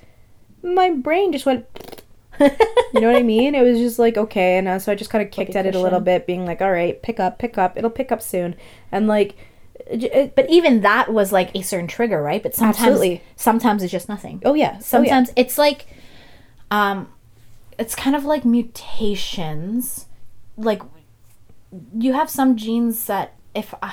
my 0.63 0.91
brain 0.91 1.33
just 1.33 1.47
went 1.47 1.67
you 2.41 3.01
know 3.01 3.11
what 3.11 3.17
i 3.17 3.23
mean? 3.23 3.55
It 3.55 3.63
was 3.63 3.79
just 3.79 3.99
like 3.99 4.17
okay 4.17 4.59
and 4.59 4.69
uh, 4.69 4.79
so 4.79 4.93
i 4.93 4.95
just 4.95 5.11
kind 5.11 5.25
of 5.25 5.31
kicked 5.33 5.57
at 5.57 5.67
it 5.67 5.75
a 5.75 5.81
little 5.81 6.01
bit 6.01 6.27
being 6.27 6.47
like 6.47 6.61
all 6.61 6.71
right 6.71 7.01
pick 7.03 7.19
up 7.19 7.39
pick 7.39 7.59
up. 7.59 7.77
It'll 7.77 7.91
pick 7.91 8.13
up 8.13 8.23
soon. 8.23 8.55
And 8.93 9.07
like 9.09 9.37
it, 9.87 10.05
it, 10.05 10.37
but 10.37 10.49
even 10.51 10.83
that 10.83 11.13
was 11.13 11.33
like 11.33 11.51
a 11.55 11.63
certain 11.63 11.89
trigger 11.89 12.23
right? 12.23 12.43
But 12.43 12.55
sometimes 12.55 12.79
Absolutely. 12.79 13.23
sometimes 13.37 13.83
it's 13.83 13.93
just 13.93 14.09
nothing. 14.09 14.43
Oh 14.45 14.55
yeah. 14.55 14.71
Oh, 14.71 14.73
yeah. 14.75 14.79
sometimes 14.81 15.31
it's 15.37 15.59
like 15.59 15.87
um 16.71 17.09
it's 17.79 17.95
kind 17.95 18.17
of 18.17 18.25
like 18.25 18.45
mutations 18.45 20.07
like 20.57 20.83
you 21.99 22.13
have 22.15 22.31
some 22.31 22.57
genes 22.57 23.07
that 23.07 23.35
if 23.55 23.75
uh, 23.83 23.91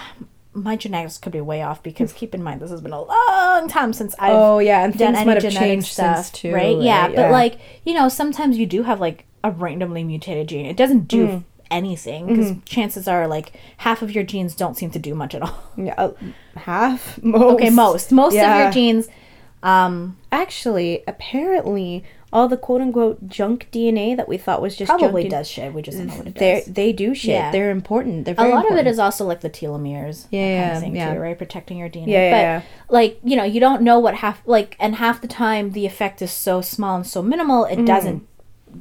my 0.53 0.75
genetics 0.75 1.17
could 1.17 1.31
be 1.33 1.41
way 1.41 1.61
off 1.61 1.83
because 1.83 2.13
keep 2.13 2.33
in 2.33 2.41
mind 2.41 2.61
this 2.61 2.71
has 2.71 2.81
been 2.81 2.93
a 2.93 3.01
long 3.01 3.67
time 3.67 3.91
since 3.93 4.15
I've 4.19 4.33
oh 4.33 4.59
yeah 4.59 4.83
and 4.83 4.93
done 4.97 5.13
things 5.13 5.17
any 5.19 5.25
might 5.27 5.33
have 5.35 5.41
genetic 5.43 5.59
changed 5.69 5.87
stuff, 5.87 6.17
since 6.17 6.29
too 6.31 6.53
right? 6.53 6.77
Yeah, 6.79 7.07
but 7.09 7.31
like 7.31 7.59
you 7.83 7.93
know, 7.93 8.09
sometimes 8.09 8.57
you 8.57 8.65
do 8.65 8.83
have 8.83 8.99
like 8.99 9.25
a 9.43 9.51
randomly 9.51 10.03
mutated 10.03 10.47
gene. 10.47 10.65
It 10.65 10.77
doesn't 10.77 11.07
do 11.07 11.27
Mm. 11.27 11.43
anything 11.69 12.27
because 12.27 12.51
Mm-hmm. 12.51 12.59
chances 12.65 13.07
are 13.07 13.27
like 13.27 13.51
half 13.77 14.01
of 14.01 14.11
your 14.11 14.23
genes 14.23 14.55
don't 14.55 14.75
seem 14.77 14.91
to 14.91 14.99
do 14.99 15.13
much 15.13 15.35
at 15.35 15.41
all. 15.41 15.57
yeah, 15.77 15.93
uh, 15.97 16.11
half 16.55 17.21
most 17.21 17.53
Okay, 17.55 17.69
most 17.69 18.11
most 18.11 18.35
of 18.37 18.57
your 18.57 18.71
genes, 18.71 19.07
um, 19.63 20.17
actually 20.31 21.03
apparently 21.07 22.03
all 22.35 22.47
the 22.49 22.57
quote 22.57 22.81
unquote 22.81 23.27
junk 23.27 23.67
dna 23.71 24.15
that 24.17 24.27
we 24.27 24.37
thought 24.37 24.61
was 24.61 24.75
just 24.75 24.89
probably 24.89 25.23
junk 25.23 25.31
does 25.31 25.47
shit. 25.49 25.73
We 25.73 25.81
just 25.81 25.97
don't 25.97 26.07
know 26.07 26.17
what 26.17 26.27
it 26.27 26.35
they 26.35 26.55
does. 26.55 26.65
they 26.79 26.91
do 26.93 27.15
shit 27.15 27.29
Yeah. 27.31 27.51
they're 27.51 27.71
important 27.71 28.25
they're 28.25 28.35
A 28.37 28.49
lot 28.49 28.69
of 28.69 28.77
it 28.77 28.85
is 28.87 28.99
also 28.99 29.25
like 29.25 29.41
the 29.41 29.49
telomeres, 29.49 30.27
Yeah, 30.31 30.73
that 30.73 30.81
kind 30.83 30.95
yeah, 30.95 31.03
of 31.03 31.07
yeah. 31.09 31.13
too, 31.15 31.19
right? 31.21 31.37
Protecting 31.37 31.77
your 31.77 31.89
DNA. 31.89 32.07
Yeah, 32.07 32.19
yeah, 32.29 32.31
but 32.31 32.41
yeah. 32.41 32.61
like 32.89 33.19
you 33.23 33.35
know, 33.37 33.43
you 33.53 33.59
don't 33.59 33.81
know 33.81 33.97
what 33.99 34.15
half 34.15 34.41
like, 34.45 34.75
and 34.79 34.95
half 34.95 35.21
the 35.21 35.27
time 35.29 35.71
the 35.71 35.85
effect 35.85 36.21
is 36.21 36.31
so 36.31 36.61
small 36.61 36.97
and 36.97 37.07
so 37.07 37.21
minimal, 37.23 37.63
it 37.65 37.75
Mm-hmm. 37.77 37.85
doesn't 37.85 38.27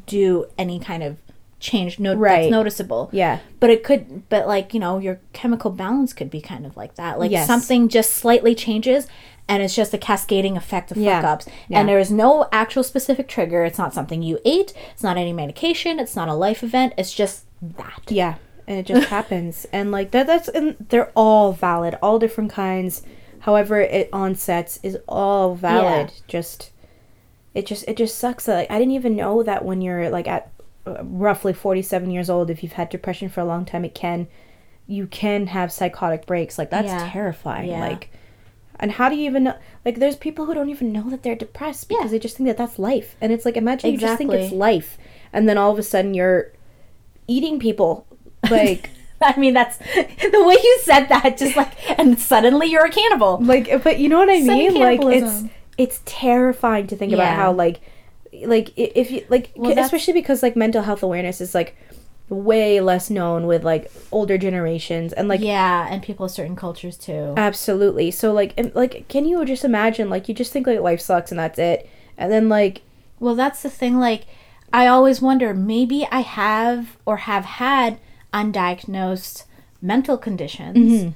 do 0.07 0.46
any 0.59 0.78
kind 0.80 1.02
of 1.02 1.16
change. 1.61 1.98
No, 1.98 2.14
Right. 2.14 2.42
that's 2.42 2.50
noticeable. 2.50 3.09
yeah 3.12 3.38
But 3.61 3.70
it 3.70 3.82
could, 3.84 4.28
but 4.28 4.46
like, 4.46 4.74
you 4.74 4.80
know, 4.80 4.98
your 4.98 5.20
chemical 5.32 5.70
balance 5.70 6.12
could 6.12 6.28
be 6.30 6.40
kind 6.40 6.66
of 6.66 6.76
like 6.76 6.96
that. 6.96 7.18
Like 7.18 7.30
Yes. 7.30 7.46
something 7.46 7.88
just 7.88 8.11
slightly 8.12 8.55
changes 8.55 9.07
and 9.49 9.62
it's 9.62 9.74
just 9.74 9.92
a 9.95 9.99
cascading 9.99 10.57
effect 10.57 10.90
of 10.90 10.97
Yeah. 10.97 11.20
fuck 11.20 11.30
ups. 11.30 11.47
Yeah. 11.68 11.80
And 11.80 11.88
there 11.88 11.99
is 11.99 12.11
no 12.11 12.49
actual 12.51 12.82
specific 12.82 13.28
trigger. 13.28 13.64
It's 13.64 13.78
not 13.78 13.92
something 13.95 14.22
you 14.22 14.38
ate. 14.45 14.72
It's 14.92 15.03
not 15.03 15.16
any 15.16 15.32
medication. 15.32 15.99
It's 15.99 16.16
not 16.16 16.28
a 16.28 16.34
life 16.34 16.62
event. 16.62 16.95
It's 16.97 17.12
just 17.12 17.45
that. 17.62 18.03
yeah 18.09 18.34
and 18.66 18.78
it 18.78 18.86
just 18.86 19.09
happens 19.18 19.66
and 19.72 19.90
like 19.90 20.11
that 20.11 20.26
that's 20.26 20.49
and 20.49 20.76
they're 20.88 21.11
all 21.14 21.53
valid 21.53 21.97
all 22.03 22.18
different 22.18 22.51
kinds 22.51 23.03
however 23.40 23.80
it 23.80 24.11
onsets 24.12 24.78
is 24.82 24.99
all 25.09 25.55
valid 25.55 26.11
just 26.28 26.70
it 27.55 27.64
just 27.66 27.86
it 27.88 27.97
just 27.97 28.16
sucks 28.18 28.45
that 28.47 28.55
like 28.57 28.70
i 28.70 28.78
didn't 28.78 28.92
even 28.92 29.16
know 29.16 29.42
that 29.42 29.64
when 29.64 29.80
you're 29.80 30.11
like 30.11 30.26
at 30.28 30.51
uh, 30.86 31.03
roughly 31.05 31.53
47 31.55 32.11
years 32.11 32.28
old 32.28 32.51
if 32.51 32.62
you've 32.62 32.72
had 32.72 32.88
depression 32.90 33.28
for 33.30 33.40
a 33.40 33.45
long 33.47 33.64
time 33.64 33.84
it 33.84 33.95
can 33.95 34.26
you 34.86 35.07
can 35.07 35.47
have 35.49 35.72
psychotic 35.72 36.26
breaks 36.26 36.59
like 36.59 36.70
that's 36.70 36.88
Yeah. 36.88 37.09
terrifying 37.11 37.70
Yeah. 37.70 37.80
like 37.80 38.11
and 38.81 38.93
how 38.93 39.09
do 39.09 39.16
you 39.16 39.25
even 39.27 39.45
know 39.45 39.57
like 39.85 39.99
there's 39.99 40.16
people 40.16 40.47
who 40.47 40.55
don't 40.55 40.68
even 40.68 40.93
know 40.93 41.09
that 41.11 41.22
they're 41.22 41.35
depressed 41.37 41.89
because 41.89 42.05
Yeah. 42.07 42.11
they 42.11 42.18
just 42.18 42.37
think 42.37 42.49
that 42.49 42.57
that's 42.57 42.79
life 42.79 43.16
and 43.20 43.33
it's 43.33 43.45
like 43.45 43.57
imagine 43.57 43.93
you 43.93 43.99
just 43.99 44.18
think 44.18 44.33
it's 44.33 44.53
life 44.53 44.99
and 45.33 45.49
then 45.49 45.57
all 45.59 45.70
of 45.70 45.79
a 45.79 45.83
sudden 45.83 46.14
you're 46.14 46.53
eating 47.29 47.59
people 47.59 48.07
like 48.51 48.91
I 49.22 49.39
mean, 49.39 49.55
that's 49.55 49.79
the 49.79 50.45
way 50.45 50.57
you 50.62 50.79
said 50.83 51.07
that. 51.07 51.39
Just 51.39 51.57
like, 51.57 51.72
and 51.99 52.18
suddenly 52.20 52.66
you're 52.66 52.85
a 52.85 52.91
cannibal. 52.91 53.39
like 53.41 53.83
but 53.83 53.99
you 53.99 54.09
know 54.09 54.18
what 54.18 54.29
i 54.29 54.41
mean 54.41 54.75
like 54.75 55.01
it's 55.03 55.45
it's 55.79 56.01
terrifying 56.05 56.87
to 56.89 56.97
think 56.97 57.12
about 57.12 57.35
how 57.35 57.53
like 57.53 57.81
like 58.45 58.70
if 58.77 59.11
you 59.11 59.25
like 59.31 59.51
Well, 59.57 59.79
especially 59.79 60.12
because 60.14 60.43
like 60.43 60.57
mental 60.57 60.83
health 60.83 61.03
awareness 61.03 61.41
is 61.41 61.55
like 61.55 61.77
way 62.31 62.81
less 62.81 63.11
known 63.11 63.47
with 63.47 63.62
like 63.64 63.91
older 64.11 64.39
generations 64.39 65.12
and 65.12 65.29
like 65.29 65.41
yeah, 65.41 65.87
and 65.91 66.03
people 66.03 66.25
of 66.27 66.33
certain 66.33 66.57
cultures 66.57 66.97
too. 66.97 67.35
absolutely 67.37 68.11
so 68.11 68.33
like 68.33 68.55
im- 68.57 68.72
like 68.75 69.07
can 69.09 69.25
you 69.27 69.45
just 69.45 69.64
imagine 69.64 70.09
like 70.09 70.27
you 70.29 70.35
just 70.35 70.51
think 70.53 70.66
like 70.66 70.81
life 70.81 71.01
sucks 71.01 71.31
and 71.31 71.39
that's 71.39 71.59
it 71.59 71.89
and 72.16 72.33
then 72.33 72.49
like 72.49 72.81
Well, 73.20 73.35
that's 73.35 73.62
the 73.62 73.70
thing. 73.70 73.99
Like, 73.99 74.22
I 74.72 74.87
always 74.89 75.20
wonder 75.22 75.55
maybe 75.55 76.07
I 76.11 76.20
have 76.20 76.97
or 77.07 77.18
have 77.18 77.45
had 77.45 77.99
undiagnosed 78.33 79.45
mental 79.83 80.16
conditions 80.18 80.77
Mm-hmm. 80.77 81.11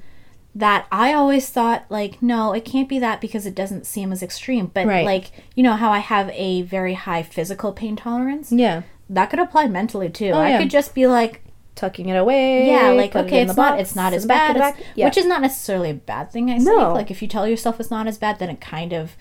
that 0.54 0.86
I 0.90 1.12
always 1.12 1.48
thought, 1.50 1.84
like, 1.88 2.20
no, 2.22 2.52
it 2.52 2.64
can't 2.64 2.88
be 2.88 2.98
that 2.98 3.20
because 3.20 3.46
it 3.46 3.54
doesn't 3.54 3.86
seem 3.86 4.10
as 4.12 4.22
extreme. 4.22 4.70
But, 4.72 4.86
Right. 4.86 5.04
like, 5.04 5.30
you 5.54 5.62
know 5.62 5.74
how 5.74 5.90
I 5.92 5.98
have 6.00 6.30
a 6.30 6.62
very 6.62 6.94
high 6.94 7.22
physical 7.22 7.72
pain 7.72 7.96
tolerance? 7.96 8.50
yeah 8.52 8.82
That 9.10 9.30
could 9.30 9.38
apply 9.38 9.68
mentally 9.68 10.10
too. 10.10 10.30
Oh, 10.34 10.38
I 10.38 10.44
Oh, 10.46 10.48
yeah. 10.48 10.58
could 10.58 10.70
just 10.70 10.94
be 10.94 11.06
like, 11.06 11.42
tucking 11.74 12.08
it 12.08 12.16
away 12.16 12.68
yeah, 12.68 12.88
like, 12.88 13.14
it 13.14 13.18
okay, 13.26 13.42
in 13.42 13.46
it's 13.46 13.54
the 13.54 13.62
not, 13.62 13.78
it's 13.78 13.94
not 13.94 14.12
as 14.12 14.26
bad. 14.26 14.56
as- 14.56 14.74
yeah 14.96 15.04
Which 15.06 15.16
is 15.16 15.24
not 15.26 15.40
necessarily 15.40 15.90
a 15.90 15.94
bad 15.94 16.32
thing, 16.32 16.50
I 16.50 16.54
think. 16.56 16.66
No. 16.66 16.92
Like, 16.92 17.10
if 17.10 17.22
you 17.22 17.28
tell 17.28 17.46
yourself 17.46 17.78
it's 17.78 17.90
not 17.90 18.08
as 18.08 18.18
bad, 18.18 18.40
then 18.40 18.50
it 18.50 18.60
kind 18.60 18.92
of 18.92 19.16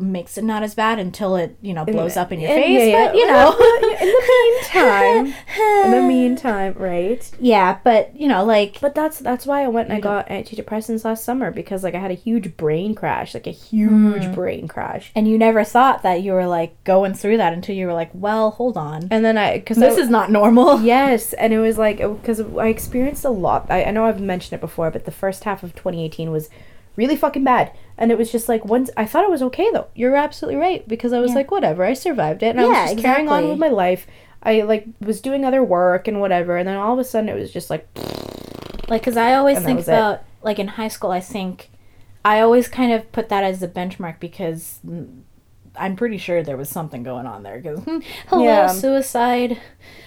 makes 0.00 0.38
it 0.38 0.44
not 0.44 0.62
as 0.62 0.74
bad 0.74 0.98
until 0.98 1.36
it, 1.36 1.56
you 1.60 1.74
know, 1.74 1.84
blows 1.84 2.16
up 2.16 2.32
in 2.32 2.40
your 2.40 2.50
Yeah, 2.50 2.56
face. 2.56 2.88
yeah, 2.88 3.06
But, 3.06 3.14
you 3.16 3.26
know. 3.26 3.52
in 3.52 4.08
the 4.08 4.22
meantime 4.72 5.34
in 5.84 5.90
the 5.90 6.02
meantime 6.02 6.74
right 6.76 7.30
Yeah, 7.40 7.78
but 7.84 8.14
you 8.18 8.28
know, 8.28 8.44
like 8.44 8.80
But 8.80 8.94
that's 8.94 9.18
that's 9.18 9.46
why 9.46 9.62
I 9.64 9.68
went 9.68 9.88
and 9.88 9.96
I 9.96 10.00
got 10.00 10.28
antidepressants 10.28 11.04
last 11.04 11.24
summer 11.24 11.50
because 11.50 11.82
like 11.84 11.94
I 11.94 11.98
had 11.98 12.10
a 12.10 12.14
huge 12.14 12.56
brain 12.56 12.94
crash, 12.94 13.34
like 13.34 13.46
a 13.46 13.50
huge 13.50 13.90
Mm. 14.24 14.34
brain 14.34 14.68
crash. 14.68 15.12
and 15.14 15.28
you 15.28 15.36
never 15.38 15.64
thought 15.64 16.02
that 16.02 16.22
you 16.22 16.32
were 16.32 16.46
like 16.46 16.82
going 16.84 17.14
through 17.14 17.36
that 17.38 17.52
until 17.52 17.74
you 17.74 17.86
were 17.86 17.92
like, 17.92 18.10
well, 18.14 18.50
hold 18.52 18.76
on. 18.76 19.08
And 19.10 19.24
then 19.24 19.36
I 19.38 19.58
because 19.58 19.76
This 19.78 19.98
is 19.98 20.08
not 20.08 20.30
normal. 20.30 20.80
yes, 20.82 21.32
and 21.34 21.52
it 21.52 21.58
was 21.58 21.78
like 21.78 21.98
because 21.98 22.40
I 22.40 22.68
experienced 22.68 23.24
a 23.24 23.30
lot. 23.30 23.66
I, 23.70 23.84
I 23.84 23.90
know 23.90 24.04
I've 24.06 24.20
mentioned 24.20 24.54
it 24.58 24.60
before, 24.60 24.90
but 24.90 25.04
the 25.04 25.10
first 25.10 25.44
half 25.44 25.62
of 25.62 25.74
2018 25.74 26.30
was 26.30 26.48
really 26.96 27.16
fucking 27.16 27.44
bad. 27.44 27.72
And 28.00 28.10
it 28.10 28.18
was 28.18 28.32
just 28.32 28.48
like 28.48 28.64
once 28.64 28.90
I 28.96 29.04
thought 29.04 29.24
it 29.24 29.30
was 29.30 29.42
okay 29.42 29.68
though. 29.72 29.86
You're 29.94 30.16
absolutely 30.16 30.58
right 30.60 30.86
because 30.88 31.12
I 31.12 31.20
was 31.20 31.30
Yeah. 31.30 31.36
like 31.36 31.50
whatever, 31.50 31.84
I 31.84 31.92
survived 31.92 32.42
it 32.42 32.46
and 32.48 32.60
I 32.60 32.64
was 32.66 32.76
Yeah, 32.76 32.90
just 32.94 33.02
carrying 33.02 33.28
on 33.28 33.48
with 33.48 33.58
my 33.58 33.68
life. 33.68 34.06
I 34.42 34.62
like 34.62 34.86
was 35.00 35.20
doing 35.20 35.44
other 35.44 35.62
work 35.62 36.08
and 36.08 36.18
whatever, 36.20 36.56
and 36.56 36.66
then 36.66 36.76
all 36.78 36.94
of 36.94 36.98
a 36.98 37.04
sudden 37.04 37.28
it 37.28 37.38
was 37.38 37.52
just 37.52 37.68
like 37.70 37.86
Like, 38.88 39.02
cause 39.04 39.16
I 39.18 39.34
always 39.34 39.58
think 39.60 39.76
was 39.76 39.88
it. 39.88 39.92
about 39.92 40.24
like 40.42 40.58
in 40.58 40.66
high 40.68 40.88
school, 40.88 41.10
I 41.10 41.20
think 41.20 41.70
I 42.24 42.40
always 42.40 42.68
kind 42.68 42.92
of 42.92 43.12
put 43.12 43.28
that 43.28 43.44
as 43.44 43.60
the 43.60 43.68
benchmark 43.68 44.18
because 44.18 44.80
I'm 45.76 45.94
pretty 45.94 46.16
sure 46.18 46.42
there 46.42 46.56
was 46.56 46.68
something 46.70 47.02
going 47.02 47.26
on 47.26 47.42
there. 47.42 47.60
Because 47.60 47.80
hello, 48.28 48.44
Yeah. 48.44 48.66
suicide, 48.68 49.58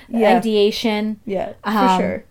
Yeah. 0.09 0.37
ideation, 0.37 1.19
yeah, 1.25 1.53
for 1.61 1.69
Um, 1.69 1.97
sure. 2.01 2.23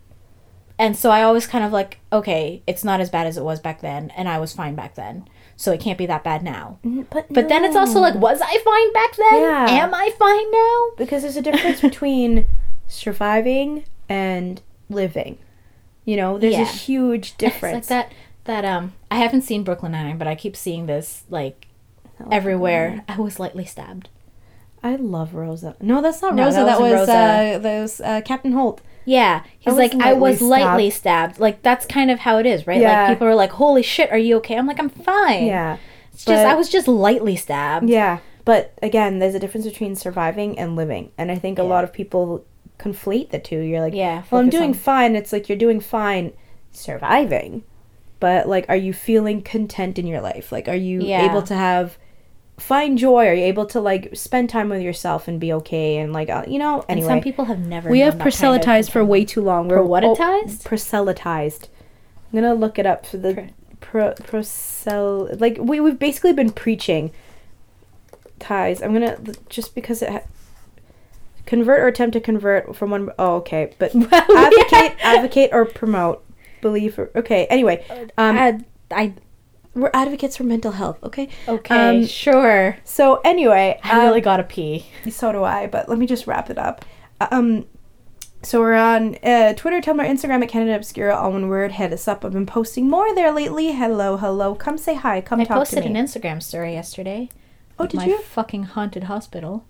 and 0.78 0.96
so 0.96 1.10
I 1.10 1.22
always 1.22 1.46
kind 1.46 1.64
of 1.64 1.72
like, 1.72 2.00
okay, 2.12 2.62
it's 2.66 2.84
not 2.84 3.00
as 3.00 3.10
bad 3.10 3.26
as 3.26 3.36
it 3.38 3.44
was 3.44 3.60
back 3.60 3.80
then, 3.80 4.10
and 4.16 4.28
I 4.28 4.38
was 4.38 4.52
fine 4.52 4.74
back 4.74 4.94
then, 4.96 5.28
so 5.62 5.70
it 5.70 5.80
can't 5.80 5.96
be 5.96 6.06
that 6.06 6.24
bad 6.24 6.42
now. 6.42 6.78
But 7.14 7.32
But 7.32 7.48
then 7.48 7.64
it's 7.64 7.76
also 7.76 8.00
like, 8.00 8.14
was 8.16 8.40
I 8.42 8.58
fine 8.70 8.92
back 8.92 9.12
then? 9.16 9.40
Yeah. 9.42 9.66
Am 9.84 9.94
I 9.94 10.10
fine 10.18 10.50
now? 10.50 10.78
because 10.96 11.22
there's 11.22 11.36
a 11.36 11.42
difference 11.42 11.80
between 11.90 12.46
surviving 12.88 13.84
and 14.08 14.60
living. 14.90 15.38
You 16.04 16.16
know, 16.16 16.38
there's 16.38 16.54
Yeah. 16.54 16.62
a 16.62 16.64
huge 16.88 17.36
difference. 17.36 17.76
It's 17.86 17.90
like 17.90 18.08
that. 18.08 18.12
That 18.44 18.64
um, 18.64 18.92
I 19.08 19.16
haven't 19.18 19.42
seen 19.42 19.62
Brooklyn 19.62 19.92
Nine 19.92 20.18
but 20.18 20.26
I 20.26 20.34
keep 20.34 20.56
seeing 20.56 20.86
this 20.86 21.22
like 21.30 21.66
everywhere. 22.30 23.04
I 23.08 23.16
was 23.20 23.38
lightly 23.38 23.64
stabbed. 23.64 24.08
I 24.82 24.96
love 24.96 25.32
Rosa. 25.34 25.76
No, 25.80 26.02
that's 26.02 26.20
not 26.22 26.34
No, 26.34 26.46
Rosa. 26.46 26.56
that 26.56 26.64
That, 26.66 26.80
was 26.80 26.92
Rosa. 26.92 27.12
uh, 27.12 27.58
that 27.58 27.80
was 27.80 28.00
uh, 28.00 28.20
Captain 28.24 28.50
Holt. 28.52 28.80
Yeah, 29.04 29.42
he's 29.58 29.72
was 29.74 29.76
like, 29.78 29.94
I 29.94 30.12
was 30.12 30.40
lightly 30.40 30.66
lightly 30.66 30.90
stabbed. 30.90 31.38
Like 31.40 31.62
that's 31.62 31.86
kind 31.86 32.10
of 32.10 32.20
how 32.20 32.38
it 32.38 32.46
is, 32.46 32.66
right? 32.66 32.80
Yeah. 32.80 33.02
Like 33.02 33.14
people 33.16 33.26
are 33.28 33.34
like, 33.34 33.50
"Holy 33.52 33.82
shit, 33.82 34.10
are 34.12 34.18
you 34.18 34.36
okay?" 34.36 34.56
I'm 34.56 34.66
like, 34.66 34.78
"I'm 34.78 34.88
fine." 34.88 35.46
Yeah, 35.46 35.78
it's 36.12 36.24
just 36.24 36.44
I 36.46 36.54
was 36.54 36.68
just 36.68 36.86
lightly 36.88 37.36
stabbed. 37.36 37.88
yeah. 37.88 38.18
But 38.44 38.72
again, 38.82 39.20
there's 39.20 39.34
a 39.36 39.38
difference 39.38 39.66
between 39.66 39.94
surviving 39.94 40.58
and 40.58 40.74
living, 40.76 41.12
and 41.16 41.30
I 41.30 41.36
think 41.36 41.58
a 41.58 41.62
lot 41.62 41.84
of 41.84 41.92
people 41.92 42.44
conflate 42.78 43.30
the 43.30 43.38
two. 43.38 43.60
You're 43.60 43.80
like, 43.80 43.94
Yeah, 43.94 44.24
well, 44.30 44.40
I'm 44.40 44.50
doing 44.50 44.70
on- 44.70 44.74
fine. 44.74 45.14
It's 45.16 45.32
like 45.32 45.48
you're 45.48 45.58
doing 45.58 45.78
fine 45.80 46.32
surviving, 46.72 47.62
but 48.20 48.48
like, 48.48 48.66
are 48.68 48.76
you 48.76 48.92
feeling 48.92 49.42
content 49.42 49.98
in 49.98 50.06
your 50.06 50.20
life? 50.20 50.50
Like, 50.52 50.68
are 50.68 50.74
you 50.76 51.00
Yeah. 51.00 51.24
able 51.30 51.42
to 51.42 51.54
have 51.54 51.96
find 52.62 52.96
joy? 52.96 53.26
Are 53.26 53.34
you 53.34 53.44
able 53.44 53.66
to 53.66 53.80
like 53.80 54.14
spend 54.14 54.48
time 54.48 54.68
with 54.68 54.82
yourself 54.82 55.28
and 55.28 55.40
be 55.40 55.52
okay? 55.54 55.98
And 55.98 56.12
like, 56.12 56.30
uh, 56.30 56.44
you 56.46 56.58
know, 56.58 56.84
And 56.88 56.98
anyway. 56.98 57.08
some 57.08 57.20
people 57.20 57.46
have 57.46 57.58
never. 57.58 57.90
we 57.90 58.00
have 58.00 58.14
that 58.14 58.18
kind 58.18 58.28
of 58.28 58.38
proselytized 58.38 58.92
for 58.92 59.04
way 59.04 59.24
too 59.24 59.42
long. 59.42 59.68
We're 59.68 59.78
oh, 59.78 60.46
proselytized. 60.64 61.68
I'm 62.32 62.40
gonna 62.40 62.54
look 62.54 62.78
it 62.78 62.86
up 62.86 63.04
for 63.04 63.18
the 63.18 63.50
pro 63.80 64.12
prosel. 64.14 65.28
Like 65.38 65.58
we 65.60 65.80
we've 65.80 65.98
basically 65.98 66.32
been 66.32 66.50
preaching 66.50 67.10
ties. 68.38 68.80
I'm 68.80 68.92
gonna 68.92 69.18
just 69.48 69.74
because 69.74 70.02
it. 70.02 70.10
Ha- 70.10 70.22
convert 71.44 71.80
or 71.80 71.88
attempt 71.88 72.12
to 72.12 72.20
convert 72.20 72.74
from 72.76 72.90
one 72.90 73.10
oh 73.18 73.34
okay 73.34 73.74
but 73.76 73.92
advocate 74.12 74.96
advocate 75.02 75.50
or 75.52 75.64
promote 75.64 76.24
believe 76.60 76.96
or, 76.96 77.10
okay 77.16 77.46
anyway 77.46 77.84
um 78.16 78.38
I, 78.38 78.60
I 78.92 79.14
we're 79.74 79.90
advocates 79.94 80.36
for 80.36 80.44
mental 80.44 80.72
health 80.72 80.98
okay 81.02 81.28
okay, 81.48 81.74
Um, 82.00 82.06
sure. 82.06 82.76
so 82.84 83.20
anyway 83.24 83.78
I 83.82 84.00
um, 84.00 84.06
really 84.06 84.20
gotta 84.20 84.42
pee. 84.44 84.86
so 85.10 85.32
do 85.32 85.44
I, 85.44 85.66
but 85.66 85.88
let 85.88 85.98
me 85.98 86.06
just 86.06 86.26
wrap 86.26 86.50
it 86.50 86.58
up. 86.58 86.84
Um, 87.30 87.66
so 88.42 88.58
we're 88.60 88.74
on 88.74 89.14
uh, 89.22 89.54
Twitter, 89.54 89.80
Tumblr, 89.80 90.04
Instagram 90.04 90.42
at 90.42 90.48
Canada 90.48 90.74
Obscura, 90.74 91.14
all 91.14 91.30
one 91.30 91.48
word. 91.48 91.70
Head 91.72 91.92
us 91.92 92.08
up. 92.08 92.24
I've 92.24 92.32
been 92.32 92.44
posting 92.46 92.88
more 92.90 93.14
there 93.14 93.30
lately. 93.32 93.70
Hello, 93.72 94.16
hello. 94.16 94.56
Come 94.56 94.76
say 94.76 94.94
hi. 94.96 95.20
Come 95.20 95.40
I 95.40 95.44
talk 95.44 95.58
posted 95.58 95.84
to 95.84 95.88
me. 95.88 95.96
an 95.98 96.04
Instagram 96.06 96.42
story 96.42 96.72
yesterday. 96.72 97.28
oh, 97.78 97.86
did 97.86 97.98
my 97.98 98.06
you? 98.06 98.18
fucking 98.18 98.64
haunted 98.64 99.04
hospital? 99.04 99.64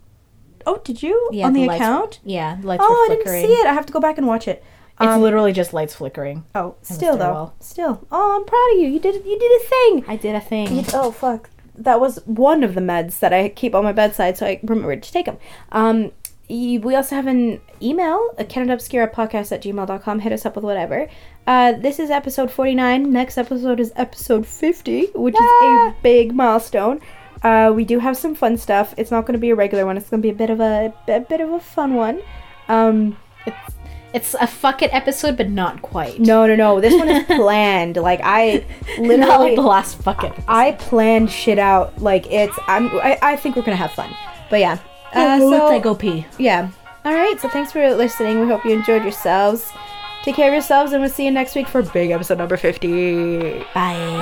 Oh, 0.65 0.81
did 0.85 1.03
you? 1.03 1.29
Yeah, 1.33 1.47
on 1.47 1.53
the, 1.53 1.67
lights- 1.67 1.81
account? 1.83 2.21
Yeah, 2.25 2.57
the 2.63 2.67
lights 2.67 2.83
Oh, 2.87 2.91
were 2.91 3.13
I 3.15 3.17
didn't 3.19 3.47
see 3.47 3.53
it. 3.53 3.67
I 3.67 3.75
have 3.75 3.85
to 3.85 3.93
go 3.93 4.01
back 4.01 4.17
and 4.17 4.27
watch 4.27 4.49
it. 4.49 4.65
It's 5.03 5.09
Um, 5.11 5.21
literally 5.23 5.53
just 5.53 5.73
lights 5.75 5.95
flickering. 5.95 6.45
Oh, 6.55 6.75
still 6.83 7.17
though. 7.17 7.53
Still. 7.61 8.07
Oh, 8.13 8.37
I'm 8.37 8.45
proud 8.45 8.73
of 8.75 8.79
you. 8.83 8.89
You 8.89 9.01
did. 9.01 9.25
You 9.25 9.39
did 9.39 9.61
a 9.61 9.65
thing. 9.65 10.05
I 10.09 10.17
did 10.17 10.35
a 10.35 10.41
thing. 10.41 10.77
You- 10.77 10.85
oh 10.95 11.11
fuck. 11.11 11.51
That 11.77 12.01
was 12.01 12.19
one 12.27 12.63
of 12.63 12.75
the 12.75 12.81
meds 12.83 13.19
that 13.21 13.33
I 13.33 13.49
keep 13.49 13.75
on 13.75 13.83
my 13.85 13.93
bedside, 13.93 14.37
so 14.37 14.47
I 14.47 14.61
remembered 14.63 15.03
to 15.05 15.13
take 15.13 15.27
them. 15.27 15.39
Um, 15.73 16.13
we 16.51 16.95
also 16.95 17.17
have 17.17 17.27
an 17.27 17.61
email, 17.81 18.29
a 18.37 18.45
Canada 18.45 18.75
Obscura 18.75 19.09
podcast 19.09 19.53
at 19.53 19.63
gmail.com. 19.63 20.19
Hit 20.21 20.33
us 20.33 20.45
up 20.45 20.55
with 20.55 20.65
whatever. 20.67 21.09
Uh, 21.47 21.73
this 21.73 21.99
is 21.99 22.11
episode 22.11 22.51
49. 22.51 23.11
Next 23.11 23.39
episode 23.39 23.81
is 23.81 23.91
episode 23.97 24.47
50, 24.47 25.07
which 25.15 25.35
is 25.35 25.41
a 25.63 25.95
big 26.03 26.35
milestone. 26.35 27.01
Uh, 27.43 27.73
we 27.75 27.85
do 27.87 27.99
have 28.01 28.17
some 28.19 28.35
fun 28.35 28.59
stuff. 28.59 28.93
It's 28.99 29.11
not 29.11 29.23
going 29.25 29.33
to 29.33 29.39
be 29.41 29.49
a 29.51 29.55
regular 29.57 29.87
one. 29.87 29.97
It's 29.97 30.11
going 30.11 30.21
to 30.21 30.27
be 30.27 30.31
a 30.31 30.35
bit 30.35 30.51
of 30.51 30.61
a, 30.61 30.93
a 31.09 31.21
bit 31.21 31.41
of 31.41 31.51
a 31.51 31.59
fun 31.61 31.95
one. 31.95 32.21
Um, 32.69 33.17
It's 33.47 33.75
it's 34.15 34.35
a 34.35 34.47
fuck 34.47 34.83
it 34.83 34.93
episode, 34.93 35.37
but 35.37 35.49
not 35.51 35.81
quite. 35.83 36.19
no, 36.21 36.47
no, 36.47 36.55
no. 36.57 36.81
This 36.81 36.95
one 36.95 37.09
is 37.09 37.25
planned. 37.39 37.97
Like 37.97 38.21
I 38.23 38.65
literally 38.99 39.17
not 39.19 39.41
like 39.41 39.55
the 39.57 39.63
last 39.63 39.97
fuck 40.03 40.23
it. 40.25 40.33
I 40.49 40.73
planned 40.73 41.31
shit 41.31 41.59
out. 41.59 41.99
Like 42.01 42.31
it's. 42.31 42.57
I'm. 42.67 42.89
I, 43.01 43.19
I 43.23 43.37
think 43.37 43.57
we're 43.57 43.63
gonna 43.63 43.77
have 43.77 43.93
fun. 43.93 44.15
But 44.51 44.61
yeah. 44.61 44.79
Uh, 45.15 45.19
Uh, 45.21 45.39
so 45.39 45.67
I 45.69 45.79
go 45.79 45.95
pee. 45.95 46.27
yeah. 46.39 46.71
All 47.05 47.13
right. 47.15 47.39
So 47.41 47.49
thanks 47.49 47.73
for 47.73 47.95
listening. 47.95 48.41
We 48.41 48.47
hope 48.47 48.65
you 48.65 48.73
enjoyed 48.73 49.03
yourselves. 49.03 49.71
Take 50.25 50.37
care 50.37 50.49
of 50.49 50.53
yourselves, 50.55 50.93
and 50.93 51.01
we'll 51.03 51.11
see 51.11 51.25
you 51.25 51.33
next 51.33 51.57
week 51.57 51.67
for 51.67 51.83
big 51.83 52.11
episode 52.13 52.39
number 52.39 52.57
fifty. 52.57 53.59
Bye. 53.75 54.21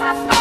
Bye. 0.00 0.36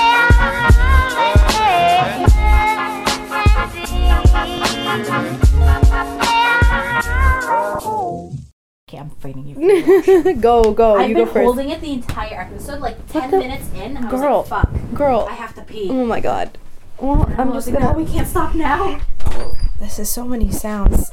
Okay, 8.90 8.98
I'm 8.98 9.11
fighting 9.11 9.45
you. 9.45 10.34
go, 10.41 10.74
go. 10.74 10.95
I've 10.98 11.10
you 11.10 11.16
been 11.16 11.26
go 11.26 11.32
first. 11.32 11.44
holding 11.45 11.70
it 11.70 11.80
the 11.80 11.94
entire 11.94 12.41
episode. 12.41 12.80
Like 12.82 12.98
ten 13.07 13.30
the- 13.30 13.38
minutes 13.38 13.70
in, 13.76 13.95
I 13.95 14.11
was 14.11 14.20
Girl. 14.20 14.38
like, 14.40 14.48
"Fuck, 14.48 14.72
Girl. 14.95 15.28
I 15.30 15.34
have 15.36 15.53
to 15.56 15.61
pee." 15.61 15.90
Oh 15.91 16.07
my 16.07 16.20
god. 16.20 16.57
Well, 16.98 17.32
I'm 17.38 17.53
just 17.53 17.72
gonna. 17.72 17.94
we 17.94 18.03
can't 18.07 18.28
stop 18.28 18.56
now. 18.56 18.99
Oh, 19.28 19.56
this 19.80 19.99
is 19.99 20.10
so 20.10 20.26
many 20.26 20.52
sounds. 20.52 21.11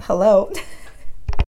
Hello. 0.00 0.50